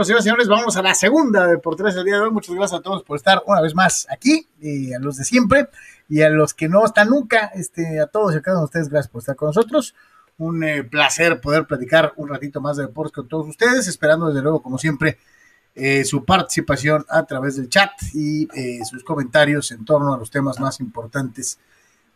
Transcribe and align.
nosotros, 0.00 0.24
señoras 0.24 0.44
y 0.44 0.46
señores. 0.46 0.48
Vamos 0.48 0.76
a 0.76 0.82
la 0.82 0.94
segunda 0.94 1.46
de 1.46 1.58
por 1.58 1.76
tres 1.76 1.94
el 1.96 2.04
día 2.04 2.14
de 2.16 2.22
hoy. 2.22 2.30
Muchas 2.30 2.54
gracias 2.54 2.80
a 2.80 2.82
todos 2.82 3.02
por 3.02 3.16
estar 3.16 3.42
una 3.46 3.60
vez 3.60 3.74
más 3.74 4.06
aquí, 4.10 4.46
y 4.58 4.94
a 4.94 4.98
los 4.98 5.16
de 5.16 5.24
siempre, 5.24 5.68
y 6.08 6.22
a 6.22 6.30
los 6.30 6.54
que 6.54 6.68
no 6.68 6.84
están 6.86 7.10
nunca, 7.10 7.50
este, 7.54 8.00
a 8.00 8.06
todos 8.06 8.34
y 8.34 8.38
a 8.38 8.40
cada 8.40 8.56
uno 8.56 8.62
de 8.62 8.64
ustedes, 8.66 8.88
gracias 8.88 9.10
por 9.10 9.20
estar 9.20 9.36
con 9.36 9.48
nosotros. 9.48 9.94
Un 10.38 10.64
eh, 10.64 10.84
placer 10.84 11.40
poder 11.40 11.66
platicar 11.66 12.14
un 12.16 12.28
ratito 12.28 12.62
más 12.62 12.78
de 12.78 12.86
deportes 12.86 13.12
con 13.12 13.28
todos 13.28 13.46
ustedes, 13.46 13.88
esperando 13.88 14.28
desde 14.28 14.40
luego, 14.40 14.62
como 14.62 14.78
siempre, 14.78 15.18
eh, 15.74 16.04
su 16.04 16.24
participación 16.24 17.04
a 17.08 17.24
través 17.26 17.56
del 17.56 17.68
chat 17.68 17.90
y 18.14 18.48
eh, 18.54 18.80
sus 18.84 19.04
comentarios 19.04 19.70
en 19.70 19.84
torno 19.84 20.14
a 20.14 20.18
los 20.18 20.30
temas 20.30 20.58
más 20.58 20.80
importantes 20.80 21.58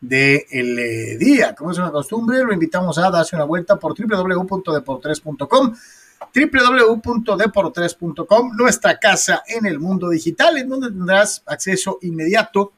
del 0.00 0.78
eh, 0.78 1.16
día. 1.18 1.54
Como 1.54 1.70
es 1.70 1.78
una 1.78 1.90
costumbre, 1.90 2.42
lo 2.42 2.52
invitamos 2.52 2.96
a 2.98 3.10
darse 3.10 3.36
una 3.36 3.44
vuelta 3.44 3.76
por 3.78 3.94
www.deportres.com 3.94 5.74
www.deportres.com, 6.34 8.56
nuestra 8.56 8.98
casa 8.98 9.44
en 9.46 9.66
el 9.66 9.78
mundo 9.78 10.08
digital, 10.10 10.58
en 10.58 10.68
donde 10.68 10.88
tendrás 10.88 11.44
acceso 11.46 12.00
inmediato 12.02 12.72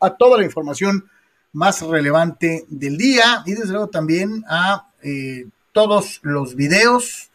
a 0.00 0.10
toda 0.10 0.38
la 0.38 0.44
información 0.44 1.08
más 1.52 1.80
relevante 1.82 2.64
del 2.68 2.96
día 2.96 3.44
y 3.46 3.52
desde 3.52 3.70
luego 3.72 3.86
también 3.88 4.44
a 4.48 4.88
eh, 5.02 5.46
todos 5.72 6.18
los 6.22 6.56
videos, 6.56 7.30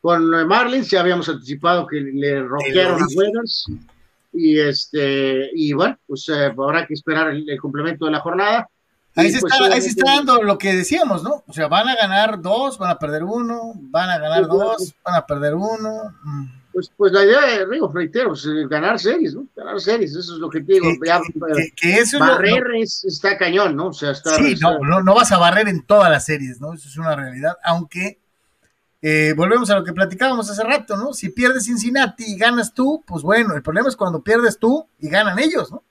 con 0.00 0.46
Marlins, 0.46 0.90
ya 0.90 1.00
habíamos 1.00 1.28
anticipado 1.28 1.86
que 1.86 2.00
le 2.00 2.42
roquearon 2.42 3.02
a 3.02 3.06
Weathers. 3.14 3.66
Y 4.32 4.58
este, 4.60 5.50
y 5.54 5.72
bueno, 5.72 5.98
pues 6.06 6.28
eh, 6.28 6.46
habrá 6.46 6.86
que 6.86 6.94
esperar 6.94 7.30
el, 7.30 7.58
complemento 7.60 8.04
de 8.04 8.12
la 8.12 8.20
jornada. 8.20 8.68
Ahí, 9.16 9.32
se, 9.32 9.40
pues, 9.40 9.52
está, 9.52 9.74
ahí 9.74 9.80
se 9.80 9.88
está 9.88 10.14
dando 10.14 10.40
lo 10.42 10.56
que 10.56 10.72
decíamos, 10.72 11.24
¿no? 11.24 11.42
O 11.48 11.52
sea, 11.52 11.66
van 11.66 11.88
a 11.88 11.96
ganar 11.96 12.40
dos, 12.40 12.78
van 12.78 12.90
a 12.90 12.98
perder 12.98 13.24
uno, 13.24 13.72
van 13.74 14.08
a 14.08 14.18
ganar 14.18 14.46
dos, 14.46 14.94
van 15.04 15.16
a 15.16 15.26
perder 15.26 15.56
uno. 15.56 16.14
Mm. 16.22 16.59
Pues, 16.72 16.92
pues 16.96 17.12
la 17.12 17.24
idea, 17.24 17.66
de 17.66 17.72
digo, 17.72 17.90
reitero, 17.92 18.28
pues, 18.28 18.46
eh, 18.46 18.66
ganar 18.68 18.98
series, 18.98 19.34
¿no? 19.34 19.46
Ganar 19.56 19.80
series, 19.80 20.12
eso 20.12 20.34
es 20.34 20.38
lo 20.38 20.48
que 20.48 20.60
digo. 20.60 20.86
Que, 21.76 21.94
eso 21.94 22.18
barrer 22.18 22.64
es, 22.76 23.04
está 23.04 23.36
cañón, 23.36 23.74
¿no? 23.74 23.88
O 23.88 23.92
sea, 23.92 24.12
está. 24.12 24.36
Sí, 24.36 24.54
no, 24.60 25.02
no, 25.02 25.14
vas 25.14 25.32
a 25.32 25.38
barrer 25.38 25.68
en 25.68 25.84
todas 25.84 26.10
las 26.10 26.24
series, 26.24 26.60
¿no? 26.60 26.72
Eso 26.74 26.88
es 26.88 26.96
una 26.96 27.16
realidad, 27.16 27.56
aunque 27.64 28.20
eh, 29.02 29.32
volvemos 29.36 29.68
a 29.70 29.78
lo 29.78 29.84
que 29.84 29.92
platicábamos 29.92 30.48
hace 30.48 30.62
rato, 30.62 30.96
¿no? 30.96 31.12
Si 31.12 31.30
pierdes 31.30 31.64
Cincinnati 31.64 32.24
y 32.24 32.38
ganas 32.38 32.72
tú, 32.72 33.02
pues 33.04 33.22
bueno, 33.22 33.54
el 33.54 33.62
problema 33.62 33.88
es 33.88 33.96
cuando 33.96 34.22
pierdes 34.22 34.58
tú 34.58 34.86
y 35.00 35.08
ganan 35.08 35.38
ellos, 35.40 35.72
¿no? 35.72 35.82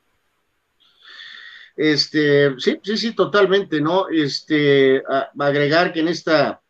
Este, 1.75 2.59
sí, 2.59 2.79
sí, 2.83 2.97
sí, 2.97 3.15
totalmente, 3.15 3.81
¿no? 3.81 4.09
Este, 4.09 5.01
agregar 5.37 5.91
que 5.91 6.01
en 6.01 6.09
esta 6.09 6.61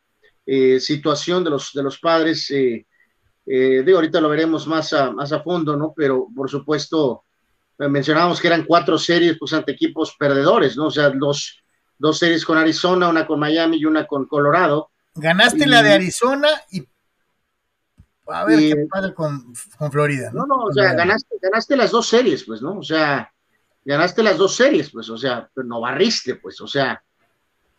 eh, 0.46 0.80
situación 0.80 1.44
de 1.44 1.50
los, 1.52 1.74
de 1.74 1.84
los 1.84 2.00
padres, 2.00 2.50
eh, 2.52 2.86
eh, 3.52 3.82
digo, 3.84 3.98
ahorita 3.98 4.22
lo 4.22 4.30
veremos 4.30 4.68
más 4.68 4.94
a, 4.94 5.12
más 5.12 5.34
a 5.34 5.42
fondo, 5.42 5.76
¿no? 5.76 5.92
Pero 5.96 6.28
por 6.36 6.48
supuesto, 6.48 7.24
eh, 7.80 7.88
mencionábamos 7.88 8.40
que 8.40 8.46
eran 8.46 8.64
cuatro 8.64 8.96
series, 9.00 9.38
pues 9.40 9.54
ante 9.54 9.72
equipos 9.72 10.16
perdedores, 10.20 10.78
¿no? 10.78 10.86
O 10.86 10.92
sea, 10.92 11.10
dos, 11.10 11.60
dos 11.98 12.20
series 12.20 12.46
con 12.46 12.60
Arizona, 12.60 13.10
una 13.10 13.26
con 13.26 13.40
Miami 13.40 13.78
y 13.78 13.86
una 13.86 14.06
con 14.06 14.28
Colorado. 14.28 14.92
Ganaste 15.16 15.66
la 15.66 15.82
de 15.82 15.94
Arizona 15.94 16.48
y 16.70 16.88
a 18.28 18.46
ver 18.46 18.60
qué 18.60 18.88
pasa 18.88 19.16
con, 19.16 19.52
con, 19.80 19.92
Florida. 19.92 20.30
¿no? 20.32 20.46
no, 20.46 20.58
no, 20.58 20.64
o 20.66 20.72
sea, 20.72 20.94
ganaste, 20.94 21.36
ganaste 21.42 21.76
las 21.76 21.90
dos 21.90 22.08
series, 22.08 22.44
pues, 22.44 22.62
¿no? 22.62 22.78
O 22.78 22.84
sea, 22.84 23.34
ganaste 23.84 24.22
las 24.22 24.38
dos 24.38 24.56
series, 24.56 24.92
pues, 24.92 25.10
o 25.10 25.18
sea, 25.18 25.50
pero 25.52 25.68
no 25.68 25.82
barriste, 25.82 26.36
pues, 26.36 26.62
o 26.62 26.68
sea, 26.68 27.04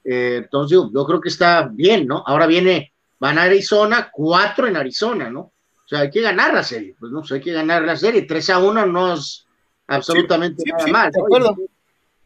eh, 0.03 0.41
entonces 0.43 0.73
yo, 0.73 0.91
yo, 0.93 1.05
creo 1.07 1.21
que 1.21 1.29
está 1.29 1.71
bien, 1.73 2.09
¿no? 2.09 2.25
Ahora 2.27 2.49
viene, 2.49 2.93
van 3.21 3.39
a 3.39 3.45
Arizona, 3.45 4.11
cuatro 4.13 4.67
en 4.67 4.77
Arizona, 4.77 5.31
¿no? 5.31 5.53
O 5.91 5.93
sea, 5.93 6.03
hay 6.03 6.11
que 6.11 6.21
ganar 6.21 6.55
la 6.55 6.63
serie, 6.63 6.95
pues 7.01 7.11
no, 7.11 7.21
hay 7.29 7.41
que 7.41 7.53
ganar 7.53 7.83
la 7.83 7.97
serie. 7.97 8.23
3 8.23 8.51
a 8.51 8.59
1 8.61 8.87
no 8.87 9.15
es 9.15 9.45
absolutamente 9.89 10.63
nada 10.65 10.87
mal. 10.87 11.11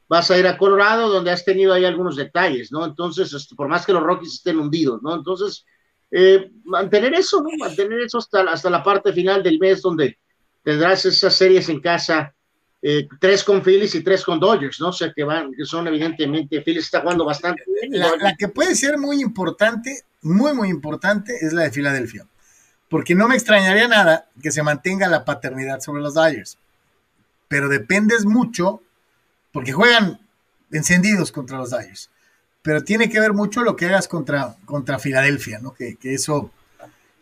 Vas 0.06 0.30
a 0.30 0.36
ir 0.36 0.47
a 0.47 0.58
Colorado, 0.58 1.08
donde 1.08 1.30
has 1.30 1.47
tenido 1.47 1.72
ahí 1.72 1.86
algunos 1.86 2.14
detalles, 2.16 2.70
¿no? 2.70 2.84
Entonces, 2.84 3.32
este, 3.32 3.54
por 3.54 3.69
más 3.69 3.86
que 3.86 3.94
los 3.94 4.02
Rockies 4.02 4.34
estén 4.34 4.58
hundidos, 4.58 5.02
¿no? 5.02 5.14
Entonces, 5.14 5.64
eh, 6.10 6.50
mantener 6.64 7.14
eso, 7.14 7.41
¿no? 7.41 7.48
Mantener 7.56 8.00
eso 8.00 8.19
hasta, 8.19 8.42
hasta 8.42 8.69
la 8.69 8.82
parte 8.82 9.14
final 9.14 9.42
del 9.42 9.58
mes, 9.58 9.81
donde 9.81 10.19
tendrás 10.62 11.06
esas 11.06 11.34
series 11.34 11.66
en 11.70 11.81
casa, 11.81 12.34
eh, 12.82 13.08
tres 13.19 13.42
con 13.42 13.62
Phillies 13.62 13.94
y 13.94 14.04
tres 14.04 14.22
con 14.26 14.38
Dodgers, 14.38 14.78
¿no? 14.78 14.88
O 14.88 14.92
sea, 14.92 15.10
que, 15.10 15.25
van, 15.25 15.52
que 15.54 15.64
son 15.64 15.88
evidentemente, 15.88 16.60
Phillies 16.60 16.84
está 16.84 17.00
jugando 17.00 17.25
bastante 17.25 17.62
bien. 17.66 17.98
La, 17.98 18.14
la 18.14 18.36
que 18.36 18.48
puede 18.48 18.75
ser 18.75 18.98
muy 18.98 19.22
importante, 19.22 20.02
muy, 20.20 20.52
muy 20.52 20.69
importante, 20.69 21.34
es 21.41 21.54
la 21.54 21.62
de 21.62 21.70
Filadelfia 21.70 22.26
porque 22.94 23.16
no 23.16 23.27
me 23.27 23.34
extrañaría 23.34 23.88
nada 23.88 24.28
que 24.41 24.53
se 24.53 24.62
mantenga 24.62 25.09
la 25.09 25.25
paternidad 25.25 25.81
sobre 25.81 26.00
los 26.00 26.15
Dyers. 26.15 26.59
Pero 27.49 27.69
dependes 27.69 28.25
mucho, 28.25 28.82
porque 29.50 29.73
juegan 29.73 30.20
encendidos 30.70 31.32
contra 31.32 31.58
los 31.58 31.73
Dyers. 31.73 32.08
Pero 32.62 32.85
tiene 32.85 33.11
que 33.11 33.19
ver 33.19 33.32
mucho 33.32 33.64
lo 33.64 33.75
que 33.75 33.87
hagas 33.87 34.06
contra, 34.06 34.55
contra 34.64 35.00
Filadelfia, 35.00 35.58
¿no? 35.58 35.75
Que, 35.75 35.99
eso, 36.05 36.52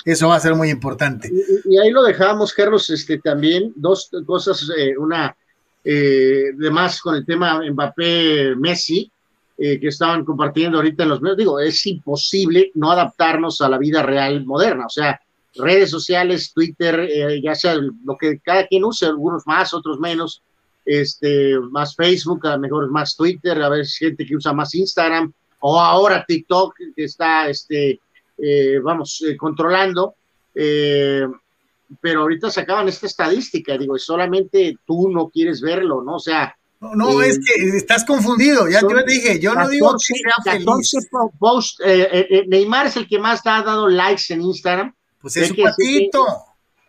eso 0.05 0.29
va 0.29 0.37
a 0.37 0.41
ser 0.41 0.55
muy 0.55 0.69
importante. 0.69 1.33
Y, 1.65 1.79
ahí 1.79 1.91
lo 1.91 2.03
dejamos, 2.03 2.53
Carlos, 2.53 2.91
este, 2.91 3.17
también, 3.21 3.73
dos 3.75 4.11
cosas, 4.27 4.71
eh, 4.77 4.95
una 4.99 5.35
eh, 5.83 6.51
de 6.55 6.71
más 6.71 7.01
con 7.01 7.15
el 7.15 7.25
tema 7.25 7.63
Mbappé-Messi, 7.63 9.11
eh, 9.57 9.81
que 9.81 9.89
estaban 9.89 10.27
compartiendo 10.27 10.77
ahorita 10.77 11.05
en 11.05 11.09
los 11.09 11.23
medios. 11.23 11.39
Digo, 11.39 11.61
es 11.61 11.87
imposible 11.87 12.73
no 12.75 12.93
adaptarnos 12.93 13.63
a 13.63 13.71
la 13.71 13.79
vida 13.79 14.03
real 14.03 14.45
moderna. 14.45 14.85
O 14.85 14.91
sea, 14.91 15.19
redes 15.55 15.91
sociales, 15.91 16.53
Twitter, 16.53 17.01
eh, 17.01 17.41
ya 17.43 17.55
sea 17.55 17.75
lo 17.75 18.17
que 18.19 18.39
cada 18.41 18.67
quien 18.67 18.85
use, 18.85 19.07
algunos 19.07 19.47
más, 19.47 19.75
otros 19.75 19.99
menos, 19.99 20.43
este, 20.85 21.59
más 21.71 21.95
Facebook, 21.95 22.47
a 22.47 22.53
lo 22.53 22.61
mejor 22.61 22.91
más 22.91 23.17
Twitter, 23.17 23.63
a 23.63 23.69
ver 23.69 23.87
si 23.87 24.07
gente 24.07 24.27
que 24.27 24.37
usa 24.37 24.53
más 24.53 24.75
Instagram, 24.75 25.33
o 25.61 25.81
ahora 25.81 26.25
TikTok, 26.27 26.75
que 26.97 27.05
está, 27.05 27.49
este, 27.49 28.01
eh, 28.39 28.79
vamos, 28.83 29.23
eh, 29.27 29.37
controlando, 29.37 30.15
pero 30.55 32.23
ahorita 32.23 32.51
sacaban 32.51 32.89
esta 32.89 33.07
estadística, 33.07 33.77
digo, 33.77 33.99
solamente 33.99 34.77
tú 34.87 35.11
no 35.11 35.29
quieres 35.29 35.61
verlo, 35.61 36.03
¿no? 36.03 36.17
O 36.17 36.21
sea, 36.21 36.55
no, 36.81 37.23
es 37.23 37.39
que 37.39 37.77
estás 37.77 38.05
confundido, 38.05 38.69
ya 38.69 38.81
te 38.81 39.05
dije, 39.07 39.39
yo 39.39 39.55
no 39.55 39.69
digo 39.69 39.93
que 39.93 40.15
sea 40.15 40.53
feliz. 40.53 40.97
Post, 41.39 41.81
Neymar 42.49 42.87
es 42.87 42.97
el 42.97 43.07
que 43.07 43.21
más 43.21 43.41
ha 43.47 43.63
dado 43.63 43.89
likes 43.89 44.25
en 44.31 44.43
Instagram, 44.43 44.93
pues 45.23 45.37
es 45.37 45.51
un 45.51 45.57
patito. 45.57 46.27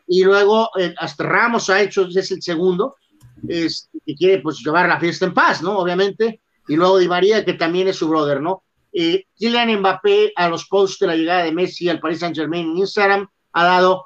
Y 0.08 0.24
luego 0.24 0.70
eh, 0.78 0.94
hasta 0.98 1.24
Ramos 1.24 1.70
ha 1.70 1.82
hecho, 1.82 2.08
es 2.08 2.32
el 2.32 2.42
segundo, 2.42 2.98
es, 3.48 3.90
que 4.06 4.16
quiere 4.16 4.42
pues 4.42 4.60
llevar 4.60 4.90
la 4.90 5.00
fiesta 5.00 5.26
en 5.26 5.34
paz, 5.34 5.62
¿no? 5.62 5.78
Obviamente. 5.78 6.42
Y 6.68 6.76
luego 6.76 6.98
Di 6.98 7.08
María, 7.08 7.46
que 7.46 7.54
también 7.54 7.88
es 7.88 7.98
su 7.98 8.10
brother, 8.10 8.42
¿no? 8.42 8.64
Eh, 8.92 9.26
Kylian 9.36 9.80
Mbappé 9.80 10.34
a 10.36 10.48
los 10.50 10.68
posts 10.68 11.00
de 11.00 11.08
la 11.08 11.16
llegada 11.16 11.44
de 11.44 11.52
Messi 11.52 11.90
al 11.90 12.00
Paris 12.00 12.20
Saint 12.20 12.36
Germain 12.36 12.72
en 12.72 12.78
Instagram 12.78 13.28
ha 13.54 13.64
dado 13.64 14.06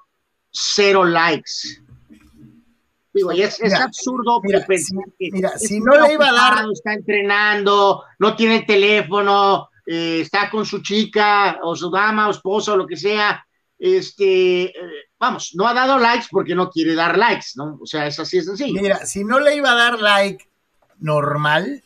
cero 0.52 1.04
likes. 1.04 1.82
Digo, 3.14 3.32
y 3.32 3.42
es, 3.42 3.60
absurdo 3.74 4.40
mira, 4.44 4.64
que 4.66 4.78
mira, 5.32 5.58
si 5.58 5.80
no 5.80 6.00
le 6.00 6.14
iba 6.14 6.30
a 6.30 6.34
dar. 6.34 6.66
Está 6.72 6.94
entrenando, 6.94 8.04
no 8.20 8.36
tiene 8.36 8.62
teléfono, 8.62 9.70
eh, 9.86 10.22
está 10.22 10.50
con 10.50 10.66
su 10.66 10.82
chica 10.82 11.60
o 11.64 11.76
su 11.76 11.90
dama 11.90 12.28
o 12.28 12.32
esposa 12.32 12.74
o 12.74 12.78
lo 12.78 12.86
que 12.86 12.96
sea, 12.96 13.47
este, 13.80 14.66
eh, 14.66 14.74
vamos, 15.20 15.52
no 15.56 15.68
ha 15.68 15.74
dado 15.74 16.00
likes 16.00 16.28
porque 16.32 16.56
no 16.56 16.70
quiere 16.70 16.96
dar 16.96 17.18
likes, 17.18 17.48
¿no? 17.56 17.78
O 17.82 17.86
sea, 17.86 18.08
es 18.08 18.20
así, 18.20 18.40
es 18.40 18.46
sencillo. 18.46 18.82
Mira, 18.82 19.06
si 19.06 19.24
no 19.24 19.40
le 19.40 19.56
iba 19.56 19.72
a 19.72 19.76
dar 19.76 20.00
like 20.00 20.50
normal, 21.00 21.84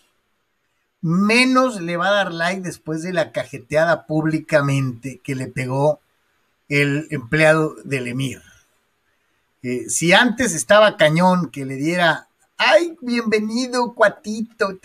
menos 1.01 1.81
le 1.81 1.97
va 1.97 2.07
a 2.07 2.11
dar 2.11 2.33
like 2.33 2.61
después 2.61 3.03
de 3.03 3.13
la 3.13 3.31
cajeteada 3.31 4.05
públicamente 4.05 5.19
que 5.23 5.35
le 5.35 5.47
pegó 5.47 5.99
el 6.69 7.07
empleado 7.09 7.75
del 7.83 8.07
Emir. 8.07 8.41
Eh, 9.63 9.89
si 9.89 10.13
antes 10.13 10.53
estaba 10.53 10.97
cañón 10.97 11.51
que 11.51 11.65
le 11.65 11.75
diera, 11.75 12.27
ay, 12.57 12.95
bienvenido, 13.01 13.93
cuatito, 13.93 14.79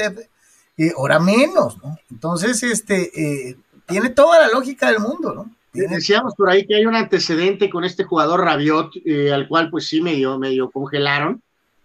eh, 0.76 0.93
ahora 0.97 1.20
menos, 1.20 1.79
¿no? 1.82 1.99
Entonces, 2.11 2.62
este, 2.64 3.56
tiene 3.87 4.11
toda 4.11 4.41
la 4.41 4.49
lógica 4.49 4.91
del 4.91 4.99
mundo, 4.99 5.32
¿no? 5.32 5.56
Decíamos 5.90 6.34
por 6.34 6.49
ahí 6.49 6.67
que 6.67 6.76
hay 6.76 6.87
un 6.87 6.94
antecedente 6.94 7.69
con 7.70 7.84
este 7.84 8.05
jugador 8.05 8.40
Rabiot, 8.40 8.93
al 9.32 9.49
cual 9.49 9.70
pues 9.70 9.87
sí 9.87 10.00
medio, 10.00 10.38
medio 10.38 10.70
congelaron, 10.70 11.43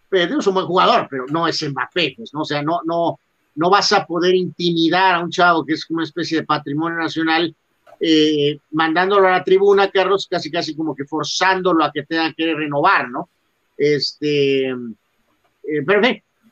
pero 0.09 0.39
es 0.39 0.47
un 0.47 0.53
buen 0.53 0.65
jugador, 0.65 1.07
pero 1.09 1.25
no 1.27 1.47
es 1.47 1.61
Mbappé, 1.61 2.15
pues, 2.17 2.33
¿no? 2.33 2.41
O 2.41 2.45
sea, 2.45 2.61
no, 2.61 2.81
no, 2.85 3.19
no 3.55 3.69
vas 3.69 3.91
a 3.91 4.05
poder 4.05 4.35
intimidar 4.35 5.15
a 5.15 5.19
un 5.19 5.29
chavo 5.29 5.65
que 5.65 5.73
es 5.73 5.89
una 5.89 6.03
especie 6.03 6.39
de 6.39 6.45
patrimonio 6.45 6.99
nacional, 6.99 7.55
eh, 7.99 8.57
mandándolo 8.71 9.27
a 9.27 9.31
la 9.31 9.43
tribuna, 9.43 9.89
Carlos, 9.89 10.27
casi 10.29 10.49
casi 10.49 10.75
como 10.75 10.95
que 10.95 11.05
forzándolo 11.05 11.83
a 11.83 11.91
que 11.91 12.03
tenga 12.03 12.33
que 12.33 12.53
renovar, 12.53 13.09
¿no? 13.09 13.29
Este, 13.77 14.69
eh, 14.69 15.83
pero 15.85 16.01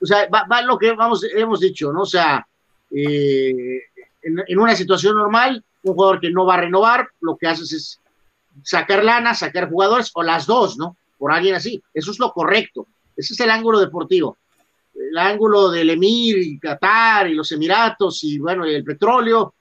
o 0.02 0.06
sea, 0.06 0.28
va, 0.30 0.62
lo 0.62 0.78
que 0.78 0.94
vamos, 0.94 1.26
hemos 1.36 1.60
dicho, 1.60 1.92
¿no? 1.92 2.02
O 2.02 2.06
sea, 2.06 2.46
eh, 2.92 3.82
en, 4.22 4.60
una 4.60 4.76
situación 4.76 5.16
normal, 5.16 5.64
un 5.84 5.94
jugador 5.94 6.20
que 6.20 6.32
no 6.32 6.46
va 6.46 6.56
a 6.56 6.62
renovar, 6.62 7.08
lo 7.22 7.38
que 7.38 7.48
haces 7.48 7.72
es 7.74 8.00
sacar 8.64 9.04
lana, 9.04 9.34
sacar 9.34 9.70
jugadores, 9.70 10.12
o 10.14 10.24
las 10.24 10.46
dos, 10.46 10.78
¿no? 10.78 10.98
Por 11.18 11.32
alguien 11.32 11.56
así. 11.56 11.82
Eso 11.94 12.12
es 12.12 12.20
lo 12.20 12.32
correcto. 12.32 12.88
Ese 13.16 13.34
es 13.34 13.40
el 13.40 13.52
ángulo 13.52 13.80
deportivo 13.80 14.38
el 15.00 15.18
ángulo 15.18 15.70
del 15.70 15.90
Emir 15.90 16.38
y 16.38 16.60
Qatar 16.60 17.30
y 17.30 17.34
los 17.34 17.52
Emiratos 17.52 18.24
y 18.24 18.38
bueno, 18.40 18.66
el 18.66 18.84
petróleo, 18.84 19.56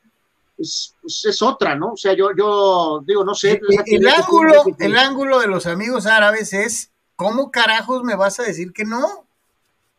pues, 0.56 0.94
es 1.02 1.42
otra, 1.42 1.74
¿no? 1.74 1.92
O 1.92 1.96
sea, 1.96 2.14
yo, 2.14 2.30
yo 2.36 3.02
digo, 3.06 3.24
no 3.24 3.34
sé. 3.34 3.60
El, 3.86 4.08
ángulo, 4.08 4.64
el 4.78 4.98
ángulo 4.98 5.38
de 5.38 5.46
los 5.46 5.66
amigos 5.66 6.06
árabes 6.06 6.52
es, 6.52 6.90
¿cómo 7.16 7.50
carajos 7.50 8.02
me 8.02 8.16
vas 8.16 8.40
a 8.40 8.44
decir 8.44 8.72
que 8.72 8.84
no? 8.84 9.27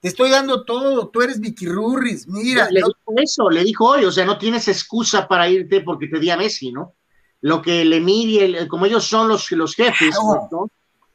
Te 0.02 0.08
estoy 0.08 0.30
dando 0.30 0.64
todo, 0.64 1.10
tú 1.10 1.22
eres 1.22 1.40
Vicky 1.40 1.66
Rurris, 1.66 2.28
mira. 2.28 2.70
Le, 2.72 2.80
dijo 2.80 3.14
eso, 3.18 3.50
le 3.50 3.64
dijo 3.64 3.86
hoy, 3.86 4.06
o 4.06 4.12
sea, 4.12 4.26
no 4.26 4.38
tienes 4.38 4.68
excusa 4.68 5.28
para 5.28 5.50
irte 5.50 5.82
porque 5.82 6.08
te 6.08 6.20
di 6.20 6.30
a 6.30 6.38
Messi, 6.38 6.72
¿no? 6.72 6.96
Lo 7.42 7.62
que 7.62 7.82
el 7.82 7.92
Emir 7.92 8.30
y 8.30 8.40
el, 8.40 8.68
como 8.68 8.86
ellos 8.86 9.06
son 9.06 9.28
los, 9.28 9.52
los 9.52 9.76
jefes, 9.76 10.16
¿no? 10.52 10.70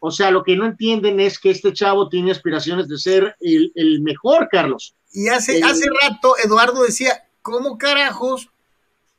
O 0.07 0.11
sea, 0.11 0.31
lo 0.31 0.43
que 0.43 0.55
no 0.55 0.67
entienden 0.67 1.19
es 1.19 1.39
que 1.39 1.51
este 1.51 1.73
chavo 1.73 2.11
tiene 2.11 2.31
aspiraciones 2.31 2.89
de 2.89 2.99
ser 2.99 3.37
el, 3.41 4.03
mejor, 4.03 4.49
Carlos. 4.51 4.95
Y 5.11 5.29
hace, 5.29 5.63
hace 5.65 5.87
rato 6.03 6.35
Eduardo 6.45 6.83
decía, 6.83 7.27
¿cómo 7.41 7.79
carajos 7.79 8.51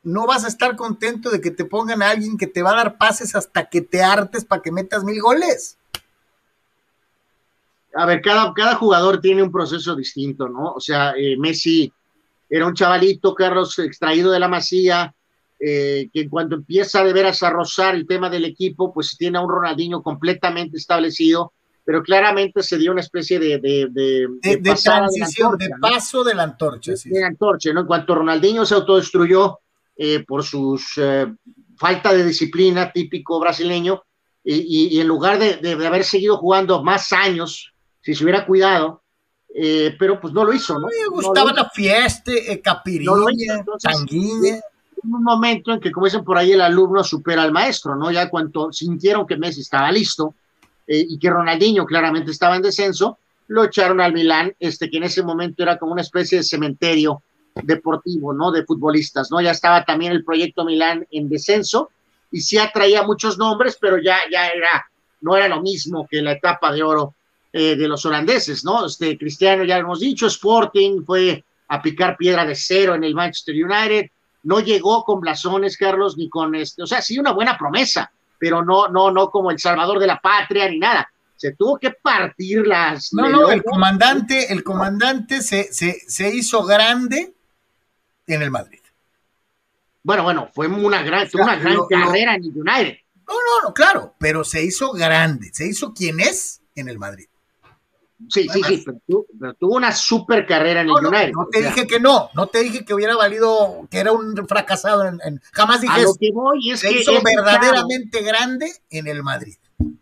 no 0.03 0.27
vas 0.27 0.45
a 0.45 0.47
estar 0.47 0.75
contento 0.75 1.31
de 1.31 1.41
que 1.41 1.49
te 1.49 1.65
pongan 1.65 2.03
a 2.03 2.11
alguien 2.11 2.37
que 2.37 2.45
te 2.45 2.61
va 2.61 2.73
a 2.73 2.75
dar 2.75 2.97
pases 2.99 3.35
hasta 3.35 3.67
que 3.67 3.81
te 3.81 4.03
hartes 4.03 4.45
para 4.45 4.61
que 4.61 4.71
metas 4.71 5.03
mil 5.03 5.19
goles? 5.19 5.79
A 7.95 8.05
ver, 8.05 8.21
cada, 8.21 8.53
cada 8.53 8.75
jugador 8.75 9.21
tiene 9.21 9.41
un 9.41 9.51
proceso 9.51 9.95
distinto, 9.95 10.49
¿no? 10.49 10.73
O 10.73 10.79
sea, 10.79 11.13
eh, 11.17 11.35
Messi 11.37 11.91
era 12.49 12.67
un 12.67 12.73
chavalito, 12.73 13.33
Carlos, 13.33 13.77
extraído 13.79 14.31
de 14.31 14.39
la 14.39 14.47
masía, 14.47 15.13
eh, 15.59 16.09
que 16.13 16.21
en 16.21 16.29
cuanto 16.29 16.55
empieza 16.55 17.03
de 17.03 17.13
veras 17.13 17.41
a 17.41 17.49
rozar 17.49 17.95
el 17.95 18.05
tema 18.05 18.29
del 18.29 18.45
equipo, 18.45 18.93
pues 18.93 19.15
tiene 19.17 19.37
a 19.37 19.41
un 19.41 19.49
Ronaldinho 19.49 20.03
completamente 20.03 20.77
establecido, 20.77 21.53
pero 21.85 22.03
claramente 22.03 22.61
se 22.61 22.77
dio 22.77 22.91
una 22.91 23.01
especie 23.01 23.39
de, 23.39 23.59
de, 23.59 23.87
de, 23.89 24.27
de, 24.41 24.75
transición, 24.75 25.57
de, 25.57 25.69
paso 25.79 26.23
de 26.23 26.35
la 26.35 26.43
antorcha. 26.43 26.93
De 27.05 27.21
la 27.21 27.27
antorcha, 27.27 27.71
¿no? 27.71 27.81
En 27.81 27.87
cuanto 27.87 28.15
Ronaldinho 28.15 28.65
se 28.65 28.75
autodestruyó 28.75 29.59
eh, 29.95 30.25
por 30.27 30.43
su 30.43 30.81
eh, 30.97 31.27
falta 31.77 32.13
de 32.13 32.25
disciplina 32.25 32.91
típico 32.91 33.39
brasileño, 33.39 34.03
y, 34.47 34.99
en 34.99 35.07
lugar 35.07 35.39
de, 35.39 35.71
haber 35.87 36.03
seguido 36.03 36.37
jugando 36.37 36.83
más 36.83 37.11
años, 37.11 37.73
si 38.05 38.13
se 38.13 38.23
hubiera 38.23 38.45
cuidado, 38.45 39.01
pero 39.97 40.21
pues 40.21 40.31
no 40.33 40.45
lo 40.45 40.53
hizo, 40.53 40.77
¿no? 40.77 40.87
Me 40.87 41.07
gustaba 41.09 41.51
la 41.51 41.69
fiesta, 41.69 42.31
capirilla, 42.61 43.63
no 43.65 43.77
tanguilla 43.81 44.61
un 45.13 45.23
momento 45.23 45.71
en 45.71 45.79
que, 45.79 45.91
como 45.91 46.05
dicen 46.05 46.23
por 46.23 46.37
ahí, 46.37 46.51
el 46.51 46.61
alumno 46.61 47.03
supera 47.03 47.43
al 47.43 47.51
maestro, 47.51 47.95
¿no? 47.95 48.11
Ya 48.11 48.29
cuando 48.29 48.71
sintieron 48.71 49.25
que 49.27 49.37
Messi 49.37 49.61
estaba 49.61 49.91
listo 49.91 50.35
eh, 50.87 51.05
y 51.07 51.19
que 51.19 51.29
Ronaldinho 51.29 51.85
claramente 51.85 52.31
estaba 52.31 52.55
en 52.55 52.61
descenso, 52.61 53.17
lo 53.47 53.63
echaron 53.63 54.01
al 54.01 54.13
Milán, 54.13 54.55
este, 54.59 54.89
que 54.89 54.97
en 54.97 55.03
ese 55.03 55.23
momento 55.23 55.63
era 55.63 55.77
como 55.77 55.93
una 55.93 56.01
especie 56.01 56.39
de 56.39 56.43
cementerio 56.43 57.21
deportivo, 57.53 58.33
¿no? 58.33 58.51
De 58.51 58.65
futbolistas, 58.65 59.29
¿no? 59.31 59.39
Ya 59.41 59.51
estaba 59.51 59.85
también 59.85 60.11
el 60.11 60.23
proyecto 60.23 60.65
Milán 60.65 61.05
en 61.11 61.29
descenso 61.29 61.89
y 62.31 62.41
sí 62.41 62.57
atraía 62.57 63.03
muchos 63.03 63.37
nombres, 63.37 63.77
pero 63.79 63.97
ya, 63.97 64.17
ya 64.31 64.47
era, 64.47 64.85
no 65.21 65.37
era 65.37 65.47
lo 65.47 65.61
mismo 65.61 66.07
que 66.09 66.21
la 66.21 66.33
etapa 66.33 66.71
de 66.71 66.83
oro 66.83 67.13
eh, 67.57 67.77
de 67.77 67.87
los 67.87 68.05
holandeses, 68.05 68.65
¿no? 68.65 68.85
Este, 68.85 69.17
Cristiano, 69.17 69.63
ya 69.63 69.77
lo 69.77 69.85
hemos 69.85 70.01
dicho, 70.01 70.27
Sporting 70.27 71.05
fue 71.05 71.41
a 71.69 71.81
picar 71.81 72.17
piedra 72.17 72.45
de 72.45 72.53
cero 72.53 72.95
en 72.95 73.05
el 73.05 73.15
Manchester 73.15 73.55
United, 73.55 74.11
no 74.43 74.59
llegó 74.59 75.05
con 75.05 75.21
blasones, 75.21 75.77
Carlos, 75.77 76.17
ni 76.17 76.27
con 76.27 76.53
este, 76.53 76.83
o 76.83 76.85
sea, 76.85 77.01
sí 77.01 77.17
una 77.17 77.31
buena 77.31 77.57
promesa, 77.57 78.11
pero 78.37 78.61
no, 78.61 78.89
no, 78.89 79.09
no 79.09 79.29
como 79.29 79.51
el 79.51 79.59
salvador 79.59 79.99
de 79.99 80.07
la 80.07 80.19
patria 80.19 80.67
ni 80.67 80.79
nada. 80.79 81.09
Se 81.37 81.53
tuvo 81.53 81.79
que 81.79 81.91
partir 81.91 82.67
las. 82.67 83.13
No, 83.13 83.29
no, 83.29 83.49
el 83.49 83.63
comandante, 83.63 84.51
el 84.51 84.61
comandante 84.61 85.41
se, 85.41 85.71
se, 85.71 86.01
se 86.09 86.35
hizo 86.35 86.65
grande 86.65 87.35
en 88.27 88.41
el 88.41 88.51
Madrid. 88.51 88.81
Bueno, 90.03 90.23
bueno, 90.23 90.49
fue 90.53 90.67
una 90.67 91.03
gran, 91.03 91.25
una 91.33 91.55
gran 91.55 91.77
carrera 91.89 92.35
en 92.35 92.43
el 92.43 92.51
United. 92.53 92.97
No, 93.25 93.33
no, 93.33 93.67
no, 93.69 93.73
claro, 93.73 94.13
pero 94.19 94.43
se 94.43 94.61
hizo 94.61 94.91
grande, 94.91 95.51
se 95.53 95.65
hizo 95.65 95.93
quien 95.93 96.19
es 96.19 96.61
en 96.75 96.89
el 96.89 96.99
Madrid. 96.99 97.27
Sí, 98.29 98.47
sí, 98.47 98.61
sí, 98.63 98.85
pero, 98.85 99.53
tuvo 99.55 99.75
una 99.75 99.91
super 99.91 100.45
carrera 100.45 100.81
en 100.81 100.87
el 100.87 101.05
United. 101.05 101.31
No, 101.33 101.47
te 101.51 101.61
dije 101.61 101.85
que 101.85 101.99
no, 101.99 102.29
no 102.33 102.47
te 102.47 102.63
dije 102.63 102.85
que 102.85 102.93
hubiera 102.93 103.15
valido, 103.15 103.87
que 103.91 103.99
era 103.99 104.13
un 104.13 104.35
fracasado, 104.47 105.05
en, 105.05 105.41
jamás 105.51 105.81
dije 105.81 105.99
a 105.99 106.03
lo 106.03 106.15
que 106.15 106.31
voy 106.31 106.71
es 106.71 106.79
se 106.79 106.89
que 106.89 107.01
hizo 107.01 107.11
verdaderamente 107.21 108.21
grande 108.21 108.71
en 108.89 109.07
el 109.07 109.21
Madrid. 109.21 109.55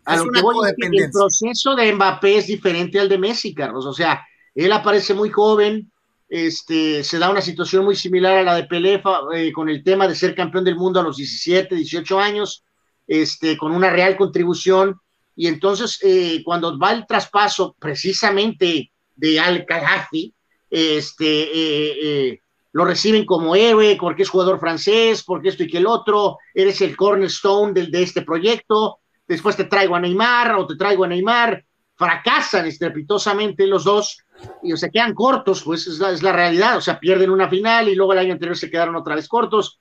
A 0.04 0.16
lo 0.16 0.30
que 0.30 0.40
voy 0.40 0.68
es 0.68 0.74
que 0.80 0.96
el 0.96 1.10
proceso 1.10 1.74
de 1.74 1.92
Mbappé 1.92 2.38
es 2.38 2.46
diferente 2.46 3.00
al 3.00 3.08
de 3.08 3.18
Messi, 3.18 3.52
Carlos. 3.52 3.84
O 3.84 3.92
sea, 3.92 4.24
él 4.54 4.70
aparece 4.72 5.12
muy 5.12 5.30
joven, 5.30 5.90
este, 6.28 7.02
se 7.02 7.18
da 7.18 7.30
una 7.30 7.40
situación 7.40 7.84
muy 7.84 7.96
similar 7.96 8.38
a 8.38 8.42
la 8.44 8.54
de 8.54 8.64
Pelé 8.64 9.02
eh, 9.34 9.52
con 9.52 9.68
el 9.68 9.82
tema 9.82 10.06
de 10.06 10.14
ser 10.14 10.36
campeón 10.36 10.64
del 10.64 10.76
mundo 10.76 11.00
a 11.00 11.02
los 11.02 11.16
17, 11.16 11.74
18 11.74 12.20
años, 12.20 12.64
este, 13.08 13.56
con 13.56 13.72
una 13.72 13.90
real 13.90 14.16
contribución 14.16 15.00
y 15.36 15.48
entonces, 15.48 15.98
eh, 16.02 16.42
cuando 16.44 16.78
va 16.78 16.92
el 16.92 17.06
traspaso 17.06 17.74
precisamente 17.78 18.92
de 19.16 19.40
Al 19.40 19.64
Khadafi, 19.64 20.32
este, 20.70 21.42
eh, 21.42 21.96
eh, 22.02 22.40
lo 22.72 22.84
reciben 22.84 23.24
como 23.24 23.54
héroe 23.54 23.96
porque 23.98 24.22
es 24.22 24.28
jugador 24.28 24.60
francés, 24.60 25.22
porque 25.24 25.48
esto 25.48 25.64
y 25.64 25.68
que 25.68 25.78
el 25.78 25.86
otro, 25.86 26.38
eres 26.52 26.80
el 26.80 26.96
cornerstone 26.96 27.72
del, 27.72 27.90
de 27.90 28.02
este 28.02 28.22
proyecto, 28.22 28.98
después 29.26 29.56
te 29.56 29.64
traigo 29.64 29.96
a 29.96 30.00
Neymar 30.00 30.54
o 30.54 30.66
te 30.66 30.76
traigo 30.76 31.04
a 31.04 31.08
Neymar, 31.08 31.64
fracasan 31.96 32.66
estrepitosamente 32.66 33.66
los 33.66 33.84
dos 33.84 34.18
y 34.62 34.72
o 34.72 34.76
se 34.76 34.90
quedan 34.90 35.14
cortos, 35.14 35.62
pues 35.62 35.86
es 35.86 35.98
la, 35.98 36.10
es 36.10 36.22
la 36.22 36.32
realidad, 36.32 36.76
o 36.76 36.80
sea, 36.80 36.98
pierden 36.98 37.30
una 37.30 37.48
final 37.48 37.88
y 37.88 37.94
luego 37.94 38.12
el 38.12 38.18
año 38.18 38.32
anterior 38.32 38.56
se 38.56 38.70
quedaron 38.70 38.96
otra 38.96 39.14
vez 39.14 39.28
cortos, 39.28 39.78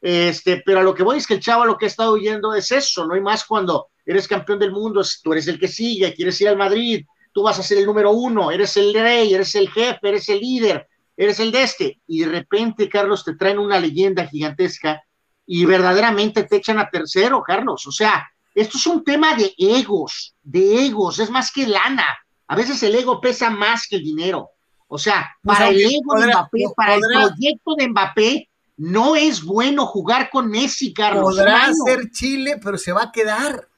este, 0.00 0.62
pero 0.64 0.80
a 0.80 0.82
lo 0.82 0.94
que 0.94 1.02
voy 1.02 1.18
es 1.18 1.26
que 1.26 1.34
el 1.34 1.40
chavo 1.40 1.64
lo 1.64 1.76
que 1.76 1.86
ha 1.86 1.88
estado 1.88 2.12
oyendo 2.12 2.54
es 2.54 2.70
eso, 2.70 3.06
no 3.06 3.14
hay 3.14 3.20
más 3.20 3.44
cuando 3.44 3.88
eres 4.06 4.28
campeón 4.28 4.58
del 4.58 4.72
mundo, 4.72 5.02
tú 5.22 5.32
eres 5.32 5.48
el 5.48 5.58
que 5.58 5.68
sigue, 5.68 6.14
quieres 6.14 6.40
ir 6.40 6.48
al 6.48 6.56
Madrid, 6.56 7.04
tú 7.32 7.42
vas 7.42 7.58
a 7.58 7.62
ser 7.62 7.78
el 7.78 7.86
número 7.86 8.12
uno, 8.12 8.50
eres 8.50 8.76
el 8.76 8.94
rey, 8.94 9.34
eres 9.34 9.54
el 9.56 9.68
jefe, 9.68 10.08
eres 10.08 10.28
el 10.28 10.40
líder, 10.40 10.88
eres 11.16 11.40
el 11.40 11.52
de 11.52 11.62
este. 11.62 12.00
Y 12.06 12.20
de 12.20 12.28
repente, 12.28 12.88
Carlos, 12.88 13.24
te 13.24 13.34
traen 13.34 13.58
una 13.58 13.78
leyenda 13.78 14.26
gigantesca 14.26 15.02
y 15.44 15.64
verdaderamente 15.66 16.44
te 16.44 16.56
echan 16.56 16.78
a 16.78 16.88
tercero, 16.88 17.42
Carlos. 17.42 17.86
O 17.86 17.92
sea, 17.92 18.26
esto 18.54 18.78
es 18.78 18.86
un 18.86 19.04
tema 19.04 19.34
de 19.34 19.52
egos, 19.58 20.34
de 20.42 20.86
egos, 20.86 21.18
es 21.18 21.28
más 21.28 21.52
que 21.52 21.66
lana. 21.66 22.06
A 22.46 22.56
veces 22.56 22.82
el 22.82 22.94
ego 22.94 23.20
pesa 23.20 23.50
más 23.50 23.86
que 23.88 23.96
el 23.96 24.02
dinero. 24.02 24.50
O 24.88 24.98
sea, 24.98 25.36
pues 25.42 25.58
para 25.58 25.70
el 25.70 25.80
ego 25.80 26.14
de 26.18 26.26
Mbappé, 26.28 26.64
para 26.76 26.94
el 26.94 27.00
proyecto 27.00 27.74
de 27.76 27.88
Mbappé, 27.88 28.50
no 28.78 29.16
es 29.16 29.42
bueno 29.42 29.86
jugar 29.86 30.30
con 30.30 30.48
Messi, 30.48 30.94
Carlos. 30.94 31.36
Podrá 31.36 31.70
ser 31.84 32.10
Chile, 32.10 32.58
pero 32.62 32.78
se 32.78 32.92
va 32.92 33.04
a 33.04 33.12
quedar 33.12 33.68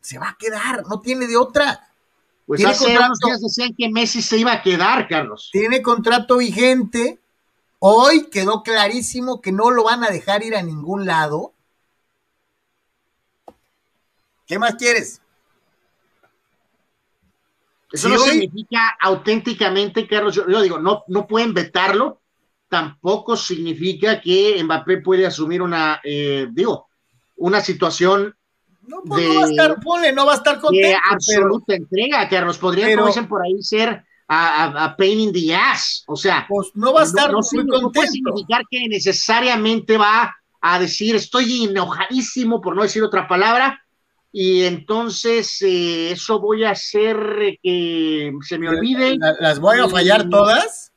se 0.00 0.18
va 0.18 0.30
a 0.30 0.36
quedar, 0.38 0.86
no 0.86 1.00
tiene 1.00 1.26
de 1.26 1.36
otra. 1.36 1.88
Pues 2.46 2.64
hace 2.64 2.96
unos 2.96 3.18
días 3.18 3.40
decían 3.42 3.74
que 3.76 3.90
Messi 3.90 4.22
se 4.22 4.38
iba 4.38 4.52
a 4.52 4.62
quedar, 4.62 5.06
Carlos. 5.06 5.50
Tiene 5.52 5.82
contrato 5.82 6.38
vigente. 6.38 7.18
Hoy 7.78 8.28
quedó 8.30 8.62
clarísimo 8.62 9.40
que 9.40 9.52
no 9.52 9.70
lo 9.70 9.84
van 9.84 10.02
a 10.02 10.08
dejar 10.08 10.42
ir 10.42 10.56
a 10.56 10.62
ningún 10.62 11.06
lado. 11.06 11.52
¿Qué 14.46 14.58
más 14.58 14.76
quieres? 14.76 15.20
Eso 17.92 18.08
no 18.08 18.18
significa 18.18 18.96
auténticamente, 19.00 20.06
Carlos, 20.06 20.34
yo, 20.34 20.62
digo, 20.62 20.78
no, 20.78 21.04
no 21.06 21.26
pueden 21.26 21.54
vetarlo, 21.54 22.20
tampoco 22.68 23.36
significa 23.36 24.20
que 24.20 24.62
Mbappé 24.62 24.98
puede 24.98 25.26
asumir 25.26 25.62
una, 25.62 26.00
eh, 26.04 26.48
digo, 26.50 26.88
una 27.36 27.60
situación 27.60 28.34
no, 28.88 29.02
pues 29.02 29.22
no 29.22 29.34
va 29.34 29.44
a 29.44 29.50
estar, 29.50 29.80
ponle, 29.80 30.12
no 30.12 30.26
va 30.26 30.32
a 30.32 30.36
estar 30.36 30.60
contento. 30.60 30.88
De 30.88 30.96
absoluta 31.10 31.74
entrega, 31.74 32.28
Carlos. 32.28 32.58
Podría, 32.58 32.94
como 32.94 33.06
dicen 33.06 33.28
por 33.28 33.42
ahí, 33.42 33.62
ser 33.62 34.02
a, 34.26 34.84
a, 34.84 34.96
pain 34.96 35.20
in 35.20 35.32
the 35.32 35.54
ass. 35.54 36.04
O 36.06 36.16
sea, 36.16 36.46
pues 36.48 36.70
no 36.74 36.92
va 36.92 37.02
a 37.02 37.04
estar 37.04 37.30
no, 37.30 37.38
muy 37.38 37.66
contento. 37.66 37.92
puede 37.92 38.08
significar 38.08 38.62
que 38.70 38.88
necesariamente 38.88 39.98
va 39.98 40.34
a 40.60 40.78
decir 40.78 41.14
estoy 41.14 41.64
enojadísimo, 41.64 42.60
por 42.60 42.74
no 42.74 42.82
decir 42.82 43.02
otra 43.02 43.28
palabra, 43.28 43.82
y 44.32 44.64
entonces 44.64 45.60
eh, 45.62 46.12
eso 46.12 46.40
voy 46.40 46.64
a 46.64 46.70
hacer 46.70 47.58
que 47.62 48.32
se 48.42 48.58
me 48.58 48.68
olvide. 48.68 49.18
¿Las 49.40 49.60
voy 49.60 49.80
a 49.80 49.88
fallar 49.88 50.28
todas? 50.28 50.92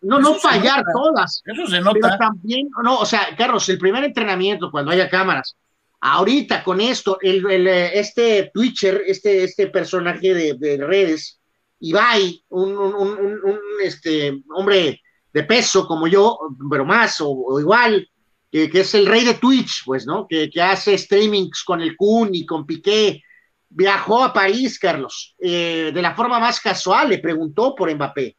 No, 0.00 0.18
no 0.18 0.34
fallar 0.34 0.82
todas. 0.92 1.42
Eso 1.44 1.66
se 1.66 1.80
nota. 1.80 1.98
Pero 2.00 2.18
también, 2.18 2.68
no, 2.82 2.98
o 2.98 3.06
sea, 3.06 3.28
Carlos, 3.36 3.68
el 3.68 3.78
primer 3.78 4.04
entrenamiento, 4.04 4.70
cuando 4.70 4.90
haya 4.90 5.08
cámaras, 5.08 5.56
ahorita 6.00 6.62
con 6.62 6.80
esto, 6.80 7.18
el, 7.20 7.66
eh, 7.66 7.98
este 7.98 8.50
Twitcher, 8.52 9.02
este, 9.06 9.44
este 9.44 9.68
personaje 9.68 10.34
de, 10.34 10.76
redes, 10.78 11.40
Ibai, 11.80 12.42
un, 12.50 13.58
este, 13.82 14.42
hombre 14.54 15.00
de 15.32 15.42
peso 15.44 15.86
como 15.86 16.06
yo, 16.06 16.38
pero 16.70 16.84
más 16.84 17.16
o, 17.20 17.58
igual, 17.60 18.08
que, 18.50 18.70
es 18.72 18.94
el 18.94 19.06
rey 19.06 19.24
de 19.24 19.34
Twitch, 19.34 19.82
pues, 19.84 20.06
¿no? 20.06 20.26
Que, 20.28 20.50
hace 20.62 20.96
streamings 20.96 21.62
con 21.64 21.80
el 21.80 21.96
Kun 21.96 22.34
y 22.34 22.46
con 22.46 22.66
Piqué. 22.66 23.22
Viajó 23.68 24.24
a 24.24 24.32
París, 24.32 24.78
Carlos, 24.78 25.34
eh, 25.38 25.90
de 25.92 26.02
la 26.02 26.14
forma 26.14 26.38
más 26.38 26.60
casual, 26.60 27.10
le 27.10 27.18
preguntó 27.18 27.74
por 27.74 27.92
Mbappé. 27.92 28.36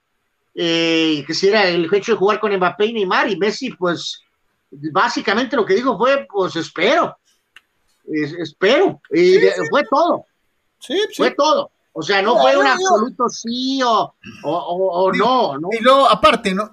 Eh, 0.55 1.23
que 1.27 1.33
si 1.35 1.49
era 1.49 1.67
el 1.67 1.93
hecho 1.93 2.13
de 2.13 2.17
jugar 2.17 2.39
con 2.39 2.55
Mbappé 2.55 2.87
y 2.87 2.93
Neymar, 2.93 3.29
y 3.29 3.37
Messi, 3.37 3.71
pues, 3.71 4.21
básicamente 4.71 5.55
lo 5.55 5.65
que 5.65 5.75
dijo 5.75 5.97
fue, 5.97 6.25
pues, 6.27 6.55
espero 6.55 7.15
espero, 8.07 9.01
y 9.11 9.39
fue 9.69 9.83
todo. 9.89 10.25
Fue 11.15 11.31
todo. 11.31 11.71
O 11.93 12.03
sea, 12.03 12.21
no 12.21 12.37
fue 12.37 12.55
un 12.55 12.67
absoluto 12.67 13.27
sí 13.27 13.81
o, 13.83 14.13
o, 14.43 15.11
no, 15.13 15.57
no, 15.57 15.69
Y 15.71 15.81
luego, 15.81 16.07
aparte, 16.07 16.53
¿no? 16.53 16.71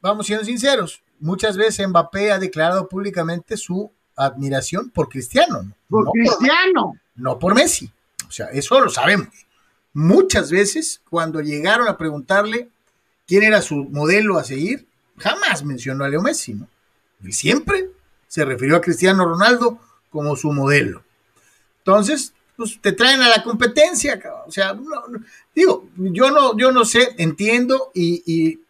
vamos 0.00 0.26
siendo 0.26 0.44
sinceros, 0.44 1.00
muchas 1.20 1.56
veces 1.56 1.88
Mbappé 1.88 2.32
ha 2.32 2.38
declarado 2.38 2.88
públicamente 2.88 3.56
su 3.56 3.90
admiración 4.16 4.90
por 4.90 5.08
Cristiano. 5.08 5.72
Por 5.88 6.10
Cristiano. 6.10 6.98
no 7.14 7.38
por 7.38 7.54
Messi. 7.54 7.90
O 8.28 8.32
sea, 8.32 8.46
eso 8.46 8.80
lo 8.80 8.90
sabemos. 8.90 9.28
Muchas 9.92 10.50
veces, 10.50 11.00
cuando 11.08 11.40
llegaron 11.40 11.86
a 11.86 11.96
preguntarle 11.96 12.68
quién 13.26 13.44
era 13.44 13.62
su 13.62 13.76
modelo 13.76 14.38
a 14.38 14.44
seguir, 14.44 14.88
jamás 15.18 15.64
mencionó 15.64 16.04
a 16.04 16.08
Leo 16.08 16.20
Messi, 16.20 16.54
¿no? 16.54 16.68
Y 17.22 17.32
siempre 17.32 17.90
se 18.26 18.44
refirió 18.44 18.76
a 18.76 18.80
Cristiano 18.80 19.24
Ronaldo 19.24 19.78
como 20.14 20.36
su 20.36 20.52
modelo. 20.52 21.02
Entonces, 21.78 22.32
pues 22.56 22.80
te 22.80 22.92
traen 22.92 23.20
a 23.20 23.28
la 23.28 23.42
competencia, 23.42 24.22
o 24.46 24.52
sea, 24.52 24.78
digo, 25.52 25.88
yo 25.96 26.30
no, 26.30 26.56
yo 26.56 26.70
no 26.70 26.84
sé, 26.84 27.16
entiendo 27.18 27.90
y, 27.92 28.60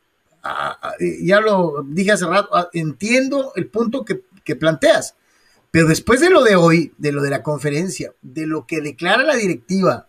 ya 1.23 1.41
lo 1.41 1.85
dije 1.87 2.13
hace 2.13 2.27
rato, 2.27 2.71
entiendo 2.73 3.53
el 3.57 3.67
punto 3.67 4.07
que, 4.07 4.23
que 4.43 4.57
planteas, 4.57 5.17
pero 5.71 5.87
después 5.87 6.21
de 6.21 6.31
lo 6.31 6.43
de 6.43 6.57
hoy, 6.57 6.95
de 6.97 7.13
lo 7.13 7.21
de 7.21 7.31
la 7.31 7.43
conferencia, 7.43 8.15
de 8.23 8.47
lo 8.47 8.67
que 8.67 8.81
declara 8.81 9.23
la 9.23 9.37
directiva, 9.37 10.09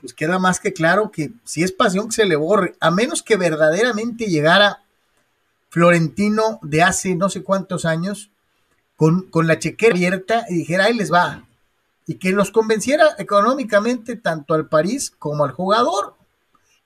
pues 0.00 0.14
queda 0.14 0.38
más 0.38 0.58
que 0.58 0.72
claro 0.72 1.10
que 1.10 1.32
si 1.44 1.62
es 1.62 1.72
pasión 1.72 2.08
que 2.08 2.14
se 2.14 2.24
le 2.24 2.36
borre, 2.36 2.74
a 2.80 2.90
menos 2.90 3.22
que 3.22 3.36
verdaderamente 3.36 4.26
llegara 4.26 4.82
Florentino 5.68 6.58
de 6.62 6.82
hace 6.82 7.16
no 7.16 7.28
sé 7.28 7.42
cuántos 7.42 7.84
años, 7.84 8.30
con, 8.96 9.28
la 9.46 9.58
chequera 9.58 9.94
abierta 9.94 10.46
y 10.48 10.56
dijera, 10.56 10.84
ahí 10.84 10.94
les 10.94 11.12
va. 11.12 11.44
Y 12.06 12.14
que 12.14 12.32
los 12.32 12.50
convenciera 12.50 13.14
económicamente 13.18 14.16
tanto 14.16 14.54
al 14.54 14.68
París 14.68 15.12
como 15.18 15.44
al 15.44 15.52
jugador. 15.52 16.14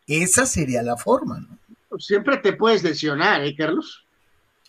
Esa 0.07 0.47
sería 0.47 0.83
la 0.83 0.97
forma, 0.97 1.41
¿no? 1.41 1.99
Siempre 1.99 2.37
te 2.39 2.53
puedes 2.53 2.83
lesionar, 2.83 3.45
¿eh, 3.45 3.55
Carlos? 3.57 4.05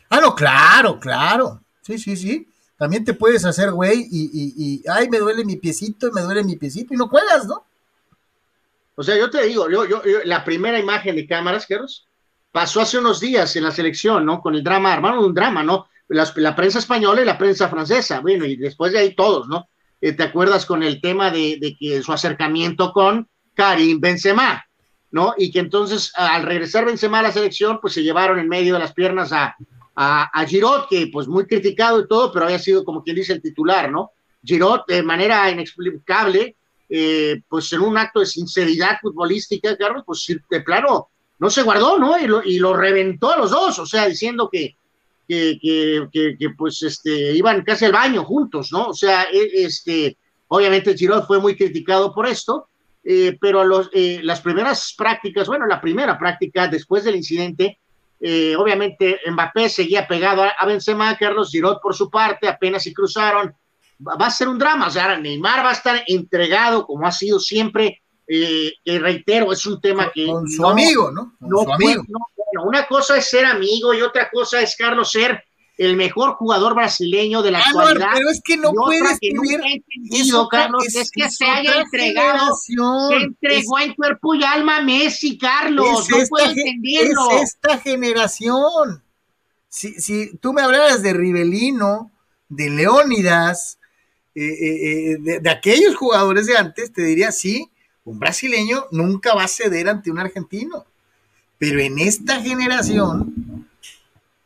Ah, 0.09 0.19
no, 0.19 0.35
claro, 0.35 0.99
claro. 0.99 1.61
Sí, 1.81 1.97
sí, 1.97 2.15
sí. 2.17 2.47
También 2.77 3.05
te 3.05 3.13
puedes 3.13 3.45
hacer, 3.45 3.71
güey, 3.71 4.07
y, 4.11 4.23
y, 4.33 4.53
y, 4.57 4.83
ay, 4.89 5.07
me 5.07 5.19
duele 5.19 5.45
mi 5.45 5.55
piecito, 5.55 6.11
me 6.11 6.21
duele 6.21 6.43
mi 6.43 6.55
piecito, 6.55 6.93
y 6.93 6.97
no 6.97 7.07
juegas, 7.07 7.45
¿no? 7.45 7.63
O 8.95 9.03
sea, 9.03 9.15
yo 9.15 9.29
te 9.29 9.43
digo, 9.43 9.69
yo, 9.69 9.85
yo, 9.85 10.01
la 10.25 10.43
primera 10.43 10.79
imagen 10.79 11.15
de 11.15 11.27
cámaras, 11.27 11.67
Carlos, 11.67 12.07
pasó 12.51 12.81
hace 12.81 12.97
unos 12.97 13.19
días 13.19 13.55
en 13.55 13.63
la 13.63 13.71
selección, 13.71 14.25
¿no? 14.25 14.41
Con 14.41 14.55
el 14.55 14.63
drama, 14.63 14.93
hermano, 14.93 15.25
un 15.25 15.33
drama, 15.33 15.63
¿no? 15.63 15.87
La, 16.11 16.55
prensa 16.55 16.79
española 16.79 17.21
y 17.21 17.25
la 17.25 17.37
prensa 17.37 17.69
francesa, 17.69 18.19
bueno, 18.19 18.45
y 18.45 18.57
después 18.57 18.91
de 18.91 18.99
ahí 18.99 19.15
todos, 19.15 19.47
¿no? 19.47 19.67
Eh, 20.01 20.13
¿Te 20.13 20.23
acuerdas 20.23 20.65
con 20.65 20.83
el 20.83 20.99
tema 20.99 21.31
de, 21.31 21.75
que 21.79 22.01
su 22.01 22.11
acercamiento 22.11 22.91
con 22.91 23.27
Karim 23.53 23.99
Benzema, 23.99 24.65
¿no? 25.11 25.33
Y 25.37 25.51
que 25.51 25.59
entonces 25.59 26.11
al 26.15 26.43
regresar 26.43 26.85
Benzema 26.85 27.19
a 27.19 27.23
la 27.23 27.31
selección, 27.31 27.79
pues 27.79 27.93
se 27.93 28.03
llevaron 28.03 28.39
en 28.39 28.49
medio 28.49 28.73
de 28.73 28.79
las 28.79 28.93
piernas 28.93 29.31
a, 29.31 29.55
a, 29.95 30.45
Giroud, 30.45 30.87
que 30.89 31.07
pues 31.07 31.27
muy 31.27 31.45
criticado 31.45 32.01
y 32.01 32.07
todo, 32.07 32.31
pero 32.31 32.45
había 32.45 32.59
sido 32.59 32.83
como 32.83 33.03
quien 33.03 33.15
dice 33.15 33.33
el 33.33 33.41
titular, 33.41 33.91
¿no? 33.91 34.11
Giroud 34.43 34.81
de 34.87 35.03
manera 35.03 35.49
inexplicable, 35.49 36.55
eh, 36.89 37.41
pues 37.47 37.71
en 37.71 37.81
un 37.81 37.97
acto 37.97 38.19
de 38.19 38.25
sinceridad 38.25 38.99
futbolística, 39.01 39.77
Carlos, 39.77 40.03
pues 40.05 40.25
de 40.49 40.61
plano 40.61 41.09
no 41.39 41.49
se 41.49 41.63
guardó, 41.63 41.97
¿no? 41.97 42.19
Y 42.19 42.27
lo, 42.27 42.43
y 42.43 42.59
lo 42.59 42.75
reventó 42.75 43.31
a 43.31 43.37
los 43.37 43.51
dos, 43.51 43.79
o 43.79 43.85
sea, 43.85 44.07
diciendo 44.07 44.49
que, 44.51 44.75
que, 45.27 45.59
que, 46.11 46.49
pues 46.57 46.81
este, 46.83 47.33
iban 47.33 47.63
casi 47.63 47.85
al 47.85 47.93
baño 47.93 48.23
juntos, 48.23 48.71
¿no? 48.71 48.87
O 48.87 48.93
sea, 48.93 49.23
e, 49.31 49.65
este, 49.65 50.17
obviamente 50.47 50.97
Giroud 50.97 51.23
fue 51.23 51.39
muy 51.39 51.55
criticado 51.55 52.13
por 52.13 52.27
esto, 52.27 52.67
eh, 53.03 53.37
pero 53.39 53.89
eh, 53.93 54.19
las 54.23 54.41
primeras 54.41 54.93
prácticas, 54.97 55.47
bueno, 55.47 55.65
la 55.65 55.81
primera 55.81 56.19
práctica 56.19 56.67
después 56.67 57.03
del 57.03 57.15
incidente, 57.15 57.79
eh, 58.19 58.55
obviamente 58.55 59.19
Mbappé 59.25 59.69
seguía 59.69 60.07
pegado 60.07 60.43
a, 60.43 60.65
Benzema, 60.65 61.17
Carlos 61.17 61.49
Giroud 61.49 61.77
por 61.81 61.95
su 61.95 62.09
parte, 62.11 62.47
apenas 62.47 62.83
si 62.83 62.93
cruzaron, 62.93 63.55
va, 64.07 64.27
a 64.27 64.29
ser 64.29 64.47
un 64.47 64.59
drama, 64.59 64.87
o 64.87 64.91
sea, 64.91 65.17
Neymar 65.17 65.65
va 65.65 65.69
a 65.69 65.73
estar 65.73 66.03
entregado 66.05 66.85
como 66.85 67.07
ha 67.07 67.11
sido 67.11 67.39
siempre, 67.39 68.03
eh, 68.31 68.99
reitero, 68.99 69.51
es 69.51 69.65
un 69.65 69.81
tema 69.81 70.11
que... 70.11 70.25
Con 70.25 70.47
su 70.47 70.65
amigo, 70.65 71.11
¿no? 71.11 71.35
no, 71.39 71.63
su 71.63 71.73
amigo. 71.73 72.03
no 72.07 72.19
una 72.63 72.85
cosa 72.85 73.17
es 73.17 73.29
ser 73.29 73.45
amigo 73.45 73.93
y 73.93 74.01
otra 74.01 74.29
cosa 74.29 74.61
es, 74.61 74.75
Carlos, 74.75 75.11
ser 75.11 75.43
el 75.77 75.95
mejor 75.95 76.35
jugador 76.35 76.75
brasileño 76.75 77.41
de 77.41 77.51
la 77.51 77.59
ah, 77.59 77.63
actualidad. 77.65 78.09
pero 78.13 78.29
es 78.29 78.41
que 78.43 78.57
no 78.57 78.71
puedes 78.71 79.17
eso, 80.11 80.47
Carlos, 80.47 80.85
es, 80.93 81.09
que 81.11 81.29
se 81.29 81.45
haya 81.45 81.81
entregado, 81.81 82.55
se 82.55 83.15
entregó 83.15 83.79
en 83.79 83.95
cuerpo 83.95 84.35
y 84.35 84.43
alma 84.43 84.77
a 84.77 84.81
Messi, 84.81 85.37
Carlos, 85.37 86.07
no 86.09 86.17
puedo 86.29 86.49
entenderlo. 86.49 87.31
Es 87.31 87.55
esta 87.55 87.79
generación. 87.79 89.03
Si, 89.69 89.93
si 89.93 90.35
tú 90.37 90.53
me 90.53 90.61
hablaras 90.61 91.01
de 91.01 91.13
Rivelino, 91.13 92.11
de 92.49 92.69
Leónidas, 92.69 93.79
eh, 94.35 94.43
eh, 94.43 95.11
eh, 95.13 95.39
de, 95.41 95.49
aquellos 95.49 95.95
jugadores 95.95 96.45
de 96.45 96.57
antes, 96.57 96.91
te 96.91 97.01
diría, 97.01 97.31
sí, 97.31 97.69
un 98.03 98.19
brasileño 98.19 98.85
nunca 98.91 99.35
va 99.35 99.43
a 99.43 99.47
ceder 99.47 99.89
ante 99.89 100.11
un 100.11 100.19
argentino. 100.19 100.85
Pero 101.57 101.79
en 101.79 101.99
esta 101.99 102.41
generación, 102.41 103.67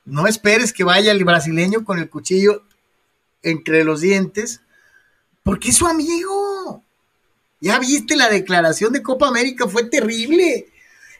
no 0.03 0.27
esperes 0.27 0.73
que 0.73 0.83
vaya 0.83 1.11
el 1.11 1.23
brasileño 1.23 1.85
con 1.85 1.99
el 1.99 2.09
cuchillo 2.09 2.63
entre 3.41 3.83
los 3.83 4.01
dientes, 4.01 4.61
porque 5.43 5.69
es 5.69 5.77
su 5.77 5.87
amigo. 5.87 6.83
Ya 7.61 7.79
viste 7.79 8.15
la 8.15 8.29
declaración 8.29 8.91
de 8.91 9.01
Copa 9.01 9.27
América, 9.27 9.67
fue 9.67 9.85
terrible. 9.85 10.67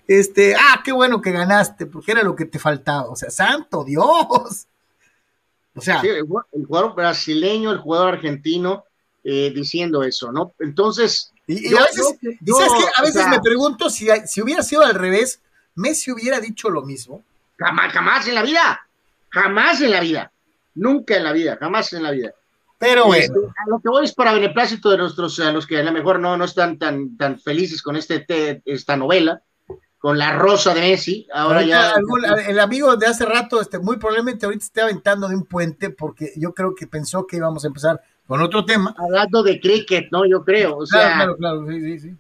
Este, 0.07 0.55
ah, 0.55 0.81
qué 0.83 0.91
bueno 0.91 1.21
que 1.21 1.31
ganaste, 1.31 1.85
porque 1.85 2.11
era 2.11 2.23
lo 2.23 2.35
que 2.35 2.45
te 2.45 2.59
faltaba. 2.59 3.09
O 3.09 3.15
sea, 3.15 3.29
santo 3.29 3.83
Dios. 3.83 4.67
O 5.75 5.81
sea, 5.81 6.01
el, 6.01 6.25
jugador 6.65 6.95
brasileño, 6.95 7.71
el 7.71 7.79
jugador 7.79 8.15
argentino, 8.15 8.85
eh, 9.23 9.51
diciendo 9.55 10.03
eso, 10.03 10.31
¿no? 10.31 10.53
Entonces, 10.59 11.33
y, 11.47 11.75
a 11.75 13.01
veces, 13.01 13.27
me 13.27 13.39
pregunto 13.39 13.89
si, 13.89 14.07
si 14.25 14.41
hubiera 14.41 14.63
sido 14.63 14.83
al 14.83 14.95
revés, 14.95 15.41
Messi 15.75 16.11
hubiera 16.11 16.39
dicho 16.39 16.69
lo 16.69 16.81
mismo. 16.81 17.23
Jamás, 17.57 17.93
jamás 17.93 18.27
en 18.27 18.35
la 18.35 18.41
vida. 18.41 18.87
Jamás 19.29 19.81
en 19.81 19.91
la 19.91 19.99
vida. 19.99 20.31
Nunca 20.73 21.17
en 21.17 21.23
la 21.23 21.31
vida, 21.33 21.57
jamás 21.59 21.93
en 21.93 22.03
la 22.03 22.11
vida. 22.11 22.33
Pero 22.77 23.13
este, 23.13 23.31
bueno. 23.31 23.53
lo 23.67 23.79
que 23.79 23.89
voy 23.89 24.05
es 24.05 24.13
para 24.13 24.33
beneplácito 24.33 24.89
de 24.89 24.97
nuestros, 24.97 25.39
a 25.39 25.51
los 25.51 25.65
que 25.65 25.79
a 25.79 25.83
lo 25.83 25.91
mejor 25.91 26.19
no, 26.19 26.35
no 26.35 26.45
están 26.45 26.77
tan, 26.77 27.15
tan 27.15 27.39
felices 27.39 27.81
con 27.81 27.95
este, 27.95 28.61
esta 28.65 28.97
novela, 28.97 29.41
con 29.97 30.17
la 30.17 30.33
rosa 30.33 30.73
de 30.73 30.81
Messi. 30.81 31.27
Ahora 31.33 31.61
ya. 31.63 31.93
el 32.47 32.59
amigo 32.59 32.95
de 32.97 33.07
hace 33.07 33.25
rato, 33.25 33.61
este, 33.61 33.79
muy 33.79 33.97
probablemente 33.97 34.45
ahorita 34.45 34.65
esté 34.65 34.81
aventando 34.81 35.27
de 35.27 35.35
un 35.35 35.45
puente, 35.45 35.89
porque 35.89 36.33
yo 36.35 36.53
creo 36.53 36.75
que 36.75 36.87
pensó 36.87 37.25
que 37.25 37.37
íbamos 37.37 37.63
a 37.63 37.67
empezar 37.67 38.01
con 38.27 38.41
otro 38.41 38.65
tema. 38.65 38.95
Hablando 38.97 39.43
de 39.43 39.59
cricket, 39.59 40.07
¿no? 40.11 40.25
Yo 40.25 40.43
creo. 40.43 40.77
O 40.77 40.85
sea, 40.85 41.15
claro, 41.15 41.37
claro, 41.37 41.67
sí, 41.67 41.79
sí, 41.81 41.99
sí. 41.99 42.15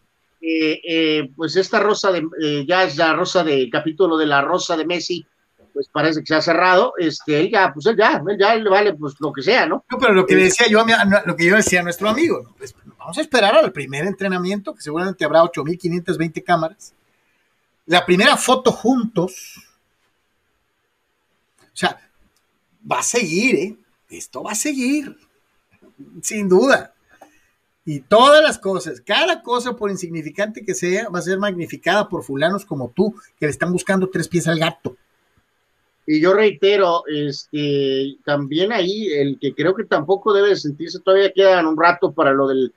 Eh, 0.47 0.81
eh, 0.87 1.31
pues 1.35 1.55
esta 1.55 1.79
rosa 1.79 2.11
de, 2.11 2.27
eh, 2.39 2.65
ya 2.67 2.83
es 2.83 2.97
la 2.97 3.13
rosa 3.13 3.43
de 3.43 3.67
capítulo 3.69 4.15
de 4.15 4.27
la 4.27 4.41
rosa 4.41 4.77
de 4.77 4.85
Messi, 4.85 5.25
pues 5.73 5.89
parece 5.89 6.19
que 6.19 6.27
se 6.27 6.35
ha 6.35 6.41
cerrado, 6.41 6.93
este, 6.99 7.39
él 7.39 7.49
ya, 7.49 7.73
pues 7.73 7.87
él 7.87 7.97
ya, 7.97 8.21
él 8.25 8.37
ya 8.39 8.55
le 8.55 8.69
vale 8.69 8.93
pues 8.93 9.15
lo 9.19 9.33
que 9.33 9.41
sea, 9.41 9.65
¿no? 9.65 9.83
No, 9.89 9.97
pero 9.97 10.13
lo 10.13 10.25
que 10.27 10.35
decía 10.35 10.67
yo, 10.69 10.85
lo 11.25 11.35
que 11.35 11.45
yo 11.47 11.55
decía 11.55 11.79
a 11.79 11.83
nuestro 11.83 12.09
amigo, 12.09 12.53
pues, 12.59 12.75
vamos 12.97 13.17
a 13.17 13.21
esperar 13.21 13.55
al 13.55 13.71
primer 13.71 14.05
entrenamiento, 14.05 14.75
que 14.75 14.81
seguramente 14.81 15.25
habrá 15.25 15.41
8.520 15.41 16.43
cámaras, 16.43 16.93
la 17.87 18.05
primera 18.05 18.37
foto 18.37 18.71
juntos, 18.71 19.67
o 21.59 21.75
sea, 21.75 21.99
va 22.89 22.99
a 22.99 23.03
seguir, 23.03 23.55
¿eh? 23.55 23.75
Esto 24.09 24.43
va 24.43 24.51
a 24.51 24.55
seguir, 24.55 25.17
sin 26.21 26.49
duda. 26.49 26.93
Y 27.87 27.99
todas 27.99 28.43
las 28.43 28.57
cosas, 28.57 28.99
cada 28.99 29.43
cosa, 29.43 29.75
por 29.75 29.91
insignificante 29.91 30.65
que 30.65 30.73
sea, 30.73 31.07
va 31.09 31.19
a 31.19 31.21
ser 31.21 31.37
magnificada 31.37 32.09
por 32.09 32.23
fulanos 32.23 32.65
como 32.65 32.89
tú, 32.89 33.15
que 33.39 33.45
le 33.45 33.51
están 33.51 33.71
buscando 33.71 34.09
tres 34.09 34.27
pies 34.27 34.47
al 34.47 34.57
gato. 34.57 34.97
Y 36.07 36.19
yo 36.19 36.33
reitero, 36.33 37.03
este, 37.07 38.17
también 38.25 38.71
ahí, 38.71 39.07
el 39.13 39.37
que 39.39 39.53
creo 39.53 39.75
que 39.75 39.85
tampoco 39.85 40.33
debe 40.33 40.55
sentirse, 40.55 40.99
todavía 40.99 41.31
quedan 41.31 41.67
un 41.67 41.79
rato 41.79 42.11
para 42.11 42.31
lo 42.31 42.47
de 42.47 42.71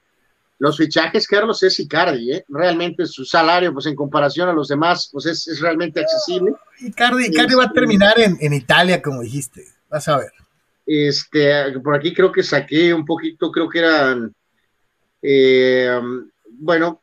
los 0.58 0.76
fichajes, 0.76 1.26
Carlos, 1.26 1.62
es 1.62 1.78
Icardi, 1.78 2.32
¿eh? 2.32 2.44
Realmente 2.48 3.06
su 3.06 3.24
salario, 3.24 3.72
pues 3.72 3.86
en 3.86 3.94
comparación 3.94 4.48
a 4.48 4.52
los 4.52 4.68
demás, 4.68 5.08
pues 5.12 5.26
es, 5.26 5.60
realmente 5.60 6.00
accesible. 6.00 6.52
Icardi, 6.80 7.26
Icardi 7.26 7.54
va 7.54 7.62
a 7.62 7.66
este, 7.66 7.80
terminar 7.80 8.18
en, 8.18 8.36
en 8.40 8.52
Italia, 8.52 9.00
como 9.00 9.22
dijiste, 9.22 9.64
vas 9.88 10.08
a 10.08 10.18
ver. 10.18 10.32
Este, 10.90 11.78
por 11.80 11.94
aquí 11.94 12.14
creo 12.14 12.32
que 12.32 12.42
saqué 12.42 12.94
un 12.94 13.04
poquito, 13.04 13.52
creo 13.52 13.68
que 13.68 13.80
eran 13.80 14.34
eh, 15.20 16.00
bueno, 16.50 17.02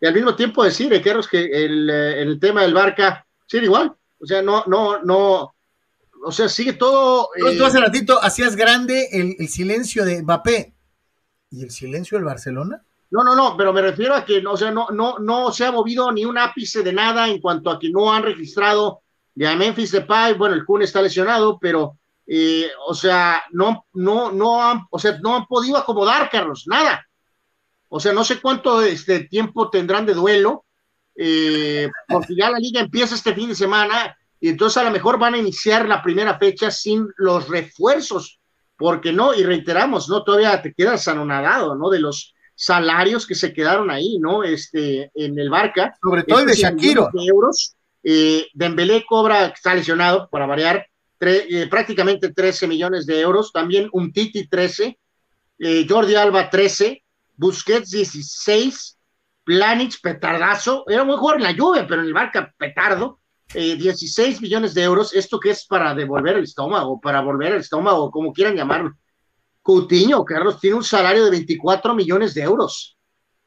y 0.00 0.06
al 0.06 0.14
mismo 0.14 0.36
tiempo 0.36 0.62
decir, 0.62 0.92
eh, 0.92 1.02
Carlos, 1.02 1.26
que 1.28 1.44
el, 1.44 1.90
eh, 1.90 2.22
el 2.22 2.38
tema 2.38 2.62
del 2.62 2.74
Barca 2.74 3.26
sigue 3.46 3.64
igual. 3.64 3.92
O 4.20 4.26
sea, 4.26 4.42
no, 4.42 4.64
no, 4.66 5.02
no, 5.02 5.54
o 6.24 6.32
sea, 6.32 6.48
sigue 6.48 6.74
todo. 6.74 7.28
tú 7.36 7.64
hace 7.64 7.80
ratito 7.80 8.22
hacías 8.22 8.56
grande 8.56 9.08
el, 9.12 9.48
silencio 9.48 10.04
de 10.04 10.22
Mbappé 10.22 10.74
y 11.50 11.62
el 11.62 11.70
silencio 11.70 12.18
del 12.18 12.24
Barcelona. 12.24 12.82
No, 13.10 13.24
no, 13.24 13.34
no, 13.34 13.56
pero 13.56 13.72
me 13.72 13.80
refiero 13.80 14.14
a 14.14 14.24
que, 14.24 14.44
o 14.46 14.56
sea, 14.56 14.70
no, 14.70 14.88
no, 14.90 15.18
no 15.18 15.50
se 15.50 15.64
ha 15.64 15.72
movido 15.72 16.12
ni 16.12 16.24
un 16.24 16.36
ápice 16.36 16.82
de 16.82 16.92
nada 16.92 17.28
en 17.28 17.40
cuanto 17.40 17.70
a 17.70 17.78
que 17.78 17.90
no 17.90 18.12
han 18.12 18.22
registrado 18.22 19.00
de 19.34 19.46
a 19.46 19.56
Memphis 19.56 19.92
Depay, 19.92 20.34
bueno, 20.34 20.56
el 20.56 20.64
Kun 20.64 20.82
está 20.82 21.00
lesionado, 21.00 21.58
pero, 21.60 21.97
o 22.86 22.94
sea, 22.94 23.42
no, 23.52 23.86
no, 23.94 24.32
no 24.32 24.62
han, 24.62 24.86
o 24.90 24.98
sea, 24.98 25.18
no 25.20 25.36
han 25.36 25.46
podido 25.46 25.76
acomodar, 25.76 26.28
Carlos, 26.30 26.64
nada. 26.66 27.06
O 27.88 28.00
sea, 28.00 28.12
no 28.12 28.24
sé 28.24 28.40
cuánto 28.40 28.82
este 28.82 29.20
tiempo 29.20 29.70
tendrán 29.70 30.04
de 30.04 30.14
duelo, 30.14 30.66
eh, 31.16 31.90
porque 32.06 32.34
ya 32.36 32.50
la 32.50 32.58
liga 32.58 32.80
empieza 32.80 33.14
este 33.14 33.34
fin 33.34 33.48
de 33.48 33.54
semana 33.54 34.16
y 34.40 34.50
entonces 34.50 34.76
a 34.76 34.84
lo 34.84 34.90
mejor 34.90 35.18
van 35.18 35.34
a 35.34 35.38
iniciar 35.38 35.88
la 35.88 36.02
primera 36.02 36.38
fecha 36.38 36.70
sin 36.70 37.08
los 37.16 37.48
refuerzos, 37.48 38.40
porque 38.76 39.12
no, 39.12 39.34
y 39.34 39.42
reiteramos, 39.42 40.08
¿no? 40.08 40.22
Todavía 40.22 40.60
te 40.62 40.72
quedas 40.72 41.08
anonadado, 41.08 41.74
¿no? 41.74 41.90
De 41.90 41.98
los 41.98 42.34
salarios 42.54 43.26
que 43.26 43.34
se 43.34 43.52
quedaron 43.52 43.90
ahí, 43.90 44.18
¿no? 44.20 44.44
Este, 44.44 45.10
en 45.14 45.38
el 45.38 45.50
Barca. 45.50 45.96
Sobre 46.00 46.24
todo 46.24 46.40
el 46.40 46.46
de 46.46 46.54
Shakiro. 46.54 47.08
De 47.12 47.24
euros. 47.24 47.74
Eh, 48.02 48.46
Dembélé 48.52 49.04
cobra, 49.06 49.46
está 49.46 49.74
lesionado, 49.74 50.28
para 50.30 50.46
variar, 50.46 50.86
eh, 51.20 51.66
prácticamente 51.68 52.32
13 52.32 52.66
millones 52.66 53.06
de 53.06 53.20
euros. 53.20 53.52
También 53.52 53.88
un 53.92 54.12
Titi 54.12 54.48
13, 54.48 54.98
eh, 55.58 55.86
Jordi 55.88 56.14
Alba 56.14 56.50
13, 56.50 57.02
Busquets 57.36 57.90
16, 57.90 58.98
Planich 59.44 60.00
petardazo, 60.00 60.84
era 60.88 61.04
muy 61.04 61.16
jugador 61.16 61.40
en 61.40 61.44
la 61.44 61.52
lluvia, 61.52 61.86
pero 61.86 62.02
en 62.02 62.08
el 62.08 62.12
Barca 62.12 62.54
petardo, 62.58 63.20
16 63.54 64.36
eh, 64.36 64.40
millones 64.42 64.74
de 64.74 64.82
euros, 64.82 65.14
esto 65.14 65.40
que 65.40 65.50
es 65.50 65.64
para 65.66 65.94
devolver 65.94 66.36
el 66.36 66.44
estómago, 66.44 67.00
para 67.00 67.22
volver 67.22 67.52
el 67.52 67.60
estómago, 67.60 68.10
como 68.10 68.32
quieran 68.32 68.56
llamarlo. 68.56 68.92
Coutinho, 69.62 70.24
Carlos, 70.24 70.60
tiene 70.60 70.76
un 70.76 70.84
salario 70.84 71.24
de 71.24 71.30
24 71.30 71.94
millones 71.94 72.34
de 72.34 72.42
euros. 72.42 72.98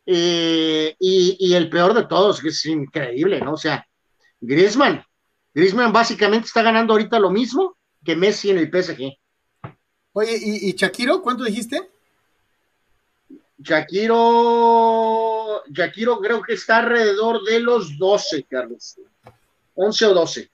Eh, 0.06 0.96
y, 1.00 1.54
el 1.54 1.70
peor 1.70 1.94
de 1.94 2.06
todos, 2.06 2.42
que 2.42 2.50
es 2.50 2.66
increíble, 2.66 3.40
¿no? 3.40 3.54
O 3.54 3.58
sea, 3.58 3.86
Griezmann, 4.40 5.04
Griezmann 5.54 5.92
básicamente 5.92 6.48
está 6.48 6.62
ganando 6.62 6.94
ahorita 6.94 7.20
lo 7.20 7.30
mismo 7.30 7.76
que 8.04 8.16
Messi 8.16 8.50
en 8.50 8.58
el 8.58 8.70
PSG. 8.70 9.18
Oye, 10.14 10.38
¿y, 10.38 10.70
y 10.70 10.74
Shakiro, 10.74 11.22
cuánto 11.22 11.44
dijiste? 11.44 11.90
Shakiro, 13.62 15.64
Shakiro 15.70 16.20
creo 16.20 16.42
que 16.42 16.54
está 16.54 16.80
alrededor 16.80 17.44
de 17.44 17.60
los 17.60 17.98
12, 17.98 18.46
Carlos. 18.50 18.96
11 19.76 20.06
o 20.06 20.14
12. 20.14 20.50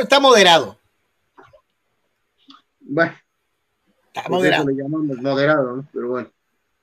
está 0.00 0.20
moderado. 0.20 0.78
Bueno. 2.80 3.14
Está 4.12 4.28
moderado. 4.28 4.68
Le 4.68 4.82
llamamos 4.82 5.18
moderado, 5.18 5.76
¿no? 5.76 5.88
Pero 5.92 6.08
bueno. 6.08 6.30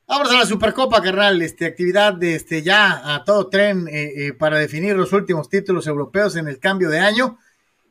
Vamos 0.08 0.32
a 0.32 0.38
la 0.38 0.46
Supercopa, 0.46 1.02
carnal. 1.02 1.42
Este, 1.42 1.66
actividad 1.66 2.14
de 2.14 2.36
este, 2.36 2.62
ya 2.62 3.14
a 3.14 3.26
todo 3.26 3.50
tren 3.50 3.90
eh, 3.90 4.28
eh, 4.28 4.34
para 4.34 4.58
definir 4.58 4.96
los 4.96 5.12
últimos 5.12 5.50
títulos 5.50 5.86
europeos 5.86 6.38
en 6.38 6.48
el 6.48 6.60
cambio 6.60 6.90
de 6.90 7.00
año. 7.00 7.38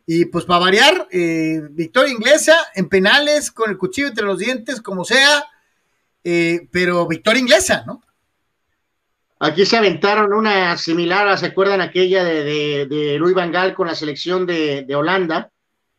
Y 0.06 0.26
pues 0.26 0.44
para 0.44 0.60
variar, 0.60 1.08
eh, 1.10 1.60
victoria 1.70 2.12
inglesa 2.12 2.56
en 2.74 2.88
penales 2.88 3.50
con 3.50 3.70
el 3.70 3.76
cuchillo 3.76 4.08
entre 4.08 4.24
los 4.24 4.38
dientes, 4.38 4.80
como 4.80 5.04
sea 5.04 5.44
eh, 6.28 6.66
pero 6.72 7.06
victoria 7.06 7.40
inglesa, 7.40 7.84
¿no? 7.86 8.02
Aquí 9.38 9.64
se 9.64 9.76
aventaron 9.76 10.32
una 10.32 10.76
similar, 10.76 11.38
¿se 11.38 11.46
acuerdan 11.46 11.80
aquella 11.80 12.24
de, 12.24 12.86
de, 12.86 13.16
Louis 13.16 13.32
Van 13.32 13.52
Gaal 13.52 13.74
con 13.74 13.86
la 13.86 13.94
selección 13.94 14.44
de, 14.44 14.84
Holanda 14.92 15.52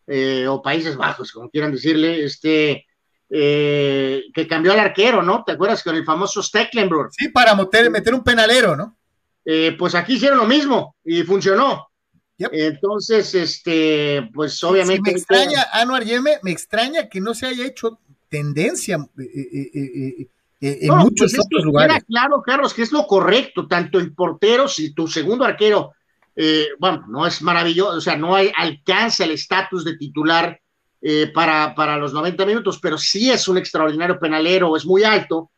eh, 0.06 0.46
o 0.46 0.62
Países 0.62 0.98
Bajos, 0.98 1.32
como 1.32 1.50
quieran 1.50 1.72
decirle, 1.72 2.26
este, 2.26 2.86
eh, 3.30 4.24
que 4.34 4.48
cambió 4.50 4.74
al 4.74 4.80
arquero, 4.80 5.24
¿no? 5.24 5.46
¿Te 5.46 5.54
acuerdas 5.54 5.82
con 5.82 5.96
el 5.96 6.04
famoso 6.04 6.44
Stecklenburg? 6.44 7.10
Sí, 7.14 7.30
para 7.30 7.56
meter, 7.56 7.90
meter 7.90 8.14
un 8.14 8.24
penalero, 8.24 8.76
¿no? 8.76 8.98
pues 9.80 9.96
aquí 9.96 10.16
hicieron 10.16 10.40
lo 10.40 10.46
mismo 10.46 10.98
y 11.06 11.24
funcionó. 11.24 11.87
Entonces, 12.38 13.34
este, 13.34 14.30
pues 14.34 14.64
obviamente. 14.64 15.12
me 15.12 15.18
extraña, 15.18 15.66
Anuar 15.74 16.04
Yeme, 16.04 16.40
me 16.44 16.52
extraña 16.52 17.10
que 17.10 17.20
no 17.20 17.34
se 17.34 17.48
haya 17.48 17.66
hecho 17.66 18.00
tendencia 18.30 18.98
eh, 19.18 19.70
eh, 19.74 20.30
eh, 20.62 20.78
en 20.82 20.98
muchos 20.98 21.32
pues 21.32 21.46
otros 21.46 21.66
lugares. 21.66 22.04
claro, 22.08 22.42
Carlos, 22.46 22.74
que 22.74 22.84
es 22.84 22.92
lo 22.92 23.06
correcto, 23.08 23.68
tanto 23.68 24.00
en 24.00 24.14
porteros 24.14 24.80
y 24.80 24.94
tu 24.94 25.08
segundo 25.08 25.46
arquero, 25.46 25.94
bueno, 26.80 27.06
no 27.10 27.26
es 27.26 27.42
maravilloso, 27.42 27.98
o 27.98 28.02
sea, 28.02 28.16
no 28.16 28.36
hay 28.36 28.52
alcance 28.56 29.24
al 29.24 29.32
estatus 29.32 29.84
de 29.84 29.98
titular 29.98 30.60
para, 31.34 31.74
para 31.74 31.98
los 31.98 32.14
90 32.14 32.46
minutos, 32.46 32.80
pero 32.80 32.98
sí 32.98 33.32
es 33.32 33.48
un 33.48 33.58
extraordinario 33.58 34.20
penalero, 34.20 34.78
es 34.78 34.86
muy 34.86 35.04
alto, 35.04 35.50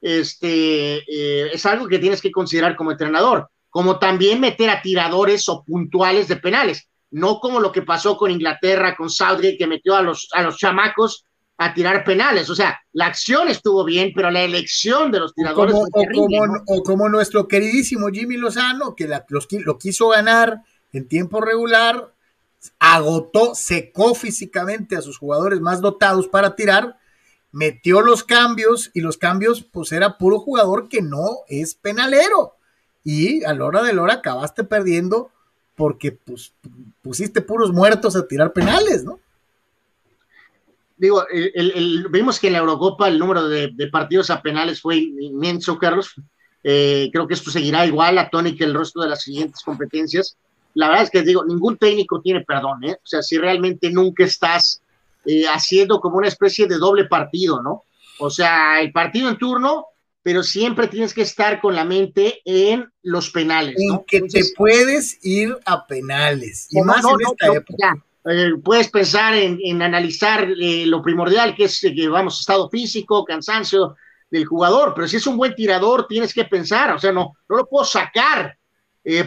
este, 0.00 1.54
es 1.54 1.66
algo 1.66 1.86
que 1.86 1.98
tienes 1.98 2.22
que 2.22 2.30
considerar 2.30 2.76
como 2.76 2.92
entrenador, 2.92 3.50
como 3.72 3.98
también 3.98 4.38
meter 4.38 4.68
a 4.68 4.82
tiradores 4.82 5.48
o 5.48 5.64
puntuales 5.64 6.28
de 6.28 6.36
penales, 6.36 6.90
no 7.10 7.40
como 7.40 7.58
lo 7.58 7.72
que 7.72 7.80
pasó 7.80 8.18
con 8.18 8.30
Inglaterra, 8.30 8.94
con 8.94 9.08
Southgate, 9.08 9.56
que 9.56 9.66
metió 9.66 9.96
a 9.96 10.02
los, 10.02 10.28
a 10.34 10.42
los 10.42 10.58
chamacos 10.58 11.24
a 11.56 11.72
tirar 11.72 12.04
penales. 12.04 12.50
O 12.50 12.54
sea, 12.54 12.78
la 12.92 13.06
acción 13.06 13.48
estuvo 13.48 13.82
bien, 13.82 14.12
pero 14.14 14.30
la 14.30 14.42
elección 14.42 15.10
de 15.10 15.20
los 15.20 15.32
tiradores. 15.32 15.74
O 15.74 16.82
como, 16.82 17.08
nuestro 17.08 17.48
queridísimo 17.48 18.08
Jimmy 18.08 18.36
Lozano, 18.36 18.94
que 18.94 19.08
lo 19.64 19.78
quiso 19.78 20.08
ganar 20.08 20.60
en 20.92 21.08
tiempo 21.08 21.40
regular, 21.40 22.12
agotó, 22.78 23.54
secó 23.54 24.14
físicamente 24.14 24.96
a 24.96 25.02
sus 25.02 25.16
jugadores 25.16 25.60
más 25.60 25.80
dotados 25.80 26.28
para 26.28 26.56
tirar, 26.56 26.98
metió 27.52 28.02
los 28.02 28.22
cambios 28.22 28.90
y 28.92 29.00
los 29.00 29.16
cambios, 29.16 29.62
pues 29.62 29.92
era 29.92 30.18
puro 30.18 30.40
jugador 30.40 30.90
que 30.90 31.00
no 31.00 31.38
es 31.48 31.74
penalero. 31.74 32.56
Y 33.04 33.44
a 33.44 33.52
la 33.54 33.64
hora 33.64 33.82
de 33.82 33.92
la 33.92 34.02
hora 34.02 34.14
acabaste 34.14 34.64
perdiendo 34.64 35.30
porque 35.74 36.12
pues, 36.12 36.52
pusiste 37.02 37.40
puros 37.40 37.72
muertos 37.72 38.14
a 38.16 38.26
tirar 38.26 38.52
penales, 38.52 39.04
¿no? 39.04 39.18
digo, 41.02 41.26
vimos 42.10 42.38
que 42.38 42.46
en 42.46 42.52
la 42.52 42.60
Eurocopa 42.60 43.08
el 43.08 43.18
número 43.18 43.48
de, 43.48 43.88
partidos 43.90 44.30
a 44.30 44.40
penales 44.40 44.80
fue 44.80 44.98
inmenso, 44.98 45.76
Carlos. 45.76 46.14
Eh, 46.62 47.10
creo 47.12 47.26
que 47.26 47.34
esto 47.34 47.50
seguirá 47.50 47.84
igual 47.84 48.18
a 48.18 48.30
Tony 48.30 48.54
que 48.54 48.62
el 48.62 48.72
resto 48.72 49.00
de 49.00 49.08
las 49.08 49.22
siguientes 49.22 49.62
competencias. 49.64 50.36
La 50.74 50.86
verdad 50.86 51.02
es 51.02 51.10
que 51.10 51.22
digo, 51.22 51.44
ningún 51.44 51.76
técnico 51.76 52.20
tiene 52.20 52.42
perdón, 52.42 52.84
¿eh? 52.84 52.92
O 52.92 53.06
sea, 53.06 53.20
si 53.20 53.36
realmente 53.36 53.90
nunca 53.90 54.22
estás 54.22 54.80
eh, 55.24 55.44
haciendo 55.48 56.00
como 56.00 56.18
una 56.18 56.28
especie 56.28 56.68
de 56.68 56.78
doble 56.78 57.06
partido, 57.06 57.60
¿no? 57.60 57.82
O 58.20 58.30
sea, 58.30 58.80
el 58.80 58.92
partido 58.92 59.28
en 59.28 59.38
turno, 59.38 59.86
pero 60.22 60.42
siempre 60.42 60.88
tienes 60.88 61.14
que 61.14 61.22
estar 61.22 61.60
con 61.60 61.74
la 61.74 61.84
mente 61.84 62.40
en 62.44 62.90
los 63.02 63.30
penales. 63.30 63.76
¿no? 63.78 63.94
En 63.94 64.04
que 64.06 64.22
te 64.22 64.42
puedes 64.56 65.18
ir 65.24 65.56
a 65.64 65.86
penales. 65.86 66.68
Y 66.70 66.80
más 66.82 67.04
en 67.04 67.20
esta 67.20 67.58
época. 67.58 68.04
Eh, 68.24 68.52
puedes 68.62 68.88
pensar 68.88 69.34
en, 69.34 69.82
analizar 69.82 70.48
eh, 70.60 70.86
lo 70.86 71.02
primordial 71.02 71.56
que 71.56 71.64
es, 71.64 71.82
eh, 71.82 72.08
vamos, 72.08 72.40
estado 72.40 72.70
físico, 72.70 73.24
cansancio 73.24 73.96
del 74.30 74.44
jugador, 74.46 74.92
pero 74.94 75.08
si 75.08 75.16
es 75.16 75.26
un 75.26 75.36
buen 75.36 75.54
tirador, 75.56 76.06
tienes 76.08 76.32
que 76.32 76.44
pensar, 76.44 76.92
o 76.92 76.98
sea, 76.98 77.10
no, 77.12 77.32
no 77.48 77.56
lo 77.56 77.68
puedo 77.68 77.84
sacar, 77.84 78.56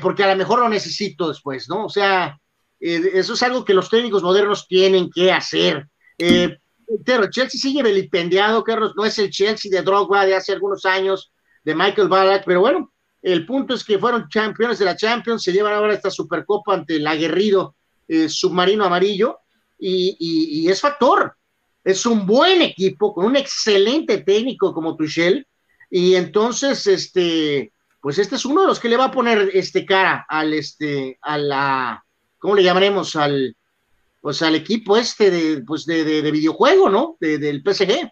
porque 0.02 0.24
a 0.24 0.32
lo 0.32 0.36
mejor 0.38 0.60
lo 0.60 0.70
necesito 0.70 1.28
después, 1.28 1.70
¿no? 1.70 1.86
O 1.86 1.90
sea, 1.90 2.40
eh, 2.80 3.12
eso 3.14 3.34
es 3.34 3.44
algo 3.44 3.66
que 3.66 3.74
los 3.74 3.90
técnicos 3.90 4.24
modernos 4.24 4.68
tienen 4.68 5.10
que 5.10 5.32
hacer. 5.32 5.88
Eh, 6.18 6.58
pero 7.06 7.30
Chelsea 7.30 7.60
sigue 7.60 7.84
vilipendiado, 7.84 8.64
Carlos, 8.64 8.94
no 8.96 9.06
es 9.06 9.18
el 9.20 9.30
Chelsea 9.30 9.72
de 9.72 9.82
Drogba 9.82 10.26
de 10.26 10.36
hace 10.36 10.54
algunos 10.54 10.86
años, 10.86 11.32
de 11.64 11.76
Michael 11.76 12.08
Ballack, 12.08 12.44
pero 12.46 12.62
bueno, 12.62 12.94
el 13.22 13.46
punto 13.46 13.74
es 13.74 13.84
que 13.84 13.98
fueron 13.98 14.28
campeones 14.32 14.78
de 14.78 14.86
la 14.86 14.96
Champions, 14.96 15.42
se 15.42 15.52
llevan 15.52 15.74
ahora 15.74 15.96
esta 15.96 16.12
Supercopa 16.12 16.76
ante 16.76 16.98
el 16.98 17.08
aguerrido 17.08 17.76
eh, 18.08 18.30
submarino 18.30 18.86
amarillo 18.86 19.40
y, 19.80 20.70
es 20.70 20.80
factor. 20.80 21.36
Es 21.84 22.06
un 22.06 22.26
buen 22.26 22.62
equipo 22.62 23.14
con 23.14 23.26
un 23.26 23.36
excelente 23.36 24.20
técnico 24.20 24.74
como 24.74 24.96
Tuchel 24.96 25.48
y 25.90 26.16
entonces 26.16 26.86
este 26.88 27.72
pues 28.02 28.20
este 28.20 28.36
es 28.36 28.46
uno 28.46 28.62
de 28.62 28.68
los 28.68 28.80
que 28.80 28.90
le 28.90 28.98
va 28.98 29.06
a 29.06 29.12
poner 29.12 29.50
este 29.54 29.86
cara 29.86 30.26
al 30.28 30.54
este 30.54 31.18
a 31.22 31.38
la 31.38 32.06
¿cómo 32.40 32.56
le 32.56 32.64
llamaremos 32.64 33.16
al 33.16 33.56
pues 34.26 34.42
al 34.42 34.56
equipo 34.56 34.98
este 34.98 35.30
de 35.30 35.62
pues 35.62 35.86
de, 35.86 36.04
de, 36.04 36.32
videojuego, 36.32 36.90
¿no? 36.90 37.16
del 37.20 37.62
PSG. 37.62 38.12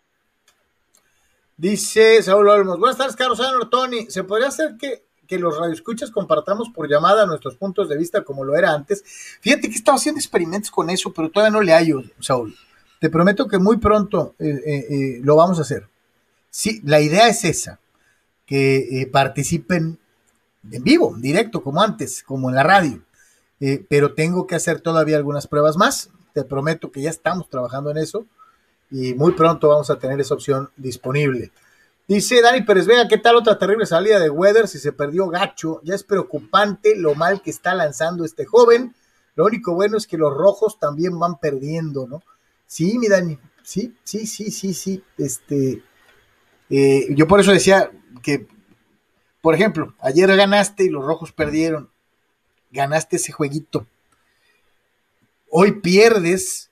Dice 1.58 2.21
Saúl 2.21 2.49
Olmos, 2.49 2.78
buenas 2.78 2.99
tardes, 2.99 3.15
Carlos 3.15 3.41
Tony. 3.71 4.06
¿Se 4.12 4.23
podría 4.23 4.49
hacer 4.49 4.78
que 4.78 5.08
que 5.28 5.39
los 5.39 5.58
radioescuchas 5.58 6.12
compartamos 6.12 6.69
por 6.69 6.88
llamada 6.88 7.26
nuestros 7.26 7.56
puntos 7.56 7.89
de 7.89 7.97
vista 7.97 8.23
como 8.23 8.45
lo 8.45 8.56
era 8.56 8.73
antes. 8.73 9.04
Fíjate 9.41 9.69
que 9.69 9.76
estaba 9.76 9.95
haciendo 9.95 10.19
experimentos 10.19 10.69
con 10.69 10.91
eso, 10.91 11.12
pero 11.12 11.32
todavía 11.32 11.49
no 11.52 11.63
le 11.63 11.71
hallo, 11.71 12.04
Saúl. 12.19 12.56
Te 12.99 13.10
prometo 13.10 13.47
que 13.47 13.58
muy 13.58 13.78
pronto 13.78 14.36
eh, 14.38 14.62
eh, 14.63 14.86
eh, 14.89 15.19
lo 15.23 15.36
vamos 15.36 15.58
a 15.58 15.63
hacer. 15.63 15.88
Sí, 16.52 16.80
la 16.84 17.02
idea 17.02 17.28
es 17.28 17.43
esa, 17.43 17.80
que 18.45 19.10
participen 19.12 19.97
en 20.71 20.84
vivo, 20.84 21.15
directo, 21.17 21.63
como 21.63 21.82
antes, 21.82 22.21
como 22.21 22.49
en 22.49 22.56
la 22.56 22.62
radio. 22.62 23.02
Pero 23.89 24.13
tengo 24.13 24.47
que 24.47 24.56
hacer 24.56 24.82
todavía 24.82 25.17
algunas 25.17 25.47
pruebas 25.47 25.78
más. 25.78 26.10
Te 26.34 26.43
prometo 26.43 26.91
que 26.91 27.02
ya 27.02 27.10
estamos 27.10 27.49
trabajando 27.49 27.91
en 27.91 27.97
eso 27.97 28.26
y 28.91 29.13
muy 29.15 29.34
pronto 29.34 29.69
vamos 29.69 29.89
a 29.89 29.97
tener 29.97 30.19
esa 30.19 30.36
opción 30.36 30.69
disponible. 30.78 31.52
Dice 32.08 32.41
Dani 32.41 32.62
Pérez 32.62 32.86
Vega, 32.86 33.08
¿qué 33.08 33.17
tal 33.17 33.38
otra 33.38 33.58
terrible 33.58 33.86
salida 33.86 34.19
de 34.19 34.30
Weather 34.30 34.67
si 34.67 34.78
se 34.78 34.91
perdió 34.91 35.30
gacho? 35.30 35.80
Ya 35.84 35.95
es 35.95 36.04
preocupante 36.04 36.95
lo 36.97 37.15
mal 37.15 37.41
que 37.41 37.49
está 37.49 37.73
lanzando 37.73 38.26
este 38.26 38.45
joven. 38.45 38.93
Lo 39.36 39.45
único 39.45 39.73
bueno 39.73 39.97
es 39.97 40.06
que 40.06 40.17
los 40.17 40.34
rojos 40.34 40.80
también 40.80 41.17
van 41.17 41.39
perdiendo, 41.39 42.06
¿no? 42.08 42.21
Sí, 42.67 42.99
mi 42.99 43.08
Dani, 43.08 43.39
sí, 43.63 43.95
sí, 44.04 44.28
sí, 44.28 44.52
sí, 44.52 44.73
sí. 44.73 45.04
Este, 45.17 45.82
eh, 46.69 47.08
yo 47.15 47.28
por 47.28 47.39
eso 47.39 47.52
decía 47.52 47.89
que, 48.21 48.47
por 49.41 49.56
ejemplo, 49.56 49.95
ayer 49.99 50.36
ganaste 50.36 50.84
y 50.84 50.89
los 50.89 51.04
rojos 51.04 51.32
perdieron. 51.32 51.89
Ganaste 52.73 53.15
ese 53.15 53.31
jueguito. 53.31 53.86
Hoy 55.49 55.79
pierdes 55.79 56.71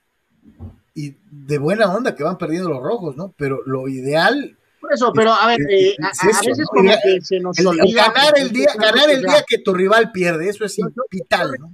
y 0.96 1.16
de 1.30 1.58
buena 1.60 1.94
onda 1.94 2.16
que 2.16 2.24
van 2.24 2.38
perdiendo 2.38 2.70
los 2.70 2.82
rojos, 2.82 3.16
¿no? 3.16 3.34
Pero 3.38 3.62
lo 3.66 3.88
ideal 3.88 4.58
por 4.82 4.92
eso, 4.92 5.14
pero 5.14 5.32
a 5.32 5.46
ver, 5.46 5.60
eh, 5.70 5.96
a, 6.02 6.26
veces 6.26 6.66
como 6.66 6.92
que 7.04 7.22
se 7.22 7.40
nos 7.40 7.58
olvida. 7.64 8.08
Ganar 8.08 8.34
el 8.36 8.52
día, 8.52 8.70
ganar 8.76 9.12
el 9.12 9.22
día 9.22 9.46
que 9.48 9.60
tu 9.60 9.76
rival 9.76 10.12
pierde, 10.12 10.50
eso 10.50 10.66
es 10.66 10.76
vital, 11.10 11.52
¿no? 11.60 11.72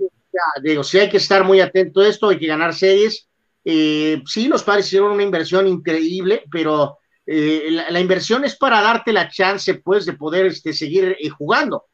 digo, 0.61 0.83
sí 0.83 0.99
hay 0.99 1.09
que 1.09 1.17
estar 1.17 1.43
muy 1.43 1.61
atento 1.61 2.01
a 2.01 2.07
esto, 2.07 2.29
hay 2.29 2.37
que 2.37 2.47
ganar 2.47 2.75
series. 2.75 3.27
Eh, 3.63 4.21
sí, 4.25 4.47
los 4.47 4.61
padres 4.61 4.87
hicieron 4.87 5.13
una 5.13 5.23
inversión 5.23 5.67
increíble, 5.67 6.43
pero 6.51 6.99
eh, 7.25 7.69
la, 7.89 7.99
inversión 7.99 8.43
es 8.43 8.57
para 8.57 8.81
darte 8.81 9.13
la 9.13 9.29
chance, 9.29 9.75
pues, 9.75 10.05
de 10.05 10.13
poder 10.13 10.45
este, 10.45 10.73
seguir 10.73 11.15
jugando. 11.37 11.85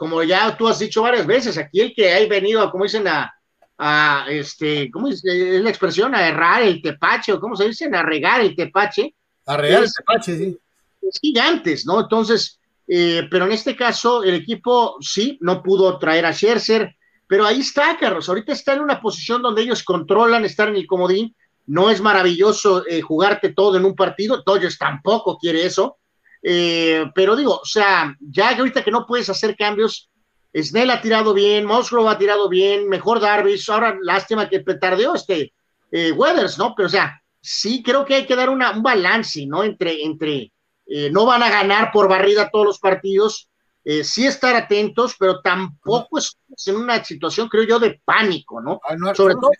Como 0.00 0.22
ya 0.22 0.56
tú 0.56 0.66
has 0.66 0.78
dicho 0.78 1.02
varias 1.02 1.26
veces, 1.26 1.58
aquí 1.58 1.78
el 1.78 1.92
que 1.94 2.10
ha 2.10 2.26
venido, 2.26 2.70
como 2.70 2.84
dicen, 2.84 3.06
a, 3.06 3.30
a 3.76 4.24
este, 4.30 4.90
¿cómo 4.90 5.08
es, 5.08 5.22
es 5.22 5.60
la 5.60 5.68
expresión? 5.68 6.14
A 6.14 6.26
errar 6.26 6.62
el 6.62 6.80
tepache, 6.80 7.34
o 7.34 7.38
cómo 7.38 7.54
se 7.54 7.68
dice, 7.68 7.84
a 7.94 8.02
regar 8.02 8.40
el 8.40 8.56
tepache, 8.56 9.14
es, 9.62 9.92
sí. 10.22 10.58
Es 11.02 11.18
gigantes, 11.20 11.84
¿no? 11.84 12.00
Entonces, 12.00 12.58
eh, 12.88 13.28
pero 13.30 13.44
en 13.44 13.52
este 13.52 13.76
caso, 13.76 14.22
el 14.22 14.36
equipo 14.36 14.96
sí, 15.02 15.36
no 15.42 15.62
pudo 15.62 15.98
traer 15.98 16.24
a 16.24 16.32
Scherzer, 16.32 16.96
pero 17.26 17.44
ahí 17.44 17.60
está, 17.60 17.98
Carlos. 17.98 18.26
Ahorita 18.26 18.54
está 18.54 18.72
en 18.72 18.80
una 18.80 19.02
posición 19.02 19.42
donde 19.42 19.60
ellos 19.60 19.84
controlan 19.84 20.46
estar 20.46 20.66
en 20.70 20.76
el 20.76 20.86
comodín. 20.86 21.36
No 21.66 21.90
es 21.90 22.00
maravilloso 22.00 22.86
eh, 22.86 23.02
jugarte 23.02 23.52
todo 23.52 23.76
en 23.76 23.84
un 23.84 23.94
partido. 23.94 24.42
Dodgers 24.46 24.78
tampoco 24.78 25.36
quiere 25.36 25.66
eso. 25.66 25.98
Eh, 26.42 27.10
pero 27.14 27.36
digo, 27.36 27.60
o 27.60 27.64
sea, 27.64 28.16
ya 28.20 28.54
que 28.54 28.60
ahorita 28.60 28.84
que 28.84 28.90
no 28.90 29.06
puedes 29.06 29.28
hacer 29.28 29.56
cambios, 29.56 30.08
Snell 30.54 30.90
ha 30.90 31.00
tirado 31.00 31.34
bien, 31.34 31.64
Musgrove 31.64 32.10
ha 32.10 32.18
tirado 32.18 32.48
bien, 32.48 32.88
mejor 32.88 33.20
Darvish. 33.20 33.70
Ahora, 33.70 33.96
lástima 34.02 34.48
que 34.48 34.60
petardeó 34.60 35.14
este 35.14 35.52
Weathers, 35.92 36.58
¿no? 36.58 36.74
Pero 36.74 36.86
o 36.86 36.90
sea, 36.90 37.20
sí 37.40 37.82
creo 37.82 38.04
que 38.04 38.14
hay 38.14 38.26
que 38.26 38.36
dar 38.36 38.48
un 38.48 38.60
balance, 38.82 39.46
¿no? 39.46 39.64
Entre, 39.64 40.02
entre 40.02 40.52
eh, 40.92 41.08
no 41.08 41.24
van 41.24 41.42
a 41.42 41.50
ganar 41.50 41.92
por 41.92 42.08
barrida 42.08 42.50
todos 42.50 42.66
los 42.66 42.78
partidos, 42.80 43.48
eh, 43.84 44.02
sí 44.02 44.26
estar 44.26 44.56
atentos, 44.56 45.14
pero 45.16 45.40
tampoco 45.40 46.18
es 46.18 46.36
en 46.66 46.76
una 46.76 47.02
situación, 47.04 47.48
creo 47.48 47.62
yo, 47.62 47.78
de 47.78 48.00
pánico, 48.04 48.60
¿no? 48.60 48.80
Ah, 48.82 49.14
Sobre 49.14 49.34
todo. 49.34 49.50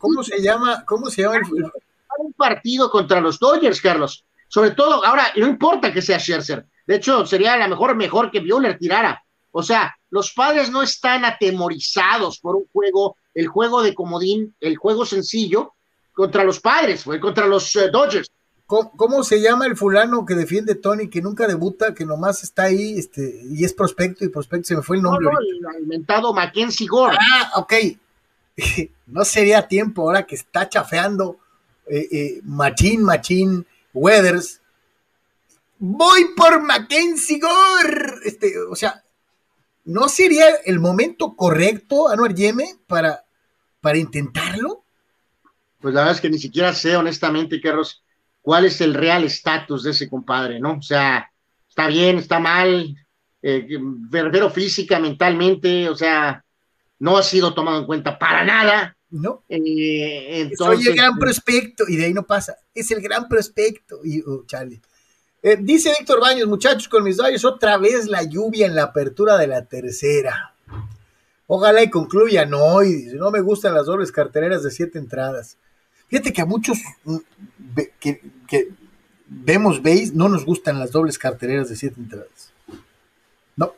¿cómo, 0.00 0.24
se 0.24 0.42
llama? 0.42 0.84
¿Cómo 0.84 1.08
se 1.08 1.22
llama 1.22 1.40
Un 2.18 2.32
partido 2.32 2.90
contra 2.90 3.20
los 3.20 3.38
Dodgers, 3.38 3.80
Carlos. 3.80 4.24
Sobre 4.52 4.72
todo, 4.72 5.02
ahora, 5.02 5.28
no 5.34 5.48
importa 5.48 5.94
que 5.94 6.02
sea 6.02 6.20
Scherzer. 6.20 6.66
De 6.86 6.96
hecho, 6.96 7.24
sería 7.24 7.54
a 7.54 7.56
lo 7.56 7.68
mejor 7.68 7.96
mejor 7.96 8.30
que 8.30 8.40
Buehler 8.40 8.76
tirara. 8.76 9.24
O 9.50 9.62
sea, 9.62 9.96
los 10.10 10.34
padres 10.34 10.70
no 10.70 10.82
están 10.82 11.24
atemorizados 11.24 12.38
por 12.38 12.56
un 12.56 12.66
juego, 12.70 13.16
el 13.32 13.46
juego 13.46 13.82
de 13.82 13.94
comodín, 13.94 14.54
el 14.60 14.76
juego 14.76 15.06
sencillo, 15.06 15.72
contra 16.12 16.44
los 16.44 16.60
padres, 16.60 17.02
fue 17.04 17.18
contra 17.18 17.46
los 17.46 17.74
eh, 17.76 17.88
Dodgers. 17.90 18.30
¿Cómo, 18.66 19.24
se 19.24 19.40
llama 19.40 19.64
el 19.64 19.74
fulano 19.74 20.26
que 20.26 20.34
defiende 20.34 20.74
Tony, 20.74 21.08
que 21.08 21.22
nunca 21.22 21.46
debuta, 21.46 21.94
que 21.94 22.04
nomás 22.04 22.42
está 22.42 22.64
ahí 22.64 22.98
este, 22.98 23.40
y 23.50 23.64
es 23.64 23.72
prospecto 23.72 24.22
y 24.22 24.28
prospecto? 24.28 24.66
Se 24.66 24.76
me 24.76 24.82
fue 24.82 24.96
el 24.96 25.02
nombre. 25.02 25.30
No, 25.30 25.38
el 25.70 25.76
alimentado 25.76 26.34
Mackenzie 26.34 26.86
Gore. 26.86 27.16
Ah, 27.18 27.52
ok. 27.56 27.72
no 29.06 29.24
sería 29.24 29.66
tiempo 29.66 30.02
ahora 30.02 30.26
que 30.26 30.34
está 30.34 30.68
chafeando 30.68 31.38
eh, 31.86 32.08
eh, 32.12 32.40
Machín, 32.44 33.02
Machín, 33.02 33.66
Weathers. 33.94 34.60
Voy 35.78 36.26
por 36.36 36.62
Mackenzie 36.62 37.40
Gore. 37.40 38.20
Este, 38.24 38.52
o 38.70 38.76
sea, 38.76 39.02
¿no 39.84 40.08
sería 40.08 40.46
el 40.64 40.78
momento 40.80 41.34
correcto, 41.34 42.08
Anuar 42.08 42.34
Yeme, 42.34 42.76
para, 42.86 43.24
para 43.80 43.98
intentarlo? 43.98 44.82
pues 45.82 45.94
la 45.94 46.02
verdad 46.02 46.14
es 46.14 46.20
que 46.20 46.30
ni 46.30 46.38
siquiera 46.38 46.72
sé 46.72 46.96
honestamente, 46.96 47.60
Carlos, 47.60 48.02
cuál 48.40 48.64
es 48.64 48.80
el 48.80 48.94
real 48.94 49.24
estatus 49.24 49.82
de 49.82 49.90
ese 49.90 50.08
compadre, 50.08 50.60
¿no? 50.60 50.74
O 50.78 50.82
sea, 50.82 51.28
está 51.68 51.88
bien, 51.88 52.18
está 52.18 52.38
mal, 52.38 52.94
eh, 53.42 53.66
física, 54.54 55.00
mentalmente, 55.00 55.88
o 55.88 55.96
sea, 55.96 56.44
no 57.00 57.18
ha 57.18 57.22
sido 57.24 57.52
tomado 57.52 57.80
en 57.80 57.86
cuenta 57.86 58.16
para 58.16 58.44
nada. 58.44 58.96
No. 59.12 59.42
Eh, 59.48 60.40
entonces, 60.40 60.84
Soy 60.84 60.88
el 60.88 60.96
gran 60.96 61.18
prospecto, 61.18 61.84
y 61.86 61.96
de 61.96 62.06
ahí 62.06 62.14
no 62.14 62.24
pasa. 62.24 62.56
Es 62.74 62.90
el 62.90 63.00
gran 63.02 63.28
prospecto. 63.28 64.00
Y, 64.02 64.22
oh, 64.22 64.44
chale. 64.46 64.80
Eh, 65.42 65.58
dice 65.60 65.92
Víctor 65.98 66.20
Baños, 66.20 66.48
muchachos, 66.48 66.88
con 66.88 67.04
mis 67.04 67.18
rayos, 67.18 67.44
otra 67.44 67.76
vez 67.76 68.06
la 68.06 68.22
lluvia 68.22 68.66
en 68.66 68.74
la 68.74 68.84
apertura 68.84 69.36
de 69.36 69.48
la 69.48 69.64
tercera. 69.66 70.54
Ojalá 71.46 71.82
y 71.82 71.90
concluya, 71.90 72.46
no, 72.46 72.82
y 72.82 73.10
no 73.14 73.30
me 73.30 73.40
gustan 73.40 73.74
las 73.74 73.86
dobles 73.86 74.12
carteleras 74.12 74.62
de 74.62 74.70
siete 74.70 74.98
entradas. 74.98 75.58
Fíjate 76.08 76.32
que 76.32 76.40
a 76.40 76.46
muchos 76.46 76.78
mm, 77.04 77.16
que, 78.00 78.72
vemos 79.26 79.82
veis 79.82 80.14
no 80.14 80.28
nos 80.28 80.46
gustan 80.46 80.78
las 80.78 80.92
dobles 80.92 81.18
carteleras 81.18 81.68
de 81.68 81.76
siete 81.76 82.00
entradas. 82.00 82.52
No. 83.56 83.74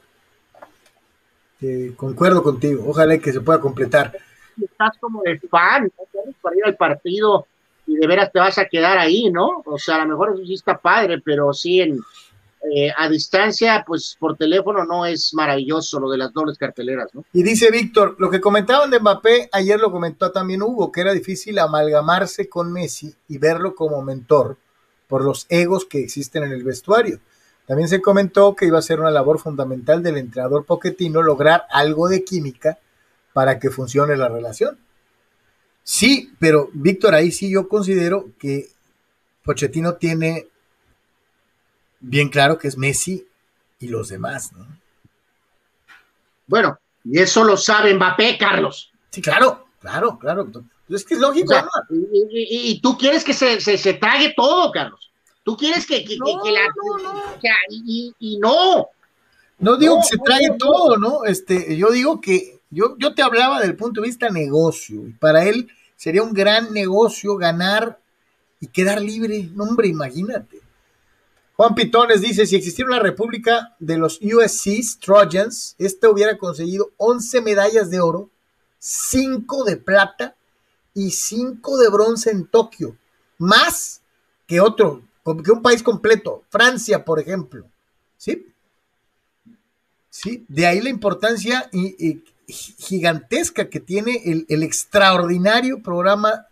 concuerdo 1.97 2.43
contigo. 2.43 2.85
Ojalá 2.87 3.19
que 3.19 3.33
se 3.33 3.41
pueda 3.41 3.61
completar. 3.61 4.13
Estás 4.63 4.99
como 4.99 5.23
de 5.23 5.39
fan, 5.41 5.85
¿no? 5.85 6.33
para 6.41 6.57
ir 6.57 6.65
al 6.65 6.77
partido 6.77 7.47
y 7.87 7.97
de 7.97 8.07
veras 8.07 8.33
te 8.33 8.39
vas 8.39 8.59
a 8.59 8.67
quedar 8.67 8.99
ahí, 8.99 9.31
¿no? 9.31 9.63
O 9.65 9.79
sea, 9.79 9.97
a 9.97 10.05
lo 10.05 10.11
mejor 10.11 10.35
eso 10.35 10.47
sí 10.47 10.55
está 10.55 10.79
padre, 10.79 11.21
pero 11.21 11.53
sí 11.53 11.81
en, 11.81 11.99
eh, 12.73 12.91
a 12.97 13.09
distancia, 13.11 13.85
pues 13.87 14.17
por 14.19 14.37
teléfono 14.37 14.85
no 14.87 15.05
es 15.05 15.35
maravilloso 15.35 16.01
lo 16.01 16.11
de 16.11 16.17
las 16.17 16.33
dobles 16.33 16.57
carteleras, 16.57 17.15
¿no? 17.15 17.25
Y 17.33 17.43
dice 17.43 17.71
Víctor, 17.71 18.17
lo 18.19 18.31
que 18.31 18.41
comentaban 18.41 18.91
de 18.91 19.01
Mbappé, 19.01 19.51
ayer 19.53 19.79
lo 19.79 19.91
comentó 19.91 20.33
también 20.33 20.63
Hugo, 20.63 20.91
que 20.91 21.03
era 21.03 21.13
difícil 21.13 21.59
amalgamarse 21.59 22.49
con 22.49 22.73
Messi 22.73 23.15
y 23.29 23.37
verlo 23.37 23.75
como 23.75 24.03
mentor 24.03 24.57
por 25.09 25.23
los 25.23 25.45
egos 25.51 25.85
que 25.85 26.01
existen 26.01 26.45
en 26.45 26.53
el 26.53 26.65
vestuario. 26.65 27.21
También 27.67 27.89
se 27.89 28.01
comentó 28.01 28.57
que 28.57 28.67
iba 28.67 28.79
a 28.79 28.83
ser 28.83 29.01
una 29.01 29.11
labor 29.11 29.39
fundamental 29.39 30.03
del 30.03 30.17
entrenador 30.17 30.65
Poquetino 30.65 31.23
lograr 31.23 31.65
algo 31.71 32.09
de 32.09 32.25
química 32.25 32.79
para 33.35 33.59
que 33.59 33.69
funcione 33.69 34.17
la 34.17 34.29
relación. 34.29 34.79
Sí, 35.83 36.33
pero 36.39 36.71
Víctor, 36.73 37.15
ahí 37.15 37.31
sí 37.31 37.51
yo 37.51 37.69
considero 37.69 38.31
que 38.39 38.69
Pochettino 39.43 39.97
tiene 39.97 40.49
bien 42.01 42.31
claro 42.31 42.57
que 42.57 42.69
es 42.69 42.79
Messi 42.79 43.27
y 43.81 43.89
los 43.89 44.09
demás, 44.09 44.53
¿no? 44.55 44.67
Bueno, 46.47 46.79
y 47.05 47.19
eso 47.19 47.45
lo 47.45 47.57
sabe 47.57 47.93
Mbappé, 47.95 48.39
Carlos. 48.39 48.93
Sí, 49.11 49.21
claro, 49.21 49.67
claro, 49.81 50.19
claro. 50.19 50.51
Es 50.89 51.05
que 51.05 51.15
es 51.15 51.21
lógico. 51.21 51.55
y, 51.91 52.81
tú 52.81 52.97
quieres 52.97 53.25
que 53.25 53.35
se, 53.35 53.61
se, 53.61 53.95
trague 53.95 54.33
todo, 54.37 54.71
Carlos. 54.71 55.11
Tú 55.43 55.57
quieres 55.57 55.87
que, 55.87 56.05
que, 56.05 56.17
no, 56.17 56.43
la. 56.45 56.67
No, 57.03 57.35
y, 57.69 58.15
y, 58.19 58.39
no. 58.39 58.89
No 59.59 59.77
digo 59.77 59.99
que 60.01 60.17
se 60.17 60.19
trague 60.19 60.57
todo, 60.59 60.97
¿no? 60.99 61.25
Este, 61.25 61.77
yo 61.77 61.91
digo 61.91 62.21
que 62.21 62.61
yo, 62.75 62.97
yo 62.99 63.15
te 63.15 63.23
hablaba 63.23 63.61
del 63.61 63.77
punto 63.77 64.01
de 64.01 64.09
vista 64.09 64.29
negocio. 64.29 65.07
Y 65.07 65.13
para 65.13 65.45
él 65.45 65.69
sería 65.97 66.23
un 66.23 66.33
gran 66.33 66.73
negocio 66.73 67.37
ganar 67.37 67.99
y 68.61 68.67
quedar 68.67 69.01
libre. 69.01 69.49
No, 69.55 69.65
hombre, 69.65 69.89
imagínate. 69.89 70.61
Juan 71.57 71.75
Pitones 71.75 72.21
dice, 72.21 72.47
si 72.47 72.57
existiera 72.57 72.91
una 72.91 72.99
república 72.99 73.77
de 73.79 73.97
los 73.97 74.21
USCs, 74.21 74.99
Trojans, 74.99 75.77
este 75.79 76.09
hubiera 76.09 76.37
conseguido 76.37 76.91
11 76.97 77.41
medallas 77.43 77.91
de 77.91 78.01
oro, 78.01 78.29
5 78.79 79.65
de 79.65 79.77
plata 79.77 80.35
y 80.95 81.13
5 81.13 81.79
de 81.79 81.89
bronce 81.91 82.31
en 82.31 82.47
Tokio, 82.47 82.97
más 83.39 84.03
que 84.47 84.61
otro, 84.61 85.03
que 85.45 85.53
un 85.53 85.63
país 85.63 85.83
completo, 85.83 86.43
Francia, 86.51 87.05
por 87.05 87.21
ejemplo. 87.21 87.67
¿Sí? 88.17 88.47
Sí, 90.11 90.45
de 90.49 90.67
ahí 90.67 90.81
la 90.81 90.91
importancia 90.91 91.69
gigantesca 92.47 93.69
que 93.69 93.81
tiene 93.81 94.23
el, 94.25 94.47
el 94.49 94.63
extraordinario 94.63 95.83
programa 95.83 96.47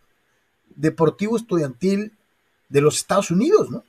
deportivo 0.74 1.37
estudiantil 1.37 2.12
de 2.68 2.81
los 2.81 2.96
Estados 2.96 3.31
Unidos, 3.31 3.70
¿no? 3.70 3.85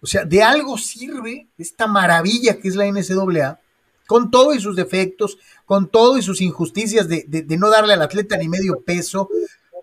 O 0.00 0.06
sea, 0.06 0.24
de 0.24 0.42
algo 0.42 0.78
sirve 0.78 1.48
esta 1.58 1.86
maravilla 1.86 2.58
que 2.58 2.68
es 2.68 2.76
la 2.76 2.86
NCAA, 2.86 3.58
con 4.06 4.30
todo 4.30 4.54
y 4.54 4.60
sus 4.60 4.76
defectos, 4.76 5.38
con 5.64 5.88
todo 5.88 6.16
y 6.16 6.22
sus 6.22 6.40
injusticias 6.40 7.08
de, 7.08 7.44
no 7.58 7.70
darle 7.70 7.94
al 7.94 8.02
atleta 8.02 8.36
ni 8.36 8.48
medio 8.48 8.80
peso, 8.82 9.28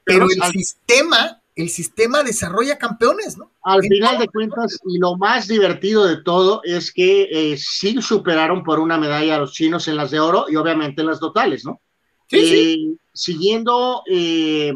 pero 0.06 0.28
el 0.30 0.42
sistema, 0.52 1.42
el 1.56 1.70
sistema 1.70 2.24
desarrolla 2.24 2.78
campeones, 2.78 3.38
¿no? 3.38 3.52
Al 3.64 3.82
final 3.82 4.18
de 4.18 4.28
cuentas, 4.28 4.80
y 4.88 4.98
lo 4.98 5.16
más 5.18 5.48
divertido 5.48 6.06
de 6.06 6.24
todo 6.24 6.62
es 6.64 6.92
que 6.92 7.30
eh, 7.32 7.58
sí 7.58 8.02
superaron 8.02 8.64
por 8.64 8.80
una 8.80 8.98
medalla 8.98 9.36
a 9.36 9.40
los 9.40 9.54
chinos 9.54 9.88
en 9.88 9.98
las 9.98 10.12
de 10.12 10.20
oro 10.20 10.46
y 10.50 10.56
obviamente 10.56 11.02
en 11.02 11.08
las 11.08 11.20
totales, 11.20 11.64
¿no? 11.64 11.80
Sí, 12.28 12.48
sí. 12.48 12.56
Eh, 12.56 12.98
siguiendo 13.14 14.04
eh, 14.10 14.74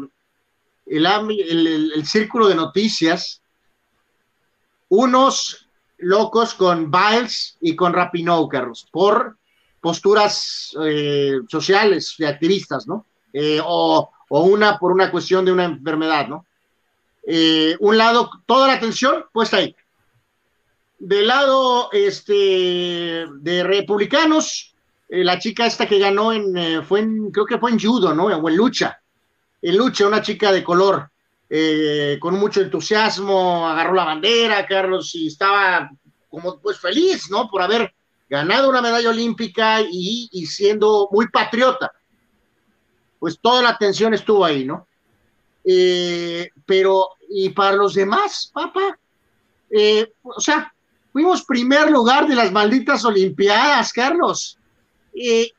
el, 0.86 2.06
círculo 2.06 2.48
de 2.48 2.54
noticias, 2.54 3.42
unos 4.88 5.68
locos 5.98 6.54
con 6.54 6.90
Biles 6.90 7.58
y 7.60 7.74
con 7.74 7.92
Rapinoe, 7.92 8.48
Carlos, 8.48 8.88
por 8.90 9.36
posturas 9.80 10.76
eh, 10.84 11.40
sociales 11.48 12.14
de 12.18 12.26
activistas, 12.26 12.86
¿no? 12.86 13.06
Eh, 13.32 13.60
o, 13.64 14.10
una 14.30 14.78
por 14.78 14.92
una 14.92 15.10
cuestión 15.10 15.44
de 15.44 15.52
una 15.52 15.64
enfermedad, 15.64 16.28
¿no? 16.28 16.44
Eh, 17.30 17.76
un 17.80 17.98
lado, 17.98 18.30
toda 18.46 18.68
la 18.68 18.72
atención 18.74 19.26
puesta 19.32 19.58
ahí. 19.58 19.76
Del 20.98 21.26
lado 21.26 21.90
este, 21.92 23.26
de 23.40 23.62
republicanos, 23.64 24.74
la 25.08 25.38
chica 25.38 25.66
esta 25.66 25.86
que 25.86 25.98
ganó 25.98 26.32
en, 26.32 26.82
fue 26.84 27.00
en, 27.00 27.30
creo 27.30 27.44
que 27.44 27.58
fue 27.58 27.70
en 27.70 27.78
judo, 27.78 28.14
¿no? 28.14 28.24
O 28.24 28.48
en 28.48 28.56
lucha. 28.56 28.98
En 29.60 29.76
lucha, 29.76 30.06
una 30.06 30.22
chica 30.22 30.50
de 30.52 30.64
color. 30.64 31.10
Eh, 31.50 32.18
con 32.18 32.34
mucho 32.34 32.62
entusiasmo, 32.62 33.68
agarró 33.68 33.94
la 33.94 34.04
bandera, 34.04 34.66
Carlos, 34.66 35.14
y 35.14 35.26
estaba 35.26 35.90
como 36.30 36.58
pues 36.60 36.78
feliz, 36.78 37.30
¿no? 37.30 37.48
Por 37.50 37.60
haber 37.60 37.94
ganado 38.28 38.70
una 38.70 38.80
medalla 38.80 39.10
olímpica 39.10 39.82
y, 39.82 40.46
siendo 40.46 41.10
muy 41.12 41.28
patriota. 41.28 41.92
Pues 43.18 43.38
toda 43.38 43.62
la 43.62 43.70
atención 43.70 44.14
estuvo 44.14 44.44
ahí, 44.46 44.64
¿no? 44.64 44.86
Eh, 45.64 46.50
pero, 46.64 47.08
y 47.28 47.50
para 47.50 47.76
los 47.76 47.94
demás, 47.94 48.50
papá, 48.52 48.98
eh, 49.70 50.12
o 50.22 50.40
sea, 50.40 50.72
fuimos 51.12 51.44
primer 51.44 51.90
lugar 51.90 52.26
de 52.26 52.34
las 52.34 52.50
malditas 52.52 53.04
Olimpiadas, 53.04 53.92
Carlos. 53.92 54.56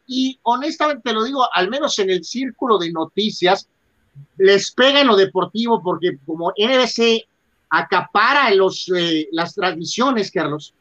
y 0.08 0.40
honestamente 0.44 1.12
lo 1.12 1.24
digo, 1.24 1.46
al 1.54 1.70
menos 1.70 2.00
en 2.00 2.10
el 2.10 2.24
círculo 2.24 2.78
de 2.78 2.94
noticias, 2.94 3.68
les 4.38 4.72
pega 4.72 5.02
en 5.02 5.08
lo 5.08 5.16
deportivo 5.16 5.82
porque 5.84 6.18
como 6.26 6.54
NBC 6.58 7.28
acapara 7.70 8.54
los, 8.54 8.92
eh, 8.96 9.28
las 9.32 9.54
transmisiones, 9.54 10.32
Carlos, 10.32 10.74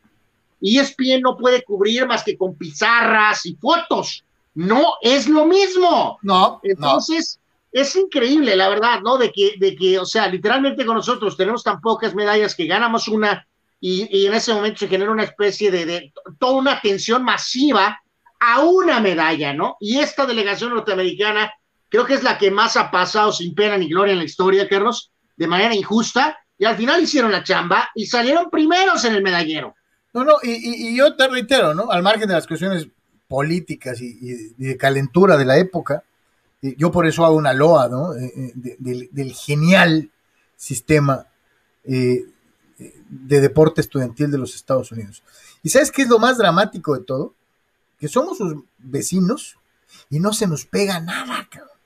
y 0.60 0.78
ESPN 0.78 1.20
no 1.20 1.36
puede 1.36 1.62
cubrir 1.62 2.06
más 2.06 2.24
que 2.24 2.36
con 2.36 2.54
pizarras 2.54 3.46
y 3.46 3.54
fotos. 3.54 4.24
No 4.54 4.94
es 5.02 5.28
lo 5.28 5.44
mismo. 5.46 6.18
No. 6.22 6.60
Entonces, 6.64 7.38
es 7.72 7.94
increíble, 7.96 8.56
la 8.56 8.68
verdad, 8.68 9.00
¿no? 9.02 9.18
De 9.18 9.30
que, 9.30 9.54
de 9.58 9.76
que, 9.76 9.98
o 9.98 10.06
sea, 10.06 10.28
literalmente 10.28 10.86
con 10.86 10.96
nosotros 10.96 11.36
tenemos 11.36 11.62
tan 11.62 11.80
pocas 11.80 12.14
medallas 12.14 12.54
que 12.54 12.66
ganamos 12.66 13.08
una 13.08 13.46
y, 13.80 14.26
en 14.26 14.34
ese 14.34 14.52
momento 14.52 14.80
se 14.80 14.88
genera 14.88 15.10
una 15.10 15.22
especie 15.22 15.70
de, 15.70 15.86
de, 15.86 16.12
toda 16.38 16.54
una 16.54 16.72
atención 16.72 17.22
masiva 17.22 18.00
a 18.40 18.60
una 18.60 19.00
medalla, 19.00 19.52
¿no? 19.52 19.76
Y 19.80 19.98
esta 19.98 20.26
delegación 20.26 20.74
norteamericana 20.74 21.52
creo 21.88 22.04
que 22.04 22.14
es 22.14 22.22
la 22.22 22.38
que 22.38 22.50
más 22.50 22.76
ha 22.76 22.90
pasado 22.90 23.32
sin 23.32 23.54
pena 23.54 23.76
ni 23.76 23.88
gloria 23.88 24.12
en 24.12 24.18
la 24.18 24.24
historia, 24.24 24.68
Carlos, 24.68 25.12
de 25.36 25.46
manera 25.46 25.74
injusta, 25.74 26.38
y 26.58 26.64
al 26.64 26.76
final 26.76 27.02
hicieron 27.02 27.30
la 27.30 27.44
chamba 27.44 27.88
y 27.94 28.06
salieron 28.06 28.50
primeros 28.50 29.04
en 29.04 29.14
el 29.14 29.22
medallero. 29.22 29.74
No, 30.12 30.24
no, 30.24 30.34
y, 30.42 30.96
yo 30.96 31.14
te 31.14 31.28
reitero, 31.28 31.74
¿no? 31.74 31.90
Al 31.90 32.02
margen 32.02 32.26
de 32.26 32.34
las 32.34 32.46
cuestiones 32.46 32.88
políticas 33.28 34.00
y, 34.00 34.54
de 34.56 34.76
calentura 34.76 35.36
de 35.36 35.44
la 35.44 35.58
época, 35.58 36.02
yo 36.60 36.90
por 36.90 37.06
eso 37.06 37.24
hago 37.24 37.36
una 37.36 37.52
loa, 37.52 37.88
¿no? 37.88 38.14
Eh, 38.14 38.52
eh, 38.56 38.76
del, 38.78 39.32
genial 39.32 40.10
sistema 40.56 41.26
eh, 41.84 42.24
de 42.76 43.40
deporte 43.40 43.80
estudiantil 43.80 44.30
de 44.30 44.38
los 44.38 44.54
Estados 44.54 44.90
Unidos. 44.92 45.22
¿Y 45.62 45.70
sabes 45.70 45.90
qué 45.90 46.02
es 46.02 46.08
lo 46.08 46.18
más 46.18 46.38
dramático 46.38 46.94
de 46.96 47.04
todo? 47.04 47.34
Que 47.98 48.08
somos 48.08 48.38
sus 48.38 48.56
vecinos 48.78 49.56
y 50.10 50.20
no 50.20 50.32
se 50.32 50.46
nos 50.46 50.64
pega 50.64 51.00
nada, 51.00 51.48
cabrón. 51.50 51.78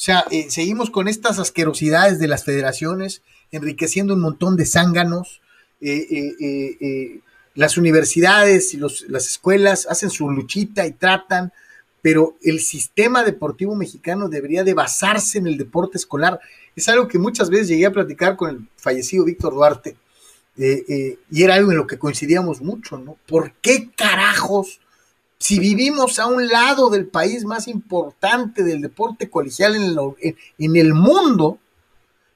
O 0.00 0.02
sea, 0.02 0.24
eh, 0.30 0.46
seguimos 0.48 0.88
con 0.88 1.08
estas 1.08 1.38
asquerosidades 1.38 2.18
de 2.18 2.26
las 2.26 2.44
federaciones, 2.44 3.20
enriqueciendo 3.50 4.14
un 4.14 4.22
montón 4.22 4.56
de 4.56 4.64
zánganos. 4.64 5.42
Eh, 5.82 6.06
eh, 6.40 7.20
las 7.54 7.76
universidades 7.76 8.72
y 8.72 8.78
las 8.78 9.26
escuelas 9.26 9.86
hacen 9.90 10.08
su 10.08 10.30
luchita 10.30 10.86
y 10.86 10.92
tratan, 10.92 11.52
pero 12.02 12.36
el 12.42 12.60
sistema 12.60 13.24
deportivo 13.24 13.74
mexicano 13.74 14.28
debería 14.28 14.64
de 14.64 14.74
basarse 14.74 15.38
en 15.38 15.46
el 15.46 15.58
deporte 15.58 15.98
escolar. 15.98 16.40
Es 16.74 16.88
algo 16.88 17.08
que 17.08 17.18
muchas 17.18 17.50
veces 17.50 17.68
llegué 17.68 17.86
a 17.86 17.92
platicar 17.92 18.36
con 18.36 18.50
el 18.50 18.68
fallecido 18.76 19.24
Víctor 19.24 19.54
Duarte, 19.54 19.96
y 20.56 21.42
era 21.42 21.54
algo 21.54 21.70
en 21.70 21.78
lo 21.78 21.86
que 21.86 21.98
coincidíamos 21.98 22.60
mucho, 22.60 22.98
¿no? 22.98 23.16
¿Por 23.26 23.52
qué 23.62 23.90
carajos 23.96 24.80
si 25.40 25.58
vivimos 25.58 26.18
a 26.18 26.26
un 26.26 26.46
lado 26.48 26.90
del 26.90 27.06
país 27.06 27.46
más 27.46 27.66
importante 27.66 28.62
del 28.62 28.82
deporte 28.82 29.30
colegial 29.30 29.74
en, 29.74 30.76
el 30.76 30.94
mundo, 30.94 31.58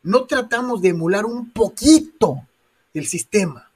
no 0.02 0.24
tratamos 0.24 0.80
de 0.80 0.88
emular 0.88 1.26
un 1.26 1.50
poquito 1.50 2.48
el 2.94 3.06
sistema. 3.06 3.70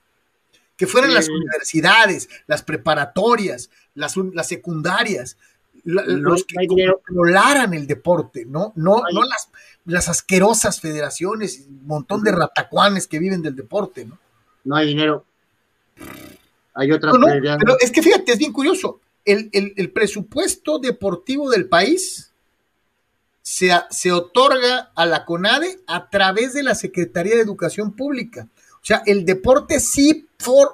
Que 0.79 0.87
fueran 0.87 1.13
las 1.13 1.29
universidades, 1.29 2.31
las 2.47 2.63
preparatorias, 2.63 3.69
las, 3.95 4.15
secundarias, 4.45 5.37
los 5.85 6.45
que 6.45 6.67
controlaran 6.67 7.75
el 7.75 7.87
deporte, 7.87 8.45
¿no? 8.47 8.73
No, 8.77 9.03
no 9.13 9.23
las, 9.23 9.51
las 9.85 10.09
asquerosas 10.09 10.81
federaciones, 10.81 11.67
un 11.69 11.87
montón 11.87 12.23
de 12.23 12.33
ratacuanes 12.33 13.07
que 13.07 13.19
viven 13.19 13.43
del 13.43 13.57
deporte, 13.57 14.05
¿no? 14.05 14.19
No 14.65 14.77
hay 14.77 14.89
dinero. 14.89 15.25
Hay 16.75 16.93
otras 16.93 17.15
pero 17.59 17.77
es 17.81 17.91
que 17.91 18.03
fíjate, 18.03 18.33
es 18.33 18.39
bien 18.39 18.53
curioso 18.53 19.01
el, 19.29 19.91
presupuesto 19.93 20.79
deportivo 20.79 21.51
del 21.51 21.69
país 21.69 22.33
se, 23.43 23.71
se, 23.91 24.13
otorga 24.13 24.91
a 24.95 25.07
la 25.07 25.25
CONADE 25.25 25.81
a 25.87 26.09
través 26.09 26.55
de 26.55 26.63
la 26.63 26.75
Secretaría 26.75 27.35
de 27.35 27.43
Educación 27.43 27.93
Pública. 27.93 28.49
O 28.75 28.85
sea, 28.85 29.03
el 29.07 29.25
deporte 29.25 29.81
sí, 29.81 30.29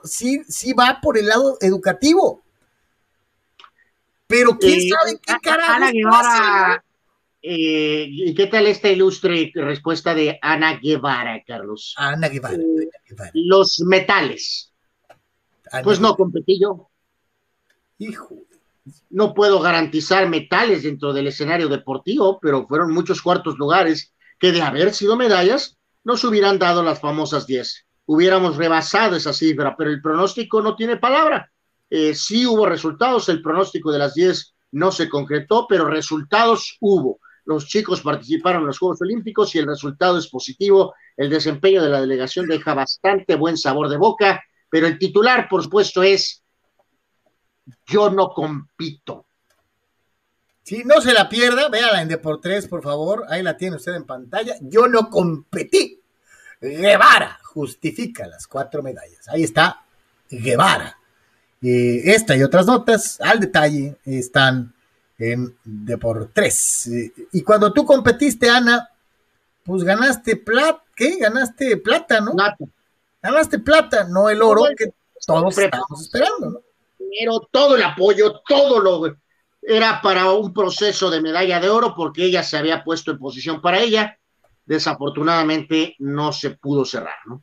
sí, 0.04 0.42
sí 0.48 0.72
va 0.72 1.00
por 1.00 1.18
el 1.18 1.26
lado 1.26 1.56
educativo. 1.60 2.42
Pero 4.26 4.58
quién 4.58 4.80
eh, 4.80 4.88
sabe 4.88 5.18
qué 5.24 5.34
carajo 5.42 6.82
eh, 7.46 8.06
¿Y 8.08 8.34
qué 8.34 8.46
tal 8.46 8.66
esta 8.66 8.88
ilustre 8.88 9.52
respuesta 9.54 10.14
de 10.14 10.38
Ana 10.40 10.78
Guevara, 10.82 11.42
Carlos? 11.46 11.94
Ana 11.98 12.30
Guevara. 12.30 12.56
Eh, 12.56 12.88
los 13.34 13.80
metales. 13.80 14.72
pues 15.82 16.00
no 16.00 16.16
competí 16.16 16.58
yo. 16.58 16.88
Hijo. 17.98 18.34
No 19.10 19.34
puedo 19.34 19.60
garantizar 19.60 20.26
metales 20.26 20.84
dentro 20.84 21.12
del 21.12 21.26
escenario 21.26 21.68
deportivo, 21.68 22.38
pero 22.40 22.66
fueron 22.66 22.92
muchos 22.92 23.20
cuartos 23.20 23.58
lugares 23.58 24.14
que 24.38 24.50
de 24.50 24.62
haber 24.62 24.94
sido 24.94 25.16
medallas 25.16 25.76
nos 26.02 26.24
hubieran 26.24 26.58
dado 26.58 26.82
las 26.82 27.00
famosas 27.00 27.46
10. 27.46 27.86
Hubiéramos 28.06 28.56
rebasado 28.56 29.16
esa 29.16 29.34
cifra, 29.34 29.76
pero 29.76 29.90
el 29.90 30.00
pronóstico 30.00 30.62
no 30.62 30.76
tiene 30.76 30.96
palabra. 30.96 31.50
Eh, 31.96 32.12
sí 32.12 32.44
hubo 32.44 32.66
resultados, 32.66 33.28
el 33.28 33.40
pronóstico 33.40 33.92
de 33.92 34.00
las 34.00 34.14
10 34.14 34.56
no 34.72 34.90
se 34.90 35.08
concretó, 35.08 35.68
pero 35.68 35.84
resultados 35.84 36.76
hubo. 36.80 37.20
los 37.44 37.68
chicos 37.68 38.00
participaron 38.00 38.62
en 38.62 38.66
los 38.66 38.80
Juegos 38.80 39.00
Olímpicos 39.00 39.54
y 39.54 39.60
el 39.60 39.68
resultado 39.68 40.18
es 40.18 40.26
positivo. 40.26 40.92
El 41.16 41.30
desempeño 41.30 41.84
de 41.84 41.90
la 41.90 42.00
delegación 42.00 42.48
deja 42.48 42.74
bastante 42.74 43.36
buen 43.36 43.56
sabor 43.56 43.88
de 43.88 43.96
boca, 43.96 44.42
pero 44.68 44.88
el 44.88 44.98
titular, 44.98 45.46
por 45.48 45.62
supuesto, 45.62 46.02
es 46.02 46.42
yo 47.86 48.10
no 48.10 48.30
compito. 48.30 49.26
Si 50.64 50.82
no 50.82 51.00
se 51.00 51.12
la 51.12 51.28
pierda, 51.28 51.68
véala 51.68 52.02
en 52.02 52.08
Deportes, 52.08 52.66
por 52.66 52.82
favor. 52.82 53.24
Ahí 53.28 53.44
la 53.44 53.56
tiene 53.56 53.76
usted 53.76 53.94
en 53.94 54.04
pantalla. 54.04 54.56
Yo 54.62 54.88
no 54.88 55.08
competí. 55.08 56.02
Guevara 56.60 57.38
justifica 57.44 58.26
las 58.26 58.48
cuatro 58.48 58.82
medallas. 58.82 59.28
Ahí 59.28 59.44
está 59.44 59.84
Guevara. 60.28 60.98
Esta 61.70 62.36
y 62.36 62.42
otras 62.42 62.66
notas 62.66 63.20
al 63.20 63.40
detalle 63.40 63.96
están 64.04 64.74
en 65.18 65.56
Deportes. 65.64 66.90
Y 67.32 67.42
cuando 67.42 67.72
tú 67.72 67.84
competiste, 67.84 68.50
Ana, 68.50 68.88
pues 69.64 69.82
ganaste 69.82 70.36
plata, 70.36 70.82
¿qué? 70.94 71.16
Ganaste 71.16 71.76
plata, 71.78 72.20
¿no? 72.20 72.32
Plata. 72.32 72.64
Ganaste 73.22 73.58
plata, 73.58 74.04
no 74.04 74.28
el 74.28 74.42
oro 74.42 74.64
que 74.76 74.92
todos 75.26 75.56
estábamos 75.56 76.02
esperando, 76.02 76.50
¿no? 76.50 76.60
Pero 77.18 77.48
todo 77.50 77.76
el 77.76 77.82
apoyo, 77.82 78.40
todo 78.46 78.80
lo 78.80 79.16
era 79.62 80.02
para 80.02 80.30
un 80.32 80.52
proceso 80.52 81.10
de 81.10 81.22
medalla 81.22 81.58
de 81.60 81.70
oro 81.70 81.94
porque 81.96 82.24
ella 82.24 82.42
se 82.42 82.58
había 82.58 82.84
puesto 82.84 83.12
en 83.12 83.18
posición 83.18 83.62
para 83.62 83.80
ella. 83.80 84.18
Desafortunadamente 84.66 85.94
no 85.98 86.32
se 86.32 86.50
pudo 86.50 86.84
cerrar, 86.84 87.16
¿no? 87.26 87.42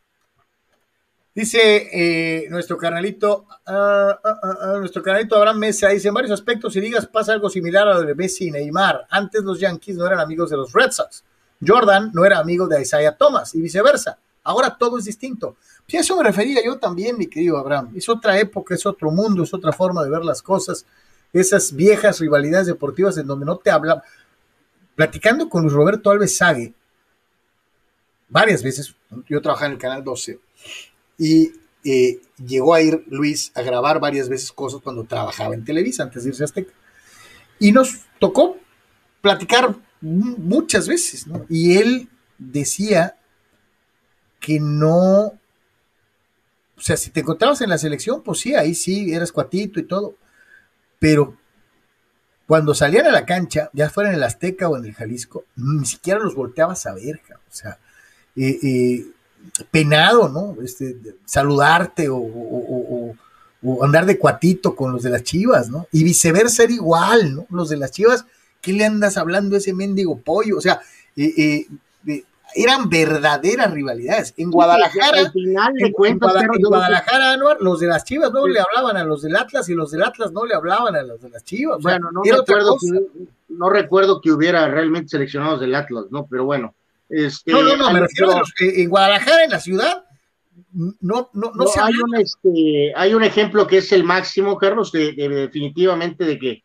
Dice 1.34 1.88
eh, 1.94 2.50
nuestro 2.50 2.78
canalito, 2.78 3.48
uh, 3.65 4.74
uh, 4.74 4.80
nuestro 4.80 5.02
canalito 5.02 5.38
Abraham 5.38 5.60
Mesa, 5.60 5.88
dice 5.88 6.10
en 6.10 6.13
varios 6.13 6.34
aspectos 6.34 6.76
y 6.76 6.82
digas 6.82 7.08
pasa 7.08 7.32
algo 7.32 7.50
similar 7.50 7.88
a 7.88 7.94
lo 7.94 8.02
de 8.02 8.15
Messi 8.15 8.50
y 8.50 8.52
Neymar. 8.52 9.08
Antes 9.10 9.41
los 9.44 9.58
Yankees 9.58 9.96
no 9.96 10.06
eran 10.06 10.20
amigos 10.20 10.50
de 10.50 10.58
los 10.58 10.74
Red 10.74 10.91
Sox. 10.91 11.24
Jordan 11.65 12.12
no 12.13 12.26
era 12.26 12.39
amigo 12.39 12.67
de 12.67 12.82
Isaiah 12.82 13.15
Thomas 13.15 13.56
y 13.56 13.62
viceversa. 13.62 14.17
Ahora 14.44 14.76
todo 14.78 14.98
es 14.98 15.06
distinto. 15.06 15.56
Y 15.88 15.98
a 15.98 16.02
eso 16.02 16.17
me 16.17 16.24
refería 16.24 16.63
yo 16.65 16.78
también, 16.80 17.17
mi 17.17 17.28
querido 17.28 17.58
Abraham. 17.58 17.94
Es 17.96 18.10
otra 18.10 18.38
época, 18.38 18.76
es 18.76 18.86
otro 18.86 19.12
mundo, 19.12 19.44
es 19.44 19.54
otra 19.54 19.72
forma 19.72 20.04
de 20.04 20.10
ver 20.10 20.26
las 20.26 20.41
cosas. 20.41 20.86
Esas 21.32 21.74
viejas 21.74 22.20
rivalidades 22.20 22.67
deportivas 22.67 23.17
en 23.17 23.28
donde 23.28 23.46
no 23.46 23.58
te 23.58 23.72
hablan. 23.72 24.02
Platicando 24.96 25.48
con 25.48 25.62
Luis 25.62 25.74
Roberto 25.74 26.10
Alves 26.10 26.36
Sague, 26.36 26.74
varias 28.28 28.63
veces, 28.63 28.96
yo 29.30 29.41
trabajaba 29.41 29.67
en 29.67 29.74
el 29.74 29.78
Canal 29.78 30.04
12, 30.04 30.39
y 31.22 31.54
eh, 31.84 32.20
llegó 32.44 32.74
a 32.74 32.82
ir 32.82 33.04
Luis 33.08 33.52
a 33.54 33.62
grabar 33.62 34.00
varias 34.00 34.28
veces 34.28 34.52
cosas 34.52 34.82
cuando 34.82 35.04
trabajaba 35.04 35.54
en 35.54 35.64
Televisa, 35.64 36.02
antes 36.02 36.24
de 36.24 36.30
irse 36.30 36.42
a 36.42 36.46
Azteca. 36.46 36.74
Y 37.60 37.72
nos 37.72 38.06
tocó 38.20 38.58
platicar 39.22 39.76
muchas 40.02 40.88
veces, 40.88 41.28
¿no? 41.28 41.46
Y 41.48 41.78
él 41.78 42.10
decía 42.40 43.18
que 44.40 44.60
no, 44.60 45.26
o 45.28 45.40
sea, 46.78 46.98
si 46.98 47.12
te 47.12 47.20
encontrabas 47.20 47.62
en 47.62 47.70
la 47.70 47.78
selección, 47.78 48.24
pues 48.24 48.40
sí, 48.40 48.56
ahí 48.56 48.74
sí, 48.74 49.14
eras 49.14 49.32
cuatito 49.32 49.80
y 49.80 49.84
todo, 49.84 50.16
pero 50.98 51.38
cuando 52.48 52.74
salían 52.74 53.06
a 53.06 53.12
la 53.12 53.28
cancha, 53.28 53.70
ya 53.74 53.92
fuera 53.92 54.10
en 54.10 54.16
el 54.16 54.24
Azteca 54.24 54.68
o 54.70 54.76
en 54.76 54.86
el 54.86 54.96
Jalisco, 54.96 55.46
ni 55.56 55.86
siquiera 55.86 56.20
los 56.20 56.34
volteabas 56.34 56.88
a 56.88 56.96
ver, 56.96 57.22
o 57.32 57.54
sea, 57.54 57.78
eh, 58.36 58.58
eh, 58.64 59.06
penado, 59.69 60.30
¿no? 60.30 60.62
Este, 60.63 60.97
saludarte 61.25 62.08
o, 62.10 63.13
andar 63.84 64.06
de 64.06 64.17
cuatito 64.17 64.75
con 64.75 64.91
los 64.91 65.04
de 65.04 65.12
las 65.12 65.23
chivas, 65.23 65.69
¿no? 65.69 65.88
Y 65.91 66.04
viceversa 66.04 66.63
era 66.63 66.73
igual, 66.73 67.36
¿no? 67.36 67.45
Los 67.49 67.69
de 67.69 67.77
las 67.77 67.91
chivas, 67.91 68.25
¿qué 68.60 68.73
le 68.73 68.86
andas 68.86 69.17
hablando 69.17 69.56
a 69.56 69.60
ese 69.60 69.73
mendigo 69.73 70.19
pollo? 70.19 70.58
O 70.58 70.62
sea, 70.62 70.82
eh, 71.15 71.34
eh, 71.38 71.67
eran 72.56 72.89
verdaderas 72.89 73.71
rivalidades. 73.71 74.34
En 74.38 74.51
Guadalajara, 74.51 75.32
en, 75.34 75.89
Guadalajara, 75.89 77.38
los 77.60 77.80
de 77.80 77.88
las 77.88 78.04
Chivas 78.04 78.32
no 78.32 78.47
le 78.47 78.60
hablaban 78.60 78.97
a 78.97 79.04
los 79.04 79.21
del 79.21 79.36
Atlas 79.36 79.69
y 79.69 79.73
los 79.73 79.91
del 79.91 80.04
Atlas 80.04 80.32
no 80.32 80.45
le 80.45 80.54
hablaban 80.54 80.95
a 80.95 81.04
los 81.04 81.21
de 81.21 81.30
las 81.30 81.43
Chivas. 81.43 81.80
Bueno, 81.82 82.12
no, 82.12 82.21
recuerdo 82.23 82.77
que, 82.80 83.27
no 83.49 83.69
recuerdo 83.69 84.21
que 84.21 84.32
hubiera 84.32 84.67
realmente 84.67 85.10
seleccionados 85.10 85.60
del 85.60 85.75
Atlas, 85.75 86.06
¿no? 86.10 86.27
Pero 86.30 86.45
bueno, 86.45 86.73
este, 87.12 87.52
no, 87.52 87.62
no, 87.62 87.76
no, 87.76 87.91
me 87.91 88.00
refiero 88.00 88.32
a 88.32 88.39
los 88.39 88.54
que 88.54 88.82
en 88.82 88.89
Guadalajara, 88.89 89.43
en 89.43 89.52
la 89.52 89.60
ciudad, 89.60 90.06
no, 90.74 91.30
no, 91.34 91.52
no, 91.54 91.65
hay, 91.82 91.93
un, 91.93 92.15
este, 92.15 92.93
hay 92.95 93.13
un 93.13 93.24
ejemplo 93.24 93.67
que 93.67 93.78
es 93.78 93.91
el 93.91 94.04
máximo, 94.04 94.58
Carlos, 94.58 94.91
de, 94.91 95.13
definitivamente 95.13 96.24
de 96.24 96.39
que 96.39 96.63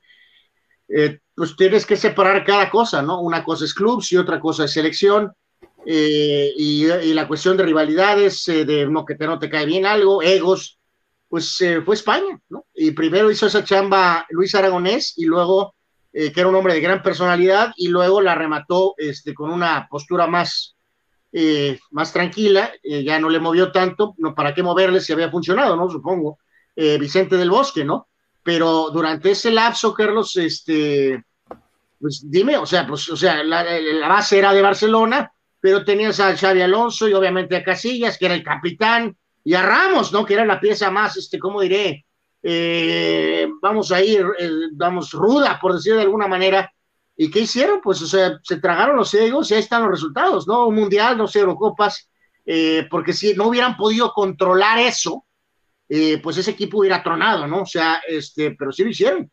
eh, 0.89 1.19
pues 1.35 1.57
tienes 1.57 1.85
que 1.85 1.97
separar 1.97 2.45
cada 2.45 2.71
cosa, 2.71 3.03
¿no? 3.03 3.21
Una 3.21 3.43
cosa 3.43 3.65
es 3.65 3.75
clubs 3.75 4.13
y 4.13 4.17
otra 4.17 4.41
cosa 4.41 4.65
es 4.65 4.73
selección. 4.73 5.33
Eh, 5.85 6.53
y, 6.57 6.87
la 7.13 7.29
cuestión 7.29 7.57
de 7.57 7.65
rivalidades, 7.65 8.47
eh, 8.49 8.65
de 8.65 8.87
no 8.87 9.05
que 9.05 9.15
te, 9.15 9.27
no 9.27 9.39
te 9.39 9.51
cae 9.51 9.67
bien 9.67 9.87
algo, 9.87 10.23
egos, 10.23 10.79
pues 11.29 11.63
fue 11.85 11.95
España, 11.95 12.41
¿no? 12.49 12.67
Y 12.75 12.93
primero 12.93 13.31
hizo 13.31 13.47
esa 13.47 13.65
chamba 13.65 14.27
Luis 14.31 14.55
Aragonés 14.55 15.15
y 15.17 15.25
luego 15.25 15.76
eh, 16.19 16.33
que 16.33 16.41
era 16.41 16.49
un 16.49 16.55
hombre 16.55 16.73
de 16.73 16.81
gran 16.81 17.03
personalidad, 17.03 17.75
y 17.77 17.89
luego 17.89 18.23
la 18.23 18.35
remató 18.35 18.95
este, 18.97 19.35
con 19.35 19.53
una 19.53 19.87
postura 19.87 20.27
más, 20.27 20.75
eh, 21.31 21.79
más 21.91 22.11
tranquila, 22.11 22.73
eh, 22.83 23.05
ya 23.05 23.19
no 23.21 23.29
le 23.29 23.39
movió 23.39 23.71
tanto, 23.71 24.15
no, 24.17 24.35
¿para 24.35 24.55
qué 24.55 24.63
moverle 24.63 25.03
si 25.03 25.13
había 25.13 25.31
funcionado, 25.31 25.77
no? 25.77 25.91
Supongo, 25.91 26.39
Vicente 26.75 27.37
del 27.37 27.51
Bosque, 27.51 27.85
¿no? 27.85 28.09
Pero 28.43 28.89
durante 28.91 29.33
ese 29.33 29.51
lapso, 29.51 29.93
Carlos, 29.93 30.35
este, 30.37 31.23
pues 32.01 32.23
dime, 32.25 32.57
o 32.57 32.65
sea, 32.65 32.87
pues, 32.87 33.07
o 33.11 33.17
sea, 33.17 33.43
la, 33.45 33.63
la 33.63 34.09
base 34.09 34.39
era 34.39 34.55
de 34.55 34.63
Barcelona, 34.63 35.31
pero 35.61 35.85
tenías 35.85 36.19
a 36.21 36.35
Xavi 36.35 36.63
Alonso 36.63 37.09
y 37.09 37.13
obviamente 37.13 37.57
a 37.57 37.65
Casillas, 37.65 38.17
que 38.17 38.25
era 38.25 38.35
el 38.35 38.43
capitán, 38.43 39.15
y 39.45 39.53
a 39.53 39.61
Ramos, 39.61 40.15
¿no? 40.15 40.25
Que 40.25 40.33
era 40.33 40.47
la 40.47 40.61
pieza 40.61 40.91
más, 40.91 41.19
este, 41.19 41.39
¿cómo 41.39 41.61
diré? 41.61 42.07
Eh, 42.49 43.49
vamos 43.61 43.91
a 43.91 44.01
ir, 44.01 44.25
eh, 44.39 44.49
vamos, 44.75 45.11
ruda, 45.11 45.59
por 45.61 45.75
decir 45.75 45.97
de 45.97 46.03
alguna 46.03 46.29
manera. 46.29 46.73
¿Y 47.17 47.29
qué 47.29 47.41
hicieron? 47.41 47.81
Pues, 47.81 47.99
se 47.99 48.57
tragaron 48.59 48.95
los 48.95 49.13
egos 49.15 49.51
y 49.51 49.55
ahí 49.55 49.61
están 49.61 49.83
los 49.83 49.91
resultados, 49.91 50.47
¿no? 50.47 50.69
Un 50.69 50.77
mundial, 50.77 51.19
dos 51.19 51.35
Eurocopas, 51.35 52.09
eh, 52.45 52.87
porque 52.89 53.13
si 53.13 53.35
no 53.35 53.49
hubieran 53.49 53.77
podido 53.77 54.13
controlar 54.13 54.79
eso, 54.79 55.25
pues 56.23 56.37
ese 56.37 56.53
equipo 56.53 56.79
hubiera 56.79 57.03
tronado, 57.03 57.49
¿no? 57.49 57.63
O 57.63 57.67
sea, 57.67 58.01
este, 58.07 58.53
pero 58.53 58.71
sí 58.71 58.85
lo 58.85 58.91
hicieron. 58.91 59.29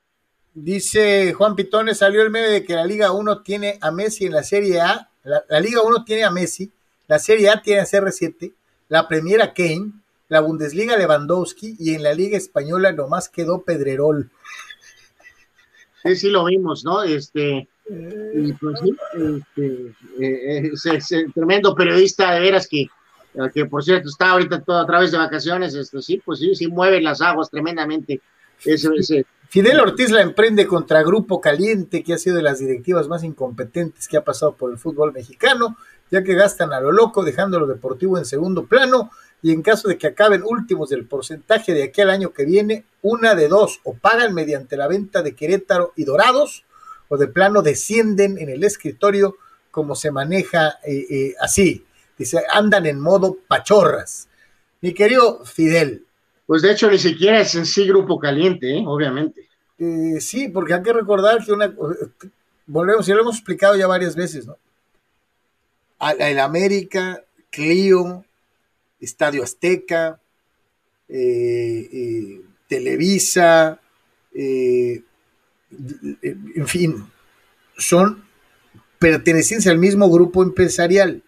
Dice 0.55 1.33
Juan 1.33 1.55
Pitones, 1.55 1.99
salió 1.99 2.23
el 2.23 2.31
medio 2.31 2.49
de 2.49 2.63
que 2.63 2.73
la 2.73 2.85
Liga 2.85 3.11
1 3.11 3.43
tiene 3.43 3.77
a 3.81 3.91
Messi 3.91 4.25
en 4.25 4.33
la 4.33 4.43
Serie 4.43 4.81
A, 4.81 5.09
la, 5.23 5.43
la 5.49 5.59
Liga 5.59 5.81
1 5.83 6.03
tiene 6.03 6.23
a 6.23 6.31
Messi, 6.31 6.71
la 7.07 7.19
Serie 7.19 7.49
A 7.49 7.61
tiene 7.61 7.81
a 7.81 7.85
CR7, 7.85 8.53
la 8.87 9.07
Premier 9.07 9.41
a 9.41 9.53
Kane, 9.53 10.02
la 10.29 10.41
Bundesliga 10.41 10.97
Lewandowski 10.97 11.75
y 11.79 11.95
en 11.95 12.03
la 12.03 12.13
Liga 12.13 12.37
Española 12.37 12.91
nomás 12.91 13.29
quedó 13.29 13.63
Pedrerol. 13.63 14.29
Sí, 16.03 16.15
sí 16.15 16.29
lo 16.29 16.45
vimos, 16.45 16.83
¿no? 16.83 17.03
Este, 17.03 17.67
y 17.89 18.53
pues 18.53 18.79
sí, 18.81 18.95
este, 19.13 19.93
eh, 20.19 20.71
eh, 20.71 21.25
tremendo 21.33 21.75
periodista 21.75 22.33
de 22.33 22.39
veras 22.39 22.67
que, 22.67 22.87
que 23.53 23.65
por 23.65 23.83
cierto 23.83 24.09
está 24.09 24.31
ahorita 24.31 24.61
todo 24.61 24.79
a 24.79 24.85
través 24.85 25.11
de 25.11 25.17
vacaciones, 25.17 25.75
esto 25.75 26.01
sí, 26.01 26.21
pues 26.23 26.39
sí, 26.39 26.55
sí 26.55 26.67
mueve 26.67 27.01
las 27.01 27.21
aguas 27.21 27.49
tremendamente. 27.49 28.21
Fidel 29.49 29.79
Ortiz 29.79 30.09
la 30.09 30.21
emprende 30.21 30.65
contra 30.65 31.03
Grupo 31.03 31.41
Caliente, 31.41 32.03
que 32.03 32.13
ha 32.13 32.17
sido 32.17 32.37
de 32.37 32.43
las 32.43 32.59
directivas 32.59 33.07
más 33.07 33.23
incompetentes 33.23 34.07
que 34.07 34.17
ha 34.17 34.23
pasado 34.23 34.55
por 34.55 34.71
el 34.71 34.77
fútbol 34.77 35.11
mexicano, 35.11 35.77
ya 36.09 36.23
que 36.23 36.33
gastan 36.33 36.71
a 36.73 36.79
lo 36.79 36.91
loco, 36.91 37.23
dejando 37.23 37.59
lo 37.59 37.67
deportivo 37.67 38.17
en 38.17 38.25
segundo 38.25 38.65
plano 38.65 39.11
y 39.43 39.51
en 39.51 39.61
caso 39.61 39.89
de 39.89 39.97
que 39.97 40.07
acaben 40.07 40.41
últimos 40.41 40.89
del 40.89 41.05
porcentaje 41.05 41.73
de 41.73 41.83
aquí 41.83 41.99
al 41.99 42.09
año 42.09 42.31
que 42.31 42.45
viene, 42.45 42.85
una 43.01 43.35
de 43.35 43.49
dos, 43.49 43.81
o 43.83 43.93
pagan 43.93 44.33
mediante 44.33 44.77
la 44.77 44.87
venta 44.87 45.21
de 45.21 45.35
Querétaro 45.35 45.91
y 45.97 46.05
Dorados, 46.05 46.63
o 47.09 47.17
de 47.17 47.27
plano 47.27 47.61
descienden 47.61 48.37
en 48.37 48.49
el 48.49 48.63
escritorio 48.63 49.35
como 49.69 49.95
se 49.95 50.11
maneja 50.11 50.79
eh, 50.85 51.05
eh, 51.09 51.35
así. 51.41 51.85
Dice, 52.17 52.41
andan 52.53 52.85
en 52.85 53.01
modo 53.01 53.37
pachorras. 53.45 54.29
Mi 54.79 54.93
querido 54.93 55.43
Fidel. 55.43 56.05
Pues 56.47 56.61
de 56.61 56.71
hecho 56.71 56.89
ni 56.89 56.97
siquiera 56.97 57.41
es 57.41 57.53
en 57.55 57.65
sí 57.65 57.85
grupo 57.85 58.17
caliente, 58.17 58.77
¿eh? 58.77 58.83
obviamente. 58.87 59.49
sí, 60.21 60.47
porque 60.47 60.73
hay 60.73 60.83
que 60.83 60.93
recordar 60.93 61.43
que 61.43 61.51
una... 61.51 61.73
Volvemos, 62.65 63.09
y 63.09 63.11
lo 63.11 63.19
hemos 63.19 63.35
explicado 63.35 63.75
ya 63.75 63.87
varias 63.87 64.15
veces, 64.15 64.47
¿no? 64.47 64.57
El 66.17 66.39
América, 66.39 67.21
Clio, 67.49 68.23
Estadio 69.03 69.43
Azteca, 69.43 70.19
eh, 71.09 71.89
eh, 71.91 72.41
Televisa, 72.67 73.79
eh, 74.33 75.03
en 75.71 76.67
fin, 76.67 77.05
son 77.77 78.23
pertenecientes 78.99 79.67
al 79.67 79.77
mismo 79.77 80.09
grupo 80.09 80.43
empresarial, 80.43 81.21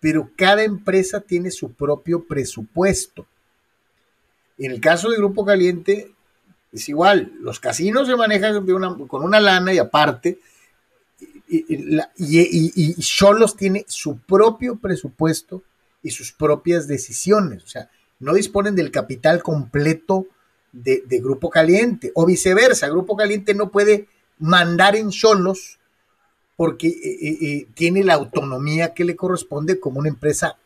pero 0.00 0.30
cada 0.36 0.64
empresa 0.64 1.20
tiene 1.20 1.50
su 1.50 1.72
propio 1.72 2.24
presupuesto. 2.24 3.26
En 4.58 4.72
el 4.72 4.80
caso 4.80 5.10
de 5.10 5.18
Grupo 5.18 5.44
Caliente, 5.44 6.12
es 6.72 6.88
igual, 6.88 7.32
los 7.40 7.60
casinos 7.60 8.08
se 8.08 8.16
manejan 8.16 8.64
con 9.06 9.22
una 9.22 9.40
lana 9.40 9.72
y 9.74 9.78
aparte, 9.78 10.38
y 11.48 12.94
Cholos 12.94 13.56
tiene 13.56 13.84
su 13.88 14.18
propio 14.18 14.76
presupuesto 14.76 15.62
y 16.02 16.10
sus 16.10 16.32
propias 16.32 16.86
decisiones. 16.88 17.62
O 17.64 17.66
sea, 17.66 17.90
no 18.18 18.34
disponen 18.34 18.76
del 18.76 18.90
capital 18.90 19.42
completo 19.42 20.26
de, 20.72 21.02
Grupo 21.20 21.50
Caliente, 21.50 22.12
o 22.14 22.26
viceversa, 22.26 22.88
Grupo 22.88 23.16
Caliente 23.16 23.54
no 23.54 23.70
puede 23.70 24.08
mandar 24.38 24.94
en 24.94 25.10
solos 25.10 25.78
porque 26.56 26.88
eh, 26.88 27.18
eh, 27.22 27.38
eh, 27.40 27.66
tiene 27.74 28.04
la 28.04 28.14
autonomía 28.14 28.94
que 28.94 29.04
le 29.04 29.16
corresponde 29.16 29.80
como 29.80 29.98
una 29.98 30.10
empresa 30.10 30.56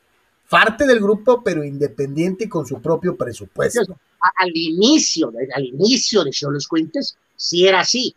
parte 0.50 0.86
del 0.86 1.00
grupo, 1.00 1.42
pero 1.42 1.64
independiente 1.64 2.44
y 2.44 2.48
con 2.48 2.66
su 2.66 2.82
propio 2.82 3.16
presupuesto. 3.16 3.98
Al 4.36 4.50
inicio, 4.54 5.32
al 5.54 5.64
inicio 5.64 6.22
de 6.24 6.30
Cholos 6.30 6.68
Cuentes, 6.68 7.16
sí 7.36 7.66
era 7.66 7.80
así, 7.80 8.14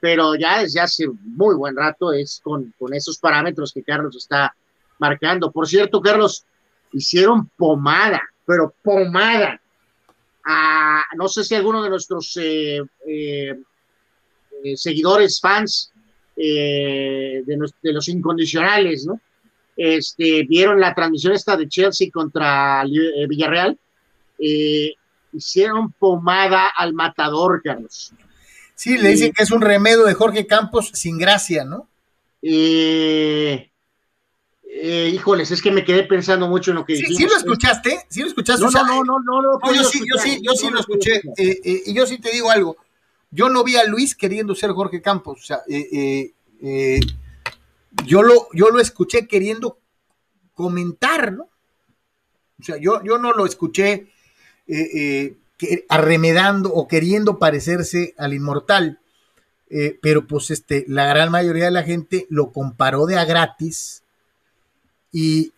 pero 0.00 0.34
ya 0.34 0.60
desde 0.60 0.80
hace 0.80 1.06
muy 1.06 1.54
buen 1.54 1.76
rato 1.76 2.12
es 2.12 2.40
con 2.42 2.72
esos 2.92 3.18
parámetros 3.18 3.72
que 3.72 3.82
Carlos 3.82 4.16
está 4.16 4.54
marcando. 4.98 5.50
Por 5.50 5.68
cierto, 5.68 6.00
Carlos, 6.00 6.44
hicieron 6.92 7.48
pomada, 7.56 8.22
pero 8.46 8.72
pomada. 8.82 9.60
no 11.16 11.28
sé 11.28 11.44
si 11.44 11.54
alguno 11.54 11.82
de 11.82 11.90
nuestros 11.90 12.36
eh, 12.36 12.80
eh, 13.06 13.54
eh, 14.64 14.76
seguidores, 14.76 15.40
fans 15.40 15.92
de, 16.36 17.42
los 17.82 18.08
incondicionales, 18.08 19.06
¿no? 19.06 19.20
Este, 19.76 20.42
vieron 20.42 20.80
la 20.80 20.94
transmisión 20.94 21.32
esta 21.34 21.56
de 21.56 21.68
Chelsea 21.68 22.10
contra 22.12 22.84
Villarreal, 23.28 23.78
hicieron 25.32 25.92
pomada 25.92 26.68
al 26.68 26.94
matador, 26.94 27.60
Carlos. 27.62 28.12
Sí, 28.78 28.96
le 28.96 29.08
dicen 29.08 29.32
que 29.32 29.42
es 29.42 29.50
un 29.50 29.60
remedio 29.60 30.04
de 30.04 30.14
Jorge 30.14 30.46
Campos 30.46 30.90
sin 30.94 31.18
gracia, 31.18 31.64
¿no? 31.64 31.88
Eh, 32.42 33.67
eh, 34.70 35.10
híjoles, 35.14 35.50
es 35.50 35.62
que 35.62 35.72
me 35.72 35.82
quedé 35.82 36.02
pensando 36.04 36.46
mucho 36.46 36.72
en 36.72 36.76
lo 36.76 36.84
que 36.84 36.94
sí, 36.94 37.14
¿Sí 37.14 37.24
lo 37.24 37.34
escuchaste? 37.34 38.00
¿Sí 38.10 38.20
lo 38.20 38.28
escuchaste? 38.28 38.62
No, 38.62 38.70
no, 38.70 39.02
no, 39.02 39.18
no, 39.18 39.58
no, 39.58 39.74
yo, 39.74 39.82
sí, 39.82 40.00
yo 40.00 40.20
sí, 40.20 40.40
yo 40.42 40.52
sí 40.52 40.68
lo 40.68 40.80
escuché. 40.80 41.22
Eh, 41.38 41.58
eh, 41.64 41.82
y 41.86 41.94
yo 41.94 42.06
sí 42.06 42.18
te 42.18 42.30
digo 42.30 42.50
algo. 42.50 42.76
Yo 43.30 43.48
no 43.48 43.64
vi 43.64 43.76
a 43.76 43.84
Luis 43.84 44.14
queriendo 44.14 44.54
ser 44.54 44.72
Jorge 44.72 45.00
Campos. 45.00 45.40
O 45.40 45.42
sea, 45.42 45.62
yo, 48.04 48.22
lo, 48.22 48.48
yo 48.52 48.68
lo 48.68 48.78
escuché 48.78 49.26
queriendo 49.26 49.78
comentar, 50.52 51.32
¿no? 51.32 51.48
O 52.60 52.62
sea, 52.62 52.76
yo, 52.76 53.02
yo 53.02 53.16
no 53.16 53.32
lo 53.32 53.46
escuché 53.46 54.08
arremedando 55.88 56.74
o 56.74 56.86
queriendo 56.86 57.38
parecerse 57.38 58.14
al 58.18 58.34
inmortal. 58.34 59.00
pero 60.02 60.26
pues 60.26 60.50
este, 60.50 60.84
la 60.88 61.06
gran 61.06 61.30
mayoría 61.30 61.64
de 61.64 61.70
la 61.70 61.84
gente 61.84 62.26
lo 62.28 62.52
comparó 62.52 63.06
de 63.06 63.16
a 63.16 63.24
gratis 63.24 64.02
y, 65.12 65.52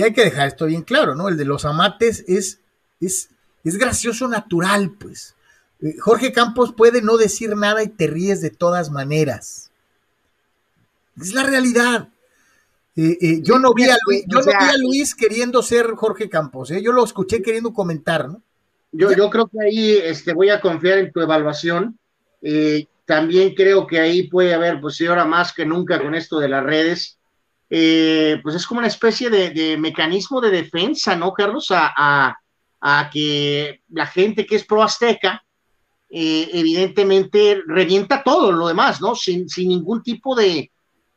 hay 0.00 0.12
que 0.12 0.24
dejar 0.24 0.48
esto 0.48 0.66
bien 0.66 0.82
claro, 0.82 1.14
¿no? 1.14 1.28
El 1.28 1.36
de 1.36 1.44
los 1.44 1.64
amates 1.64 2.24
es, 2.28 2.60
es, 3.00 3.30
es 3.64 3.76
gracioso 3.76 4.28
natural, 4.28 4.92
pues. 4.98 5.34
Eh, 5.80 5.96
Jorge 5.98 6.32
Campos 6.32 6.72
puede 6.76 7.02
no 7.02 7.16
decir 7.16 7.56
nada 7.56 7.82
y 7.82 7.88
te 7.88 8.06
ríes 8.06 8.40
de 8.40 8.50
todas 8.50 8.90
maneras. 8.90 9.70
Es 11.20 11.34
la 11.34 11.44
realidad. 11.44 12.08
Eh, 12.96 13.16
eh, 13.20 13.40
yo 13.42 13.58
no, 13.58 13.72
vi 13.74 13.84
a, 13.84 13.96
Luis, 14.06 14.24
yo 14.26 14.40
no 14.40 14.46
vi 14.46 14.52
a 14.52 14.76
Luis 14.76 15.14
queriendo 15.14 15.62
ser 15.62 15.92
Jorge 15.94 16.28
Campos, 16.28 16.70
yo 16.70 16.90
lo 16.90 17.04
escuché 17.04 17.42
queriendo 17.42 17.72
comentar, 17.72 18.28
¿no? 18.28 18.42
Yo, 18.90 19.12
yo 19.12 19.30
creo 19.30 19.46
que 19.46 19.58
ahí 19.60 19.90
este, 20.02 20.32
voy 20.32 20.50
a 20.50 20.60
confiar 20.60 20.98
en 20.98 21.12
tu 21.12 21.20
evaluación. 21.20 21.96
también 23.04 23.54
creo 23.54 23.86
que 23.86 24.00
ahí 24.00 24.28
puede 24.28 24.52
haber, 24.54 24.80
pues 24.80 25.00
ahora 25.02 25.24
más 25.24 25.52
que 25.52 25.64
nunca 25.64 26.02
con 26.02 26.14
esto 26.14 26.40
de 26.40 26.48
las 26.48 26.64
redes, 26.64 27.17
eh, 27.70 28.40
pues 28.42 28.54
es 28.54 28.66
como 28.66 28.78
una 28.78 28.88
especie 28.88 29.28
de, 29.30 29.76
mecanismo 29.76 30.40
de 30.40 30.50
defensa, 30.50 31.14
¿no, 31.16 31.32
Carlos? 31.32 31.68
A, 31.70 32.36
que 33.12 33.82
la 33.90 34.06
gente 34.06 34.46
que 34.46 34.56
es 34.56 34.64
pro 34.64 34.82
azteca, 34.82 35.42
eh, 36.10 36.48
evidentemente 36.52 37.60
revienta 37.66 38.22
todo 38.22 38.52
lo 38.52 38.68
demás, 38.68 39.00
¿no? 39.00 39.14
Sin, 39.14 39.46
ningún 39.56 40.02
tipo 40.02 40.34
de, 40.34 40.70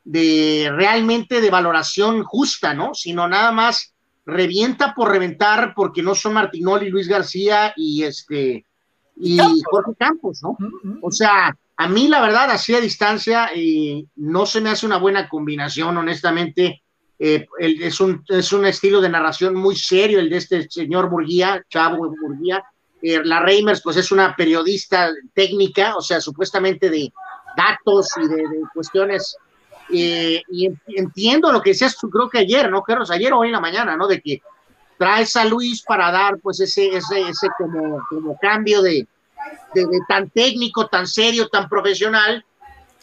realmente 0.04 1.39
de 1.39 1.49
valoración 1.49 2.24
justa, 2.24 2.74
¿no? 2.74 2.93
Sino 2.93 3.28
nada 3.28 3.52
más 3.52 3.93
revienta 4.26 4.93
por 4.93 5.10
reventar 5.10 5.74
porque 5.76 6.04
no 6.04 6.16
son 6.16 6.34
Martinoli, 6.34 6.89
Luis 6.89 7.08
García 7.08 7.74
y 7.76 8.04
este 8.04 8.66
y 9.18 9.38
Jorge 9.70 9.93
Campos, 9.97 10.41
¿no? 10.41 10.58
O 11.02 11.12
sea, 11.12 11.56
a 11.82 11.88
mí, 11.88 12.07
la 12.07 12.21
verdad, 12.21 12.51
así 12.51 12.75
a 12.75 12.79
distancia, 12.79 13.49
eh, 13.55 14.05
no 14.17 14.45
se 14.45 14.61
me 14.61 14.69
hace 14.69 14.86
una 14.86 14.97
buena 14.97 15.27
combinación, 15.27 15.97
honestamente. 15.97 16.84
Eh, 17.17 17.47
es, 17.57 17.99
un, 17.99 18.23
es 18.27 18.53
un 18.53 18.67
estilo 18.67 19.01
de 19.01 19.09
narración 19.09 19.55
muy 19.55 19.75
serio 19.75 20.19
el 20.19 20.29
de 20.29 20.38
este 20.38 20.69
señor 20.69 21.09
Burguía, 21.09 21.65
Chavo 21.69 22.07
Burguía. 22.21 22.63
Eh, 23.01 23.21
la 23.23 23.39
Reimers, 23.39 23.82
pues 23.82 23.97
es 23.97 24.11
una 24.11 24.36
periodista 24.36 25.11
técnica, 25.34 25.95
o 25.95 26.01
sea, 26.01 26.21
supuestamente 26.21 26.88
de 26.91 27.11
datos 27.57 28.09
y 28.23 28.27
de, 28.27 28.45
cuestiones. 28.75 29.36
y 29.89 30.69
entiendo 30.95 31.51
lo 31.51 31.63
que 31.63 31.71
decías 31.71 31.97
tú, 31.97 32.11
creo 32.11 32.29
que 32.29 32.38
ayer, 32.38 32.69
¿no, 32.69 32.84
Carlos? 32.84 33.09
Ayer 33.09 33.34
o 33.34 33.39
hoy 33.39 33.47
en 33.47 33.53
la 33.53 33.59
mañana, 33.59 33.97
¿no? 33.97 34.07
De 34.07 34.21
que 34.21 34.39
traes 34.99 35.36
a 35.36 35.45
Luis 35.45 35.82
para 35.82 36.11
dar, 36.11 36.38
pues, 36.38 36.59
ese, 36.59 36.95
ese, 36.95 37.21
ese 37.21 37.47
como, 37.57 38.03
como 38.07 38.38
cambio 38.39 38.84
de, 38.84 39.07
de, 39.74 39.86
tan 40.08 40.30
técnico, 40.30 40.88
tan 40.88 41.08
serio, 41.08 41.48
tan 41.50 41.68
profesional. 41.70 42.46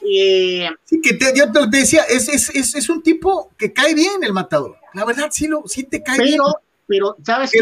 Eh, 0.01 0.69
sí, 0.85 1.01
que 1.01 1.15
te, 1.15 1.33
yo 1.37 1.51
te 1.51 1.67
decía, 1.77 2.03
es, 2.09 2.29
es, 2.29 2.51
es, 2.51 2.75
es, 2.75 2.89
un 2.89 3.03
tipo 3.03 3.51
que 3.59 3.73
cae 3.73 3.95
bien 3.95 4.23
el 4.23 4.33
matador. 4.33 4.77
La 4.95 5.05
verdad, 5.05 5.29
sí, 5.31 5.49
lo, 5.49 5.65
sí 5.67 5.85
te 5.85 6.03
cae 6.03 6.19
bien. 6.23 6.41
Pero, 6.87 7.17
¿sabes 7.25 7.51
qué? 7.51 7.61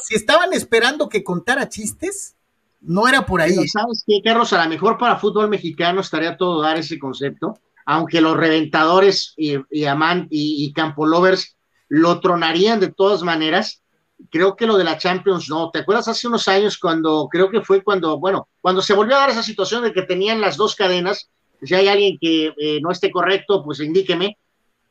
Si, 0.00 0.14
estaban 0.14 0.52
esperando 0.52 1.08
que 1.08 1.24
contara 1.24 1.68
chistes, 1.68 2.36
no 2.80 3.08
era 3.08 3.26
por 3.26 3.40
ahí. 3.40 3.66
¿Sabes 3.66 4.04
qué, 4.06 4.20
Carlos? 4.22 4.52
A 4.52 4.62
lo 4.62 4.70
mejor 4.70 4.98
para 4.98 5.16
fútbol 5.16 5.48
mexicano 5.48 6.00
estaría 6.00 6.36
todo 6.36 6.62
dar 6.62 6.76
ese 6.76 6.98
concepto, 6.98 7.58
aunque 7.86 8.20
los 8.20 8.36
reventadores 8.36 9.32
y, 9.36 9.56
y, 9.70 9.86
Amant 9.86 10.28
y, 10.30 10.64
y 10.64 10.72
Campo 10.72 11.06
Lovers 11.06 11.56
lo 11.88 12.20
tronarían 12.20 12.80
de 12.80 12.92
todas 12.92 13.22
maneras 13.22 13.82
creo 14.30 14.56
que 14.56 14.66
lo 14.66 14.76
de 14.76 14.84
la 14.84 14.98
Champions 14.98 15.48
no. 15.48 15.70
¿Te 15.70 15.80
acuerdas 15.80 16.08
hace 16.08 16.26
unos 16.26 16.48
años 16.48 16.78
cuando, 16.78 17.28
creo 17.30 17.50
que 17.50 17.62
fue 17.62 17.82
cuando, 17.82 18.18
bueno, 18.18 18.48
cuando 18.60 18.82
se 18.82 18.94
volvió 18.94 19.16
a 19.16 19.20
dar 19.20 19.30
esa 19.30 19.42
situación 19.42 19.82
de 19.82 19.92
que 19.92 20.02
tenían 20.02 20.40
las 20.40 20.56
dos 20.56 20.74
cadenas? 20.74 21.30
Si 21.62 21.74
hay 21.74 21.88
alguien 21.88 22.18
que 22.20 22.52
eh, 22.58 22.80
no 22.82 22.90
esté 22.90 23.10
correcto, 23.10 23.62
pues 23.64 23.80
indíqueme. 23.80 24.38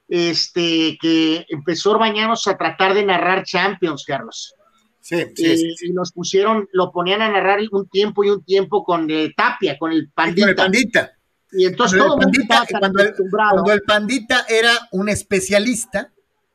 Este, 0.10 0.98
que 1.02 1.46
empezó 1.50 1.92
Orbañanos 1.92 2.46
a 2.48 2.58
tratar 2.58 2.94
de 2.94 3.06
narrar 3.06 3.44
Champions, 3.44 4.04
Carlos. 4.06 4.54
Sí, 5.00 5.18
sí, 5.36 5.46
eh, 5.46 5.58
sí, 5.58 5.88
Y 5.88 5.94
nos 5.94 6.12
pusieron, 6.12 6.68
lo 6.72 6.92
ponían 6.92 7.22
a 7.22 7.30
narrar 7.30 7.60
un 7.72 7.88
tiempo 7.90 8.24
y 8.24 8.30
un 8.30 8.44
tiempo 8.44 8.84
con 8.84 9.10
el 9.10 9.34
Tapia, 9.36 9.78
con 9.78 9.92
el 9.92 10.10
Pandita. 10.12 10.50
el 10.50 10.56
Pandita. 10.56 11.12
Y 11.54 11.66
entonces 11.66 12.00
todo 12.00 12.16
el 12.16 12.20
pandita, 12.20 12.66
cuando 12.80 13.72
el 13.72 13.82
Pandita 13.84 14.46
era 14.50 14.72
un 14.92 15.08
especialista, 15.08 16.12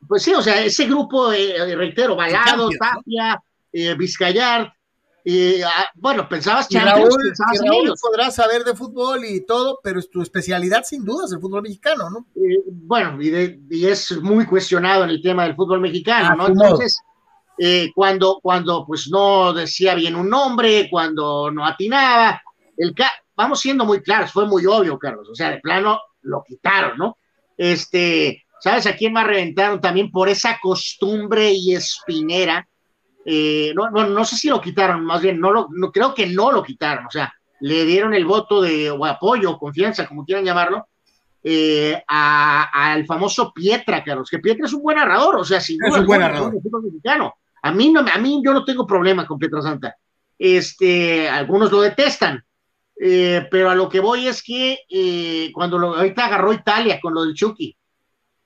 pues 0.07 0.22
sí, 0.22 0.34
o 0.34 0.42
sea, 0.42 0.62
ese 0.62 0.86
grupo, 0.86 1.32
eh, 1.32 1.74
reitero, 1.76 2.16
Balado, 2.16 2.68
Tapia, 2.78 3.42
eh, 3.72 3.94
Vizcayar, 3.94 4.72
y, 5.30 5.61
ah, 5.61 5.90
bueno, 5.96 6.26
pensabas 6.26 6.70
Champions, 6.70 7.14
pensabas 7.16 7.61
Raúl 7.62 7.92
podrás 8.01 8.34
saber 8.34 8.64
de 8.64 8.74
fútbol 8.74 9.26
y 9.26 9.44
todo, 9.44 9.78
pero 9.82 9.99
es 9.99 10.09
tu 10.09 10.22
especialidad 10.22 10.84
sin 10.84 11.05
duda 11.05 11.26
es 11.26 11.32
el 11.32 11.40
fútbol 11.40 11.61
mexicano, 11.61 12.09
¿no? 12.09 12.26
Eh, 12.34 12.62
bueno, 12.66 13.20
y, 13.20 13.86
es 13.86 14.12
muy 14.22 14.46
cuestionado 14.46 15.05
en 15.05 15.11
el 15.11 15.20
tema 15.20 15.44
del 15.44 15.55
fútbol 15.55 15.80
mexicano, 15.80 16.34
¿no? 16.34 16.46
Entonces, 16.46 16.99
eh, 17.59 17.90
cuando, 17.94 18.38
cuando 18.40 18.86
pues 18.86 19.09
no 19.11 19.53
decía 19.53 19.94
bien 19.94 20.16
un 20.16 20.30
nombre, 20.30 20.88
cuando 20.90 21.51
no 21.51 21.66
atinaba, 21.66 22.40
el 22.78 22.94
vamos 23.36 23.61
siendo 23.61 23.84
muy 23.84 24.01
claros, 24.01 24.32
fue 24.32 24.46
muy 24.46 24.64
obvio, 24.64 24.99
Carlos, 24.99 25.28
o 25.28 25.34
sea, 25.34 25.51
de 25.51 25.61
plano 25.61 26.01
lo 26.22 26.42
quitaron, 26.42 26.96
¿no? 26.96 27.18
Este, 27.55 28.44
¿Sabes 28.61 28.86
a 28.86 28.96
quién 28.96 29.12
más 29.12 29.26
reventaron 29.26 29.80
también 29.80 30.11
por 30.11 30.28
esa 30.28 30.59
costumbre 30.61 31.52
y 31.52 31.74
espinera? 31.74 32.66
Eh, 33.30 33.74
no, 33.74 33.90
no, 33.90 34.24
sé 34.24 34.36
si 34.36 34.48
lo 34.48 34.59
quitaron, 34.59 35.04
más 35.04 35.20
bien, 35.20 35.38
no, 35.38 35.52
lo, 35.52 35.68
no 35.70 35.92
creo 35.92 36.14
que 36.14 36.26
no 36.26 36.50
lo 36.50 36.62
quitaron, 36.62 37.04
o 37.06 37.11
sea, 37.11 37.30
le 37.61 37.84
dieron 37.84 38.14
el 38.14 38.24
voto 38.24 38.62
de 38.62 38.90
o 38.90 39.04
apoyo, 39.04 39.59
confianza, 39.59 40.06
como 40.06 40.24
quieran 40.24 40.46
llamarlo, 40.46 40.88
eh, 41.42 42.02
al 42.06 43.04
famoso 43.04 43.52
Pietra, 43.52 44.02
Carlos, 44.02 44.30
que 44.30 44.38
Pietra 44.38 44.64
es 44.64 44.72
un 44.72 44.82
buen 44.82 44.96
narrador, 44.96 45.36
o 45.36 45.44
sea, 45.44 45.61
sin 45.61 45.78
es 45.84 45.94
un 45.94 46.06
buen 46.06 46.20
narrador. 46.20 46.54
Mexicano. 46.82 47.34
A 47.62 47.70
mí, 47.70 47.92
no, 47.92 48.00
a 48.00 48.18
mí 48.18 48.40
yo 48.42 48.54
no 48.54 48.64
tengo 48.64 48.86
problema 48.86 49.26
con 49.26 49.38
Pietra 49.38 49.61
Santa. 49.61 49.94
Este, 50.38 51.28
algunos 51.28 51.70
lo 51.70 51.82
detestan, 51.82 52.42
eh, 52.98 53.46
pero 53.50 53.68
a 53.68 53.74
lo 53.74 53.90
que 53.90 54.00
voy 54.00 54.26
es 54.26 54.42
que 54.42 55.50
cuando 55.52 55.78
lo, 55.78 55.96
ahorita 55.96 56.24
agarró 56.24 56.52
Italia 56.52 56.98
con 56.98 57.12
lo 57.12 57.24
del 57.24 57.34
Chucky, 57.34 57.76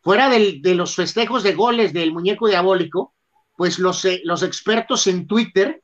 fuera 0.02 0.28
de 0.28 0.74
los 0.74 0.94
festejos 0.96 1.42
de 1.42 1.54
goles 1.54 1.92
del 1.92 2.12
muñeco 2.12 2.48
diabólico, 2.48 3.14
pues 3.56 3.78
los, 3.78 4.04
eh, 4.04 4.20
los 4.24 4.42
expertos 4.42 5.06
en 5.06 5.26
Twitter, 5.26 5.82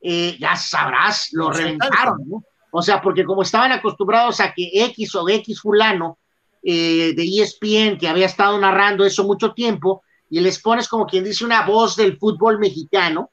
eh, 0.00 0.36
ya 0.38 0.56
sabrás, 0.56 1.28
lo 1.32 1.50
reventaron, 1.50 2.26
¿no? 2.26 2.42
O 2.70 2.82
sea, 2.82 3.00
porque 3.00 3.24
como 3.24 3.42
estaban 3.42 3.72
acostumbrados 3.72 4.40
a 4.40 4.52
que 4.52 4.70
X 4.72 5.14
o 5.14 5.28
X 5.28 5.60
fulano 5.60 6.18
eh, 6.62 7.14
de 7.14 7.22
ESPN 7.22 7.98
que 7.98 8.08
había 8.08 8.26
estado 8.26 8.58
narrando 8.58 9.04
eso 9.04 9.24
mucho 9.24 9.52
tiempo 9.52 10.02
y 10.30 10.40
les 10.40 10.60
pones 10.60 10.88
como 10.88 11.06
quien 11.06 11.24
dice 11.24 11.44
una 11.44 11.66
voz 11.66 11.96
del 11.96 12.18
fútbol 12.18 12.58
mexicano, 12.58 13.30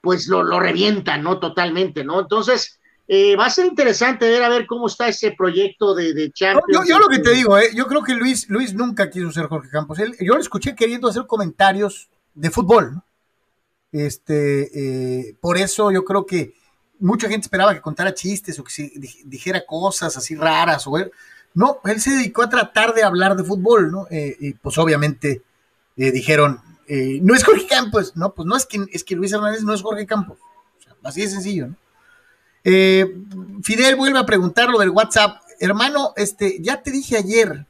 pues 0.00 0.28
lo, 0.28 0.44
lo 0.44 0.60
revientan, 0.60 1.22
¿no? 1.22 1.38
Totalmente, 1.40 2.04
¿no? 2.04 2.20
Entonces, 2.20 2.80
eh, 3.08 3.36
va 3.36 3.46
a 3.46 3.50
ser 3.50 3.66
interesante 3.66 4.28
ver 4.28 4.42
a 4.42 4.48
ver 4.48 4.66
cómo 4.66 4.88
está 4.88 5.06
ese 5.06 5.30
proyecto 5.30 5.94
de, 5.94 6.12
de 6.12 6.32
Champions. 6.32 6.88
Yo, 6.88 6.98
lo 6.98 7.08
que 7.08 7.20
te 7.20 7.30
digo, 7.30 7.56
eh, 7.56 7.70
yo 7.72 7.86
creo 7.86 8.02
que 8.02 8.14
Luis, 8.14 8.48
Luis 8.50 8.74
nunca 8.74 9.10
quiso 9.10 9.30
ser 9.30 9.46
Jorge 9.46 9.68
Campos. 9.70 9.98
yo 10.20 10.34
lo 10.34 10.40
escuché 10.40 10.74
queriendo 10.74 11.08
hacer 11.08 11.26
comentarios 11.26 12.08
de 12.34 12.50
fútbol. 12.50 13.00
Este, 13.92 15.28
eh, 15.28 15.36
por 15.40 15.56
eso 15.56 15.92
yo 15.92 16.04
creo 16.04 16.26
que 16.26 16.54
mucha 16.98 17.28
gente 17.28 17.44
esperaba 17.44 17.74
que 17.74 17.80
contara 17.80 18.12
chistes 18.12 18.58
o 18.58 18.64
que 18.64 18.90
dijera 19.24 19.64
cosas 19.64 20.16
así 20.16 20.34
raras. 20.34 20.84
O, 20.88 20.98
no, 21.54 21.78
él 21.84 22.00
se 22.00 22.10
dedicó 22.10 22.42
a 22.42 22.48
tratar 22.48 22.92
de 22.92 23.04
hablar 23.04 23.36
de 23.36 23.44
fútbol, 23.44 23.92
¿no? 23.92 24.06
y 24.10 24.52
pues 24.54 24.76
obviamente 24.78 25.42
dijeron, 25.94 26.60
no 27.22 27.34
es 27.34 27.44
Jorge 27.44 27.66
Campos, 27.66 28.14
no, 28.16 28.34
pues 28.34 28.46
no 28.46 28.56
es 28.56 28.66
que, 28.66 28.84
es 28.92 29.04
que 29.04 29.14
Luis 29.14 29.32
Hernández 29.32 29.62
no 29.62 29.72
es 29.72 29.80
Jorge 29.80 30.06
Campos. 30.06 30.38
así 31.02 31.22
de 31.22 31.28
sencillo, 31.28 31.68
¿no? 31.68 31.76
Eh, 32.68 33.14
Fidel 33.62 33.94
vuelve 33.94 34.18
a 34.18 34.26
preguntar 34.26 34.68
lo 34.68 34.80
del 34.80 34.90
WhatsApp. 34.90 35.40
Hermano, 35.60 36.12
este, 36.16 36.60
ya 36.60 36.82
te 36.82 36.90
dije 36.90 37.16
ayer. 37.16 37.64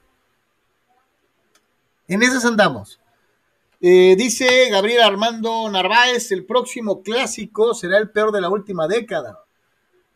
En 2.09 2.23
esas 2.23 2.47
andamos. 2.47 2.99
Eh, 3.83 4.17
dice 4.17 4.71
Gabriel 4.71 5.03
Armando 5.03 5.69
Narváez, 5.71 6.33
el 6.33 6.47
próximo 6.47 7.03
clásico 7.03 7.75
será 7.75 7.99
el 7.99 8.09
peor 8.09 8.33
de 8.33 8.41
la 8.41 8.49
última 8.49 8.89
década. 8.89 9.45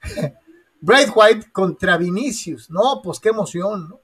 Bright 0.81 1.11
White 1.15 1.53
contra 1.53 1.99
Vinicius. 1.99 2.71
No, 2.71 3.03
pues 3.05 3.21
qué 3.21 3.29
emoción, 3.29 3.91
¿no? 3.91 4.01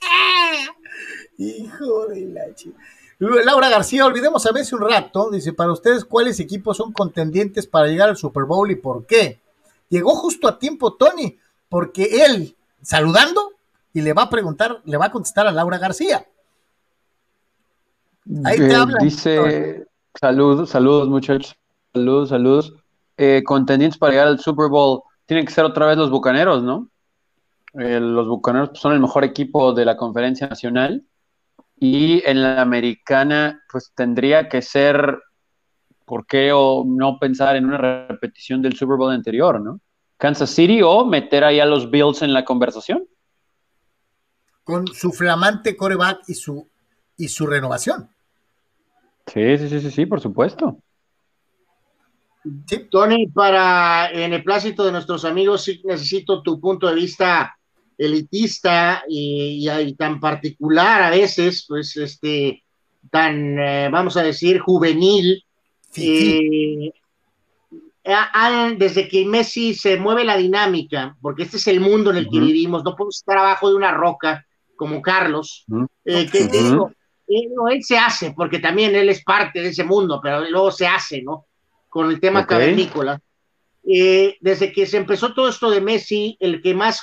Hijo 1.38 2.06
de 2.08 2.26
la 2.26 2.52
chica. 2.52 2.76
Laura 3.18 3.70
García, 3.70 4.04
olvidemos 4.04 4.44
a 4.44 4.52
veces 4.52 4.74
un 4.74 4.80
rato, 4.80 5.30
dice, 5.30 5.52
para 5.52 5.72
ustedes, 5.72 6.04
¿cuáles 6.04 6.38
equipos 6.38 6.76
son 6.76 6.92
contendientes 6.92 7.66
para 7.66 7.86
llegar 7.86 8.10
al 8.10 8.16
Super 8.16 8.44
Bowl 8.44 8.70
y 8.70 8.76
por 8.76 9.06
qué? 9.06 9.40
Llegó 9.88 10.14
justo 10.14 10.48
a 10.48 10.58
tiempo 10.58 10.94
Tony, 10.94 11.38
porque 11.68 12.24
él, 12.26 12.54
saludando, 12.82 13.52
y 13.94 14.02
le 14.02 14.12
va 14.12 14.22
a 14.22 14.30
preguntar, 14.30 14.82
le 14.84 14.98
va 14.98 15.06
a 15.06 15.10
contestar 15.10 15.46
a 15.46 15.52
Laura 15.52 15.78
García. 15.78 16.26
Ahí 18.44 18.58
te 18.58 18.72
eh, 18.72 18.74
habla. 18.74 18.98
Dice, 19.00 19.86
saludos, 20.20 20.68
saludos 20.68 21.08
muchachos, 21.08 21.56
saludos, 21.94 22.28
saludos. 22.28 22.74
Eh, 23.16 23.42
contendientes 23.46 23.98
para 23.98 24.12
llegar 24.12 24.28
al 24.28 24.40
Super 24.40 24.68
Bowl, 24.68 25.02
tienen 25.24 25.46
que 25.46 25.52
ser 25.52 25.64
otra 25.64 25.86
vez 25.86 25.96
los 25.96 26.10
Bucaneros, 26.10 26.62
¿no? 26.62 26.90
Eh, 27.78 27.98
los 27.98 28.28
Bucaneros 28.28 28.78
son 28.78 28.92
el 28.92 29.00
mejor 29.00 29.24
equipo 29.24 29.72
de 29.72 29.86
la 29.86 29.96
conferencia 29.96 30.46
nacional 30.48 31.02
y 31.78 32.22
en 32.26 32.42
la 32.42 32.62
americana, 32.62 33.62
pues 33.70 33.92
tendría 33.94 34.48
que 34.48 34.62
ser, 34.62 35.18
¿por 36.04 36.26
qué 36.26 36.50
o 36.52 36.84
no 36.86 37.18
pensar 37.18 37.56
en 37.56 37.66
una 37.66 38.06
repetición 38.08 38.62
del 38.62 38.76
Super 38.76 38.96
Bowl 38.96 39.12
anterior, 39.12 39.60
¿no? 39.60 39.80
Kansas 40.16 40.50
City 40.50 40.80
o 40.82 41.04
meter 41.04 41.44
ahí 41.44 41.60
a 41.60 41.66
los 41.66 41.90
Bills 41.90 42.22
en 42.22 42.32
la 42.32 42.44
conversación. 42.44 43.06
Con 44.64 44.86
su 44.86 45.12
flamante 45.12 45.76
coreback 45.76 46.20
y 46.28 46.34
su, 46.34 46.66
y 47.18 47.28
su 47.28 47.46
renovación. 47.46 48.08
Sí, 49.26 49.58
sí, 49.58 49.68
sí, 49.68 49.80
sí, 49.80 49.90
sí, 49.90 50.06
por 50.06 50.20
supuesto. 50.20 50.78
Tony, 52.90 53.26
para 53.28 54.10
en 54.10 54.32
el 54.32 54.42
plácito 54.42 54.84
de 54.84 54.92
nuestros 54.92 55.24
amigos, 55.24 55.64
sí 55.64 55.82
necesito 55.84 56.42
tu 56.42 56.60
punto 56.60 56.86
de 56.86 56.94
vista 56.94 57.58
elitista 57.98 59.04
y, 59.08 59.94
tan 59.98 60.20
particular 60.20 61.02
a 61.02 61.10
veces, 61.10 61.64
pues 61.66 61.96
este, 61.96 62.62
tan, 63.10 63.58
eh, 63.58 63.88
vamos 63.90 64.16
a 64.16 64.22
decir, 64.22 64.58
juvenil. 64.58 65.42
Eh, 65.96 66.92
desde 68.76 69.08
que 69.08 69.24
Messi 69.24 69.74
se 69.74 69.96
mueve 69.96 70.24
la 70.24 70.36
dinámica, 70.36 71.16
porque 71.20 71.42
este 71.42 71.56
es 71.56 71.66
el 71.66 71.80
mundo 71.80 72.10
en 72.10 72.18
el 72.18 72.28
que 72.28 72.38
vivimos, 72.38 72.84
no 72.84 72.94
podemos 72.94 73.16
estar 73.16 73.38
abajo 73.38 73.68
de 73.68 73.76
una 73.76 73.92
roca 73.92 74.46
como 74.76 75.02
Carlos, 75.02 75.64
eh, 76.04 76.28
que 76.30 76.48
él 77.28 77.82
se 77.82 77.98
hace, 77.98 78.32
porque 78.32 78.60
también 78.60 78.94
él 78.94 79.08
es 79.08 79.24
parte 79.24 79.60
de 79.60 79.68
ese 79.68 79.84
mundo, 79.84 80.20
pero 80.22 80.48
luego 80.48 80.70
se 80.70 80.86
hace, 80.86 81.22
¿no? 81.22 81.46
Con 81.88 82.10
el 82.10 82.20
tema 82.20 82.46
cavernícola. 82.46 83.20
Eh, 83.88 84.36
desde 84.40 84.72
que 84.72 84.86
se 84.86 84.96
empezó 84.96 85.32
todo 85.32 85.48
esto 85.48 85.70
de 85.70 85.80
Messi, 85.80 86.36
el 86.40 86.60
que 86.60 86.74
más 86.74 87.00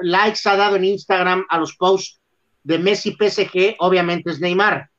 likes 0.00 0.40
ha 0.46 0.56
dado 0.56 0.76
en 0.76 0.84
Instagram 0.84 1.46
a 1.48 1.58
los 1.58 1.76
posts 1.76 2.20
de 2.64 2.78
Messi 2.78 3.12
PSG, 3.12 3.76
obviamente 3.78 4.30
es 4.30 4.40
Neymar. 4.40 4.90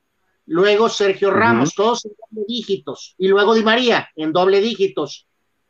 Luego 0.46 0.88
Sergio 0.88 1.30
Ramos, 1.30 1.74
todos 1.74 2.04
en 2.04 2.12
doble 2.12 2.46
dígitos. 2.48 3.14
Y 3.18 3.28
luego 3.28 3.54
Di 3.54 3.62
María, 3.62 4.08
en 4.16 4.32
doble 4.32 4.60
dígitos. 4.60 5.26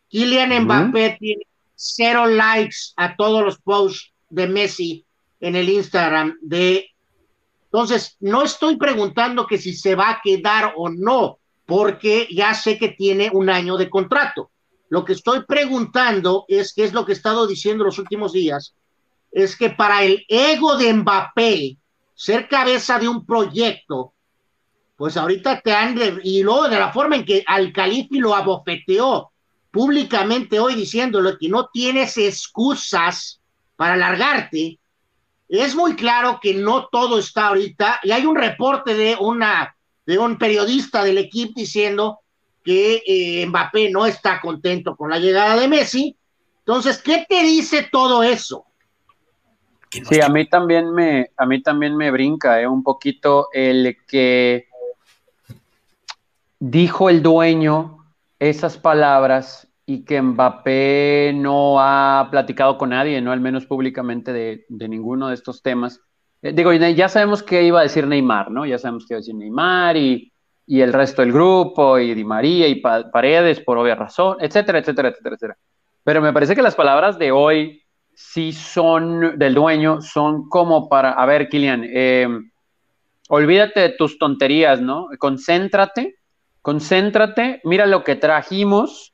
Kylian 0.09 0.65
Mbappé 0.65 1.17
tiene 1.19 1.47
cero 1.75 2.27
likes 2.27 2.93
a 2.97 3.17
todos 3.17 3.45
los 3.45 3.59
posts 3.59 4.13
de 4.31 4.47
Messi 4.47 5.05
en 5.41 5.57
el 5.57 5.69
Instagram 5.69 6.39
de 6.41 6.93
entonces, 7.73 8.19
no 8.21 8.43
estoy 8.43 8.77
preguntando 8.77 9.47
que 9.47 9.57
si 9.57 9.73
se 9.73 9.95
va 9.95 10.11
a 10.11 10.21
quedar 10.23 10.75
o 10.77 10.91
no, 10.91 11.39
porque 11.65 12.29
ya 12.31 12.53
sé 12.53 12.77
que 12.77 12.91
tiene 12.91 13.31
un 13.33 13.49
año 13.49 13.79
de 13.79 13.89
contrato. 13.89 14.51
Lo 14.93 15.07
que 15.07 15.15
estoy 15.15 15.47
preguntando 15.47 16.45
es, 16.49 16.75
qué 16.75 16.85
es 16.85 16.93
lo 16.93 17.07
que 17.07 17.13
he 17.13 17.15
estado 17.15 17.47
diciendo 17.47 17.83
los 17.83 17.99
últimos 17.99 18.35
días, 18.35 18.75
es 19.31 19.57
que 19.57 19.71
para 19.71 20.05
el 20.05 20.23
ego 20.29 20.77
de 20.77 20.93
Mbappé, 20.93 21.79
ser 22.15 22.47
cabeza 22.47 22.99
de 22.99 23.09
un 23.09 23.25
proyecto, 23.25 24.13
pues 24.97 25.17
ahorita 25.17 25.63
te 25.63 25.73
han, 25.73 25.99
y 26.23 26.43
luego 26.43 26.69
de 26.69 26.79
la 26.79 26.93
forma 26.93 27.17
en 27.17 27.25
que 27.25 27.43
Al 27.47 27.73
Califi 27.73 28.19
lo 28.19 28.35
abofeteó 28.35 29.33
públicamente 29.71 30.61
hoy 30.61 30.75
diciéndolo 30.75 31.39
que 31.39 31.49
no 31.49 31.71
tienes 31.73 32.19
excusas 32.19 33.41
para 33.77 33.97
largarte, 33.97 34.79
es 35.49 35.75
muy 35.75 35.97
claro 35.97 36.39
que 36.39 36.53
no 36.53 36.89
todo 36.93 37.19
está 37.19 37.47
ahorita, 37.47 38.01
y 38.03 38.11
hay 38.11 38.27
un 38.27 38.37
reporte 38.37 38.93
de 38.93 39.17
una 39.19 39.75
de 40.05 40.19
un 40.19 40.37
periodista 40.37 41.03
del 41.03 41.17
equipo 41.17 41.55
diciendo 41.57 42.22
que 42.63 43.03
eh, 43.07 43.47
Mbappé 43.47 43.91
no 43.91 44.07
está 44.07 44.41
contento 44.41 44.97
con 44.97 45.11
la 45.11 45.19
llegada 45.19 45.57
de 45.57 45.69
Messi. 45.69 46.17
Entonces, 46.59 47.03
¿qué 47.03 47.27
te 47.29 47.43
dice 47.43 47.89
todo 47.91 48.23
eso? 48.23 48.67
Sí, 49.91 50.21
a 50.21 50.29
mí 50.29 50.49
también 50.49 50.93
me, 50.95 51.31
a 51.37 51.45
mí 51.45 51.63
también 51.63 51.97
me 51.97 52.11
brinca 52.11 52.61
eh, 52.61 52.67
un 52.67 52.83
poquito 52.83 53.49
el 53.53 53.99
que 54.07 54.69
dijo 56.59 57.11
el 57.11 57.23
dueño 57.23 58.07
esas 58.39 58.79
palabras 58.79 59.69
y 59.85 60.05
que 60.05 60.23
Mbappé 60.23 61.33
no 61.35 61.79
ha 61.79 62.29
platicado 62.31 62.79
con 62.79 62.91
nadie, 62.91 63.21
no 63.21 63.33
al 63.33 63.41
menos 63.41 63.67
públicamente 63.67 64.33
de, 64.33 64.65
ninguno 64.69 65.29
de 65.29 65.35
estos 65.35 65.63
temas. 65.63 66.01
Eh, 66.41 66.53
digo, 66.53 66.73
ya 66.73 67.09
sabemos 67.09 67.43
que 67.43 67.63
iba 67.63 67.81
a 67.81 67.83
decir 67.83 68.07
Neymar, 68.07 68.51
¿no? 68.51 68.65
Ya 68.65 68.79
sabemos 68.79 69.05
que 69.05 69.15
iba 69.15 69.19
a 69.19 69.21
decir 69.21 69.35
Neymar 69.35 69.97
y 69.97 70.32
y 70.67 70.81
el 70.81 70.93
resto 70.93 71.23
del 71.23 71.33
grupo, 71.33 71.99
y 71.99 72.15
Di 72.15 72.25
María 72.25 72.69
y 72.69 72.77
Paredes 72.77 73.61
por 73.61 73.79
obvia 73.79 73.95
razón, 73.95 74.37
etcétera, 74.41 74.79
etcétera, 74.79 75.09
etcétera, 75.09 75.35
etcétera. 75.35 75.59
Pero 76.05 76.21
me 76.21 76.33
parece 76.33 76.55
que 76.55 76.63
las 76.63 76.75
palabras 76.75 77.19
de 77.19 77.33
hoy 77.33 77.83
sí 78.15 78.53
son 78.53 79.39
del 79.39 79.55
dueño, 79.55 80.01
son 80.01 80.49
como 80.49 80.89
para, 80.89 81.13
a 81.13 81.27
ver, 81.27 81.49
Kilian, 81.49 81.85
eh, 81.85 82.29
olvídate 83.29 83.81
de 83.81 83.89
tus 83.91 84.19
tonterías, 84.19 84.81
¿no? 84.81 85.09
Concéntrate, 85.19 86.17
concéntrate, 86.61 87.61
mira 87.65 87.87
lo 87.87 88.05
que 88.05 88.17
trajimos 88.17 89.13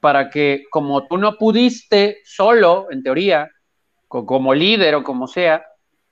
para 0.00 0.30
que 0.30 0.64
como 0.70 1.06
tú 1.06 1.18
no 1.18 1.36
pudiste 1.36 2.18
solo, 2.24 2.86
en 2.90 3.02
teoría, 3.02 3.50
como 4.08 4.54
líder 4.54 4.94
o 4.94 5.04
como 5.04 5.26
sea, 5.26 5.64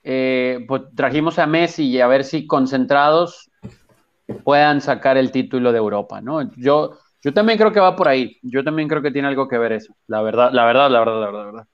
eh, 0.03 0.63
pues 0.67 0.83
trajimos 0.95 1.39
a 1.39 1.47
Messi 1.47 1.89
y 1.89 1.99
a 1.99 2.07
ver 2.07 2.23
si 2.23 2.47
concentrados 2.47 3.49
puedan 4.43 4.81
sacar 4.81 5.17
el 5.17 5.31
título 5.31 5.71
de 5.71 5.77
Europa, 5.77 6.21
¿no? 6.21 6.53
Yo, 6.55 6.97
yo 7.21 7.33
también 7.33 7.57
creo 7.57 7.71
que 7.71 7.79
va 7.79 7.95
por 7.95 8.07
ahí. 8.07 8.37
Yo 8.41 8.63
también 8.63 8.87
creo 8.87 9.01
que 9.01 9.11
tiene 9.11 9.27
algo 9.27 9.47
que 9.47 9.57
ver 9.57 9.73
eso. 9.73 9.95
La 10.07 10.21
verdad, 10.21 10.51
la 10.51 10.65
verdad, 10.65 10.89
la 10.89 10.99
verdad, 10.99 11.19
la 11.19 11.25
verdad, 11.25 11.39
la 11.39 11.45
verdad. 11.45 11.67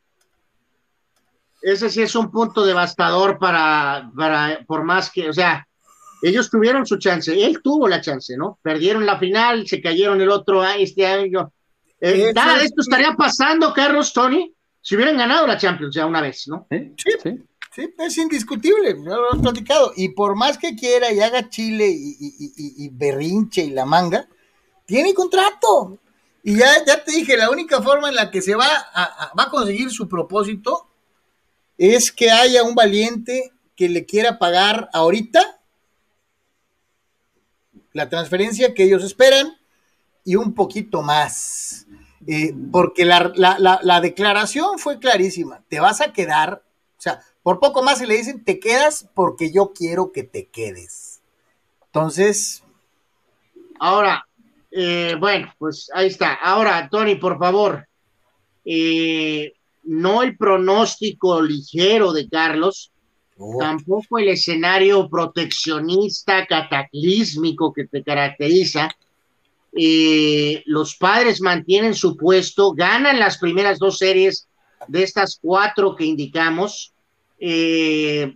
Ese 1.62 1.90
sí 1.90 2.02
es 2.02 2.16
un 2.16 2.30
punto 2.30 2.66
devastador 2.66 3.40
para, 3.40 4.12
para, 4.16 4.60
por 4.68 4.84
más 4.84 5.10
que, 5.10 5.30
o 5.30 5.34
sea, 5.34 5.66
ellos 6.22 6.50
tuvieron 6.50 6.86
su 6.86 6.98
chance, 6.98 7.32
él 7.42 7.62
tuvo 7.62 7.88
la 7.88 8.02
chance, 8.02 8.36
¿no? 8.38 8.60
Perdieron 8.62 9.06
la 9.06 9.18
final, 9.18 9.66
se 9.68 9.82
cayeron 9.82 10.20
el 10.22 10.30
otro 10.30 10.64
este 10.66 11.06
año. 11.06 11.54
Eh, 12.00 12.34
esto 12.36 12.82
estaría 12.82 13.14
pasando, 13.14 13.74
Carlos, 13.74 14.12
Tony, 14.12 14.54
si 14.82 14.96
hubieran 14.96 15.18
ganado 15.18 15.48
la 15.48 15.58
Champions 15.58 15.96
ya 15.96 16.06
una 16.06 16.22
vez, 16.22 16.48
¿no? 16.48 16.68
Sí, 16.70 16.94
sí. 17.22 17.44
Sí, 17.74 17.94
es 17.98 18.18
indiscutible, 18.18 18.94
lo 18.94 19.30
hemos 19.30 19.42
platicado. 19.42 19.94
Y 19.96 20.10
por 20.10 20.36
más 20.36 20.58
que 20.58 20.76
quiera 20.76 21.12
y 21.12 21.20
haga 21.20 21.50
chile 21.50 21.90
y, 21.90 22.90
berrinche 22.90 23.64
y 23.64 23.72
la 23.72 23.86
manga, 23.86 24.28
tiene 24.86 25.14
contrato. 25.14 25.98
Y 26.44 26.58
ya, 26.58 26.86
ya 26.86 27.04
te 27.04 27.12
dije, 27.12 27.38
la 27.38 27.50
única 27.50 27.82
forma 27.82 28.10
en 28.10 28.16
la 28.16 28.30
que 28.30 28.42
se 28.42 28.56
va 28.56 28.68
a, 28.94 29.32
va 29.38 29.44
a 29.44 29.50
conseguir 29.50 29.90
su 29.90 30.08
propósito 30.08 30.88
es 31.78 32.12
que 32.12 32.30
haya 32.30 32.64
un 32.64 32.76
valiente 32.76 33.52
que 33.76 33.90
le 33.90 34.06
quiera 34.06 34.38
pagar 34.38 34.90
ahorita 34.94 35.60
la 37.94 38.10
transferencia 38.10 38.74
que 38.74 38.84
ellos 38.84 39.04
esperan 39.04 39.58
y 40.24 40.36
un 40.36 40.54
poquito 40.54 41.02
más. 41.02 41.86
Eh, 42.26 42.54
porque 42.72 43.06
la, 43.06 44.00
declaración 44.02 44.80
fue 44.80 45.00
clarísima. 45.00 45.64
Te 45.68 45.80
vas 45.80 46.02
a 46.02 46.14
quedar, 46.14 46.64
o 46.98 47.02
sea, 47.02 47.22
por 47.44 47.60
poco 47.60 47.84
más 47.84 48.00
se 48.00 48.08
le 48.08 48.18
dicen, 48.18 48.44
te 48.44 48.60
quedas 48.60 49.08
porque 49.14 49.52
yo 49.52 49.74
quiero 49.74 50.12
que 50.12 50.24
te 50.24 50.48
quedes. 50.48 51.22
Entonces. 51.86 52.64
Ahora, 53.80 54.26
eh, 54.72 55.16
bueno, 55.20 55.54
pues 55.60 55.90
ahí 55.94 56.08
está. 56.08 56.34
Ahora, 56.34 56.90
Tony, 56.90 57.16
por 57.16 57.38
favor, 57.38 57.88
eh, 58.66 59.54
no 59.84 60.24
el 60.24 60.38
pronóstico 60.38 61.42
ligero 61.42 62.14
de 62.14 62.30
Carlos, 62.30 62.92
oh. 63.38 63.58
tampoco 63.60 64.18
el 64.18 64.30
escenario 64.30 65.10
proteccionista, 65.10 66.48
cataclísmico 66.48 67.74
que 67.74 67.86
te 67.86 68.04
caracteriza, 68.04 68.90
eh, 69.76 70.64
los 70.66 70.96
padres 70.96 71.42
mantienen 71.42 71.96
su 71.96 72.16
puesto, 72.16 72.74
ganan 72.74 73.20
las 73.20 73.38
primeras 73.38 73.80
dos 73.80 73.98
series 73.98 74.48
de 74.88 75.04
estas 75.04 75.40
cuatro 75.42 75.96
que 75.96 76.06
indicamos. 76.06 76.93
Eh, 77.46 78.34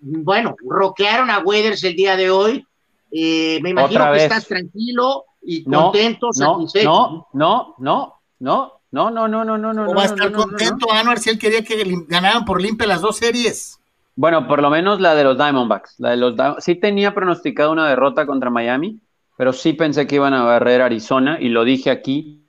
bueno, 0.00 0.54
roquearon 0.64 1.28
a 1.28 1.40
Weathers 1.40 1.82
el 1.82 1.96
día 1.96 2.16
de 2.16 2.30
hoy. 2.30 2.64
Eh, 3.10 3.58
me 3.62 3.70
imagino 3.70 4.12
que 4.12 4.22
estás 4.22 4.46
tranquilo 4.46 5.24
y 5.42 5.64
contento, 5.64 6.28
no, 6.38 6.66
No, 6.84 7.26
no, 7.32 7.74
no, 7.78 8.14
no, 8.38 8.72
no, 8.92 9.10
no, 9.10 9.10
no, 9.10 9.44
no, 9.44 9.58
no, 9.58 9.72
no. 9.72 9.92
va 9.92 10.02
a 10.02 10.06
estar 10.06 10.30
contento, 10.30 10.92
Anuar, 10.92 11.18
si 11.18 11.30
él 11.30 11.38
quería 11.40 11.64
que 11.64 11.82
ganaran 12.06 12.44
por 12.44 12.62
limpia 12.62 12.86
las 12.86 13.00
dos 13.00 13.16
series? 13.16 13.80
Bueno, 14.14 14.46
por 14.46 14.62
lo 14.62 14.70
menos 14.70 15.00
la 15.00 15.16
de 15.16 15.24
los 15.24 15.36
Diamondbacks. 15.36 15.98
La 15.98 16.10
de 16.10 16.16
los 16.16 16.36
sí 16.60 16.76
tenía 16.76 17.12
pronosticado 17.12 17.72
una 17.72 17.88
derrota 17.88 18.24
contra 18.24 18.50
Miami, 18.50 19.00
pero 19.36 19.52
sí 19.52 19.72
pensé 19.72 20.06
que 20.06 20.14
iban 20.14 20.34
a 20.34 20.44
barrer 20.44 20.80
Arizona 20.80 21.38
y 21.40 21.48
lo 21.48 21.64
dije 21.64 21.90
aquí. 21.90 22.39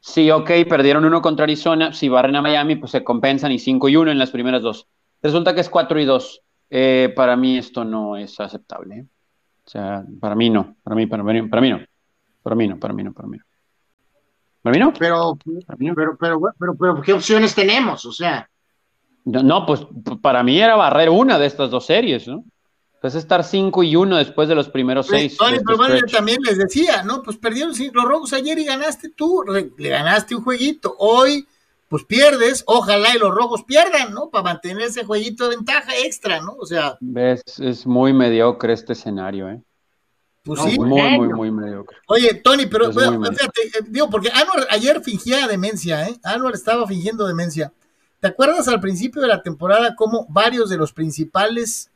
Sí, 0.00 0.30
ok, 0.30 0.50
perdieron 0.68 1.04
uno 1.04 1.20
contra 1.20 1.44
Arizona. 1.44 1.92
Si 1.92 2.08
barren 2.08 2.36
a 2.36 2.42
Miami, 2.42 2.76
pues 2.76 2.92
se 2.92 3.04
compensan 3.04 3.52
y 3.52 3.58
5 3.58 3.88
y 3.90 3.96
1 3.96 4.10
en 4.10 4.18
las 4.18 4.30
primeras 4.30 4.62
dos. 4.62 4.88
Resulta 5.22 5.54
que 5.54 5.60
es 5.60 5.68
4 5.68 6.00
y 6.00 6.04
2. 6.06 6.42
Eh, 6.70 7.12
para 7.14 7.36
mí 7.36 7.58
esto 7.58 7.84
no 7.84 8.16
es 8.16 8.40
aceptable. 8.40 8.96
¿eh? 8.96 9.06
O 9.64 9.68
sea, 9.68 10.04
para 10.18 10.34
mí 10.34 10.48
no. 10.48 10.76
Para 10.82 10.96
mí, 10.96 11.06
para 11.06 11.22
mí, 11.22 11.42
para 11.48 11.60
mí 11.60 11.70
no. 11.70 11.80
Para 12.42 12.56
mí 12.56 12.66
no, 12.66 12.78
para 12.78 12.94
mí 12.94 13.04
no, 13.04 13.12
para 13.12 13.28
mí 13.28 13.36
no. 13.36 13.44
Para 14.62 14.72
mí 14.72 14.80
no. 14.80 14.92
Pero, 14.98 15.38
pero, 15.78 16.16
pero, 16.18 16.40
pero, 16.58 16.74
pero, 16.74 17.02
¿qué 17.02 17.12
opciones 17.12 17.54
tenemos? 17.54 18.04
O 18.06 18.12
sea. 18.12 18.48
No, 19.24 19.66
pues 19.66 19.86
para 20.22 20.42
mí 20.42 20.58
era 20.58 20.76
barrer 20.76 21.10
una 21.10 21.38
de 21.38 21.46
estas 21.46 21.70
dos 21.70 21.84
series, 21.84 22.26
¿no? 22.26 22.42
Pues 23.00 23.14
estar 23.14 23.44
5 23.44 23.82
y 23.82 23.96
1 23.96 24.18
después 24.18 24.46
de 24.48 24.54
los 24.54 24.68
primeros 24.68 25.06
6. 25.06 25.38
Tony, 25.38 25.58
pero 25.64 25.78
bueno, 25.78 25.94
yo 25.96 26.06
también 26.06 26.38
les 26.44 26.58
decía, 26.58 27.02
¿no? 27.02 27.22
Pues 27.22 27.38
perdieron 27.38 27.72
los 27.92 28.04
Rojos 28.04 28.34
ayer 28.34 28.58
y 28.58 28.66
ganaste 28.66 29.08
tú, 29.08 29.42
le 29.78 29.88
ganaste 29.88 30.34
un 30.34 30.44
jueguito. 30.44 30.96
Hoy, 30.98 31.46
pues 31.88 32.04
pierdes, 32.04 32.62
ojalá 32.66 33.16
y 33.16 33.18
los 33.18 33.34
Rojos 33.34 33.64
pierdan, 33.64 34.12
¿no? 34.12 34.28
Para 34.28 34.44
mantener 34.44 34.82
ese 34.82 35.04
jueguito 35.04 35.48
de 35.48 35.56
ventaja 35.56 35.92
extra, 36.04 36.40
¿no? 36.40 36.56
O 36.58 36.66
sea. 36.66 36.98
Ves, 37.00 37.42
es 37.58 37.86
muy 37.86 38.12
mediocre 38.12 38.74
este 38.74 38.92
escenario, 38.92 39.48
¿eh? 39.48 39.62
Pues 40.42 40.60
sí. 40.60 40.78
Muy, 40.78 41.18
muy, 41.18 41.28
muy 41.28 41.50
mediocre. 41.50 41.96
Oye, 42.06 42.34
Tony, 42.34 42.66
pero 42.66 42.92
fíjate, 42.92 43.62
eh, 43.62 43.82
digo, 43.88 44.10
porque 44.10 44.30
Anwar 44.30 44.66
ayer 44.70 45.02
fingía 45.02 45.46
demencia, 45.46 46.06
¿eh? 46.06 46.20
Anwar 46.22 46.52
estaba 46.52 46.86
fingiendo 46.86 47.26
demencia. 47.26 47.72
¿Te 48.20 48.28
acuerdas 48.28 48.68
al 48.68 48.80
principio 48.80 49.22
de 49.22 49.28
la 49.28 49.42
temporada 49.42 49.94
cómo 49.96 50.26
varios 50.28 50.68
de 50.68 50.76
los 50.76 50.92
principales 50.92 51.89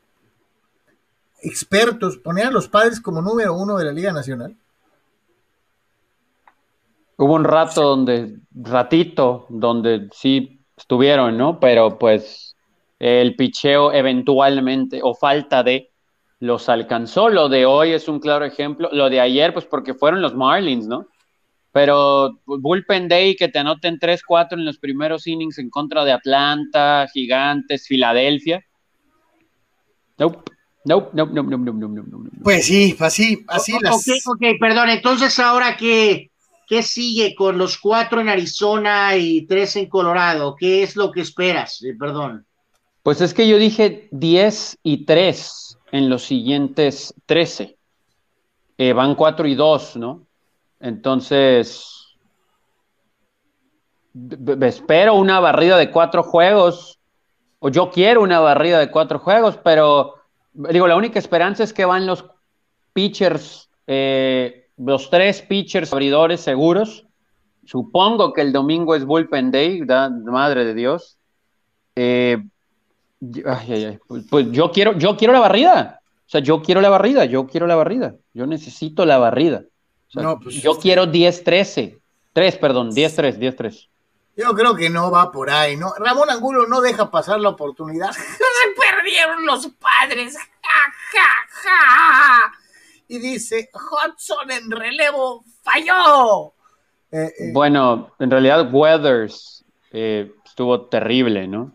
expertos 1.45 2.19
ponían 2.19 2.49
a 2.49 2.53
los 2.53 2.69
padres 2.69 3.01
como 3.01 3.23
número 3.23 3.55
uno 3.55 3.77
de 3.77 3.85
la 3.85 3.93
Liga 3.93 4.13
Nacional? 4.13 4.57
Hubo 7.17 7.35
un 7.35 7.45
rato 7.45 7.83
donde, 7.83 8.39
ratito, 8.53 9.47
donde 9.49 10.09
sí 10.13 10.61
estuvieron, 10.77 11.37
¿no? 11.37 11.61
Pero 11.61 11.99
pues 11.99 12.57
el 12.99 13.37
picheo 13.37 13.93
eventualmente, 13.93 15.01
o 15.03 15.15
falta 15.15 15.63
de, 15.63 15.93
los 16.45 16.69
alcanzó. 16.69 17.29
Lo 17.29 17.49
de 17.49 17.65
hoy 17.65 17.93
es 17.93 18.09
un 18.09 18.21
claro 18.21 18.45
ejemplo. 18.45 18.91
Lo 18.93 19.09
de 19.09 19.21
ayer, 19.21 19.53
pues 19.53 19.65
porque 19.65 19.95
fueron 19.95 20.21
los 20.21 20.35
Marlins, 20.35 20.87
¿no? 20.87 21.09
Pero 21.73 22.39
Bullpen 22.45 23.09
Day, 23.09 23.35
que 23.35 23.49
te 23.49 23.59
anoten 23.59 23.99
3-4 23.99 24.53
en 24.53 24.65
los 24.65 24.79
primeros 24.79 25.27
innings 25.27 25.59
en 25.59 25.71
contra 25.71 26.05
de 26.05 26.13
Atlanta, 26.13 27.07
Gigantes, 27.13 27.87
Filadelfia. 27.89 28.65
Nope. 30.19 30.54
Nope, 30.85 31.11
nope, 31.15 31.33
nope, 31.33 31.51
nope, 31.51 31.65
nope, 31.65 31.95
nope, 31.97 32.11
nope, 32.11 32.31
Pues 32.43 32.67
sí, 32.67 32.95
así, 33.01 33.45
así 33.49 33.73
las... 33.81 33.95
Ok, 33.95 34.17
ok, 34.27 34.59
perdón, 34.61 34.91
entonces 34.91 35.39
ahora 35.39 35.77
qué, 35.77 36.31
qué 36.67 36.83
sigue 36.83 37.35
con 37.35 37.57
los 37.57 37.79
cuatro 37.79 38.21
en 38.21 38.29
Arizona 38.29 39.17
y 39.17 39.47
tres 39.47 39.77
en 39.77 39.89
Colorado, 39.89 40.55
¿qué 40.59 40.83
es 40.83 40.95
lo 40.97 41.11
que 41.11 41.23
esperas? 41.23 41.83
Eh, 41.83 41.95
perdón. 41.99 42.45
Pues 43.03 43.21
es 43.21 43.35
que 43.35 43.49
yo 43.49 43.59
dije 43.59 44.09
10 44.13 44.79
y 44.83 45.05
3 45.05 45.79
en 45.93 46.09
los 46.09 46.25
siguientes 46.25 47.15
13. 47.27 47.77
Eh, 48.79 48.93
van 48.93 49.15
4 49.15 49.47
y 49.47 49.55
2, 49.55 49.97
¿no? 49.97 50.27
Entonces, 50.81 52.17
espero 54.63 55.15
una 55.15 55.41
barrida 55.41 55.77
de 55.77 55.91
cuatro 55.91 56.23
juegos, 56.23 56.99
o 57.59 57.69
yo 57.69 57.91
quiero 57.91 58.23
una 58.23 58.41
barrida 58.41 58.79
de 58.79 58.91
cuatro 58.91 59.19
juegos, 59.19 59.59
pero 59.63 60.15
digo, 60.55 60.87
la 60.87 60.97
única 60.97 61.19
esperanza 61.19 61.65
es 61.65 61.73
que 61.73 61.85
van 61.85 62.07
los 62.07 62.25
pitchers, 62.93 63.69
eh, 63.87 64.69
los 64.77 65.11
tres 65.11 65.43
pitchers 65.43 65.93
abridores 65.93 66.41
seguros. 66.41 67.07
Supongo 67.67 68.33
que 68.33 68.43
el 68.43 68.53
domingo 68.53 68.95
es 68.95 69.05
Bullpen 69.05 69.51
Day, 69.51 69.83
madre 70.25 70.65
de 70.65 70.75
Dios. 70.75 71.19
Eh, 71.97 72.43
pues, 74.07 74.25
pues, 74.31 74.51
yo 74.51 74.71
quiero, 74.71 74.97
yo 74.99 75.17
quiero 75.17 75.33
la 75.33 75.41
barrida. 75.41 76.01
O 76.27 76.31
sea, 76.31 76.41
yo 76.41 76.63
quiero 76.63 76.81
la 76.81 76.89
barrida, 76.89 77.25
yo 77.25 77.47
quiero 77.47 77.67
la 77.67 77.77
barrida. 77.77 78.15
Yo 78.33 78.47
necesito 78.47 79.05
la 79.05 79.19
barrida. 79.19 79.65
Pues, 80.13 80.63
yo 80.63 80.79
quiero 80.79 81.07
10-13. 81.07 81.99
3, 82.33 82.57
perdón, 82.59 82.91
10-3, 82.91 83.39
10-3. 83.39 83.89
Yo 84.37 84.53
creo 84.55 84.75
que 84.75 84.91
no 84.91 85.11
va 85.11 85.31
por 85.31 85.49
ahí, 85.49 85.77
¿no? 85.77 85.93
Ramón 85.99 86.29
Angulo 86.29 86.67
no 86.67 86.81
deja 86.81 87.11
pasar 87.11 87.41
la 87.41 87.51
oportunidad. 87.51 88.11
Se 88.13 88.21
perdieron 88.77 89.47
los 89.47 89.69
padres. 89.69 90.37
Y 93.07 93.19
dice, 93.19 93.71
Hudson 93.73 94.51
en 94.51 94.71
relevo 94.71 95.45
falló. 95.63 96.53
Eh, 97.13 97.33
eh. 97.39 97.51
Bueno, 97.53 98.13
en 98.19 98.31
realidad 98.31 98.69
Weathers 98.73 99.65
eh, 99.93 100.33
estuvo 100.45 100.87
terrible, 100.87 101.47
¿no? 101.47 101.73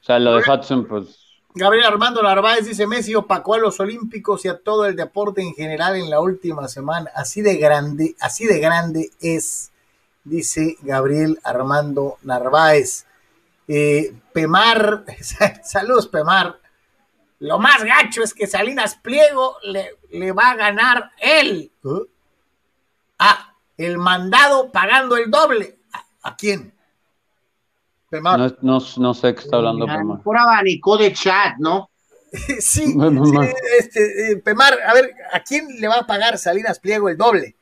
O 0.00 0.04
sea, 0.04 0.18
lo 0.18 0.36
de 0.36 0.42
Hudson, 0.42 0.86
pues... 0.86 1.18
Gabriel 1.54 1.86
Armando 1.86 2.22
Narváez 2.22 2.66
dice, 2.66 2.86
Messi 2.86 3.14
opacó 3.14 3.54
a 3.54 3.58
los 3.58 3.78
Olímpicos 3.78 4.44
y 4.44 4.48
a 4.48 4.58
todo 4.58 4.86
el 4.86 4.96
deporte 4.96 5.42
en 5.42 5.54
general 5.54 5.96
en 5.96 6.10
la 6.10 6.20
última 6.20 6.66
semana. 6.68 7.10
Así 7.14 7.42
de 7.42 7.56
grande, 7.56 8.14
así 8.20 8.46
de 8.46 8.58
grande 8.58 9.10
es 9.20 9.71
dice 10.24 10.76
Gabriel 10.82 11.38
Armando 11.44 12.18
Narváez. 12.22 13.06
Eh, 13.68 14.14
Pemar, 14.32 15.04
saludos 15.64 16.08
Pemar. 16.08 16.58
Lo 17.38 17.58
más 17.58 17.82
gacho 17.82 18.22
es 18.22 18.34
que 18.34 18.46
Salinas 18.46 18.96
Pliego 18.96 19.56
le, 19.64 20.32
va 20.32 20.50
a 20.50 20.56
ganar 20.56 21.10
él. 21.20 21.72
¿Eh? 21.84 21.88
Ah, 23.18 23.54
el 23.76 23.98
mandado 23.98 24.70
pagando 24.70 25.16
el 25.16 25.30
doble. 25.30 25.78
¿A, 26.22 26.36
quién? 26.36 26.72
Pemar. 28.08 28.56
No, 28.62 28.80
sé 28.80 29.34
qué 29.34 29.40
está 29.40 29.56
hablando 29.56 29.86
Pemar. 29.86 30.22
Por 30.22 30.38
abanico 30.38 30.96
de 30.96 31.12
chat, 31.12 31.56
¿no? 31.58 31.90
sí, 32.60 32.96
este, 33.78 34.32
eh, 34.32 34.36
Pemar, 34.36 34.78
a 34.86 34.94
ver, 34.94 35.12
¿a 35.32 35.40
quién 35.40 35.66
le 35.80 35.88
va 35.88 35.96
a 35.96 36.06
pagar 36.06 36.38
Salinas 36.38 36.78
Pliego 36.78 37.08
el 37.08 37.16
doble? 37.16 37.56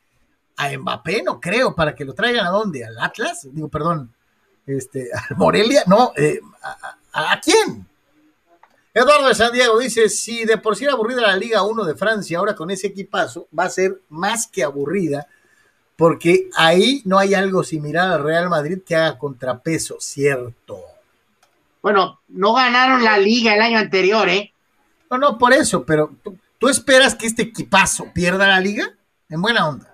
A 0.61 0.79
Mbappé, 0.79 1.23
no 1.23 1.41
creo, 1.41 1.75
para 1.75 1.95
que 1.95 2.05
lo 2.05 2.13
traigan 2.13 2.47
a 2.47 2.51
dónde, 2.51 2.85
al 2.85 2.99
Atlas, 2.99 3.49
digo, 3.51 3.69
perdón, 3.69 4.13
este, 4.67 5.09
al 5.31 5.37
Morelia, 5.37 5.85
no, 5.87 6.13
eh, 6.17 6.41
a, 7.13 7.41
quién? 7.41 7.87
Eduardo 8.93 9.29
de 9.29 9.35
San 9.35 9.53
Diego 9.53 9.79
dice, 9.79 10.09
si 10.11 10.45
de 10.45 10.59
por 10.59 10.77
sí 10.77 10.85
era 10.85 10.93
aburrida 10.93 11.23
la 11.23 11.37
Liga 11.37 11.63
1 11.63 11.85
de 11.85 11.95
Francia, 11.95 12.39
ahora 12.39 12.55
con 12.55 12.71
ese 12.71 12.89
equipazo 12.89 13.49
va 13.57 13.65
a 13.65 13.71
ser 13.71 14.03
más 14.11 14.49
que 14.49 14.63
aburrida, 14.63 15.27
porque 15.97 16.49
ahí 16.55 17.03
no 17.07 17.19
hay 17.19 17.35
algo 17.35 17.63
similar 17.63 18.13
al 18.13 18.25
Real 18.25 18.51
Madrid 18.51 18.81
que 18.85 18.97
haga 18.97 19.17
contrapeso, 19.19 19.97
cierto. 20.01 20.83
Bueno, 21.81 22.21
no 22.29 22.53
ganaron 22.53 23.03
la 23.03 23.17
liga 23.17 23.55
el 23.55 23.63
año 23.63 23.79
anterior, 23.79 24.29
¿eh? 24.29 24.53
No, 25.11 25.17
no, 25.17 25.39
por 25.39 25.55
eso, 25.55 25.85
pero 25.85 26.11
¿tú, 26.23 26.37
tú 26.59 26.69
esperas 26.69 27.15
que 27.15 27.27
este 27.27 27.43
equipazo 27.43 28.13
pierda 28.13 28.47
la 28.47 28.61
liga? 28.61 28.95
En 29.29 29.41
buena 29.41 29.69
onda. 29.69 29.90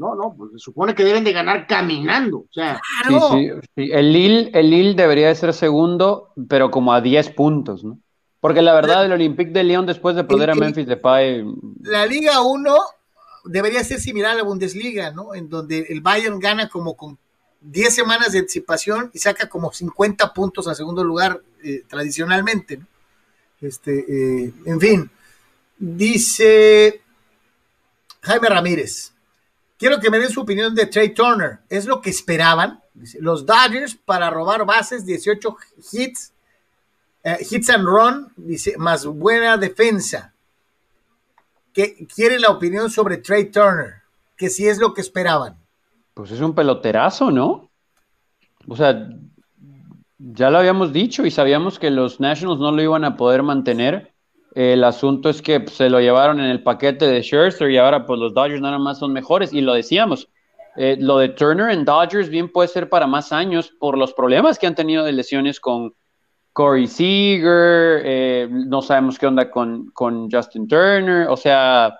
No, 0.00 0.14
no, 0.14 0.34
pues 0.34 0.52
se 0.52 0.58
supone 0.58 0.94
que 0.94 1.04
deben 1.04 1.24
de 1.24 1.32
ganar 1.34 1.66
caminando. 1.66 2.38
O 2.38 2.48
sea, 2.50 2.80
sí, 3.06 3.50
sí, 3.76 3.90
El, 3.92 4.14
Lille, 4.14 4.50
el 4.54 4.70
Lille 4.70 4.94
debería 4.94 5.28
de 5.28 5.34
ser 5.34 5.52
segundo, 5.52 6.32
pero 6.48 6.70
como 6.70 6.94
a 6.94 7.02
10 7.02 7.28
puntos, 7.32 7.84
¿no? 7.84 7.98
Porque 8.40 8.62
la 8.62 8.72
verdad, 8.72 9.04
el 9.04 9.12
Olympique 9.12 9.50
de 9.50 9.62
Lyon, 9.62 9.84
después 9.84 10.16
de 10.16 10.24
poder 10.24 10.48
a 10.48 10.54
Memphis 10.54 10.86
Depay. 10.86 11.44
La 11.82 12.06
Liga 12.06 12.40
1 12.40 12.74
debería 13.44 13.84
ser 13.84 14.00
similar 14.00 14.30
a 14.30 14.36
la 14.36 14.42
Bundesliga, 14.42 15.10
¿no? 15.10 15.34
En 15.34 15.50
donde 15.50 15.84
el 15.90 16.00
Bayern 16.00 16.38
gana 16.40 16.70
como 16.70 16.96
con 16.96 17.18
10 17.60 17.94
semanas 17.94 18.32
de 18.32 18.38
anticipación 18.38 19.10
y 19.12 19.18
saca 19.18 19.50
como 19.50 19.70
50 19.70 20.32
puntos 20.32 20.66
al 20.66 20.76
segundo 20.76 21.04
lugar 21.04 21.42
eh, 21.62 21.82
tradicionalmente, 21.86 22.78
¿no? 22.78 22.86
Este, 23.60 23.98
eh, 24.08 24.54
en 24.64 24.80
fin, 24.80 25.10
dice 25.78 27.02
Jaime 28.22 28.48
Ramírez. 28.48 29.12
Quiero 29.80 29.98
que 29.98 30.10
me 30.10 30.18
den 30.18 30.28
su 30.28 30.42
opinión 30.42 30.74
de 30.74 30.84
Trey 30.84 31.14
Turner. 31.14 31.60
¿Es 31.70 31.86
lo 31.86 32.02
que 32.02 32.10
esperaban? 32.10 32.80
los 33.18 33.46
Dodgers 33.46 33.94
para 33.94 34.28
robar 34.28 34.66
bases, 34.66 35.06
18 35.06 35.56
hits, 35.90 36.34
eh, 37.24 37.38
hits 37.50 37.70
and 37.70 37.86
run, 37.86 38.30
dice, 38.36 38.76
más 38.76 39.06
buena 39.06 39.56
defensa. 39.56 40.34
¿Qué, 41.72 42.06
quiere 42.14 42.38
la 42.38 42.50
opinión 42.50 42.90
sobre 42.90 43.16
Trey 43.16 43.46
Turner, 43.46 44.02
que 44.36 44.50
si 44.50 44.68
es 44.68 44.78
lo 44.78 44.92
que 44.92 45.00
esperaban. 45.00 45.56
Pues 46.12 46.30
es 46.30 46.40
un 46.40 46.54
peloterazo, 46.54 47.30
¿no? 47.30 47.70
O 48.68 48.76
sea, 48.76 49.08
ya 50.18 50.50
lo 50.50 50.58
habíamos 50.58 50.92
dicho 50.92 51.24
y 51.24 51.30
sabíamos 51.30 51.78
que 51.78 51.90
los 51.90 52.20
Nationals 52.20 52.60
no 52.60 52.70
lo 52.70 52.82
iban 52.82 53.04
a 53.04 53.16
poder 53.16 53.42
mantener. 53.42 54.12
El 54.54 54.82
asunto 54.84 55.28
es 55.28 55.42
que 55.42 55.60
pues, 55.60 55.76
se 55.76 55.88
lo 55.88 56.00
llevaron 56.00 56.40
en 56.40 56.46
el 56.46 56.62
paquete 56.62 57.06
de 57.06 57.22
Scherzer 57.22 57.70
y 57.70 57.78
ahora 57.78 58.06
pues 58.06 58.18
los 58.18 58.34
Dodgers 58.34 58.60
nada 58.60 58.78
más 58.78 58.98
son 58.98 59.12
mejores 59.12 59.52
y 59.52 59.60
lo 59.60 59.74
decíamos. 59.74 60.28
Eh, 60.76 60.96
lo 60.98 61.18
de 61.18 61.30
Turner 61.30 61.70
en 61.70 61.84
Dodgers 61.84 62.28
bien 62.28 62.50
puede 62.50 62.68
ser 62.68 62.88
para 62.88 63.06
más 63.06 63.32
años 63.32 63.72
por 63.78 63.98
los 63.98 64.12
problemas 64.12 64.58
que 64.58 64.66
han 64.66 64.74
tenido 64.74 65.04
de 65.04 65.12
lesiones 65.12 65.60
con 65.60 65.94
Corey 66.52 66.86
Seager, 66.86 68.02
eh, 68.04 68.48
no 68.50 68.82
sabemos 68.82 69.18
qué 69.18 69.26
onda 69.26 69.50
con, 69.50 69.90
con, 69.92 70.30
Justin 70.30 70.66
Turner, 70.66 71.28
o 71.28 71.36
sea, 71.36 71.96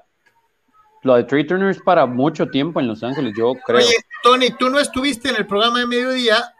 lo 1.02 1.14
de 1.14 1.24
Trey 1.24 1.46
Turner 1.46 1.70
es 1.70 1.80
para 1.80 2.06
mucho 2.06 2.48
tiempo 2.48 2.80
en 2.80 2.88
Los 2.88 3.02
Ángeles, 3.02 3.32
yo 3.36 3.54
creo. 3.64 3.78
Oye, 3.78 3.96
Tony, 4.22 4.50
tú 4.50 4.68
no 4.68 4.78
estuviste 4.80 5.28
en 5.30 5.36
el 5.36 5.46
programa 5.46 5.78
de 5.78 5.86
mediodía 5.86 6.52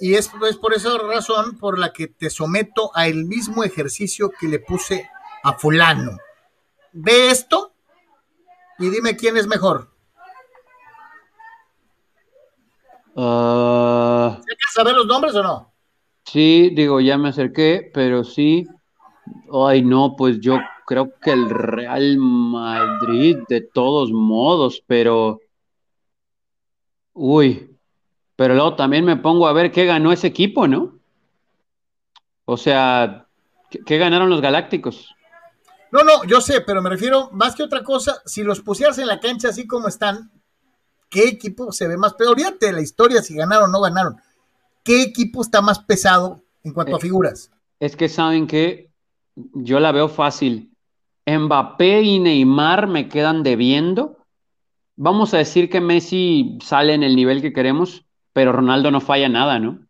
y 0.00 0.14
es, 0.14 0.30
es 0.48 0.56
por 0.56 0.74
esa 0.74 0.96
razón 0.98 1.58
por 1.58 1.78
la 1.78 1.92
que 1.92 2.06
te 2.06 2.30
someto 2.30 2.90
a 2.94 3.08
el 3.08 3.24
mismo 3.24 3.64
ejercicio 3.64 4.30
que 4.38 4.48
le 4.48 4.60
puse 4.60 5.08
a 5.44 5.52
fulano. 5.52 6.18
Ve 6.92 7.30
esto 7.30 7.72
y 8.78 8.90
dime 8.90 9.16
quién 9.16 9.36
es 9.36 9.46
mejor. 9.46 9.90
Uh, 13.14 14.42
¿Quieres 14.42 14.72
saber 14.74 14.94
los 14.94 15.06
nombres 15.06 15.34
o 15.36 15.42
no? 15.42 15.72
Sí, 16.24 16.70
digo, 16.74 17.00
ya 17.00 17.16
me 17.16 17.28
acerqué, 17.28 17.90
pero 17.94 18.24
sí. 18.24 18.66
Ay, 19.52 19.82
no, 19.82 20.16
pues 20.16 20.40
yo 20.40 20.58
creo 20.86 21.12
que 21.20 21.30
el 21.30 21.48
Real 21.48 22.16
Madrid 22.18 23.38
de 23.48 23.60
todos 23.60 24.10
modos, 24.10 24.82
pero... 24.86 25.40
Uy, 27.12 27.70
pero 28.34 28.54
luego 28.54 28.74
también 28.74 29.04
me 29.04 29.16
pongo 29.16 29.46
a 29.46 29.52
ver 29.52 29.70
qué 29.70 29.84
ganó 29.84 30.10
ese 30.10 30.26
equipo, 30.26 30.66
¿no? 30.66 30.98
O 32.46 32.56
sea, 32.56 33.26
¿qué, 33.86 33.98
ganaron 33.98 34.28
los 34.28 34.40
Galácticos? 34.40 35.14
No, 35.94 36.02
no, 36.02 36.24
yo 36.24 36.40
sé, 36.40 36.60
pero 36.62 36.82
me 36.82 36.90
refiero 36.90 37.30
más 37.30 37.54
que 37.54 37.62
otra 37.62 37.84
cosa, 37.84 38.20
si 38.26 38.42
los 38.42 38.60
pusieras 38.60 38.98
en 38.98 39.06
la 39.06 39.20
cancha 39.20 39.50
así 39.50 39.64
como 39.64 39.86
están, 39.86 40.32
¿qué 41.08 41.28
equipo 41.28 41.70
se 41.70 41.86
ve 41.86 41.96
más 41.96 42.14
peor? 42.14 42.32
Olvídate 42.32 42.66
de 42.66 42.72
la 42.72 42.80
historia 42.80 43.22
si 43.22 43.36
ganaron 43.36 43.70
o 43.70 43.72
no 43.72 43.80
ganaron. 43.80 44.16
¿Qué 44.82 45.02
equipo 45.02 45.40
está 45.40 45.62
más 45.62 45.78
pesado 45.78 46.42
en 46.64 46.72
cuanto 46.72 46.96
a 46.96 46.98
eh, 46.98 47.00
figuras? 47.00 47.52
Es 47.78 47.94
que 47.94 48.08
saben 48.08 48.48
que 48.48 48.90
yo 49.36 49.78
la 49.78 49.92
veo 49.92 50.08
fácil. 50.08 50.72
Mbappé 51.26 52.02
y 52.02 52.18
Neymar 52.18 52.88
me 52.88 53.08
quedan 53.08 53.44
debiendo. 53.44 54.18
Vamos 54.96 55.32
a 55.32 55.38
decir 55.38 55.70
que 55.70 55.80
Messi 55.80 56.58
sale 56.60 56.94
en 56.94 57.04
el 57.04 57.14
nivel 57.14 57.40
que 57.40 57.52
queremos, 57.52 58.04
pero 58.32 58.50
Ronaldo 58.50 58.90
no 58.90 59.00
falla 59.00 59.28
nada, 59.28 59.60
¿no? 59.60 59.86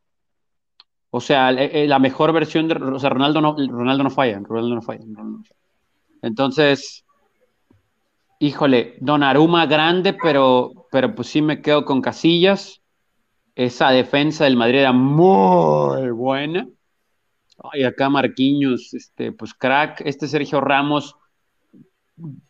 O 1.09 1.22
sea, 1.22 1.50
eh, 1.52 1.88
la 1.88 1.98
mejor 1.98 2.34
versión 2.34 2.68
de 2.68 2.74
o 2.74 2.98
sea, 2.98 3.09
Ronaldo 3.09 3.40
no, 3.40 3.57
Ronaldo 3.57 4.05
no 4.05 4.11
falla, 4.11 4.38
Ronaldo 4.44 4.74
no 4.74 4.82
falla. 4.82 5.00
Ronaldo 5.00 5.38
no 5.38 5.44
falla. 5.44 5.63
Entonces, 6.24 7.04
híjole, 8.38 8.96
Don 9.00 9.22
Aruma 9.22 9.66
grande, 9.66 10.14
pero, 10.14 10.86
pero 10.90 11.14
pues 11.14 11.28
sí 11.28 11.42
me 11.42 11.60
quedo 11.60 11.84
con 11.84 12.00
Casillas. 12.00 12.80
Esa 13.54 13.90
defensa 13.90 14.44
del 14.44 14.56
Madrid 14.56 14.80
era 14.80 14.92
muy 14.92 16.10
buena. 16.10 16.66
Ay, 17.72 17.84
acá 17.84 18.08
Marquiños, 18.08 18.94
este, 18.94 19.32
pues 19.32 19.54
crack. 19.54 20.00
Este 20.04 20.26
Sergio 20.26 20.60
Ramos, 20.60 21.14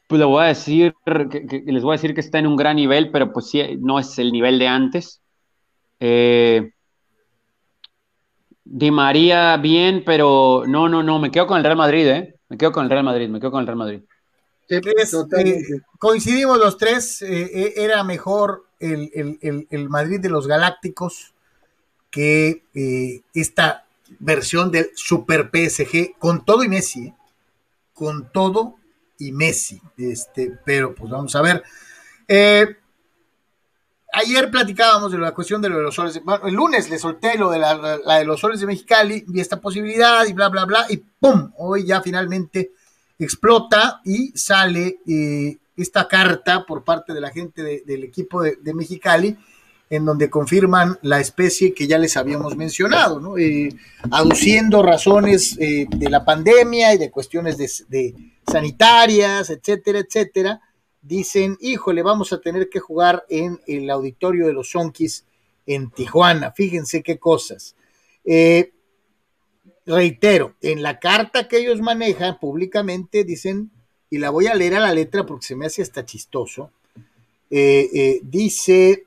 pues 0.09 0.19
le 0.19 0.25
voy 0.25 0.45
a 0.45 0.49
decir, 0.49 0.95
que, 1.05 1.63
les 1.67 1.83
voy 1.83 1.93
a 1.93 1.99
decir 1.99 2.15
que 2.15 2.21
está 2.21 2.39
en 2.39 2.47
un 2.47 2.57
gran 2.57 2.77
nivel, 2.77 3.11
pero 3.11 3.33
pues 3.33 3.51
sí, 3.51 3.61
no 3.81 3.99
es 3.99 4.19
el 4.19 4.33
nivel 4.33 4.59
de 4.59 4.69
antes. 4.69 5.21
Eh, 6.01 6.71
Di 8.65 8.91
María 8.91 9.57
bien, 9.59 10.03
pero 10.07 10.63
no, 10.67 10.89
no, 10.89 11.03
no, 11.03 11.19
me 11.19 11.31
quedo 11.31 11.47
con 11.47 11.59
el 11.59 11.65
Real 11.65 11.77
Madrid, 11.77 12.07
¿eh? 12.07 12.34
Me 12.55 12.59
quedo 12.59 12.71
con 12.71 12.85
el 12.85 12.91
Real 12.91 13.03
Madrid, 13.03 13.29
me 13.29 13.41
quedo 13.41 13.51
con 13.51 13.63
el 13.63 13.67
Real 13.67 13.79
Madrid. 13.79 14.01
Eh, 14.69 14.81
coincidimos 15.99 16.57
los 16.57 16.79
tres, 16.79 17.21
eh, 17.21 17.51
eh, 17.53 17.75
era 17.79 18.05
mejor 18.05 18.67
el, 18.79 19.89
Madrid 19.89 20.21
de 20.21 20.29
los 20.29 20.47
Galácticos 20.47 21.35
que 22.13 22.63
esta 23.35 23.87
versión 24.21 24.71
del 24.71 24.91
Super 24.95 25.51
PSG 25.53 26.17
con 26.17 26.45
todo 26.45 26.63
y 26.63 26.69
Messi, 26.69 27.13
con 27.93 28.31
todo 28.31 28.77
y 29.19 29.33
Messi. 29.33 29.83
Este, 29.97 30.57
pero 30.65 30.95
pues 30.95 31.11
vamos 31.11 31.35
a 31.35 31.43
ver. 31.43 31.65
Ayer 34.15 34.51
platicábamos 34.51 35.13
de 35.13 35.19
la 35.19 35.33
cuestión 35.33 35.61
de, 35.61 35.69
los 35.69 35.95
soles. 35.95 36.21
el 36.45 36.55
lunes 36.55 36.89
le 36.89 36.99
solté 36.99 37.37
lo 37.37 37.51
de 37.51 37.59
la, 37.59 37.99
la, 38.05 38.19
de 38.19 38.25
los 38.25 38.41
soles 38.41 38.61
de 38.61 38.67
Mexicali, 38.67 39.25
y 39.33 39.41
esta 39.41 39.61
posibilidad 39.61 40.25
y 40.27 40.33
bla, 40.33 40.49
bla, 40.49 40.65
bla, 40.65 40.87
y 40.89 40.97
¡pum! 40.97 41.53
Hoy 41.59 41.85
ya 41.85 42.01
finalmente 42.01 42.73
explota 43.19 44.01
y 44.05 44.33
sale 44.37 44.99
eh, 45.07 45.57
esta 45.77 46.07
carta 46.09 46.65
por 46.67 46.85
parte 46.85 47.13
de 47.13 47.21
la 47.21 47.31
gente 47.31 47.83
del 47.85 48.05
equipo 48.05 48.43
de, 48.43 48.75
Mexicali, 48.75 49.37
en 49.91 50.05
donde 50.05 50.31
confirman 50.31 50.99
la 51.03 51.21
especie 51.21 51.75
que 51.75 51.87
ya 51.87 51.99
les 51.99 52.17
habíamos 52.17 52.57
mencionado, 52.57 53.21
¿no? 53.21 53.37
Eh, 53.37 53.69
aduciendo 54.11 54.83
razones 54.83 55.57
eh, 55.61 55.87
de 55.89 56.11
la 56.11 56.25
pandemia 56.25 56.95
y 56.95 56.99
de 56.99 57.11
cuestiones 57.11 57.59
de, 57.59 58.15
sanitarias, 58.51 59.51
etcétera, 59.51 60.01
etcétera, 60.01 60.61
dicen, 61.05 61.59
híjole, 61.61 62.03
vamos 62.03 62.33
a 62.33 62.41
tener 62.41 62.69
que 62.69 62.81
jugar 62.81 63.25
en 63.29 63.61
el 63.67 63.91
auditorio 63.91 64.47
de 64.47 64.55
los 64.55 64.71
Sonkis 64.71 65.25
en 65.67 65.91
Tijuana. 65.91 66.53
Fíjense 66.53 67.03
qué 67.03 67.19
cosas. 67.19 67.77
Eh, 68.25 68.73
reitero, 69.87 70.55
en 70.63 70.83
la 70.83 70.99
carta 70.99 71.47
que 71.47 71.59
ellos 71.59 71.81
manejan 71.81 72.39
públicamente 72.41 73.23
dicen, 73.25 73.71
y 74.09 74.19
la 74.19 74.31
voy 74.31 74.47
a 74.47 74.55
leer 74.55 74.77
a 74.77 74.81
la 74.81 74.95
letra 74.95 75.27
porque 75.27 75.47
se 75.47 75.57
me 75.57 75.67
hace 75.67 75.83
hasta 75.83 76.07
chistoso, 76.07 76.73
eh, 77.51 77.91
eh, 77.93 78.21
dice, 78.23 79.07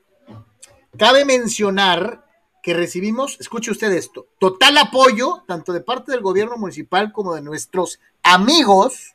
cabe 0.96 1.24
mencionar 1.24 2.24
que 2.62 2.74
recibimos, 2.74 3.38
escuche 3.40 3.72
usted 3.72 3.90
esto, 3.92 4.28
total 4.38 4.78
apoyo 4.78 5.42
tanto 5.48 5.72
de 5.72 5.80
parte 5.80 6.12
del 6.12 6.20
gobierno 6.20 6.56
municipal 6.56 7.12
como 7.12 7.34
de 7.34 7.42
nuestros 7.42 7.98
amigos 8.22 9.14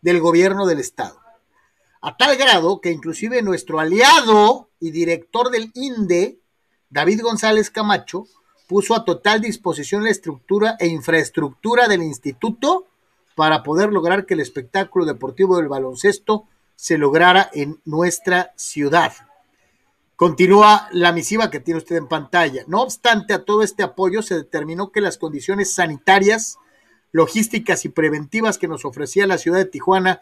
del 0.00 0.20
gobierno 0.20 0.66
del 0.66 0.78
estado. 0.78 1.27
A 2.00 2.16
tal 2.16 2.36
grado 2.36 2.80
que 2.80 2.92
inclusive 2.92 3.42
nuestro 3.42 3.80
aliado 3.80 4.70
y 4.78 4.92
director 4.92 5.50
del 5.50 5.72
INDE, 5.74 6.38
David 6.90 7.22
González 7.22 7.70
Camacho, 7.70 8.26
puso 8.68 8.94
a 8.94 9.04
total 9.04 9.40
disposición 9.40 10.04
la 10.04 10.10
estructura 10.10 10.76
e 10.78 10.86
infraestructura 10.86 11.88
del 11.88 12.02
instituto 12.02 12.86
para 13.34 13.62
poder 13.62 13.92
lograr 13.92 14.26
que 14.26 14.34
el 14.34 14.40
espectáculo 14.40 15.06
deportivo 15.06 15.56
del 15.56 15.68
baloncesto 15.68 16.46
se 16.76 16.98
lograra 16.98 17.50
en 17.52 17.80
nuestra 17.84 18.52
ciudad. 18.56 19.12
Continúa 20.14 20.88
la 20.92 21.12
misiva 21.12 21.50
que 21.50 21.60
tiene 21.60 21.78
usted 21.78 21.96
en 21.96 22.08
pantalla. 22.08 22.64
No 22.66 22.82
obstante 22.82 23.34
a 23.34 23.44
todo 23.44 23.62
este 23.62 23.82
apoyo, 23.82 24.22
se 24.22 24.36
determinó 24.36 24.92
que 24.92 25.00
las 25.00 25.18
condiciones 25.18 25.74
sanitarias, 25.74 26.58
logísticas 27.10 27.84
y 27.84 27.88
preventivas 27.88 28.58
que 28.58 28.68
nos 28.68 28.84
ofrecía 28.84 29.26
la 29.26 29.38
ciudad 29.38 29.58
de 29.58 29.64
Tijuana 29.64 30.20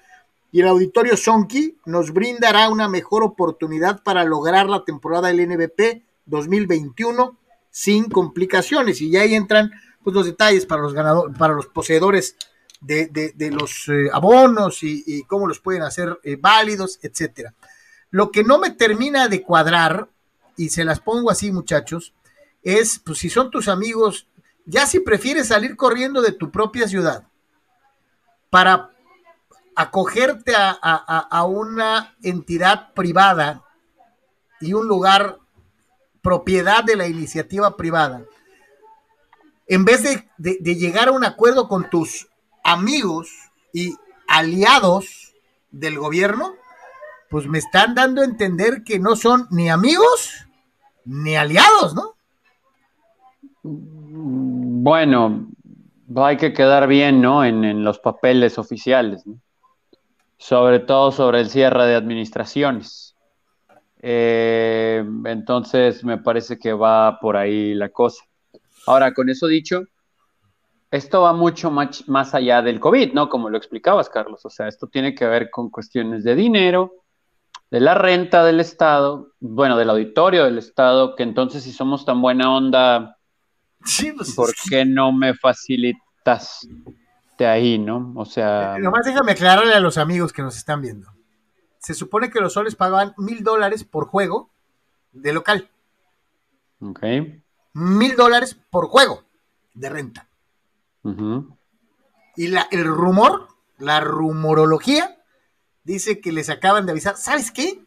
y 0.53 0.61
el 0.61 0.68
auditorio 0.68 1.16
Sonki 1.16 1.76
nos 1.84 2.12
brindará 2.12 2.68
una 2.68 2.88
mejor 2.88 3.22
oportunidad 3.22 4.03
para 4.03 4.24
lograr 4.24 4.68
la 4.68 4.84
temporada 4.84 5.28
del 5.28 5.49
NBP 5.49 6.03
2021 6.26 7.36
sin 7.70 8.09
complicaciones. 8.09 9.01
Y 9.01 9.11
ya 9.11 9.22
ahí 9.22 9.34
entran 9.34 9.70
pues, 10.03 10.14
los 10.14 10.26
detalles 10.26 10.66
para 10.66 10.82
los 10.82 10.94
ganadores, 10.94 11.36
para 11.36 11.55
los 11.55 11.66
poseedores 11.66 12.36
de, 12.80 13.51
los 13.53 13.88
eh, 13.88 14.09
abonos 14.12 14.82
y, 14.82 15.24
cómo 15.24 15.47
los 15.47 15.61
pueden 15.61 15.82
hacer 15.82 16.18
eh, 16.22 16.36
válidos, 16.40 16.99
etcétera. 17.03 17.55
Lo 18.11 18.30
que 18.30 18.44
no 18.44 18.59
me 18.59 18.70
termina 18.70 19.28
de 19.28 19.42
cuadrar, 19.42 20.09
y 20.57 20.70
se 20.70 20.84
las 20.84 21.01
pongo 21.01 21.30
así, 21.30 21.53
muchachos, 21.53 22.14
es, 22.62 22.99
pues 22.99 23.18
si 23.18 23.28
son 23.28 23.51
tus 23.51 23.68
amigos, 23.68 24.26
ya 24.64 24.86
si 24.86 25.01
prefieres 25.01 25.49
salir 25.49 25.76
corriendo 25.76 26.22
de 26.22 26.32
tu 26.32 26.51
propia 26.51 26.88
ciudad 26.88 27.24
para 28.51 28.95
acogerte 29.77 30.53
a, 30.57 31.45
una 31.45 32.16
entidad 32.22 32.95
privada 32.95 33.62
y 34.61 34.72
un 34.72 34.89
lugar 34.89 35.39
propiedad 36.22 36.83
de 36.83 36.97
la 36.97 37.07
iniciativa 37.07 37.77
privada, 37.77 38.24
en 39.68 39.85
vez 39.85 40.03
de, 40.03 40.29
de, 40.39 40.74
llegar 40.74 41.09
a 41.09 41.12
un 41.12 41.24
acuerdo 41.24 41.68
con 41.68 41.91
tus 41.91 42.27
amigos 42.64 43.31
y 43.72 43.95
aliados 44.27 45.35
del 45.70 45.99
gobierno, 45.99 46.55
pues 47.29 47.47
me 47.47 47.59
están 47.59 47.95
dando 47.95 48.22
a 48.22 48.24
entender 48.24 48.83
que 48.83 48.99
no 48.99 49.14
son 49.14 49.47
ni 49.51 49.68
amigos 49.68 50.47
ni 51.05 51.37
aliados, 51.37 51.95
¿no? 51.95 52.14
Bueno, 53.62 55.49
hay 56.16 56.37
que 56.37 56.53
quedar 56.53 56.87
bien, 56.89 57.20
¿no? 57.20 57.45
En, 57.45 57.85
los 57.85 57.99
papeles 57.99 58.59
oficiales, 58.59 59.27
¿no? 59.27 59.39
Sobre 60.39 60.80
todo 60.80 61.12
sobre 61.12 61.41
el 61.41 61.49
cierre 61.49 61.87
de 61.87 61.95
administraciones. 61.95 63.16
Eh, 64.01 65.05
entonces, 65.24 66.05
me 66.05 66.18
parece 66.18 66.59
que 66.59 66.72
va 66.72 67.18
por 67.18 67.37
ahí 67.37 67.74
la 67.74 67.89
cosa. 67.89 68.24
Ahora, 68.87 69.12
con 69.12 69.28
eso 69.28 69.47
dicho, 69.47 69.82
esto 70.91 71.22
va 71.22 71.32
mucho 71.32 71.70
más, 71.70 72.09
más 72.09 72.34
allá 72.34 72.62
del 72.62 72.80
COVID, 72.80 73.12
¿no? 73.12 73.28
Como 73.28 73.51
lo 73.51 73.59
explicabas, 73.59 74.09
Carlos. 74.09 74.45
O 74.45 74.51
sea, 74.51 74.68
esto 74.68 74.87
tiene 74.87 75.14
que 75.14 75.26
ver 75.26 75.51
con 75.51 75.70
cuestiones 75.70 76.22
de 76.24 76.34
dinero, 76.34 76.93
de 77.70 77.80
la 77.80 77.95
renta 77.95 78.45
del 78.45 78.61
Estado, 78.61 79.32
bueno, 79.41 79.76
del 79.76 79.91
auditorio 79.91 80.45
del 80.45 80.59
Estado, 80.59 81.16
que 81.16 81.24
entonces 81.24 81.64
si 81.64 81.72
somos 81.72 82.05
tan 82.05 82.22
buena 82.22 82.55
onda, 82.55 83.18
sí, 83.84 84.12
pues, 84.12 84.34
¿por 84.34 84.51
qué 84.70 84.84
no 84.84 85.12
me 85.12 85.34
facilitas 85.34 86.68
de 87.39 87.47
ahí, 87.47 87.78
no? 87.78 88.12
O 88.16 88.24
sea... 88.24 88.76
Eh, 88.76 88.80
nomás 88.80 89.05
déjame 89.05 89.32
aclararle 89.32 89.74
a 89.74 89.80
los 89.80 89.99
amigos 89.99 90.32
que 90.32 90.43
nos 90.43 90.57
están 90.57 90.80
viendo. 90.80 91.12
Se 91.78 91.95
supone 91.95 92.30
que 92.30 92.41
los 92.41 92.55
soles 92.55 92.74
pagaban 92.74 93.14
mil 93.16 93.45
dólares 93.45 93.84
por 93.84 94.07
juego 94.07 94.51
de 95.12 95.32
local. 95.32 95.70
Ok. 96.80 97.01
Mil 97.74 98.16
dólares 98.16 98.59
por 98.70 98.89
juego 98.89 99.22
de 99.74 99.89
renta. 99.89 100.28
Y 102.34 102.49
la, 102.49 102.66
el 102.72 102.84
rumor, 102.84 103.49
la 103.78 104.01
rumorología, 104.01 105.16
dice 105.84 106.20
que 106.20 106.32
les 106.32 106.51
acaban 106.51 106.84
de 106.84 106.93
avisar, 106.93 107.16
¿sabes 107.16 107.53
qué? 107.53 107.84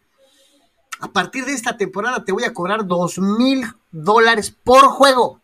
A 1.01 1.09
partir 1.09 1.45
de 1.45 1.53
esta 1.53 1.75
temporada 1.75 2.23
te 2.23 2.31
voy 2.31 2.43
a 2.45 2.53
cobrar 2.53 2.85
dos 2.85 3.19
mil 3.19 3.65
dólares 3.91 4.51
por 4.51 4.85
juego. 4.85 5.41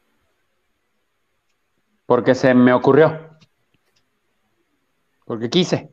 Porque 2.05 2.35
se 2.35 2.53
me 2.53 2.71
ocurrió. 2.71 3.24
Porque 5.25 5.49
quise. 5.49 5.91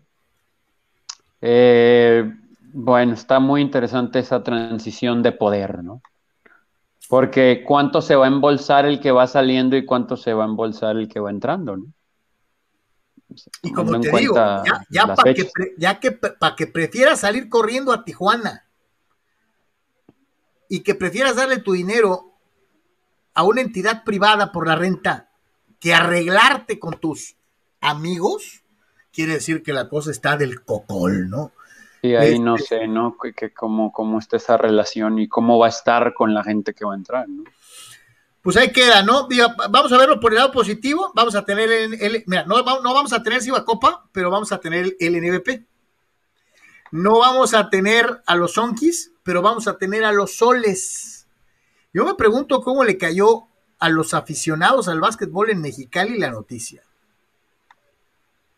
Eh, 1.41 2.33
bueno, 2.73 3.15
está 3.15 3.41
muy 3.41 3.61
interesante 3.61 4.21
esa 4.21 4.43
transición 4.43 5.23
de 5.23 5.33
poder, 5.33 5.83
¿no? 5.83 6.01
Porque 7.09 7.65
cuánto 7.67 8.01
se 8.01 8.15
va 8.15 8.27
a 8.27 8.29
embolsar 8.29 8.87
el 8.87 9.01
que 9.01 9.11
va 9.11 9.27
saliendo 9.27 9.77
y 9.77 9.85
cuánto 9.85 10.17
se 10.17 10.33
va 10.33 10.45
a 10.45 10.49
embolsar 10.49 10.97
el 10.97 11.09
que 11.09 11.21
va 11.21 11.31
entrando, 11.31 11.77
¿no? 11.77 11.87
Y 13.63 13.73
como 13.73 13.99
te 14.01 14.11
digo, 14.11 14.35
ya, 14.91 15.15
para 15.15 15.35
que, 15.35 15.51
ya 15.79 16.01
que, 16.01 16.19
que 16.57 16.67
prefieras 16.67 17.21
salir 17.21 17.49
corriendo 17.49 17.93
a 17.93 18.05
Tijuana 18.05 18.67
y 20.69 20.81
que 20.81 20.95
prefieras 20.95 21.37
darle 21.37 21.59
tu 21.59 21.73
dinero 21.73 22.33
a 23.35 23.43
una 23.45 23.61
entidad 23.61 24.05
privada 24.05 24.53
por 24.53 24.67
la 24.67 24.77
renta 24.77 25.31
que 25.81 25.95
arreglarte 25.95 26.79
con 26.79 26.99
tus 27.01 27.37
amigos, 27.81 28.62
quiere 29.13 29.35
decir 29.35 29.63
que 29.63 29.73
la 29.73 29.89
cosa 29.89 30.11
está 30.11 30.37
del 30.37 30.65
cocol, 30.65 31.29
¿no? 31.29 31.53
Y 32.03 32.15
ahí 32.15 32.39
no 32.39 32.57
este 32.57 32.81
sé, 32.81 32.89
¿no? 32.89 33.17
Que, 33.17 33.53
cómo, 33.53 33.93
cómo 33.93 34.19
está 34.19 34.37
esa 34.37 34.57
relación 34.57 35.19
y 35.19 35.29
cómo 35.29 35.59
va 35.59 35.67
a 35.67 35.71
estar 35.71 36.15
con 36.15 36.35
la 36.35 36.43
gente 36.43 36.75
que 36.75 36.85
va 36.85 36.95
a 36.95 36.97
entrar, 36.97 37.29
¿no? 37.29 37.45
pues 38.43 38.57
ahí 38.57 38.73
queda, 38.73 39.05
¿no? 39.05 39.29
vamos 39.71 39.93
a 39.93 39.99
verlo 39.99 40.19
por 40.19 40.33
el 40.33 40.39
lado 40.39 40.51
positivo. 40.51 41.13
Vamos 41.15 41.37
a 41.37 41.45
tener 41.45 41.71
el, 41.71 42.25
mira, 42.27 42.45
no, 42.45 42.57
no, 42.57 42.93
vamos 42.93 43.13
a 43.13 43.23
tener 43.23 43.41
Siva 43.41 43.65
Copa, 43.65 44.09
pero 44.11 44.31
vamos 44.31 44.51
a 44.51 44.59
tener 44.59 44.97
el 44.99 45.23
NBP. 45.23 45.65
No 46.91 47.21
vamos 47.21 47.55
a 47.55 47.71
tener 47.71 48.21
a 48.27 48.35
los 48.35 48.55
Sonkis, 48.55 49.13
pero 49.23 49.43
vamos 49.43 49.69
a 49.69 49.79
tener 49.79 50.05
a 50.05 50.11
los 50.11 50.37
Soles. 50.37 51.29
Yo 51.95 52.05
me 52.05 52.15
pregunto 52.15 52.63
cómo 52.63 52.83
le 52.83 52.99
cayó 52.99 53.45
a 53.79 53.89
los 53.89 54.13
aficionados 54.13 54.89
al 54.89 55.01
básquetbol 55.01 55.51
en 55.51 55.61
Mexicali 55.61 56.19
la 56.19 56.31
noticia. 56.31 56.83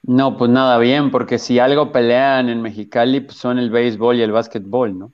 No, 0.06 0.36
pues 0.36 0.50
nada 0.50 0.76
bien, 0.76 1.10
porque 1.10 1.38
si 1.38 1.58
algo 1.58 1.90
pelean 1.90 2.50
en 2.50 2.60
Mexicali, 2.60 3.20
pues 3.20 3.38
son 3.38 3.58
el 3.58 3.70
béisbol 3.70 4.16
y 4.16 4.22
el 4.22 4.32
básquetbol, 4.32 4.98
¿no? 4.98 5.12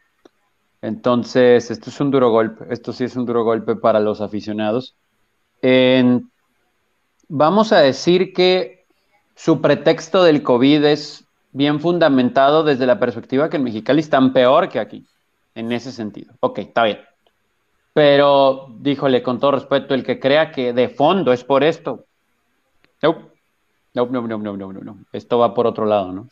Entonces, 0.83 1.71
esto 1.71 1.91
es 1.91 2.01
un 2.01 2.11
duro 2.11 2.31
golpe, 2.31 2.65
esto 2.71 2.93
sí 2.93 3.05
es 3.05 3.15
un 3.15 3.25
duro 3.25 3.45
golpe 3.45 3.77
para 3.77 4.01
los 4.01 4.21
aficionados. 4.21 4.97
vamos 7.29 7.73
a 7.73 7.79
decir 7.79 8.33
que 8.33 8.85
su 9.37 9.61
pretexto 9.61 10.25
del 10.25 10.43
COVID 10.43 10.85
es 10.85 11.25
bien 11.53 11.79
fundamentado 11.79 12.65
desde 12.65 12.87
la 12.87 12.99
perspectiva 12.99 13.49
que 13.49 13.59
en 13.59 13.65
Mexicali 13.65 14.01
están 14.01 14.33
peor 14.33 14.69
que 14.69 14.81
aquí, 14.81 15.07
en 15.55 15.71
ese 15.71 15.93
sentido. 15.93 16.35
Ok, 16.41 16.59
está 16.59 16.83
bien. 16.85 16.99
Pero, 17.93 18.67
díjole 18.81 19.23
con 19.23 19.39
todo 19.39 19.53
respeto, 19.53 19.95
el 19.95 20.03
que 20.03 20.19
crea 20.19 20.51
que 20.51 20.73
de 20.73 20.89
fondo 20.89 21.33
es 21.33 21.45
por 21.45 21.63
esto, 21.63 22.07
no, 23.95 24.07
no, 24.07 24.27
no, 24.27 24.39
no, 24.39 24.57
no, 24.57 24.73
no, 24.73 24.99
esto 25.13 25.39
va 25.39 25.55
por 25.55 25.67
otro 25.67 25.87
lado, 25.87 26.13
¿no? 26.13 26.29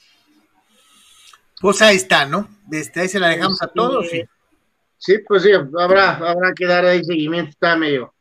Pues 1.61 1.83
ahí 1.83 1.97
está, 1.97 2.25
¿no? 2.25 2.49
Desde 2.67 3.01
ahí 3.01 3.09
se 3.09 3.19
la 3.19 3.29
dejamos 3.29 3.61
a 3.63 3.69
todos. 3.69 4.09
Sí. 4.09 4.23
Sí, 4.97 5.19
pues 5.27 5.45
sí, 5.45 5.51
habrá, 5.53 6.17
habrá 6.17 6.53
que 6.55 6.67
dar 6.67 6.85
ahí 6.85 7.05
seguimiento, 7.05 7.51
está 7.51 7.77
medio, 7.77 8.15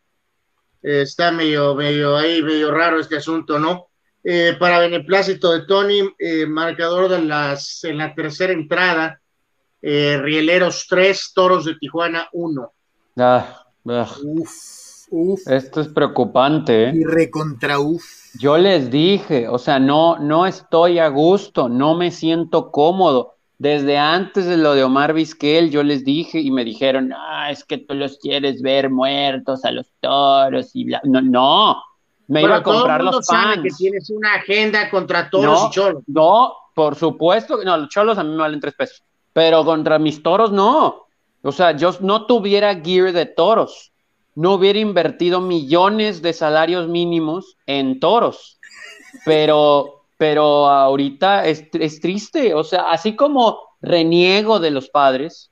está 0.83 1.31
medio, 1.31 1.73
medio 1.73 2.15
ahí, 2.15 2.43
medio 2.43 2.71
raro 2.71 2.99
este 2.99 3.17
asunto, 3.17 3.57
¿no? 3.57 3.87
Eh, 4.23 4.55
para 4.59 4.79
beneplácito 4.79 5.51
de 5.53 5.65
Tony, 5.65 6.01
eh, 6.19 6.45
marcador 6.45 7.09
de 7.09 7.21
las, 7.23 7.83
en 7.83 7.97
la 7.97 8.13
tercera 8.13 8.53
entrada, 8.53 9.19
eh, 9.81 10.19
Rieleros 10.21 10.85
3, 10.87 11.31
Toros 11.33 11.65
de 11.65 11.75
Tijuana 11.75 12.27
1. 12.33 12.73
Ah, 13.17 13.65
ah. 13.89 14.15
Uf, 14.23 14.51
uf. 15.09 15.47
Esto 15.47 15.81
es 15.81 15.87
preocupante, 15.87 16.89
¿eh? 16.89 16.91
Y 16.93 17.03
recontra 17.05 17.79
uf. 17.79 18.03
Yo 18.39 18.57
les 18.57 18.91
dije, 18.91 19.47
o 19.47 19.57
sea, 19.57 19.79
no, 19.79 20.17
no 20.19 20.45
estoy 20.45 20.99
a 20.99 21.07
gusto, 21.07 21.69
no 21.69 21.95
me 21.95 22.11
siento 22.11 22.71
cómodo 22.71 23.37
desde 23.59 23.97
antes 23.97 24.45
de 24.45 24.57
lo 24.57 24.75
de 24.75 24.83
Omar 24.83 25.13
Vizquel, 25.13 25.71
yo 25.71 25.81
les 25.81 26.05
dije 26.05 26.39
y 26.39 26.51
me 26.51 26.63
dijeron, 26.63 27.11
ah, 27.15 27.49
es 27.49 27.63
que 27.63 27.79
tú 27.79 27.95
los 27.95 28.19
quieres 28.19 28.61
ver 28.61 28.89
muertos 28.89 29.65
a 29.65 29.71
los 29.71 29.87
toros 29.99 30.71
y 30.73 30.85
bla. 30.85 31.01
No, 31.03 31.21
no, 31.21 31.83
me 32.27 32.43
iba 32.43 32.57
a 32.57 32.63
comprar 32.63 33.03
los 33.03 33.25
fans. 33.25 33.63
que 33.63 33.69
tienes 33.69 34.09
una 34.11 34.35
agenda 34.35 34.89
contra 34.89 35.29
toros 35.29 35.69
y 35.69 35.71
cholos. 35.71 36.03
No, 36.05 36.53
por 36.75 36.95
supuesto, 36.95 37.63
no, 37.63 37.77
los 37.77 37.89
cholos 37.89 38.17
a 38.17 38.23
mí 38.23 38.29
me 38.31 38.37
valen 38.37 38.59
tres 38.59 38.75
pesos, 38.75 39.03
pero 39.33 39.65
contra 39.65 39.97
mis 39.97 40.21
toros 40.21 40.51
no. 40.51 41.07
O 41.41 41.51
sea, 41.51 41.71
yo 41.71 41.91
no 42.01 42.25
tuviera 42.25 42.75
gear 42.75 43.11
de 43.11 43.25
toros, 43.25 43.91
no 44.37 44.53
hubiera 44.53 44.77
invertido 44.77 45.41
millones 45.41 46.21
de 46.21 46.31
salarios 46.31 46.87
mínimos 46.87 47.57
en 47.65 47.99
toros, 47.99 48.59
pero 49.25 49.97
pero 50.17 50.67
ahorita 50.67 51.45
es, 51.45 51.69
triste, 52.01 52.53
o 52.53 52.63
sea, 52.63 52.91
así 52.91 53.15
como 53.15 53.59
reniego 53.81 54.59
de 54.59 54.71
los 54.71 54.89
padres, 54.89 55.51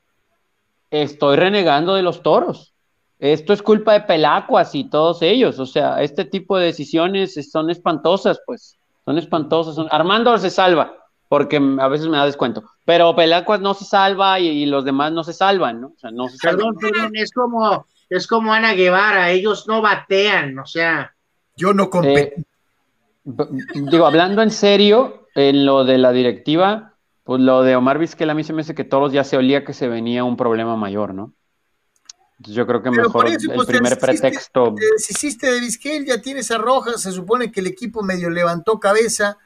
estoy 0.90 1.36
renegando 1.36 1.94
de 1.94 2.02
los 2.02 2.24
toros. 2.24 2.74
Esto 3.20 3.54
es 3.54 3.62
culpa 3.62 3.94
de 3.94 4.02
Pelacuas 4.02 4.74
y 4.76 4.90
todos 4.90 5.22
ellos, 5.22 5.60
o 5.60 5.66
sea, 5.66 6.02
este 6.02 6.26
tipo 6.26 6.58
de 6.58 6.66
decisiones 6.66 7.36
son 7.52 7.70
espantosas, 7.70 8.40
pues, 8.46 8.78
son 9.06 9.18
espantosas. 9.18 9.84
Armando 9.92 10.36
se 10.40 10.50
salva, 10.50 10.94
porque 11.30 11.58
a 11.58 11.88
veces 11.88 12.08
me 12.08 12.18
da 12.18 12.26
descuento, 12.26 12.64
pero 12.86 13.16
Pelacuas 13.16 13.62
no 13.62 13.74
se 13.76 13.86
salva 13.86 14.40
y, 14.40 14.66
los 14.66 14.84
demás 14.84 15.12
no 15.12 15.24
se 15.24 15.34
salvan, 15.34 15.82
¿no? 15.82 15.88
O 15.88 15.98
sea, 15.98 16.10
no 16.12 16.28
se 16.28 16.38
perdón, 16.40 16.76
perdón, 16.76 17.12
es 17.16 17.32
como, 17.32 17.86
es 18.10 18.28
como 18.28 18.54
Ana 18.54 18.74
Guevara, 18.74 19.32
ellos 19.32 19.68
no 19.68 19.82
batean, 19.82 20.60
o 20.60 20.66
sea. 20.66 21.16
Yo 21.56 21.74
no 21.74 21.90
competí. 21.90 22.42
Eh, 22.42 22.46
digo, 23.74 24.06
hablando 24.06 24.42
en 24.42 24.52
serio, 24.52 25.28
en 25.36 25.66
lo 25.66 25.84
de 25.84 25.98
la 25.98 26.12
directiva, 26.12 26.94
pues 27.24 27.42
lo 27.42 27.64
de 27.64 27.76
Omar 27.76 27.98
Vizquel 27.98 28.30
a 28.30 28.34
mí 28.34 28.44
se 28.44 28.54
me 28.54 28.62
hace 28.62 28.76
que 28.76 28.84
todos 28.84 29.12
ya 29.12 29.24
se 29.24 29.38
olía 29.38 29.66
que 29.66 29.74
se 29.74 29.88
venía 29.88 30.24
un 30.24 30.38
problema 30.38 30.76
mayor, 30.76 31.14
¿no? 31.14 31.34
Entonces 32.38 32.56
yo 32.56 32.68
creo 32.68 32.84
que 32.84 32.92
mejor 32.92 33.28
el 33.28 33.38
pues, 33.54 33.68
primer 33.68 33.98
pretexto. 33.98 34.76
Si 34.98 35.14
hiciste 35.14 35.52
de 35.52 35.60
Vizquel, 35.62 36.06
ya 36.06 36.22
tienes 36.22 36.52
a 36.52 36.58
Rojas, 36.58 37.02
se 37.02 37.12
supone 37.12 37.52
que 37.52 37.62
el 37.62 37.68
equipo 37.68 38.04
medio 38.04 38.30
levantó 38.30 38.80
cabeza 38.80 39.38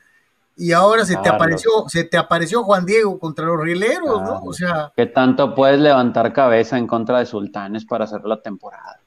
y 0.60 0.74
ahora 0.74 1.06
se 1.06 1.16
te 1.16 1.30
apareció, 1.30 1.72
se 1.88 2.04
te 2.04 2.18
apareció 2.18 2.64
Juan 2.64 2.86
Diego 2.86 3.18
contra 3.18 3.46
los 3.46 3.62
rieleros, 3.62 4.22
¿no? 4.22 4.42
O 4.44 4.52
sea. 4.52 4.92
¿Qué 4.94 5.06
tanto 5.06 5.56
puedes 5.56 5.80
levantar 5.80 6.34
cabeza 6.34 6.78
en 6.78 6.86
contra 6.86 7.20
de 7.20 7.26
Sultanes 7.26 7.86
para 7.86 8.04
hacer 8.04 8.26
la 8.26 8.42
temporada? 8.42 9.00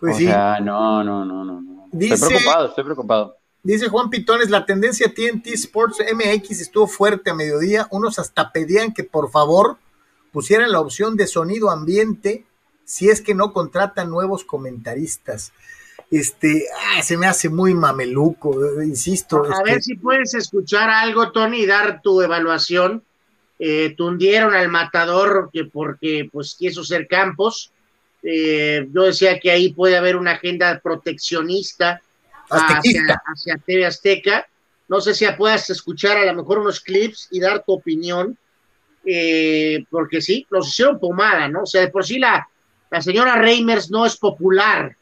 Pues 0.00 0.16
o 0.16 0.18
sea, 0.18 0.58
no, 0.58 1.04
no, 1.04 1.24
no, 1.24 1.44
no. 1.44 1.86
estoy 1.92 2.28
preocupado, 2.28 2.66
estoy 2.66 2.84
preocupado. 2.84 3.36
Dice 3.62 3.88
Juan 3.88 4.10
Pitones, 4.10 4.50
la 4.50 4.66
tendencia 4.66 5.14
TNT 5.14 5.46
Sports 5.54 5.98
MX 6.12 6.60
estuvo 6.60 6.88
fuerte 6.88 7.30
a 7.30 7.34
mediodía. 7.34 7.86
Unos 7.90 8.18
hasta 8.18 8.50
pedían 8.50 8.92
que 8.92 9.04
por 9.04 9.30
favor 9.30 9.78
pusieran 10.32 10.72
la 10.72 10.80
opción 10.80 11.16
de 11.16 11.28
sonido 11.28 11.70
ambiente 11.70 12.44
si 12.84 13.08
es 13.08 13.22
que 13.22 13.34
no 13.34 13.52
contratan 13.52 14.10
nuevos 14.10 14.44
comentaristas 14.44 15.52
este, 16.18 16.66
ah, 16.96 17.02
se 17.02 17.16
me 17.16 17.26
hace 17.26 17.48
muy 17.48 17.74
mameluco, 17.74 18.82
insisto. 18.82 19.44
A 19.52 19.62
ver 19.62 19.82
si 19.82 19.96
puedes 19.96 20.34
escuchar 20.34 20.88
algo, 20.88 21.32
Tony, 21.32 21.62
y 21.62 21.66
dar 21.66 22.02
tu 22.02 22.22
evaluación. 22.22 23.02
Eh, 23.58 23.94
tundieron 23.96 24.54
al 24.54 24.68
matador 24.68 25.50
que 25.52 25.64
porque 25.64 26.28
pues 26.30 26.54
quiso 26.54 26.84
ser 26.84 27.06
Campos. 27.08 27.72
Eh, 28.22 28.88
yo 28.92 29.02
decía 29.02 29.38
que 29.40 29.50
ahí 29.50 29.72
puede 29.72 29.96
haber 29.96 30.16
una 30.16 30.32
agenda 30.32 30.80
proteccionista 30.80 32.00
hacia, 32.48 33.22
hacia, 33.26 33.56
TV 33.58 33.86
Azteca. 33.86 34.46
No 34.88 35.00
sé 35.00 35.14
si 35.14 35.26
puedas 35.36 35.68
escuchar 35.70 36.16
a 36.16 36.26
lo 36.26 36.34
mejor 36.34 36.58
unos 36.58 36.80
clips 36.80 37.28
y 37.30 37.40
dar 37.40 37.64
tu 37.64 37.72
opinión, 37.72 38.36
eh, 39.04 39.84
porque 39.90 40.20
sí, 40.20 40.46
los 40.50 40.68
hicieron 40.68 41.00
pomada, 41.00 41.48
¿no? 41.48 41.62
O 41.62 41.66
sea, 41.66 41.80
de 41.80 41.88
por 41.88 42.04
sí 42.04 42.18
la, 42.18 42.48
la 42.90 43.00
señora 43.00 43.36
Reimers 43.36 43.90
no 43.90 44.06
es 44.06 44.16
popular 44.16 44.96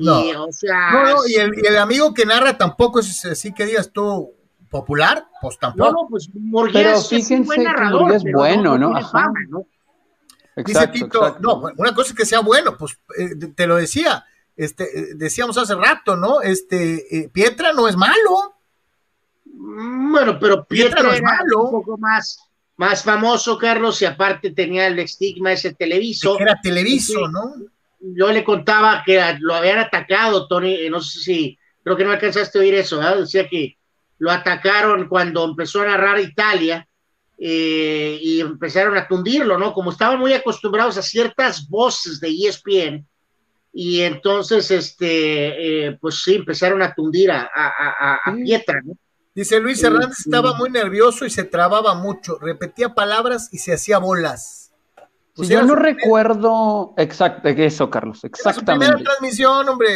no. 0.00 0.24
Y, 0.24 0.34
o 0.34 0.52
sea, 0.52 1.14
y, 1.26 1.34
el, 1.34 1.76
amigo 1.76 2.12
que 2.14 2.26
narra 2.26 2.56
tampoco 2.56 3.00
es 3.00 3.24
así 3.24 3.52
que 3.52 3.66
digas 3.66 3.90
tú 3.92 4.34
popular, 4.70 5.28
pues 5.40 5.58
tampoco. 5.58 5.92
No, 5.92 6.02
no, 6.02 6.08
pues 6.08 6.30
Murguías 6.34 7.12
es 7.12 7.30
un 7.30 7.44
buen 7.44 7.64
narrador, 7.64 8.12
es 8.14 8.22
bueno, 8.32 8.78
¿no? 8.78 8.94
Dice 10.56 10.88
Tito, 10.88 11.38
no, 11.40 11.62
una 11.76 11.94
cosa 11.94 12.10
es 12.10 12.16
que 12.16 12.26
sea 12.26 12.40
bueno, 12.40 12.76
pues 12.76 12.98
eh, 13.18 13.34
te 13.54 13.66
lo 13.66 13.76
decía, 13.76 14.24
este, 14.56 14.84
eh, 14.84 15.06
decíamos 15.14 15.56
hace 15.58 15.74
rato, 15.74 16.16
¿no? 16.16 16.42
Este, 16.42 17.16
eh, 17.16 17.28
Pietra 17.28 17.72
no 17.72 17.88
es 17.88 17.96
malo. 17.96 18.56
Mm, 19.44 20.12
bueno, 20.12 20.38
pero 20.38 20.64
Pietra, 20.66 21.02
no 21.02 21.12
es 21.12 21.22
malo. 21.22 21.64
un 21.64 21.70
poco 21.70 21.96
más, 21.98 22.38
más 22.76 23.02
famoso, 23.02 23.56
Carlos, 23.58 24.02
y 24.02 24.04
aparte 24.04 24.50
tenía 24.50 24.86
el 24.86 24.98
estigma 24.98 25.52
ese 25.52 25.72
televiso. 25.72 26.38
era 26.38 26.58
televiso, 26.62 27.28
¿no? 27.28 27.54
Yo 28.00 28.32
le 28.32 28.44
contaba 28.44 29.02
que 29.04 29.22
lo 29.40 29.54
habían 29.54 29.78
atacado, 29.78 30.46
Tony, 30.48 30.88
no 30.88 31.00
sé 31.00 31.20
si, 31.20 31.58
creo 31.82 31.96
que 31.96 32.04
no 32.04 32.12
alcanzaste 32.12 32.58
a 32.58 32.62
oír 32.62 32.74
eso, 32.74 32.98
¿verdad? 32.98 33.18
Decía 33.18 33.48
que 33.48 33.76
lo 34.18 34.30
atacaron 34.30 35.08
cuando 35.08 35.44
empezó 35.44 35.82
a 35.82 35.86
narrar 35.86 36.20
Italia 36.20 36.86
eh, 37.38 38.18
y 38.20 38.40
empezaron 38.40 38.96
a 38.96 39.06
tundirlo, 39.06 39.58
¿no? 39.58 39.72
Como 39.72 39.90
estaban 39.90 40.18
muy 40.18 40.32
acostumbrados 40.32 40.96
a 40.98 41.02
ciertas 41.02 41.68
voces 41.68 42.20
de 42.20 42.28
ESPN, 42.28 43.06
y 43.72 44.00
entonces, 44.00 44.70
este, 44.70 45.86
eh, 45.86 45.98
pues 46.00 46.22
sí, 46.22 46.34
empezaron 46.34 46.82
a 46.82 46.92
tundir 46.94 47.30
a, 47.30 47.48
a, 47.54 48.34
Pietra, 48.34 48.80
¿no? 48.84 48.96
Dice 49.32 49.60
Luis 49.60 49.82
Hernández, 49.82 50.18
estaba 50.18 50.54
muy 50.54 50.70
nervioso 50.70 51.24
y 51.24 51.30
se 51.30 51.44
trababa 51.44 51.94
mucho, 51.94 52.36
repetía 52.40 52.94
palabras 52.94 53.48
y 53.52 53.58
se 53.58 53.72
hacía 53.72 53.98
bolas. 53.98 54.59
Pues 55.34 55.48
yo 55.48 55.62
no 55.62 55.74
recuerdo 55.74 56.94
exacto 56.96 57.48
eso, 57.48 57.88
Carlos, 57.88 58.24
exactamente. 58.24 58.86
primera 58.86 59.02
transmisión, 59.02 59.68
hombre. 59.68 59.88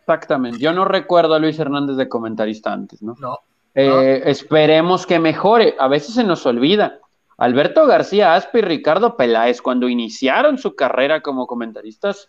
Exactamente. 0.00 0.58
Yo 0.58 0.72
no 0.72 0.84
recuerdo 0.84 1.34
a 1.34 1.38
Luis 1.38 1.58
Hernández 1.58 1.96
de 1.96 2.08
comentarista 2.08 2.72
antes, 2.72 3.00
¿no? 3.02 3.14
No. 3.18 3.38
Eh, 3.74 4.22
esperemos 4.26 5.06
que 5.06 5.18
mejore. 5.18 5.76
A 5.78 5.88
veces 5.88 6.14
se 6.14 6.24
nos 6.24 6.44
olvida. 6.46 6.98
Alberto 7.38 7.86
García 7.86 8.34
Aspe 8.34 8.58
y 8.58 8.62
Ricardo 8.62 9.16
Peláez, 9.16 9.62
cuando 9.62 9.88
iniciaron 9.88 10.58
su 10.58 10.74
carrera 10.74 11.22
como 11.22 11.46
comentaristas, 11.46 12.28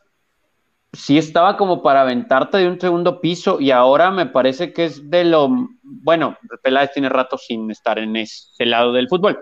sí 0.94 1.18
estaba 1.18 1.58
como 1.58 1.82
para 1.82 2.02
aventarte 2.02 2.58
de 2.58 2.68
un 2.68 2.80
segundo 2.80 3.20
piso 3.20 3.60
y 3.60 3.72
ahora 3.72 4.12
me 4.12 4.26
parece 4.26 4.74
que 4.74 4.86
es 4.86 5.10
de 5.10 5.26
lo. 5.26 5.50
Bueno, 5.84 6.38
Peláez 6.62 6.92
tiene 6.94 7.10
rato 7.10 7.38
sin 7.38 7.70
estar 7.72 8.00
en 8.00 8.16
ese 8.16 8.66
lado 8.66 8.94
del 8.94 9.10
fútbol, 9.10 9.40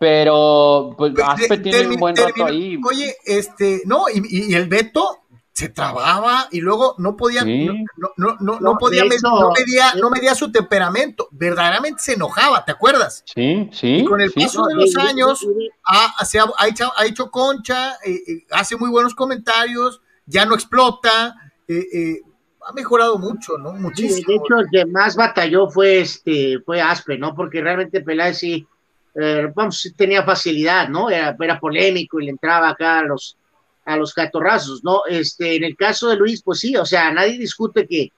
pero 0.00 0.94
pues, 0.96 1.12
pues 1.14 1.26
Aspe 1.28 1.58
tiene 1.58 1.86
un 1.88 1.96
buen 1.96 2.16
rato 2.16 2.46
ahí. 2.46 2.80
Oye, 2.88 3.14
este, 3.26 3.82
no, 3.84 4.06
y, 4.08 4.54
el 4.54 4.66
Beto 4.66 5.24
se 5.52 5.68
trababa 5.68 6.48
y 6.50 6.62
luego 6.62 6.94
no 6.96 7.18
podía, 7.18 7.44
no, 7.44 7.74
no, 8.16 8.36
no, 8.40 8.60
no, 8.60 8.78
podía, 8.78 9.04
no, 9.04 9.52
medía, 9.52 9.92
no 10.00 10.08
medía 10.08 10.34
su 10.34 10.50
temperamento, 10.50 11.28
verdaderamente 11.32 12.02
se 12.02 12.14
enojaba, 12.14 12.64
¿te 12.64 12.72
acuerdas? 12.72 13.24
Sí, 13.26 13.68
sí. 13.74 13.96
Y 13.98 14.04
con 14.06 14.22
el 14.22 14.32
paso 14.32 14.64
de 14.68 14.74
los 14.74 14.96
años 14.96 15.46
ha, 15.84 16.14
ha, 16.18 16.66
hecho, 16.66 16.90
ha 16.96 17.04
hecho 17.04 17.30
concha, 17.30 17.92
eh, 18.02 18.22
eh, 18.26 18.46
hace 18.52 18.76
muy 18.76 18.88
buenos 18.88 19.14
comentarios, 19.14 20.00
ya 20.24 20.46
no 20.46 20.54
explota, 20.54 21.36
eh, 21.68 22.22
ha 22.66 22.72
mejorado 22.72 23.18
mucho, 23.18 23.58
¿no? 23.58 23.74
Muchísimo. 23.74 24.26
de 24.28 24.34
hecho, 24.36 24.60
el 24.60 24.66
que 24.72 24.86
más 24.86 25.14
batalló 25.14 25.68
fue 25.68 26.00
este, 26.00 26.58
fue 26.64 26.80
Aspe, 26.80 27.18
¿no? 27.18 27.34
Porque 27.34 27.60
realmente 27.60 28.00
Peláez 28.00 28.38
sí 28.38 28.66
eh, 29.14 29.50
vamos, 29.54 29.92
tenía 29.96 30.22
facilidad, 30.22 30.88
¿no? 30.88 31.10
Era, 31.10 31.58
polémico 31.58 32.20
y 32.20 32.26
le 32.26 32.30
entraba 32.30 32.70
acá 32.70 33.00
a 33.00 33.04
los, 33.04 33.36
a 33.84 33.96
los 33.96 34.14
catorrazos, 34.14 34.84
¿no? 34.84 35.02
Este, 35.06 35.56
en 35.56 35.64
el 35.64 35.76
caso 35.76 36.08
de 36.08 36.16
Luis, 36.16 36.42
pues 36.42 36.60
sí, 36.60 36.76
o 36.76 36.86
sea, 36.86 37.12
nadie 37.12 37.38
discute 37.38 37.86
que, 37.86 38.12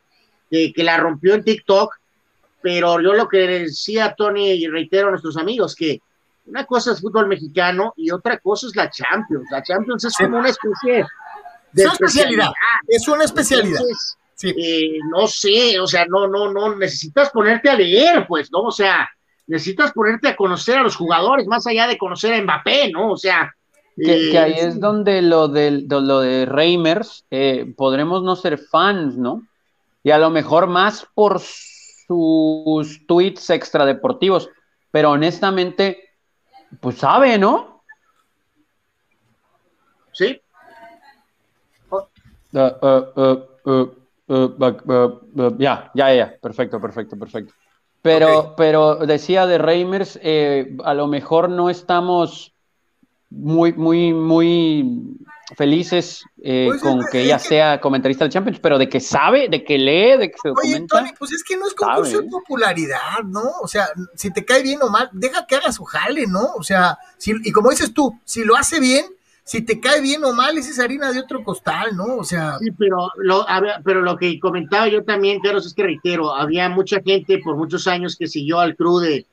que, 0.51 0.85
la 0.85 0.99
rompió 0.99 1.35
en 1.35 1.45
TikTok, 1.45 1.95
pero 2.61 3.01
yo 3.01 3.15
lo 3.15 3.29
que 3.29 3.39
decía 3.39 4.15
Tony 4.17 4.51
y 4.53 4.67
reitero 4.69 5.09
a 5.09 5.11
nuestros 5.13 5.37
amigos, 5.37 5.75
que 5.75 6.01
una 6.47 6.65
cosa 6.67 6.93
es 6.93 7.01
fútbol 7.01 7.29
mexicano 7.29 7.95
y 7.97 8.11
otra 8.11 8.39
cosa 8.39 8.67
es 8.67 8.77
la 8.77 8.91
Champions. 8.91 9.47
La 9.51 9.63
Champions 9.63 10.05
es 10.05 10.15
como 10.17 10.39
una 10.39 10.49
especie 10.49 11.07
de 11.73 11.85
especialidad. 11.85 12.51
Es 12.87 13.09
una 13.09 13.25
especialidad. 13.25 13.81
Eh, 14.43 14.99
no 15.09 15.29
sé, 15.29 15.79
o 15.79 15.87
sea, 15.87 16.05
no, 16.07 16.27
no, 16.27 16.53
no, 16.53 16.75
necesitas 16.75 17.31
ponerte 17.31 17.71
a 17.71 17.77
leer, 17.77 18.27
pues, 18.27 18.51
¿no? 18.51 18.63
O 18.63 18.73
sea, 18.73 19.09
necesitas 19.47 19.93
ponerte 19.93 20.29
a 20.29 20.37
conocer 20.37 20.79
a 20.79 20.83
los 20.83 20.97
jugadores, 20.97 21.47
más 21.47 21.67
allá 21.67 21.87
de 21.87 21.99
conocer 21.99 22.35
a 22.35 22.43
Mbappé, 22.43 22.91
¿no? 22.93 23.13
O 23.13 23.17
sea. 23.17 23.55
Que, 23.95 24.39
ahí 24.39 24.55
es 24.57 24.81
donde 24.81 25.21
lo 25.21 25.49
de, 25.49 25.85
lo 25.87 26.21
de 26.21 26.47
Reimers 26.47 27.27
eh, 27.31 27.75
podremos 27.77 28.23
no 28.23 28.37
ser 28.37 28.57
fans, 28.57 29.19
¿no? 29.19 29.47
Y 30.03 30.11
a 30.11 30.19
lo 30.19 30.31
mejor 30.31 30.67
más 30.67 31.07
por 31.15 31.41
sus 31.41 33.07
tweets 33.07 33.51
extradeportivos, 33.51 34.49
pero 34.91 35.11
honestamente, 35.11 36.09
pues 36.81 36.97
sabe, 36.97 37.39
¿no? 37.39 37.83
Sí. 40.13 40.41
ya, 45.59 45.91
ya, 45.95 46.15
ya, 46.15 46.35
perfecto, 46.41 46.81
perfecto, 46.81 47.19
perfecto. 47.19 47.55
Pero, 48.03 48.55
pero 48.57 48.97
decía 48.97 49.47
de 49.47 49.59
Reimers, 49.59 50.19
eh, 50.23 50.77
a 50.85 50.93
lo 50.93 51.07
mejor 51.07 51.49
no 51.49 51.71
estamos 51.71 52.53
muy, 53.31 53.73
muy, 53.73 54.13
muy 54.13 55.17
felices 55.57 56.25
eh, 56.43 56.67
pues 56.69 56.83
con 56.83 57.05
que 57.11 57.21
ella 57.21 57.39
sea 57.39 57.81
comentarista 57.81 58.25
del 58.25 58.33
Champions, 58.33 58.59
pero 58.61 58.79
de 58.79 58.89
que 58.89 59.01
sabe, 59.01 59.49
de 59.49 59.65
que 59.65 59.79
lee, 59.79 60.19
de 60.19 60.31
que 60.31 60.37
se 60.43 60.49
documenta. 60.49 60.97
Oye, 60.97 61.07
Tony, 61.07 61.15
pues 61.19 61.33
es 61.33 61.45
que 61.45 61.57
no 61.57 61.67
es 61.67 61.75
concurso 61.75 62.21
de 62.21 62.29
popularidad, 62.29 63.23
¿no? 63.25 63.43
O 63.63 63.69
sea, 63.69 63.89
si 64.15 64.33
te 64.33 64.45
cae 64.45 64.63
bien 64.63 64.83
o 64.83 64.89
mal, 64.89 65.09
deja 65.13 65.47
que 65.47 65.57
haga 65.57 65.73
su 65.73 65.85
jale, 65.85 66.27
¿no? 66.27 66.53
O 66.57 66.63
sea, 66.63 66.99
si, 67.19 67.33
y 67.45 67.53
como 67.53 67.71
dices 67.71 67.93
tú, 67.95 68.19
si 68.25 68.45
lo 68.45 68.57
hace 68.57 68.81
bien, 68.81 69.05
si 69.45 69.63
te 69.63 69.81
cae 69.81 70.01
bien 70.01 70.23
o 70.25 70.33
mal, 70.33 70.57
esa 70.57 70.71
es 70.71 70.79
harina 70.79 71.13
de 71.13 71.21
otro 71.21 71.43
costal, 71.43 71.97
¿no? 71.97 72.17
O 72.17 72.25
sea. 72.25 72.59
Sí, 72.59 72.71
pero 72.71 73.11
lo, 73.17 73.45
pero 73.85 74.01
lo 74.01 74.17
que 74.17 74.39
comentaba 74.39 74.89
yo 74.89 75.05
también, 75.05 75.41
Carlos, 75.41 75.67
es 75.67 75.75
que 75.75 75.83
reitero, 75.83 76.35
había 76.35 76.69
mucha 76.69 77.01
gente 77.03 77.39
por 77.39 77.57
muchos 77.57 77.87
años 77.89 78.17
que 78.17 78.29
siguió 78.29 78.61
al 78.61 78.77
crew 78.77 78.99
de, 78.99 79.27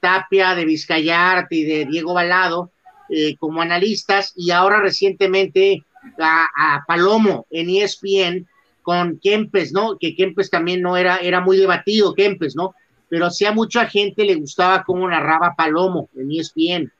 Tapia, 0.00 0.54
de 0.54 0.64
Vizcayart 0.66 1.50
y 1.52 1.64
de 1.64 1.86
Diego 1.86 2.12
Balado 2.14 2.70
eh, 3.08 3.36
como 3.38 3.60
analistas, 3.60 4.32
y 4.36 4.50
ahora 4.50 4.80
recientemente 4.80 5.82
a, 6.18 6.84
Palomo 6.86 7.46
en 7.50 7.70
ESPN 7.70 8.46
con 8.82 9.18
Kempes, 9.18 9.72
¿no? 9.72 9.98
Que 9.98 10.14
Kempes 10.14 10.50
también 10.50 10.80
no 10.80 10.96
era, 10.96 11.16
era 11.16 11.40
muy 11.40 11.56
debatido, 11.56 12.14
Kempes, 12.14 12.54
¿no? 12.54 12.74
Pero 13.08 13.30
sí 13.30 13.44
a 13.46 13.52
mucha 13.52 13.86
gente 13.86 14.24
le 14.24 14.36
gustaba 14.36 14.84
cómo 14.84 15.08
narraba 15.08 15.54
Palomo 15.56 16.08
en 16.14 16.30
ESPN 16.30 16.92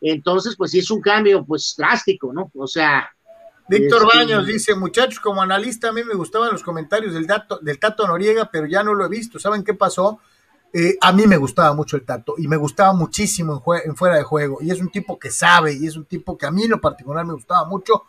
entonces, 0.00 0.56
pues 0.56 0.70
sí 0.70 0.78
es 0.78 0.90
un 0.90 1.00
cambio, 1.00 1.44
pues 1.44 1.74
drástico, 1.76 2.32
¿no? 2.32 2.50
O 2.54 2.66
sea. 2.66 3.10
Víctor 3.68 4.04
este, 4.04 4.18
Baños 4.18 4.46
dice, 4.46 4.74
muchachos, 4.74 5.20
como 5.20 5.42
analista 5.42 5.90
a 5.90 5.92
mí 5.92 6.02
me 6.02 6.14
gustaban 6.14 6.50
los 6.50 6.62
comentarios 6.62 7.12
del, 7.12 7.26
dato, 7.26 7.58
del 7.60 7.78
Tato 7.78 8.06
Noriega, 8.06 8.48
pero 8.50 8.66
ya 8.66 8.82
no 8.82 8.94
lo 8.94 9.04
he 9.04 9.08
visto. 9.08 9.38
¿Saben 9.38 9.62
qué 9.62 9.74
pasó? 9.74 10.20
Eh, 10.72 10.96
a 11.00 11.12
mí 11.12 11.26
me 11.26 11.36
gustaba 11.36 11.74
mucho 11.74 11.96
el 11.96 12.04
Tato 12.04 12.34
y 12.36 12.46
me 12.46 12.56
gustaba 12.56 12.92
muchísimo 12.92 13.62
en, 13.84 13.96
fuera 13.96 14.16
de 14.16 14.22
juego. 14.22 14.58
Y 14.60 14.70
es 14.70 14.80
un 14.80 14.90
tipo 14.90 15.18
que 15.18 15.30
sabe 15.30 15.74
y 15.74 15.86
es 15.86 15.96
un 15.96 16.04
tipo 16.04 16.36
que 16.36 16.46
a 16.46 16.50
mí 16.50 16.64
en 16.64 16.70
lo 16.70 16.80
particular 16.80 17.24
me 17.26 17.34
gustaba 17.34 17.66
mucho. 17.66 18.04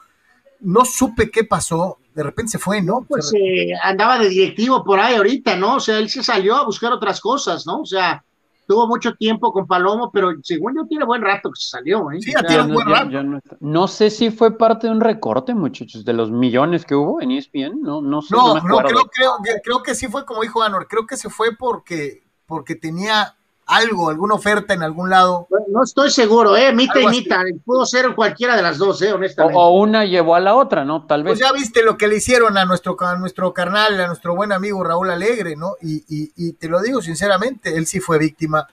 No 0.62 0.84
supe 0.84 1.32
qué 1.32 1.46
pasó, 1.46 2.00
de 2.14 2.24
repente 2.24 2.52
se 2.52 2.60
fue, 2.60 2.82
¿no? 2.82 3.06
Pues 3.08 3.34
eh, 3.34 3.72
andaba 3.82 4.20
de 4.20 4.28
directivo 4.28 4.84
por 4.84 5.00
ahí 5.00 5.16
ahorita, 5.16 5.56
¿no? 5.56 5.76
O 5.76 5.80
sea, 5.80 5.98
él 5.98 6.10
se 6.10 6.22
salió 6.22 6.56
a 6.56 6.66
buscar 6.66 6.92
otras 6.92 7.22
cosas, 7.22 7.66
¿no? 7.66 7.82
O 7.82 7.86
sea, 7.86 8.24
tuvo 8.70 8.88
mucho 8.88 9.16
tiempo 9.16 9.52
con 9.52 9.66
Palomo, 9.66 10.12
pero 10.12 10.32
según 10.44 10.76
yo 10.76 10.86
tiene 10.86 11.04
buen 11.04 11.24
rato 11.24 11.50
que 11.50 11.60
se 11.60 11.70
salió. 11.70 12.12
¿eh? 12.12 12.22
Sí, 12.22 12.32
ya 12.32 12.44
tiene 12.44 12.66
un 12.66 12.74
buen 12.76 12.88
rato. 12.88 13.58
no, 13.62 13.88
sé 13.88 14.12
si 14.12 14.30
fue 14.30 14.60
parte 14.60 14.86
de 14.86 14.94
un 14.94 15.02
recorte, 15.02 15.56
muchachos, 15.56 16.06
de 16.06 16.14
los 16.14 16.30
millones 16.30 16.86
que 16.86 16.94
hubo 16.94 17.20
en 17.20 17.32
ESPN. 17.32 17.82
No, 17.82 18.00
no 18.04 18.22
sé. 18.22 18.36
No, 18.36 18.54
no, 18.54 18.62
creo, 18.62 19.10
creo, 19.12 19.32
creo, 19.64 19.82
que 19.82 19.96
sí 19.96 20.08
fue 20.08 20.24
como 20.24 20.44
dijo 20.44 20.62
Anor. 20.62 20.88
Creo 20.88 21.08
que 21.08 21.18
se 21.18 21.32
fue 21.32 21.56
porque, 21.58 22.22
porque 22.46 22.76
tenía 22.76 23.39
algo, 23.70 24.10
alguna 24.10 24.34
oferta 24.34 24.74
en 24.74 24.82
algún 24.82 25.12
lado. 25.12 25.48
No 25.68 25.84
estoy 25.84 26.10
seguro, 26.10 26.58
¿eh? 26.58 26.74
Mita 26.74 27.00
y 27.00 27.08
mita. 27.08 27.44
Pudo 27.64 27.86
ser 27.86 28.16
cualquiera 28.16 28.56
de 28.56 28.64
las 28.64 28.80
dos, 28.80 29.00
¿eh? 29.04 29.14
Honestamente. 29.14 29.58
O, 29.58 29.80
una 29.80 30.06
llevó 30.06 30.34
a 30.36 30.40
la 30.40 30.56
otra, 30.56 30.84
¿no? 30.84 31.06
Tal 31.06 31.24
vez. 31.24 31.34
Pues 31.34 31.40
ya 31.40 31.54
viste 31.54 31.84
lo 31.84 31.96
que 31.96 32.08
le 32.08 32.18
hicieron 32.18 32.58
a 32.58 32.66
nuestro, 32.66 32.98
a 33.00 33.16
nuestro 33.16 33.54
carnal, 33.54 34.02
a 34.02 34.08
nuestro 34.08 34.36
buen 34.36 34.52
amigo 34.52 34.84
Raúl 34.84 35.12
Alegre, 35.12 35.56
¿no? 35.56 35.76
Y, 35.84 36.04
y, 36.08 36.54
te 36.54 36.68
lo 36.68 36.82
digo 36.82 37.02
sinceramente, 37.02 37.78
él 37.78 37.86
sí 37.86 38.00
fue 38.00 38.18
víctima 38.18 38.68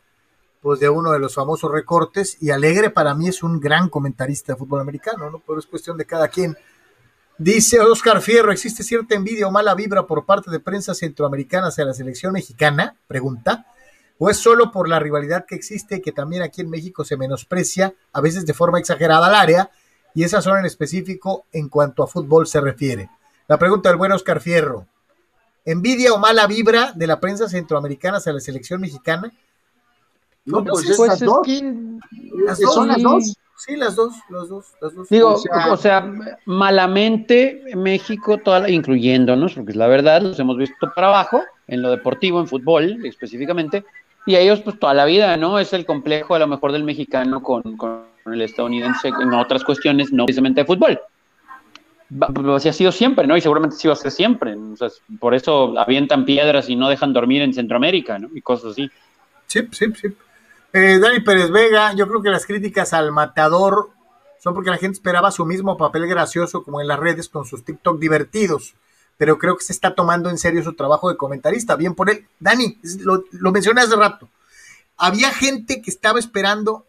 pues 0.62 0.80
de 0.80 0.88
uno 0.88 1.12
de 1.12 1.18
los 1.18 1.34
famosos 1.34 1.70
recortes 1.70 2.38
y 2.40 2.50
Alegre 2.50 2.90
para 2.90 3.14
mí 3.14 3.28
es 3.28 3.42
un 3.42 3.60
gran 3.60 3.88
comentarista 3.88 4.54
de 4.54 4.58
fútbol 4.58 4.80
americano, 4.80 5.30
¿no? 5.30 5.42
Pero 5.46 5.58
es 5.58 5.66
cuestión 5.66 5.98
de 5.98 6.06
cada 6.06 6.28
quien. 6.28 6.56
Dice 7.38 7.80
Oscar 7.80 8.22
Fierro, 8.22 8.50
¿existe 8.50 8.82
cierta 8.82 9.14
envidia 9.14 9.46
o 9.46 9.50
mala 9.50 9.74
vibra 9.74 10.06
por 10.06 10.24
parte 10.24 10.50
de 10.50 10.58
prensa 10.58 10.94
centroamericana 10.94 11.66
hacia 11.66 11.84
la 11.84 11.92
selección 11.92 12.32
mexicana? 12.32 12.96
Pregunta 13.06 13.66
o 14.18 14.30
es 14.30 14.36
solo 14.38 14.70
por 14.70 14.88
la 14.88 14.98
rivalidad 14.98 15.44
que 15.46 15.54
existe 15.54 16.00
que 16.00 16.12
también 16.12 16.42
aquí 16.42 16.60
en 16.60 16.70
México 16.70 17.04
se 17.04 17.16
menosprecia, 17.16 17.94
a 18.12 18.20
veces 18.20 18.46
de 18.46 18.54
forma 18.54 18.78
exagerada, 18.78 19.26
al 19.26 19.34
área, 19.34 19.70
y 20.14 20.24
esa 20.24 20.40
zona 20.40 20.60
en 20.60 20.66
específico 20.66 21.44
en 21.52 21.68
cuanto 21.68 22.02
a 22.02 22.06
fútbol 22.06 22.46
se 22.46 22.60
refiere. 22.60 23.10
La 23.48 23.58
pregunta 23.58 23.90
del 23.90 23.98
buen 23.98 24.12
Oscar 24.12 24.40
Fierro. 24.40 24.86
¿Envidia 25.64 26.12
o 26.12 26.18
mala 26.18 26.46
vibra 26.46 26.92
de 26.94 27.06
la 27.06 27.20
prensa 27.20 27.48
centroamericana 27.48 28.18
hacia 28.18 28.32
la 28.32 28.40
selección 28.40 28.80
mexicana? 28.80 29.32
No, 30.44 30.64
pues, 30.64 30.86
pues 30.96 31.18
dos. 31.20 31.46
las 32.44 32.58
dos. 32.60 32.74
¿Son 32.74 32.88
las 32.88 33.02
dos? 33.02 33.36
Sí, 33.58 33.74
las 33.74 33.96
dos, 33.96 34.14
las 34.28 34.48
dos, 34.48 34.66
las 34.80 34.94
dos. 34.94 35.08
Digo, 35.08 35.40
o 35.70 35.76
sea, 35.76 36.12
malamente 36.44 37.62
México, 37.74 38.38
toda 38.38 38.68
incluyéndonos, 38.68 39.54
porque 39.54 39.72
es 39.72 39.76
la 39.76 39.86
verdad, 39.86 40.22
los 40.22 40.38
hemos 40.38 40.58
visto 40.58 40.92
para 40.94 41.08
abajo, 41.08 41.42
en 41.66 41.82
lo 41.82 41.90
deportivo, 41.90 42.38
en 42.38 42.46
fútbol 42.46 43.04
específicamente, 43.06 43.84
y 44.26 44.34
ellos, 44.34 44.60
pues 44.60 44.78
toda 44.78 44.92
la 44.92 45.04
vida, 45.04 45.36
¿no? 45.36 45.58
Es 45.60 45.72
el 45.72 45.86
complejo 45.86 46.34
a 46.34 46.40
lo 46.40 46.48
mejor 46.48 46.72
del 46.72 46.82
mexicano 46.82 47.42
con, 47.42 47.62
el 48.26 48.42
estadounidense 48.42 49.08
en 49.08 49.32
otras 49.32 49.62
cuestiones, 49.62 50.12
no 50.12 50.26
precisamente 50.26 50.62
de 50.62 50.66
fútbol. 50.66 51.00
Así 52.54 52.68
ha 52.68 52.72
sido 52.72 52.90
siempre, 52.90 53.26
¿no? 53.26 53.36
Y 53.36 53.40
seguramente 53.40 53.76
sí 53.76 53.86
va 53.86 53.94
a 53.94 53.96
ser 53.96 54.10
siempre. 54.10 54.56
por 55.20 55.34
eso 55.34 55.78
avientan 55.78 56.24
piedras 56.24 56.68
y 56.68 56.74
no 56.74 56.88
dejan 56.88 57.12
dormir 57.12 57.42
en 57.42 57.54
Centroamérica, 57.54 58.18
¿no? 58.18 58.28
Y 58.34 58.42
cosas 58.42 58.72
así. 58.72 58.90
Sí, 59.46 59.60
sí, 59.70 59.86
sí. 59.94 60.08
Eh, 60.72 60.98
Dani 60.98 61.20
Pérez 61.20 61.50
Vega, 61.50 61.94
yo 61.94 62.08
creo 62.08 62.20
que 62.20 62.30
las 62.30 62.46
críticas 62.46 62.92
al 62.92 63.12
matador 63.12 63.90
son 64.42 64.54
porque 64.54 64.70
la 64.70 64.76
gente 64.76 64.96
esperaba 64.96 65.30
su 65.30 65.46
mismo 65.46 65.76
papel 65.76 66.06
gracioso 66.08 66.64
como 66.64 66.80
en 66.80 66.88
las 66.88 66.98
redes 66.98 67.28
con 67.28 67.44
sus 67.44 67.64
TikTok 67.64 67.98
divertidos 68.00 68.74
pero 69.16 69.38
creo 69.38 69.56
que 69.56 69.64
se 69.64 69.72
está 69.72 69.94
tomando 69.94 70.28
en 70.30 70.38
serio 70.38 70.62
su 70.62 70.74
trabajo 70.74 71.08
de 71.08 71.16
comentarista. 71.16 71.76
Bien 71.76 71.94
por 71.94 72.10
él. 72.10 72.26
Dani, 72.38 72.78
lo, 73.00 73.24
lo 73.32 73.52
mencioné 73.52 73.82
hace 73.82 73.96
rato. 73.96 74.28
Había 74.96 75.30
gente 75.30 75.80
que 75.80 75.90
estaba 75.90 76.18
esperando 76.18 76.86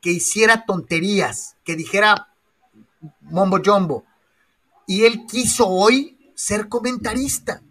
que 0.00 0.10
hiciera 0.10 0.64
tonterías, 0.64 1.56
que 1.64 1.76
dijera 1.76 2.28
mombo 3.22 3.58
jumbo. 3.64 4.04
Y 4.86 5.04
él 5.04 5.26
quiso 5.26 5.68
hoy 5.68 6.16
ser 6.34 6.68
comentarista. 6.68 7.62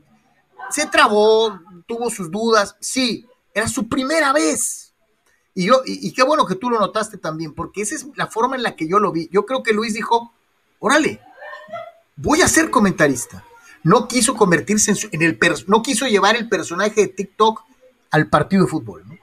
Se 0.69 0.85
trabó, 0.87 1.59
tuvo 1.85 2.09
sus 2.09 2.31
dudas. 2.31 2.75
Sí, 2.79 3.25
era 3.53 3.67
su 3.67 3.87
primera 3.87 4.33
vez. 4.33 4.93
Y, 5.53 5.67
yo, 5.67 5.81
y, 5.85 6.07
y, 6.07 6.11
qué 6.11 6.23
bueno 6.23 6.45
que 6.45 6.55
tú 6.55 6.69
lo 6.69 6.77
notaste 6.77 7.17
también, 7.17 7.53
porque 7.53 7.81
esa 7.81 7.95
es 7.95 8.05
la 8.15 8.27
forma 8.27 8.57
en 8.57 8.63
la 8.63 8.75
que 8.75 8.89
yo 8.89 8.99
lo 8.99 9.13
vi. 9.13 9.29
Yo 9.31 9.45
creo 9.45 9.63
que 9.63 9.71
Luis 9.71 9.93
dijo, 9.93 10.33
órale, 10.79 11.21
voy 12.15 12.41
a 12.41 12.47
ser 12.47 12.69
comentarista. 12.69 13.43
No 13.83 14.07
quiso 14.07 14.35
convertirse 14.35 14.93
en, 15.11 15.21
el, 15.21 15.37
no 15.67 15.83
quiso 15.83 16.07
llevar 16.07 16.35
el 16.35 16.49
personaje 16.49 17.01
de 17.01 17.07
TikTok 17.09 17.63
al 18.11 18.29
partido 18.29 18.63
de 18.63 18.69
fútbol, 18.69 19.03
¿no? 19.07 19.15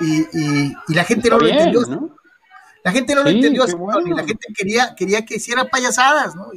Y, 0.00 0.72
la 0.88 1.04
gente 1.04 1.28
no 1.28 1.38
lo 1.38 1.46
entendió. 1.46 1.80
La 2.82 2.92
gente 2.92 3.14
no 3.14 3.22
lo 3.22 3.28
entendió 3.28 3.64
así, 3.64 3.76
la 3.76 4.24
gente 4.24 4.46
quería, 4.56 4.94
quería 4.94 5.24
que 5.26 5.36
hiciera 5.36 5.64
payasadas, 5.64 6.34
¿no? 6.34 6.50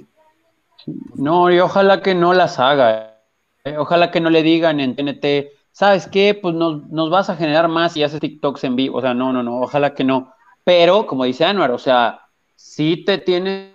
No, 1.15 1.51
y 1.51 1.59
ojalá 1.59 2.01
que 2.01 2.15
no 2.15 2.33
las 2.33 2.59
haga. 2.59 3.19
¿eh? 3.65 3.77
Ojalá 3.77 4.11
que 4.11 4.21
no 4.21 4.29
le 4.29 4.41
digan 4.41 4.79
en 4.79 4.95
TNT, 4.95 5.51
¿sabes 5.71 6.07
qué? 6.07 6.37
Pues 6.41 6.55
nos, 6.55 6.87
nos 6.89 7.09
vas 7.09 7.29
a 7.29 7.35
generar 7.35 7.67
más 7.67 7.95
y 7.97 8.03
haces 8.03 8.21
TikToks 8.21 8.63
en 8.63 8.75
vivo. 8.77 8.97
O 8.97 9.01
sea, 9.01 9.13
no, 9.13 9.33
no, 9.33 9.43
no, 9.43 9.61
ojalá 9.61 9.93
que 9.93 10.03
no. 10.03 10.33
Pero, 10.63 11.05
como 11.05 11.25
dice 11.25 11.43
Anuar, 11.43 11.71
o 11.71 11.77
sea, 11.77 12.21
sí 12.55 13.03
te 13.05 13.17
tienes 13.17 13.72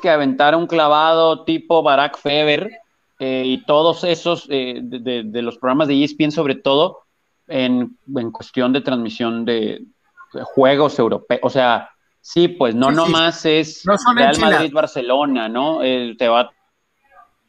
que 0.00 0.10
aventar 0.10 0.54
un 0.54 0.66
clavado 0.66 1.44
tipo 1.44 1.82
Barack 1.82 2.18
Feber 2.18 2.70
eh, 3.18 3.42
y 3.46 3.64
todos 3.64 4.04
esos 4.04 4.46
eh, 4.50 4.80
de, 4.82 5.42
los 5.42 5.58
programas 5.58 5.88
de 5.88 6.02
ESPN, 6.02 6.30
sobre 6.30 6.54
todo 6.54 7.02
en, 7.48 7.96
cuestión 8.32 8.72
de 8.72 8.80
transmisión 8.80 9.44
de, 9.44 9.84
juegos 10.44 10.98
europeos. 10.98 11.40
O 11.42 11.50
sea, 11.50 11.90
sí, 12.20 12.48
pues 12.48 12.74
no 12.74 12.90
nomás 12.90 13.44
es 13.44 13.84
Real 14.14 14.38
Madrid-Barcelona, 14.40 15.48
¿no? 15.48 15.80
te 15.80 16.28
va 16.28 16.40
a 16.40 16.50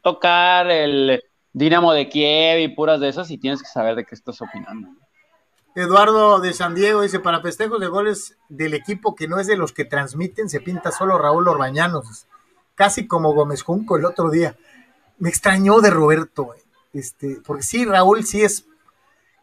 tocar 0.02 0.70
el 0.70 1.22
Dinamo 1.52 1.92
de 1.92 2.08
Kiev 2.08 2.58
y 2.58 2.68
puras 2.68 3.00
de 3.00 3.08
esas 3.08 3.30
y 3.30 3.38
tienes 3.38 3.62
que 3.62 3.68
saber 3.68 3.94
de 3.94 4.04
qué 4.04 4.14
estás 4.14 4.42
opinando. 4.42 4.88
Eduardo 5.76 6.40
de 6.40 6.52
San 6.52 6.74
Diego 6.74 7.02
dice, 7.02 7.18
para 7.18 7.40
festejos 7.40 7.80
de 7.80 7.88
goles 7.88 8.36
del 8.48 8.74
equipo 8.74 9.14
que 9.14 9.26
no 9.26 9.40
es 9.40 9.46
de 9.46 9.56
los 9.56 9.72
que 9.72 9.84
transmiten, 9.84 10.48
se 10.48 10.60
pinta 10.60 10.92
solo 10.92 11.18
Raúl 11.18 11.48
Orbañanos, 11.48 12.26
casi 12.74 13.06
como 13.06 13.34
Gómez 13.34 13.62
Junco 13.62 13.96
el 13.96 14.04
otro 14.04 14.30
día. 14.30 14.56
Me 15.18 15.28
extrañó 15.28 15.80
de 15.80 15.90
Roberto, 15.90 16.54
este, 16.92 17.38
porque 17.44 17.62
sí, 17.62 17.84
Raúl 17.84 18.24
sí 18.24 18.42
es 18.42 18.66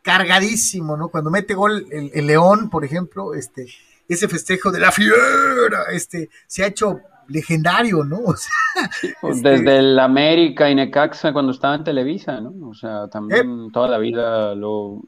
cargadísimo, 0.02 0.98
¿no? 0.98 1.10
Cuando 1.10 1.30
mete 1.30 1.54
gol 1.54 1.88
el, 1.92 2.28
León, 2.28 2.70
por 2.70 2.84
ejemplo, 2.84 3.34
este, 3.34 3.68
ese 4.08 4.28
festejo 4.28 4.72
de 4.72 4.80
la 4.80 4.92
fiera, 4.92 5.86
este, 5.92 6.30
se 6.48 6.64
ha 6.64 6.68
hecho 6.68 7.02
legendario, 7.28 8.04
¿no? 8.04 8.20
Pues 9.22 9.38
este 9.38 9.50
desde 9.50 9.78
el 9.78 10.00
América 10.00 10.70
y 10.70 10.76
Necaxa 10.76 11.34
cuando 11.34 11.52
estaba 11.52 11.76
en 11.76 11.84
Televisa, 11.84 12.40
¿no? 12.40 12.70
O 12.70 12.74
sea, 12.74 13.08
también 13.10 13.66
eh. 13.68 13.70
toda 13.72 13.88
la 13.90 13.98
vida 13.98 14.56
lo, 14.56 15.02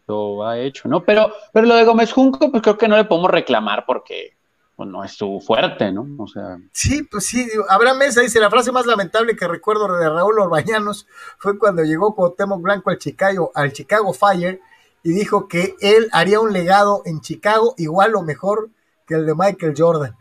ha 0.46 0.60
hecho, 0.60 0.88
¿no? 0.90 1.04
Pero, 1.04 1.32
pero 1.54 1.66
lo 1.66 1.76
de 1.76 1.86
Gómez 1.86 2.12
Junco, 2.12 2.52
pues 2.52 2.62
creo 2.62 2.78
que 2.78 2.88
no 2.88 2.98
le 2.98 3.06
podemos 3.06 3.32
reclamar 3.32 3.86
porque 3.86 4.38
pues, 4.84 4.92
no 4.92 5.04
es 5.04 5.12
su 5.14 5.42
fuerte, 5.46 5.92
¿no? 5.92 6.08
O 6.18 6.28
sea. 6.28 6.58
Sí, 6.72 7.04
pues 7.04 7.26
sí, 7.26 7.48
Abraham 7.70 8.00
Mesa 8.00 8.22
dice, 8.22 8.40
la 8.40 8.50
frase 8.50 8.72
más 8.72 8.86
lamentable 8.86 9.36
que 9.36 9.48
recuerdo 9.48 9.88
de 9.98 10.10
Raúl 10.10 10.40
Orbañanos 10.40 11.08
fue 11.38 11.58
cuando 11.58 11.84
llegó 11.84 12.16
Cuauhtémoc 12.16 12.62
Blanco 12.62 12.90
al 12.90 12.98
Chicago, 12.98 13.52
al 13.56 13.72
Chicago 13.72 14.14
Fire 14.14 14.60
y 15.04 15.12
dijo 15.12 15.48
que 15.48 15.76
él 15.82 16.10
haría 16.12 16.40
un 16.40 16.54
legado 16.54 17.02
en 17.06 17.22
Chicago 17.22 17.76
igual 17.78 18.16
o 18.16 18.22
mejor 18.24 18.70
que 19.08 19.16
el 19.16 19.26
de 19.26 19.36
Michael 19.36 19.74
Jordan. 19.78 20.18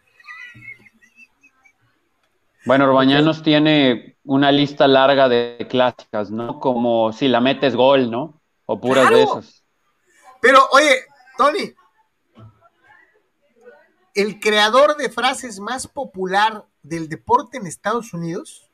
Bueno, 2.64 2.84
Orbañanos 2.88 3.42
tiene 3.42 4.16
una 4.24 4.52
lista 4.52 4.86
larga 4.86 5.28
de 5.28 5.66
clásicas, 5.68 6.30
¿no? 6.30 6.60
Como 6.60 7.12
si 7.12 7.26
la 7.26 7.40
metes 7.40 7.74
gol, 7.74 8.10
¿no? 8.10 8.40
O 8.66 8.80
puras 8.80 9.10
de 9.10 9.22
esas. 9.24 9.64
Pero, 10.40 10.60
oye, 10.72 11.04
Tony, 11.36 11.72
el 14.14 14.40
creador 14.40 14.96
de 14.96 15.10
frases 15.10 15.60
más 15.60 15.86
popular 15.86 16.66
del 16.82 17.08
deporte 17.08 17.56
en 17.56 17.66
Estados 17.66 18.12
Unidos 18.12 18.70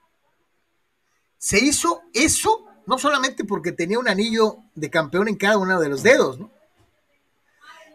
se 1.38 1.58
hizo 1.64 2.02
eso 2.12 2.66
no 2.86 2.98
solamente 2.98 3.44
porque 3.44 3.72
tenía 3.72 3.98
un 3.98 4.08
anillo 4.08 4.58
de 4.74 4.90
campeón 4.90 5.28
en 5.28 5.36
cada 5.36 5.58
uno 5.58 5.78
de 5.78 5.88
los 5.88 6.02
dedos, 6.02 6.38
¿no? 6.38 6.50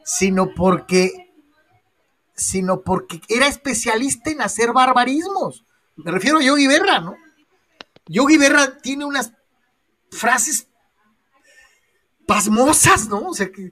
Sino 0.05 0.53
porque 0.53 1.33
sino 2.35 2.81
porque 2.81 3.21
era 3.27 3.47
especialista 3.47 4.31
en 4.31 4.41
hacer 4.41 4.71
barbarismos. 4.71 5.65
Me 5.95 6.11
refiero 6.11 6.39
a 6.39 6.43
Yogi 6.43 6.67
Berra, 6.67 6.99
¿no? 6.99 7.15
Yogi 8.07 8.37
Berra 8.37 8.77
tiene 8.79 9.05
unas 9.05 9.33
frases 10.11 10.67
pasmosas, 12.25 13.07
¿no? 13.07 13.29
O 13.29 13.33
sea, 13.33 13.51
que, 13.51 13.71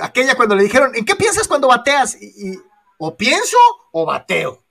aquella 0.00 0.36
cuando 0.36 0.54
le 0.54 0.64
dijeron, 0.64 0.94
¿en 0.94 1.04
qué 1.04 1.14
piensas 1.16 1.48
cuando 1.48 1.68
bateas? 1.68 2.20
Y, 2.20 2.58
o 2.98 3.16
pienso 3.16 3.58
o 3.92 4.06
bateo. 4.06 4.62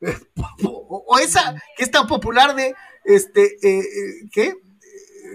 o, 0.64 1.18
esa 1.18 1.54
que 1.76 1.84
es 1.84 1.90
tan 1.90 2.06
popular 2.06 2.54
de, 2.54 2.74
este, 3.04 3.56
eh, 3.62 3.80
eh, 3.80 4.28
¿qué? 4.30 4.54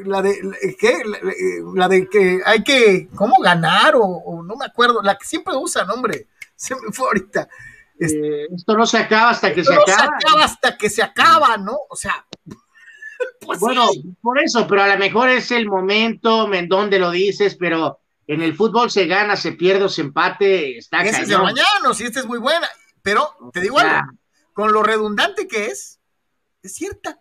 La 0.05 0.21
de, 0.21 0.75
¿qué? 0.79 1.01
La, 1.75 1.87
de 1.87 2.07
que 2.07 2.41
hay 2.45 2.63
que, 2.63 3.07
¿cómo 3.15 3.39
ganar? 3.39 3.95
O, 3.95 4.41
no 4.43 4.55
me 4.55 4.65
acuerdo, 4.65 5.01
la 5.01 5.17
que 5.17 5.25
siempre 5.25 5.55
usan, 5.55 5.89
hombre, 5.89 6.27
se 6.55 6.75
me 6.75 6.91
fue 6.91 7.07
ahorita. 7.07 7.47
Eh, 7.99 8.47
esto 8.55 8.75
no 8.75 8.85
se 8.85 8.97
acaba 8.97 9.29
hasta 9.29 9.53
que 9.53 9.63
se 9.63 9.73
acaba. 9.73 9.85
No 9.85 9.95
se 9.95 10.27
acaba 10.27 10.43
hasta 10.45 10.77
que 10.77 10.89
se 10.89 11.03
acaba, 11.03 11.57
¿no? 11.57 11.77
O 11.89 11.95
sea. 11.95 12.25
Pues 13.39 13.59
bueno, 13.59 13.87
por 14.21 14.39
eso, 14.39 14.65
pero 14.67 14.81
a 14.81 14.87
lo 14.87 14.97
mejor 14.97 15.29
es 15.29 15.51
el 15.51 15.67
momento 15.67 16.51
en 16.53 16.67
donde 16.67 16.97
lo 16.97 17.11
dices, 17.11 17.55
pero 17.55 18.00
en 18.31 18.41
el 18.41 18.55
fútbol 18.55 18.89
se 18.89 19.07
gana, 19.07 19.35
se 19.35 19.51
pierde 19.51 19.83
o 19.83 19.89
se 19.89 20.01
empate, 20.01 20.77
está 20.77 21.03
Ese 21.03 21.23
es 21.23 21.27
de 21.27 21.37
mañana, 21.37 21.93
si 21.93 22.05
esta 22.05 22.21
es 22.21 22.25
muy 22.25 22.39
buena. 22.39 22.65
Pero 23.01 23.35
te 23.51 23.59
digo 23.59 23.77
algo, 23.77 24.09
con 24.53 24.71
lo 24.71 24.83
redundante 24.83 25.49
que 25.49 25.65
es, 25.65 25.99
es 26.63 26.73
cierta. 26.73 27.19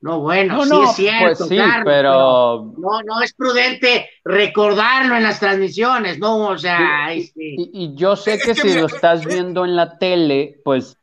No, 0.00 0.20
bueno, 0.20 0.64
sí 0.64 0.74
es 0.82 0.96
cierto, 0.96 1.46
pues 1.46 1.48
sí, 1.50 1.58
pero... 1.84 2.72
no, 2.78 3.02
no 3.04 3.20
es 3.22 3.34
prudente 3.34 4.08
recordarlo 4.24 5.16
en 5.16 5.22
las 5.22 5.38
transmisiones, 5.38 6.18
no, 6.18 6.48
o 6.48 6.58
sea, 6.58 7.14
y, 7.14 7.20
este 7.20 7.54
y, 7.56 7.94
yo 7.94 8.16
sé 8.16 8.38
que, 8.38 8.54
si 8.54 8.72
lo 8.72 8.86
estás 8.86 9.24
viendo 9.24 9.64
en 9.64 9.76
la 9.76 9.98
tele, 9.98 10.60
pues, 10.64 10.96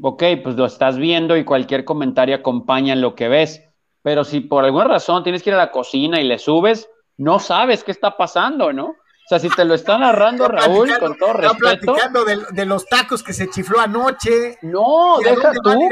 ok, 0.00 0.22
pues 0.42 0.54
lo 0.54 0.66
estás 0.66 0.98
viendo 0.98 1.36
y 1.36 1.44
cualquier 1.44 1.84
comentario 1.84 2.36
acompaña 2.36 2.94
lo 2.94 3.16
que 3.16 3.28
ves, 3.28 3.62
pero 4.02 4.22
si 4.22 4.40
por 4.40 4.64
alguna 4.64 4.84
razón 4.84 5.24
tienes 5.24 5.42
que 5.42 5.50
ir 5.50 5.54
a 5.54 5.58
la 5.58 5.72
cocina 5.72 6.20
y 6.20 6.24
le 6.24 6.38
subes, 6.38 6.88
no 7.16 7.38
sabes 7.38 7.84
qué 7.84 7.90
está 7.90 8.16
pasando, 8.16 8.72
¿no? 8.72 8.86
O 9.24 9.28
sea, 9.28 9.38
si 9.38 9.48
te 9.48 9.64
lo 9.64 9.74
está 9.74 9.98
narrando 9.98 10.48
Raúl, 10.48 10.98
con 10.98 11.16
todo 11.16 11.32
respeto. 11.32 11.68
Está 11.68 12.02
platicando 12.02 12.24
de, 12.24 12.64
los 12.66 12.86
tacos 12.86 13.22
que 13.22 13.32
se 13.32 13.48
chifló 13.50 13.80
anoche. 13.80 14.58
No, 14.62 15.18
deja 15.22 15.52
tú. 15.62 15.88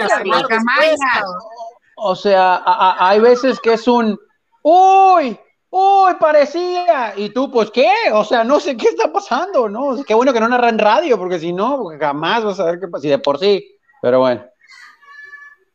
O 1.96 2.16
sea, 2.16 2.62
hay 2.98 3.20
veces 3.20 3.60
que 3.60 3.74
es 3.74 3.86
un, 3.86 4.18
uy, 4.62 5.38
uy, 5.70 6.14
parecía. 6.18 7.14
Y 7.16 7.30
tú, 7.30 7.50
pues, 7.50 7.70
¿qué? 7.70 7.90
O 8.12 8.24
sea, 8.24 8.44
no 8.44 8.58
sé 8.60 8.76
qué 8.76 8.88
está 8.88 9.12
pasando, 9.12 9.68
¿no? 9.68 10.02
Qué 10.04 10.14
bueno 10.14 10.32
que 10.32 10.40
no 10.40 10.48
narra 10.48 10.68
en 10.68 10.78
radio, 10.78 11.18
porque 11.18 11.38
si 11.38 11.52
no, 11.52 11.84
jamás 12.00 12.44
vas 12.44 12.60
a 12.60 12.64
ver 12.64 12.80
qué 12.80 12.88
pasa. 12.88 13.06
Y 13.06 13.10
de 13.10 13.18
por 13.18 13.38
sí, 13.38 13.78
pero 14.00 14.20
bueno. 14.20 14.44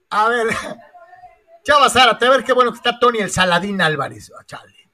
A 0.09 0.29
ver, 0.29 0.47
Chava 1.63 1.89
Zárate, 1.89 2.25
a 2.25 2.29
ver 2.29 2.43
qué 2.43 2.53
bueno 2.53 2.71
que 2.71 2.77
está 2.77 2.97
Tony 2.97 3.19
el 3.19 3.31
Saladín 3.31 3.81
Álvarez, 3.81 4.31
ah, 4.37 4.43
chale. 4.45 4.86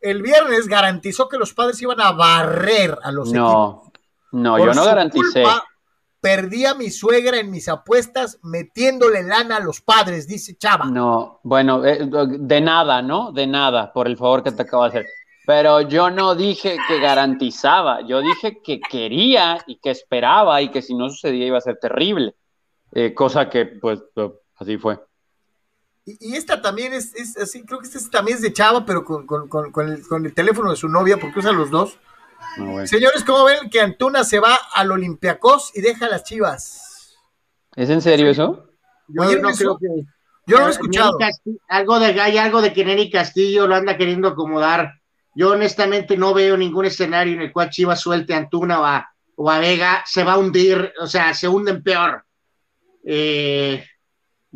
El 0.00 0.22
viernes 0.22 0.68
garantizó 0.68 1.28
que 1.28 1.38
los 1.38 1.54
padres 1.54 1.80
iban 1.82 2.00
a 2.00 2.12
barrer 2.12 2.98
a 3.02 3.10
los 3.10 3.32
no, 3.32 3.92
No, 4.32 4.58
yo 4.58 4.72
no 4.72 4.84
garanticé 4.84 5.44
perdí 6.20 6.66
a 6.66 6.74
mi 6.74 6.90
suegra 6.90 7.38
en 7.38 7.50
mis 7.50 7.68
apuestas 7.68 8.38
metiéndole 8.42 9.22
lana 9.22 9.56
a 9.56 9.60
los 9.60 9.80
padres, 9.80 10.26
dice 10.26 10.56
Chava. 10.56 10.86
No, 10.86 11.40
bueno, 11.42 11.84
eh, 11.84 12.08
de 12.08 12.60
nada, 12.60 13.02
¿no? 13.02 13.32
De 13.32 13.46
nada, 13.46 13.92
por 13.92 14.06
el 14.06 14.16
favor 14.16 14.42
que 14.42 14.52
te 14.52 14.62
acabo 14.62 14.84
de 14.84 14.88
hacer. 14.88 15.06
Pero 15.46 15.80
yo 15.80 16.10
no 16.10 16.34
dije 16.34 16.76
que 16.88 17.00
garantizaba, 17.00 18.02
yo 18.02 18.20
dije 18.20 18.60
que 18.62 18.80
quería 18.80 19.58
y 19.66 19.76
que 19.76 19.90
esperaba 19.90 20.60
y 20.60 20.68
que 20.68 20.82
si 20.82 20.94
no 20.94 21.08
sucedía 21.08 21.46
iba 21.46 21.58
a 21.58 21.62
ser 21.62 21.78
terrible. 21.78 22.34
Eh, 22.92 23.14
cosa 23.14 23.48
que, 23.48 23.66
pues, 23.66 24.02
así 24.56 24.76
fue. 24.76 24.98
Y, 26.20 26.36
esta 26.36 26.62
también 26.62 26.94
es, 26.94 27.36
así, 27.36 27.64
creo 27.64 27.80
que 27.80 27.86
esta 27.86 28.10
también 28.10 28.36
es 28.36 28.42
de 28.42 28.52
Chava, 28.52 28.86
pero 28.86 29.04
con, 29.04 29.26
el, 29.88 30.06
con 30.08 30.24
el 30.24 30.32
teléfono 30.32 30.70
de 30.70 30.76
su 30.76 30.88
novia, 30.88 31.18
porque 31.18 31.40
usa 31.40 31.52
los 31.52 31.70
dos. 31.70 31.98
Ah, 32.58 32.86
Señores, 32.86 33.24
¿cómo 33.24 33.44
ven 33.44 33.68
que 33.68 33.80
Antuna 33.80 34.24
se 34.24 34.40
va 34.40 34.58
al 34.74 34.90
Olympiacos 34.90 35.72
y 35.74 35.82
deja 35.82 36.08
las 36.08 36.24
chivas? 36.24 37.18
¿Es 37.76 37.90
en 37.90 38.00
serio 38.00 38.30
eso? 38.30 38.70
Yo 39.08 39.36
no 39.38 39.50
creo 39.50 39.78
que. 39.78 39.86
Yo 40.46 40.56
no 40.56 40.62
lo 40.62 40.68
he 40.68 40.72
escuchado. 40.72 41.18
algo 41.68 42.00
de 42.00 42.18
hay 42.20 42.38
algo 42.38 42.62
de 42.62 42.72
que 42.72 42.84
Neri 42.84 43.10
Castillo 43.10 43.66
lo 43.66 43.74
anda 43.74 43.98
queriendo 43.98 44.28
acomodar. 44.28 44.94
Yo 45.34 45.52
honestamente 45.52 46.16
no 46.16 46.32
veo 46.32 46.56
ningún 46.56 46.86
escenario 46.86 47.34
en 47.34 47.42
el 47.42 47.52
cual 47.52 47.68
Chivas 47.68 48.00
suelte 48.00 48.32
a 48.32 48.38
Antuna 48.38 48.80
o 49.36 49.50
a, 49.50 49.58
Vega, 49.58 50.02
se 50.06 50.24
va 50.24 50.32
a 50.32 50.38
hundir, 50.38 50.92
o 50.98 51.06
sea, 51.06 51.34
se 51.34 51.48
hunden 51.48 51.82
peor. 51.82 52.24
Eh, 53.04 53.84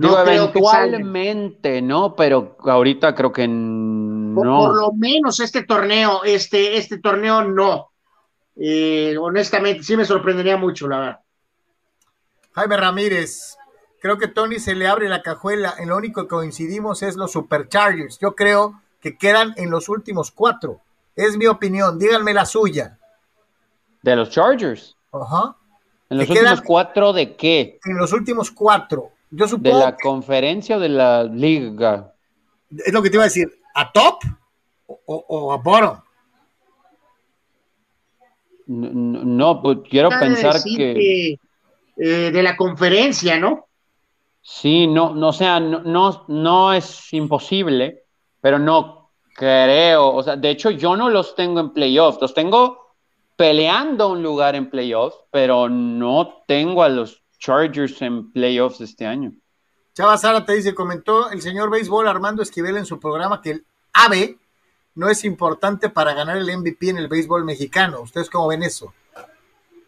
no 0.02 0.20
eventualmente, 0.20 1.82
¿no? 1.82 2.14
Pero 2.14 2.56
ahorita 2.60 3.14
creo 3.14 3.32
que 3.32 3.46
no. 3.48 4.34
Por, 4.34 4.80
lo 4.80 4.92
menos 4.92 5.40
este 5.40 5.64
torneo, 5.64 6.22
este, 6.24 6.76
este 6.76 6.98
torneo 6.98 7.44
no. 7.44 7.90
Eh, 8.56 9.16
honestamente, 9.18 9.82
sí 9.82 9.96
me 9.96 10.04
sorprendería 10.04 10.56
mucho, 10.56 10.88
la 10.88 10.98
verdad. 10.98 11.20
Jaime 12.52 12.76
Ramírez, 12.76 13.56
creo 14.00 14.18
que 14.18 14.28
Tony 14.28 14.58
se 14.58 14.74
le 14.74 14.86
abre 14.86 15.08
la 15.08 15.22
cajuela. 15.22 15.74
En 15.78 15.88
lo 15.88 15.96
único 15.96 16.22
que 16.22 16.28
coincidimos 16.28 17.02
es 17.02 17.16
los 17.16 17.32
Superchargers. 17.32 18.18
Yo 18.18 18.34
creo 18.34 18.80
que 19.00 19.16
quedan 19.16 19.54
en 19.56 19.70
los 19.70 19.88
últimos 19.88 20.30
cuatro. 20.30 20.80
Es 21.16 21.36
mi 21.36 21.46
opinión. 21.46 21.98
Díganme 21.98 22.34
la 22.34 22.44
suya. 22.44 22.98
De 24.02 24.16
los 24.16 24.30
Chargers. 24.30 24.96
Ajá. 25.12 25.56
¿En 26.10 26.18
los 26.18 26.28
últimos 26.28 26.60
cuatro 26.60 27.12
de 27.12 27.36
qué? 27.36 27.80
En 27.84 27.96
los 27.96 28.12
últimos 28.12 28.50
cuatro. 28.50 29.12
Yo 29.34 29.46
¿De 29.46 29.72
la 29.72 29.96
conferencia 29.96 30.76
o 30.76 30.80
de 30.80 30.90
la 30.90 31.24
liga? 31.24 32.14
Es 32.70 32.92
lo 32.92 33.02
que 33.02 33.08
te 33.08 33.16
iba 33.16 33.24
a 33.24 33.28
decir. 33.28 33.50
¿A 33.74 33.90
top 33.90 34.22
o, 35.06 35.52
a 35.52 35.56
bottom? 35.56 36.00
No, 38.66 39.62
pues 39.62 39.78
quiero 39.88 40.10
pensar 40.10 40.62
que... 40.62 41.38
Eh, 41.96 42.30
de 42.30 42.42
la 42.42 42.56
conferencia, 42.56 43.38
¿no? 43.38 43.66
Sí, 44.42 44.86
no, 44.86 45.14
no, 45.14 45.28
o 45.28 45.32
sea, 45.32 45.60
no, 45.60 46.24
no, 46.28 46.72
es 46.72 47.12
imposible, 47.12 48.04
pero 48.40 48.58
no 48.58 49.10
creo, 49.34 50.12
o 50.12 50.22
sea, 50.22 50.36
de 50.36 50.50
hecho 50.50 50.70
yo 50.70 50.96
no 50.96 51.10
los 51.10 51.34
tengo 51.36 51.60
en 51.60 51.70
playoffs, 51.70 52.20
los 52.20 52.34
tengo 52.34 52.94
peleando 53.36 54.08
un 54.08 54.22
lugar 54.22 54.56
en 54.56 54.68
playoffs, 54.68 55.16
pero 55.30 55.68
no 55.68 56.42
tengo 56.46 56.82
a 56.82 56.88
los 56.88 57.21
Chargers 57.42 58.00
en 58.02 58.30
playoffs 58.30 58.80
este 58.80 59.04
año. 59.04 59.32
Chava 59.94 60.16
Sara 60.16 60.44
te 60.44 60.54
dice, 60.54 60.76
comentó 60.76 61.28
el 61.30 61.42
señor 61.42 61.70
béisbol 61.70 62.06
Armando 62.06 62.40
Esquivel 62.40 62.76
en 62.76 62.86
su 62.86 63.00
programa 63.00 63.42
que 63.42 63.50
el 63.50 63.66
AVE 63.92 64.38
no 64.94 65.08
es 65.08 65.24
importante 65.24 65.90
para 65.90 66.14
ganar 66.14 66.36
el 66.36 66.56
MVP 66.56 66.90
en 66.90 66.98
el 66.98 67.08
béisbol 67.08 67.44
mexicano. 67.44 68.00
¿Ustedes 68.00 68.30
cómo 68.30 68.46
ven 68.46 68.62
eso? 68.62 68.94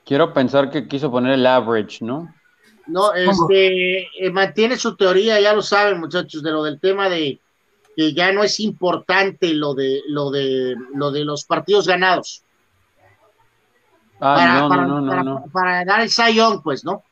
Quiero 0.04 0.32
pensar 0.32 0.68
que 0.68 0.88
quiso 0.88 1.12
poner 1.12 1.34
el 1.34 1.46
average, 1.46 2.04
¿no? 2.04 2.34
No, 2.88 3.14
este, 3.14 4.02
eh, 4.02 4.30
mantiene 4.30 4.76
su 4.76 4.96
teoría, 4.96 5.40
ya 5.40 5.54
lo 5.54 5.62
saben 5.62 6.00
muchachos, 6.00 6.42
de 6.42 6.50
lo 6.50 6.64
del 6.64 6.80
tema 6.80 7.08
de 7.08 7.40
que 7.96 8.12
ya 8.12 8.32
no 8.32 8.42
es 8.42 8.58
importante 8.58 9.54
lo 9.54 9.74
de 9.74 10.02
lo 10.08 10.30
de 10.30 10.74
lo 10.92 11.12
de 11.12 11.24
los 11.24 11.44
partidos 11.44 11.86
ganados. 11.86 12.42
Ah, 14.20 14.34
para, 14.68 14.86
no, 14.86 15.00
no, 15.00 15.00
no, 15.00 15.22
no, 15.22 15.44
para, 15.52 15.84
dar 15.84 16.00
el 16.00 16.10
sayón, 16.10 16.60
pues, 16.60 16.84
¿no? 16.84 17.04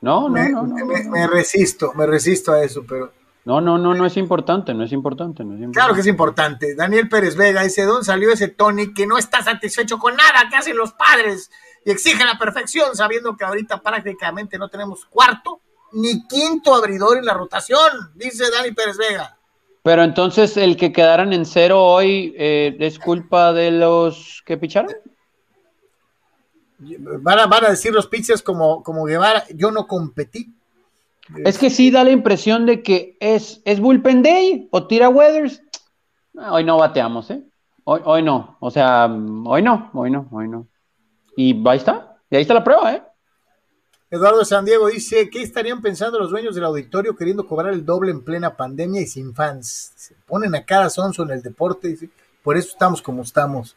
No, 0.00 0.28
no, 0.28 0.48
no, 0.48 0.86
me, 0.86 1.26
resisto, 1.26 1.92
me 1.94 2.06
resisto 2.06 2.52
a 2.52 2.62
eso, 2.62 2.84
pero. 2.86 3.12
No, 3.44 3.60
no, 3.60 3.78
no, 3.78 3.94
no 3.94 4.06
es 4.06 4.16
importante, 4.16 4.74
no 4.74 4.84
es 4.84 4.92
importante, 4.92 5.44
no 5.44 5.54
es 5.54 5.60
importante. 5.60 5.78
Claro 5.78 5.94
que 5.94 6.00
es 6.00 6.06
importante. 6.06 6.74
Daniel 6.74 7.08
Pérez 7.08 7.36
Vega 7.36 7.62
dice, 7.62 7.84
¿dónde 7.84 8.04
salió 8.04 8.32
ese 8.32 8.48
Tony 8.48 8.92
que 8.92 9.06
no 9.06 9.18
está 9.18 9.42
satisfecho 9.42 9.98
con 9.98 10.16
nada 10.16 10.48
que 10.50 10.56
hacen 10.56 10.76
los 10.76 10.92
padres 10.92 11.50
y 11.84 11.92
exige 11.92 12.24
la 12.24 12.38
perfección, 12.38 12.96
sabiendo 12.96 13.36
que 13.36 13.44
ahorita 13.44 13.80
prácticamente 13.80 14.58
no 14.58 14.68
tenemos 14.68 15.06
cuarto 15.06 15.60
ni 15.92 16.26
quinto 16.26 16.74
abridor 16.74 17.18
en 17.18 17.24
la 17.24 17.34
rotación? 17.34 18.12
Dice 18.14 18.50
Dani 18.50 18.72
Pérez 18.72 18.96
Vega. 18.96 19.36
Pero 19.86 20.02
entonces 20.02 20.56
el 20.56 20.76
que 20.76 20.92
quedaran 20.92 21.32
en 21.32 21.46
cero 21.46 21.80
hoy 21.80 22.34
eh, 22.36 22.76
es 22.80 22.98
culpa 22.98 23.52
de 23.52 23.70
los 23.70 24.42
que 24.44 24.56
picharon. 24.56 24.90
Van 26.78 27.38
a, 27.38 27.70
decir 27.70 27.92
los 27.92 28.06
pitchers 28.06 28.42
como, 28.42 28.82
como 28.82 29.04
Guevara, 29.04 29.44
yo 29.54 29.70
no 29.70 29.86
competí. 29.86 30.54
Es 31.44 31.58
que 31.58 31.70
sí 31.70 31.90
da 31.90 32.04
la 32.04 32.10
impresión 32.10 32.66
de 32.66 32.82
que 32.82 33.16
es, 33.20 33.62
es 33.64 33.80
Bullpen 33.80 34.22
Day 34.22 34.68
o 34.70 34.86
tira 34.86 35.08
Weathers. 35.08 35.62
Hoy 36.34 36.64
no 36.64 36.76
bateamos, 36.76 37.30
¿eh? 37.30 37.42
Hoy, 37.84 38.00
hoy 38.04 38.22
no. 38.22 38.56
O 38.60 38.70
sea, 38.70 39.06
hoy 39.06 39.62
no, 39.62 39.90
hoy 39.94 40.10
no, 40.10 40.28
hoy 40.30 40.48
no. 40.48 40.66
Y 41.36 41.66
ahí 41.66 41.78
está. 41.78 42.18
Y 42.30 42.36
ahí 42.36 42.42
está 42.42 42.54
la 42.54 42.64
prueba, 42.64 42.92
¿eh? 42.94 43.02
Eduardo 44.08 44.44
San 44.44 44.64
Diego 44.64 44.86
dice, 44.86 45.28
¿qué 45.30 45.42
estarían 45.42 45.82
pensando 45.82 46.18
los 46.20 46.30
dueños 46.30 46.54
del 46.54 46.64
auditorio 46.64 47.16
queriendo 47.16 47.46
cobrar 47.46 47.72
el 47.72 47.84
doble 47.84 48.12
en 48.12 48.22
plena 48.22 48.56
pandemia 48.56 49.00
y 49.00 49.06
sin 49.06 49.34
fans? 49.34 49.92
Se 49.96 50.14
ponen 50.26 50.54
a 50.54 50.64
cada 50.64 50.90
sonso 50.90 51.24
en 51.24 51.30
el 51.30 51.42
deporte, 51.42 51.98
por 52.42 52.56
eso 52.56 52.68
estamos 52.70 53.02
como 53.02 53.22
estamos. 53.22 53.76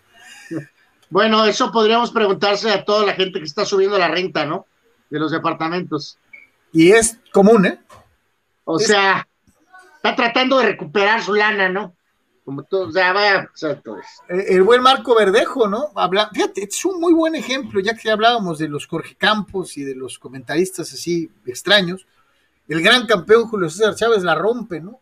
Bueno, 1.10 1.46
eso 1.46 1.72
podríamos 1.72 2.12
preguntarse 2.12 2.72
a 2.72 2.86
toda 2.86 3.06
la 3.06 3.14
gente 3.14 3.40
que 3.40 3.46
está 3.46 3.66
subiendo 3.66 3.98
la 3.98 4.08
renta, 4.08 4.46
¿no? 4.46 4.68
De 5.10 5.20
los 5.20 5.32
departamentos. 5.32 6.18
Y 6.72 6.92
es 6.92 7.18
común, 7.32 7.66
¿eh? 7.66 7.80
O 8.64 8.78
sea, 8.78 9.28
está 9.96 10.16
tratando 10.16 10.60
de 10.60 10.68
recuperar 10.68 11.24
su 11.24 11.34
lana, 11.34 11.70
¿no? 11.70 11.96
Como 12.46 12.64
todo, 12.64 12.88
o 12.88 12.92
sea, 12.92 13.14
vaya, 13.14 13.50
eh, 13.62 14.46
El, 14.50 14.64
buen 14.64 14.82
Marco 14.82 15.16
Verdejo, 15.16 15.68
¿no? 15.68 15.90
Habla, 15.96 16.30
fíjate, 16.34 16.64
es 16.64 16.86
un 16.86 17.00
muy 17.00 17.14
buen 17.14 17.36
ejemplo, 17.36 17.80
ya 17.80 17.96
que 17.96 18.10
hablábamos 18.10 18.58
de 18.60 18.68
los 18.68 18.88
Jorge 18.88 19.16
Campos 19.16 19.78
y 19.78 19.84
de 19.84 19.96
los 19.96 20.18
comentaristas 20.18 20.92
así 20.94 21.32
extraños. 21.46 22.08
El 22.68 22.82
gran 22.82 23.06
campeón 23.08 23.48
Julio 23.48 23.70
César 23.70 23.96
Chávez 23.96 24.24
la 24.24 24.36
rompe, 24.36 24.80
¿no? 24.80 25.00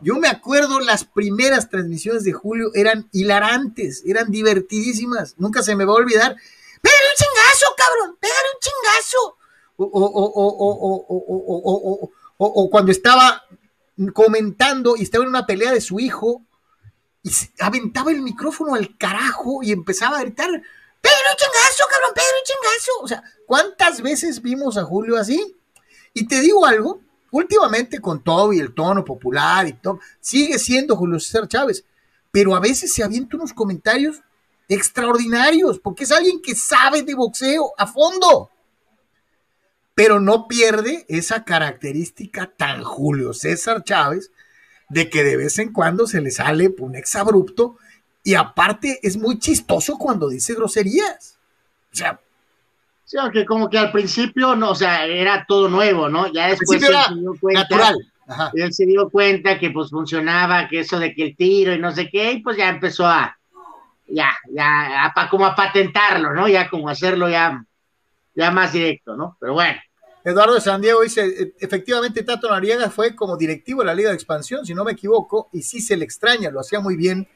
Yo 0.00 0.16
me 0.16 0.28
acuerdo 0.28 0.80
las 0.80 1.04
primeras 1.04 1.68
transmisiones 1.68 2.24
de 2.24 2.32
Julio 2.32 2.70
eran 2.74 3.08
hilarantes, 3.12 4.02
eran 4.06 4.30
divertidísimas, 4.30 5.34
nunca 5.38 5.62
se 5.62 5.74
me 5.74 5.84
va 5.84 5.92
a 5.92 5.96
olvidar. 5.96 6.36
¡Pégale 6.80 7.08
un 7.10 7.16
chingazo, 7.16 7.66
cabrón! 7.76 8.16
¡Pégale 8.20 8.48
un 8.54 8.60
chingazo! 8.60 9.36
O, 12.40 12.70
cuando 12.70 12.92
estaba 12.92 13.44
comentando 14.12 14.96
y 14.96 15.02
estaba 15.02 15.24
en 15.24 15.30
una 15.30 15.46
pelea 15.46 15.72
de 15.72 15.80
su 15.80 15.98
hijo 15.98 16.42
y 17.22 17.30
aventaba 17.58 18.12
el 18.12 18.22
micrófono 18.22 18.74
al 18.74 18.96
carajo 18.96 19.62
y 19.62 19.72
empezaba 19.72 20.18
a 20.18 20.22
gritar, 20.22 20.48
Pedro 20.48 21.28
chingazo, 21.36 21.84
cabrón, 21.90 22.12
Pedro 22.14 22.36
chingazo. 22.44 22.92
O 23.02 23.08
sea, 23.08 23.22
¿cuántas 23.46 24.00
veces 24.02 24.42
vimos 24.42 24.76
a 24.76 24.84
Julio 24.84 25.16
así? 25.16 25.56
Y 26.14 26.28
te 26.28 26.40
digo 26.40 26.64
algo, 26.64 27.00
últimamente 27.30 28.00
con 28.00 28.22
todo 28.22 28.52
y 28.52 28.60
el 28.60 28.74
tono 28.74 29.04
popular 29.04 29.66
y 29.66 29.74
todo, 29.74 30.00
sigue 30.20 30.58
siendo 30.58 30.96
Julio 30.96 31.20
César 31.20 31.48
Chávez, 31.48 31.84
pero 32.30 32.54
a 32.54 32.60
veces 32.60 32.92
se 32.92 33.02
avienta 33.02 33.36
unos 33.36 33.52
comentarios 33.52 34.20
extraordinarios, 34.68 35.78
porque 35.78 36.04
es 36.04 36.12
alguien 36.12 36.42
que 36.42 36.54
sabe 36.54 37.02
de 37.02 37.14
boxeo 37.14 37.72
a 37.78 37.86
fondo, 37.86 38.50
pero 39.94 40.20
no 40.20 40.46
pierde 40.46 41.06
esa 41.08 41.44
característica 41.44 42.52
tan 42.56 42.84
Julio 42.84 43.32
César 43.32 43.82
Chávez 43.82 44.30
de 44.88 45.10
que 45.10 45.24
de 45.24 45.36
vez 45.36 45.58
en 45.58 45.72
cuando 45.72 46.06
se 46.06 46.20
le 46.20 46.30
sale 46.30 46.74
un 46.78 46.94
exabrupto 46.94 47.76
y 48.22 48.34
aparte 48.34 49.00
es 49.02 49.16
muy 49.16 49.38
chistoso 49.38 49.96
cuando 49.98 50.28
dice 50.28 50.54
groserías. 50.54 51.38
O 51.92 51.96
sea, 51.96 52.20
Sí, 53.08 53.16
aunque 53.16 53.46
como 53.46 53.70
que 53.70 53.78
al 53.78 53.90
principio, 53.90 54.54
no, 54.54 54.72
o 54.72 54.74
sea, 54.74 55.06
era 55.06 55.46
todo 55.48 55.66
nuevo, 55.66 56.10
¿no? 56.10 56.30
Ya 56.30 56.48
después 56.48 56.82
él 56.82 56.94
se 57.08 57.14
dio 57.14 57.32
cuenta, 57.40 57.62
natural. 57.62 57.96
él 58.52 58.72
se 58.74 58.84
dio 58.84 59.08
cuenta 59.08 59.58
que 59.58 59.70
pues 59.70 59.88
funcionaba, 59.88 60.68
que 60.68 60.80
eso 60.80 60.98
de 60.98 61.14
que 61.14 61.28
el 61.28 61.34
tiro 61.34 61.72
y 61.72 61.78
no 61.78 61.90
sé 61.90 62.10
qué, 62.10 62.32
y 62.32 62.42
pues 62.42 62.58
ya 62.58 62.68
empezó 62.68 63.06
a, 63.06 63.34
ya, 64.06 64.28
ya, 64.52 65.06
a, 65.06 65.28
como 65.30 65.46
a 65.46 65.56
patentarlo, 65.56 66.34
¿no? 66.34 66.48
Ya 66.48 66.68
como 66.68 66.90
hacerlo 66.90 67.30
ya, 67.30 67.64
ya 68.34 68.50
más 68.50 68.74
directo, 68.74 69.16
¿no? 69.16 69.38
Pero 69.40 69.54
bueno. 69.54 69.80
Eduardo 70.22 70.56
de 70.56 70.60
San 70.60 70.82
Diego 70.82 71.00
dice, 71.00 71.24
e, 71.24 71.54
efectivamente 71.60 72.22
Tato 72.24 72.50
Noriega 72.50 72.90
fue 72.90 73.16
como 73.16 73.38
directivo 73.38 73.80
de 73.80 73.86
la 73.86 73.94
Liga 73.94 74.10
de 74.10 74.16
Expansión, 74.16 74.66
si 74.66 74.74
no 74.74 74.84
me 74.84 74.92
equivoco, 74.92 75.48
y 75.54 75.62
sí 75.62 75.80
se 75.80 75.96
le 75.96 76.04
extraña, 76.04 76.50
lo 76.50 76.60
hacía 76.60 76.80
muy 76.80 76.94
bien, 76.94 77.26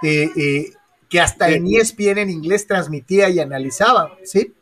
eh, 0.00 0.30
eh, 0.36 0.72
que 1.10 1.20
hasta 1.20 1.50
en 1.50 1.66
ESPN 1.66 2.18
en 2.18 2.30
inglés 2.30 2.68
transmitía 2.68 3.28
y 3.30 3.40
analizaba, 3.40 4.12
¿sí? 4.22 4.54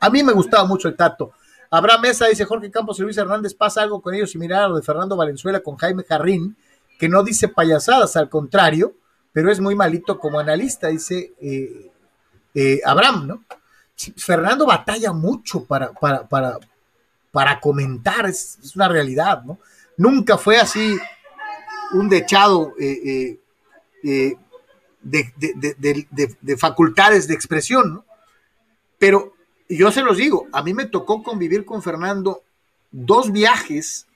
A 0.00 0.10
mí 0.10 0.22
me 0.22 0.32
gustaba 0.32 0.64
mucho 0.64 0.88
el 0.88 0.96
Tato. 0.96 1.32
Abraham 1.70 2.02
Mesa 2.02 2.26
dice 2.26 2.44
Jorge 2.44 2.70
Campos 2.70 2.98
y 2.98 3.02
Luis 3.02 3.16
Hernández, 3.16 3.54
pasa 3.54 3.82
algo 3.82 4.00
con 4.00 4.14
ellos 4.14 4.30
similar 4.30 4.62
a 4.62 4.68
lo 4.68 4.76
de 4.76 4.82
Fernando 4.82 5.16
Valenzuela 5.16 5.60
con 5.60 5.76
Jaime 5.76 6.02
Jarrín, 6.02 6.56
que 6.98 7.08
no 7.08 7.22
dice 7.22 7.48
payasadas, 7.48 8.16
al 8.16 8.28
contrario, 8.28 8.94
pero 9.32 9.52
es 9.52 9.60
muy 9.60 9.74
malito 9.74 10.18
como 10.18 10.38
analista, 10.38 10.88
dice 10.88 11.32
eh, 11.40 11.90
eh, 12.54 12.80
Abraham, 12.84 13.26
¿no? 13.26 13.44
Fernando 14.16 14.64
batalla 14.64 15.12
mucho 15.12 15.64
para, 15.64 15.92
para, 15.92 16.26
para, 16.26 16.58
para 17.30 17.60
comentar, 17.60 18.26
es, 18.26 18.58
una 18.74 18.88
realidad, 18.88 19.42
¿no? 19.44 19.58
Nunca 19.96 20.38
fue 20.38 20.58
así 20.58 20.96
un 21.92 22.08
dechado 22.08 22.74
eh, 22.80 23.38
de, 25.02 26.56
facultades 26.56 27.28
de 27.28 27.34
expresión, 27.34 27.94
¿no? 27.94 28.04
Pero 28.98 29.34
yo 29.68 29.90
se 29.92 30.02
los 30.02 30.16
digo, 30.16 30.46
a 30.52 30.62
mí 30.62 30.74
me 30.74 30.86
tocó 30.86 31.22
convivir 31.22 31.64
con 31.64 31.82
Fernando 31.82 32.42
dos 32.90 33.32
viajes 33.32 34.06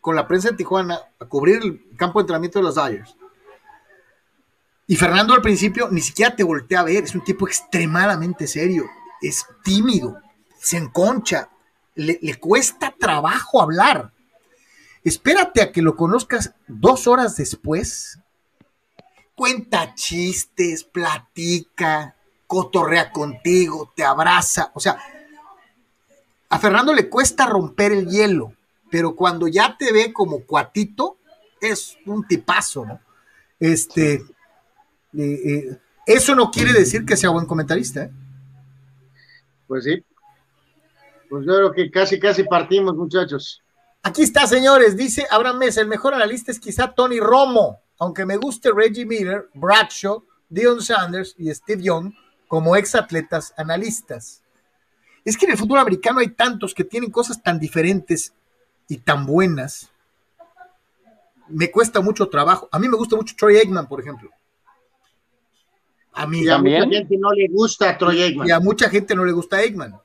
con 0.00 0.16
la 0.16 0.26
prensa 0.26 0.50
de 0.50 0.56
Tijuana 0.56 0.98
a 1.18 1.24
cubrir 1.26 1.62
el 1.62 1.96
campo 1.96 2.18
de 2.18 2.22
entrenamiento 2.22 2.58
de 2.58 2.64
los 2.64 2.74
Dyers. 2.74 3.16
Y 4.86 4.96
Fernando 4.96 5.34
al 5.34 5.42
principio 5.42 5.88
ni 5.90 6.00
siquiera 6.00 6.34
te 6.34 6.42
voltea 6.42 6.80
a 6.80 6.84
ver, 6.84 7.04
es 7.04 7.14
un 7.14 7.22
tipo 7.22 7.46
extremadamente 7.46 8.46
serio, 8.46 8.84
es 9.20 9.46
tímido, 9.62 10.20
se 10.58 10.76
enconcha, 10.76 11.50
le 11.94 12.34
cuesta 12.38 12.94
trabajo 12.98 13.62
hablar. 13.62 14.12
Espérate 15.04 15.62
a 15.62 15.72
que 15.72 15.82
lo 15.82 15.96
conozcas 15.96 16.54
dos 16.68 17.06
horas 17.06 17.36
después. 17.36 18.18
Cuenta 19.34 19.94
chistes, 19.94 20.84
platica, 20.84 22.14
cotorrea 22.52 23.10
contigo, 23.10 23.94
te 23.96 24.04
abraza. 24.04 24.72
O 24.74 24.80
sea, 24.80 24.98
a 26.50 26.58
Fernando 26.58 26.92
le 26.92 27.08
cuesta 27.08 27.46
romper 27.46 27.92
el 27.92 28.10
hielo, 28.10 28.52
pero 28.90 29.16
cuando 29.16 29.48
ya 29.48 29.74
te 29.78 29.90
ve 29.90 30.12
como 30.12 30.44
cuatito, 30.44 31.16
es 31.62 31.96
un 32.04 32.26
tipazo, 32.26 32.84
¿no? 32.84 33.00
Este, 33.58 34.16
eh, 34.16 35.40
eh, 35.46 35.78
eso 36.04 36.34
no 36.34 36.50
quiere 36.50 36.74
decir 36.74 37.06
que 37.06 37.16
sea 37.16 37.30
buen 37.30 37.46
comentarista, 37.46 38.02
¿eh? 38.02 38.10
Pues 39.66 39.84
sí. 39.84 40.04
Pues 41.30 41.46
yo 41.46 41.54
creo 41.54 41.72
que 41.72 41.90
casi, 41.90 42.20
casi 42.20 42.44
partimos, 42.44 42.94
muchachos. 42.96 43.62
Aquí 44.02 44.20
está, 44.20 44.46
señores, 44.46 44.94
dice 44.94 45.26
Abraham 45.30 45.56
Mesa, 45.56 45.80
el 45.80 45.88
mejor 45.88 46.12
analista 46.12 46.52
es 46.52 46.60
quizá 46.60 46.92
Tony 46.92 47.18
Romo, 47.18 47.80
aunque 47.98 48.26
me 48.26 48.36
guste 48.36 48.72
Reggie 48.76 49.06
Miller, 49.06 49.48
Bradshaw, 49.54 50.22
Dion 50.50 50.82
Sanders 50.82 51.34
y 51.38 51.48
Steve 51.54 51.82
Young, 51.82 52.12
como 52.52 52.76
ex 52.76 52.94
atletas 52.94 53.54
analistas. 53.56 54.42
Es 55.24 55.38
que 55.38 55.46
en 55.46 55.52
el 55.52 55.56
fútbol 55.56 55.78
americano 55.78 56.20
hay 56.20 56.28
tantos 56.28 56.74
que 56.74 56.84
tienen 56.84 57.10
cosas 57.10 57.42
tan 57.42 57.58
diferentes 57.58 58.34
y 58.88 58.98
tan 58.98 59.24
buenas. 59.24 59.90
Me 61.48 61.70
cuesta 61.70 62.02
mucho 62.02 62.28
trabajo. 62.28 62.68
A 62.70 62.78
mí 62.78 62.90
me 62.90 62.98
gusta 62.98 63.16
mucho 63.16 63.34
Troy 63.38 63.56
Eggman, 63.56 63.88
por 63.88 64.02
ejemplo. 64.02 64.28
A 66.12 66.26
mí. 66.26 66.42
Y 66.42 66.50
a 66.50 66.58
mucha 66.58 66.86
gente 66.90 67.16
no 67.16 67.32
le 67.32 67.48
gusta 67.48 67.96
Troy 67.96 68.20
Eggman. 68.20 68.46
Y 68.46 68.50
a 68.50 68.60
mucha 68.60 68.90
gente 68.90 69.14
no 69.14 69.24
le 69.24 69.32
gusta 69.32 69.62
Eggman. 69.62 69.98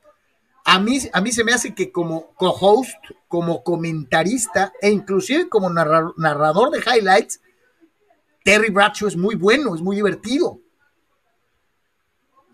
A 0.63 0.79
mí, 0.79 0.99
a 1.11 1.19
mí 1.19 1.33
se 1.33 1.43
me 1.43 1.51
hace 1.51 1.75
que 1.75 1.91
como 1.91 2.27
co-host, 2.35 2.95
como 3.27 3.61
comentarista 3.61 4.71
e 4.81 4.89
inclusive 4.89 5.49
como 5.49 5.69
narrador 5.69 6.71
de 6.71 6.79
highlights, 6.79 7.41
Terry 8.45 8.69
Bradshaw 8.69 9.09
es 9.09 9.17
muy 9.17 9.35
bueno, 9.35 9.75
es 9.75 9.81
muy 9.81 9.97
divertido 9.97 10.61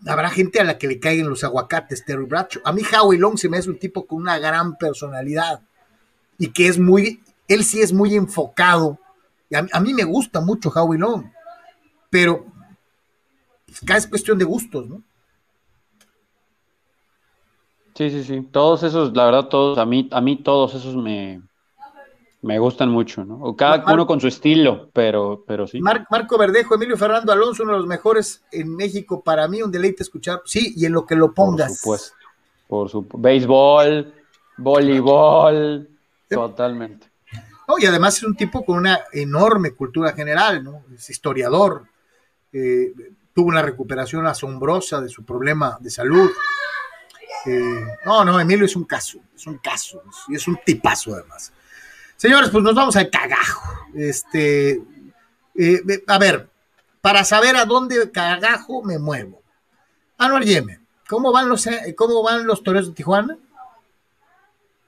habrá 0.06 0.30
gente 0.30 0.60
a 0.60 0.64
la 0.64 0.78
que 0.78 0.86
le 0.86 1.00
caigan 1.00 1.28
los 1.28 1.44
aguacates, 1.44 2.04
Terry 2.04 2.24
Bradshaw. 2.24 2.62
A 2.64 2.72
mí 2.72 2.82
Howie 2.82 3.18
Long 3.18 3.36
se 3.38 3.48
me 3.48 3.58
hace 3.58 3.70
un 3.70 3.78
tipo 3.78 4.06
con 4.06 4.20
una 4.20 4.38
gran 4.38 4.76
personalidad 4.76 5.60
y 6.38 6.48
que 6.48 6.68
es 6.68 6.78
muy, 6.78 7.22
él 7.48 7.64
sí 7.64 7.80
es 7.80 7.92
muy 7.92 8.14
enfocado. 8.14 8.98
A, 9.72 9.80
mí 9.80 9.94
me 9.94 10.04
gusta 10.04 10.40
mucho 10.40 10.70
Howie 10.70 10.98
Long, 10.98 11.24
pero 12.10 12.46
pues, 13.66 13.82
es 13.96 14.06
cuestión 14.06 14.38
de 14.38 14.44
gustos, 14.44 14.88
¿no? 14.88 15.02
Sí, 17.94 18.10
sí, 18.10 18.24
sí. 18.24 18.48
Todos 18.50 18.82
esos, 18.82 19.14
la 19.14 19.26
verdad, 19.26 19.48
todos, 19.48 19.78
a 19.78 19.86
mí, 19.86 20.08
a 20.10 20.20
mí 20.20 20.42
todos 20.42 20.74
esos 20.74 20.96
me, 20.96 21.40
me 22.44 22.58
gustan 22.58 22.90
mucho, 22.90 23.24
¿no? 23.24 23.36
O 23.36 23.56
cada 23.56 23.90
uno 23.92 24.06
con 24.06 24.20
su 24.20 24.28
estilo, 24.28 24.90
pero, 24.92 25.42
pero 25.46 25.66
sí. 25.66 25.80
Marco 25.80 26.36
Verdejo, 26.36 26.74
Emilio 26.74 26.96
Fernando 26.98 27.32
Alonso, 27.32 27.62
uno 27.62 27.72
de 27.72 27.78
los 27.78 27.86
mejores 27.86 28.44
en 28.52 28.76
México, 28.76 29.22
para 29.22 29.48
mí 29.48 29.62
un 29.62 29.72
deleite 29.72 30.02
escuchar. 30.02 30.42
Sí, 30.44 30.74
y 30.76 30.84
en 30.84 30.92
lo 30.92 31.06
que 31.06 31.16
lo 31.16 31.32
pongas. 31.32 31.80
Por 31.82 31.98
supuesto. 31.98 32.16
Por 32.68 32.90
su 32.90 33.06
béisbol, 33.14 34.12
voleibol, 34.58 35.88
totalmente. 36.28 37.06
No, 37.66 37.78
y 37.78 37.86
además 37.86 38.18
es 38.18 38.24
un 38.24 38.36
tipo 38.36 38.62
con 38.62 38.76
una 38.76 39.00
enorme 39.10 39.70
cultura 39.70 40.12
general, 40.12 40.62
¿no? 40.62 40.84
Es 40.94 41.08
historiador, 41.08 41.84
eh, 42.52 42.92
tuvo 43.32 43.48
una 43.48 43.62
recuperación 43.62 44.26
asombrosa 44.26 45.00
de 45.00 45.08
su 45.08 45.24
problema 45.24 45.78
de 45.80 45.90
salud. 45.90 46.30
Eh, 47.46 47.86
no, 48.04 48.22
no, 48.22 48.38
Emilio 48.38 48.66
es 48.66 48.76
un 48.76 48.84
caso, 48.84 49.20
es 49.34 49.46
un 49.46 49.56
caso, 49.58 50.02
y 50.28 50.34
es 50.34 50.46
un 50.46 50.58
tipazo 50.62 51.14
además. 51.14 51.50
Señores, 52.24 52.48
pues 52.48 52.64
nos 52.64 52.74
vamos 52.74 52.96
al 52.96 53.10
cagajo. 53.10 53.86
Este, 53.94 54.80
eh, 55.54 55.82
a 56.06 56.18
ver, 56.18 56.48
para 57.02 57.22
saber 57.22 57.54
a 57.54 57.66
dónde 57.66 58.10
cagajo 58.10 58.82
me 58.82 58.98
muevo. 58.98 59.42
Anual 60.16 60.42
Yemen, 60.42 60.86
¿cómo 61.06 61.32
van 61.32 61.50
los, 61.50 61.66
eh, 61.66 61.94
cómo 61.94 62.22
van 62.22 62.46
los 62.46 62.62
toreros 62.62 62.88
de 62.88 62.94
Tijuana? 62.94 63.36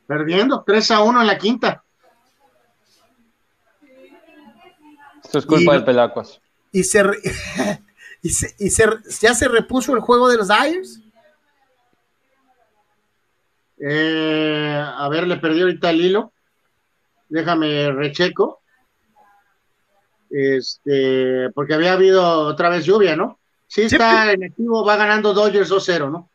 Perdiendo, 0.07 0.65
3 0.67 0.91
a 0.93 1.03
1 1.03 1.21
en 1.21 1.27
la 1.27 1.37
quinta. 1.37 1.85
Esto 5.23 5.39
es 5.39 5.45
culpa 5.45 5.75
del 5.75 5.85
Pelacuas. 5.85 6.41
Y 6.73 6.85
se, 6.85 7.03
y 8.23 8.29
y 8.29 8.71
se, 8.71 8.89
ya 9.21 9.35
se 9.35 9.49
repuso 9.49 9.95
el 9.95 10.01
juego 10.01 10.31
de 10.31 10.39
los 10.39 10.49
Dyers. 10.49 11.03
Eh, 13.77 14.83
a 14.83 15.07
ver, 15.11 15.27
le 15.27 15.37
perdió 15.37 15.65
ahorita 15.65 15.91
el 15.91 16.01
hilo 16.01 16.33
déjame 17.29 17.93
recheco. 17.93 18.61
Este, 20.31 21.51
porque 21.55 21.75
había 21.75 21.93
habido 21.93 22.41
otra 22.41 22.69
vez 22.69 22.85
lluvia, 22.85 23.17
¿no? 23.17 23.39
Sí, 23.67 23.83
está 23.83 24.33
en 24.33 24.45
activo, 24.45 24.85
va 24.85 24.97
ganando 24.97 25.35
Dodgers 25.35 25.71
2-0, 25.71 26.11
¿no? 26.11 26.29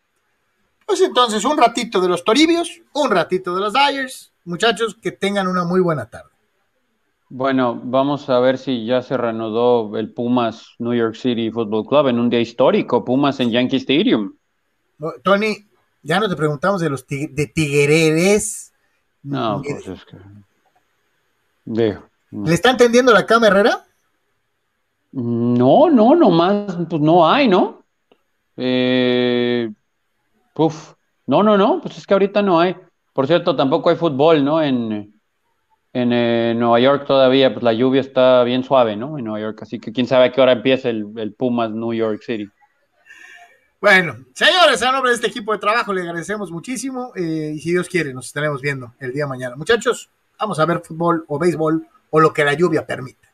Pues 0.86 1.02
entonces, 1.02 1.46
un 1.46 1.58
ratito 1.58 2.02
de 2.02 2.10
los 2.10 2.24
Toribios, 2.24 2.82
un 2.94 3.10
ratito 3.10 3.56
de 3.56 3.62
los 3.62 3.74
Dyers. 3.74 4.34
Muchachos, 4.44 4.96
que 4.96 5.12
tengan 5.12 5.48
una 5.48 5.64
muy 5.64 5.80
buena 5.80 6.10
tarde. 6.10 6.30
Bueno, 7.30 7.80
vamos 7.82 8.30
a 8.30 8.40
ver 8.40 8.58
si 8.58 8.86
ya 8.86 9.02
se 9.02 9.16
reanudó 9.16 9.98
el 9.98 10.14
Pumas 10.14 10.76
New 10.80 10.94
York 10.94 11.16
City 11.16 11.50
Football 11.50 11.88
Club 11.88 12.08
en 12.10 12.20
un 12.20 12.30
día 12.30 12.42
histórico, 12.42 13.06
Pumas 13.06 13.40
en 13.40 13.52
Yankee 13.52 13.78
Stadium. 13.78 14.36
Tony, 15.24 15.56
ya 16.04 16.20
no 16.20 16.28
te 16.28 16.36
preguntamos 16.36 16.82
de 16.82 16.90
los 16.90 17.08
de 17.08 17.52
Tigreres. 17.56 18.74
No, 19.24 19.62
pues 19.64 19.88
es 19.88 20.04
que 20.04 20.18
¿Le 21.76 22.54
está 22.54 22.72
entendiendo 22.72 23.14
la 23.14 23.26
cama 23.26 23.48
Herrera? 23.48 23.84
No, 25.12 25.90
no, 25.90 26.16
nomás, 26.16 26.78
pues 26.90 27.02
no 27.02 27.30
hay, 27.30 27.48
¿no? 27.48 27.84
Eh, 28.56 29.70
puf, 30.54 30.94
no, 31.28 31.44
no, 31.44 31.58
no, 31.58 31.82
pues 31.82 31.98
es 31.98 32.06
que 32.06 32.14
ahorita 32.14 32.42
no 32.42 32.60
hay. 32.60 32.76
Por 33.14 33.28
cierto, 33.28 33.56
tampoco 33.56 33.90
hay 33.90 33.98
fútbol, 33.98 34.44
¿no? 34.44 34.62
En, 34.62 35.20
en 35.94 36.14
eh, 36.14 36.54
Nueva 36.56 36.80
York 36.80 37.06
todavía, 37.06 37.54
pues 37.54 37.64
la 37.64 37.74
lluvia 37.74 38.02
está 38.02 38.44
bien 38.44 38.64
suave, 38.64 38.96
¿no? 38.96 39.18
En 39.18 39.26
Nueva 39.26 39.42
York, 39.42 39.60
así 39.64 39.80
que 39.80 39.92
quién 39.92 40.08
sabe 40.08 40.26
a 40.26 40.32
qué 40.32 40.40
hora 40.40 40.54
empieza 40.54 40.90
el, 40.90 41.08
el 41.18 41.34
Pumas 41.34 41.72
New 41.72 41.94
York 41.94 42.22
City. 42.24 42.50
Bueno, 43.82 44.16
señores, 44.36 44.84
a 44.84 44.92
nombre 44.92 45.10
de 45.10 45.16
este 45.16 45.28
equipo 45.28 45.52
de 45.52 45.58
trabajo 45.58 45.92
le 45.92 46.02
agradecemos 46.02 46.52
muchísimo 46.52 47.14
eh, 47.16 47.54
y 47.56 47.60
si 47.60 47.72
Dios 47.72 47.90
quiere 47.90 48.14
nos 48.14 48.28
estaremos 48.28 48.62
viendo 48.62 48.94
el 49.00 49.12
día 49.12 49.24
de 49.24 49.30
mañana. 49.30 49.56
Muchachos, 49.56 50.10
vamos 50.42 50.60
a 50.60 50.66
ver 50.66 50.82
fútbol 50.84 51.24
o 51.28 51.38
béisbol 51.38 51.88
o 52.10 52.20
lo 52.20 52.34
que 52.34 52.44
la 52.44 52.54
lluvia 52.54 52.86
permita. 52.86 53.31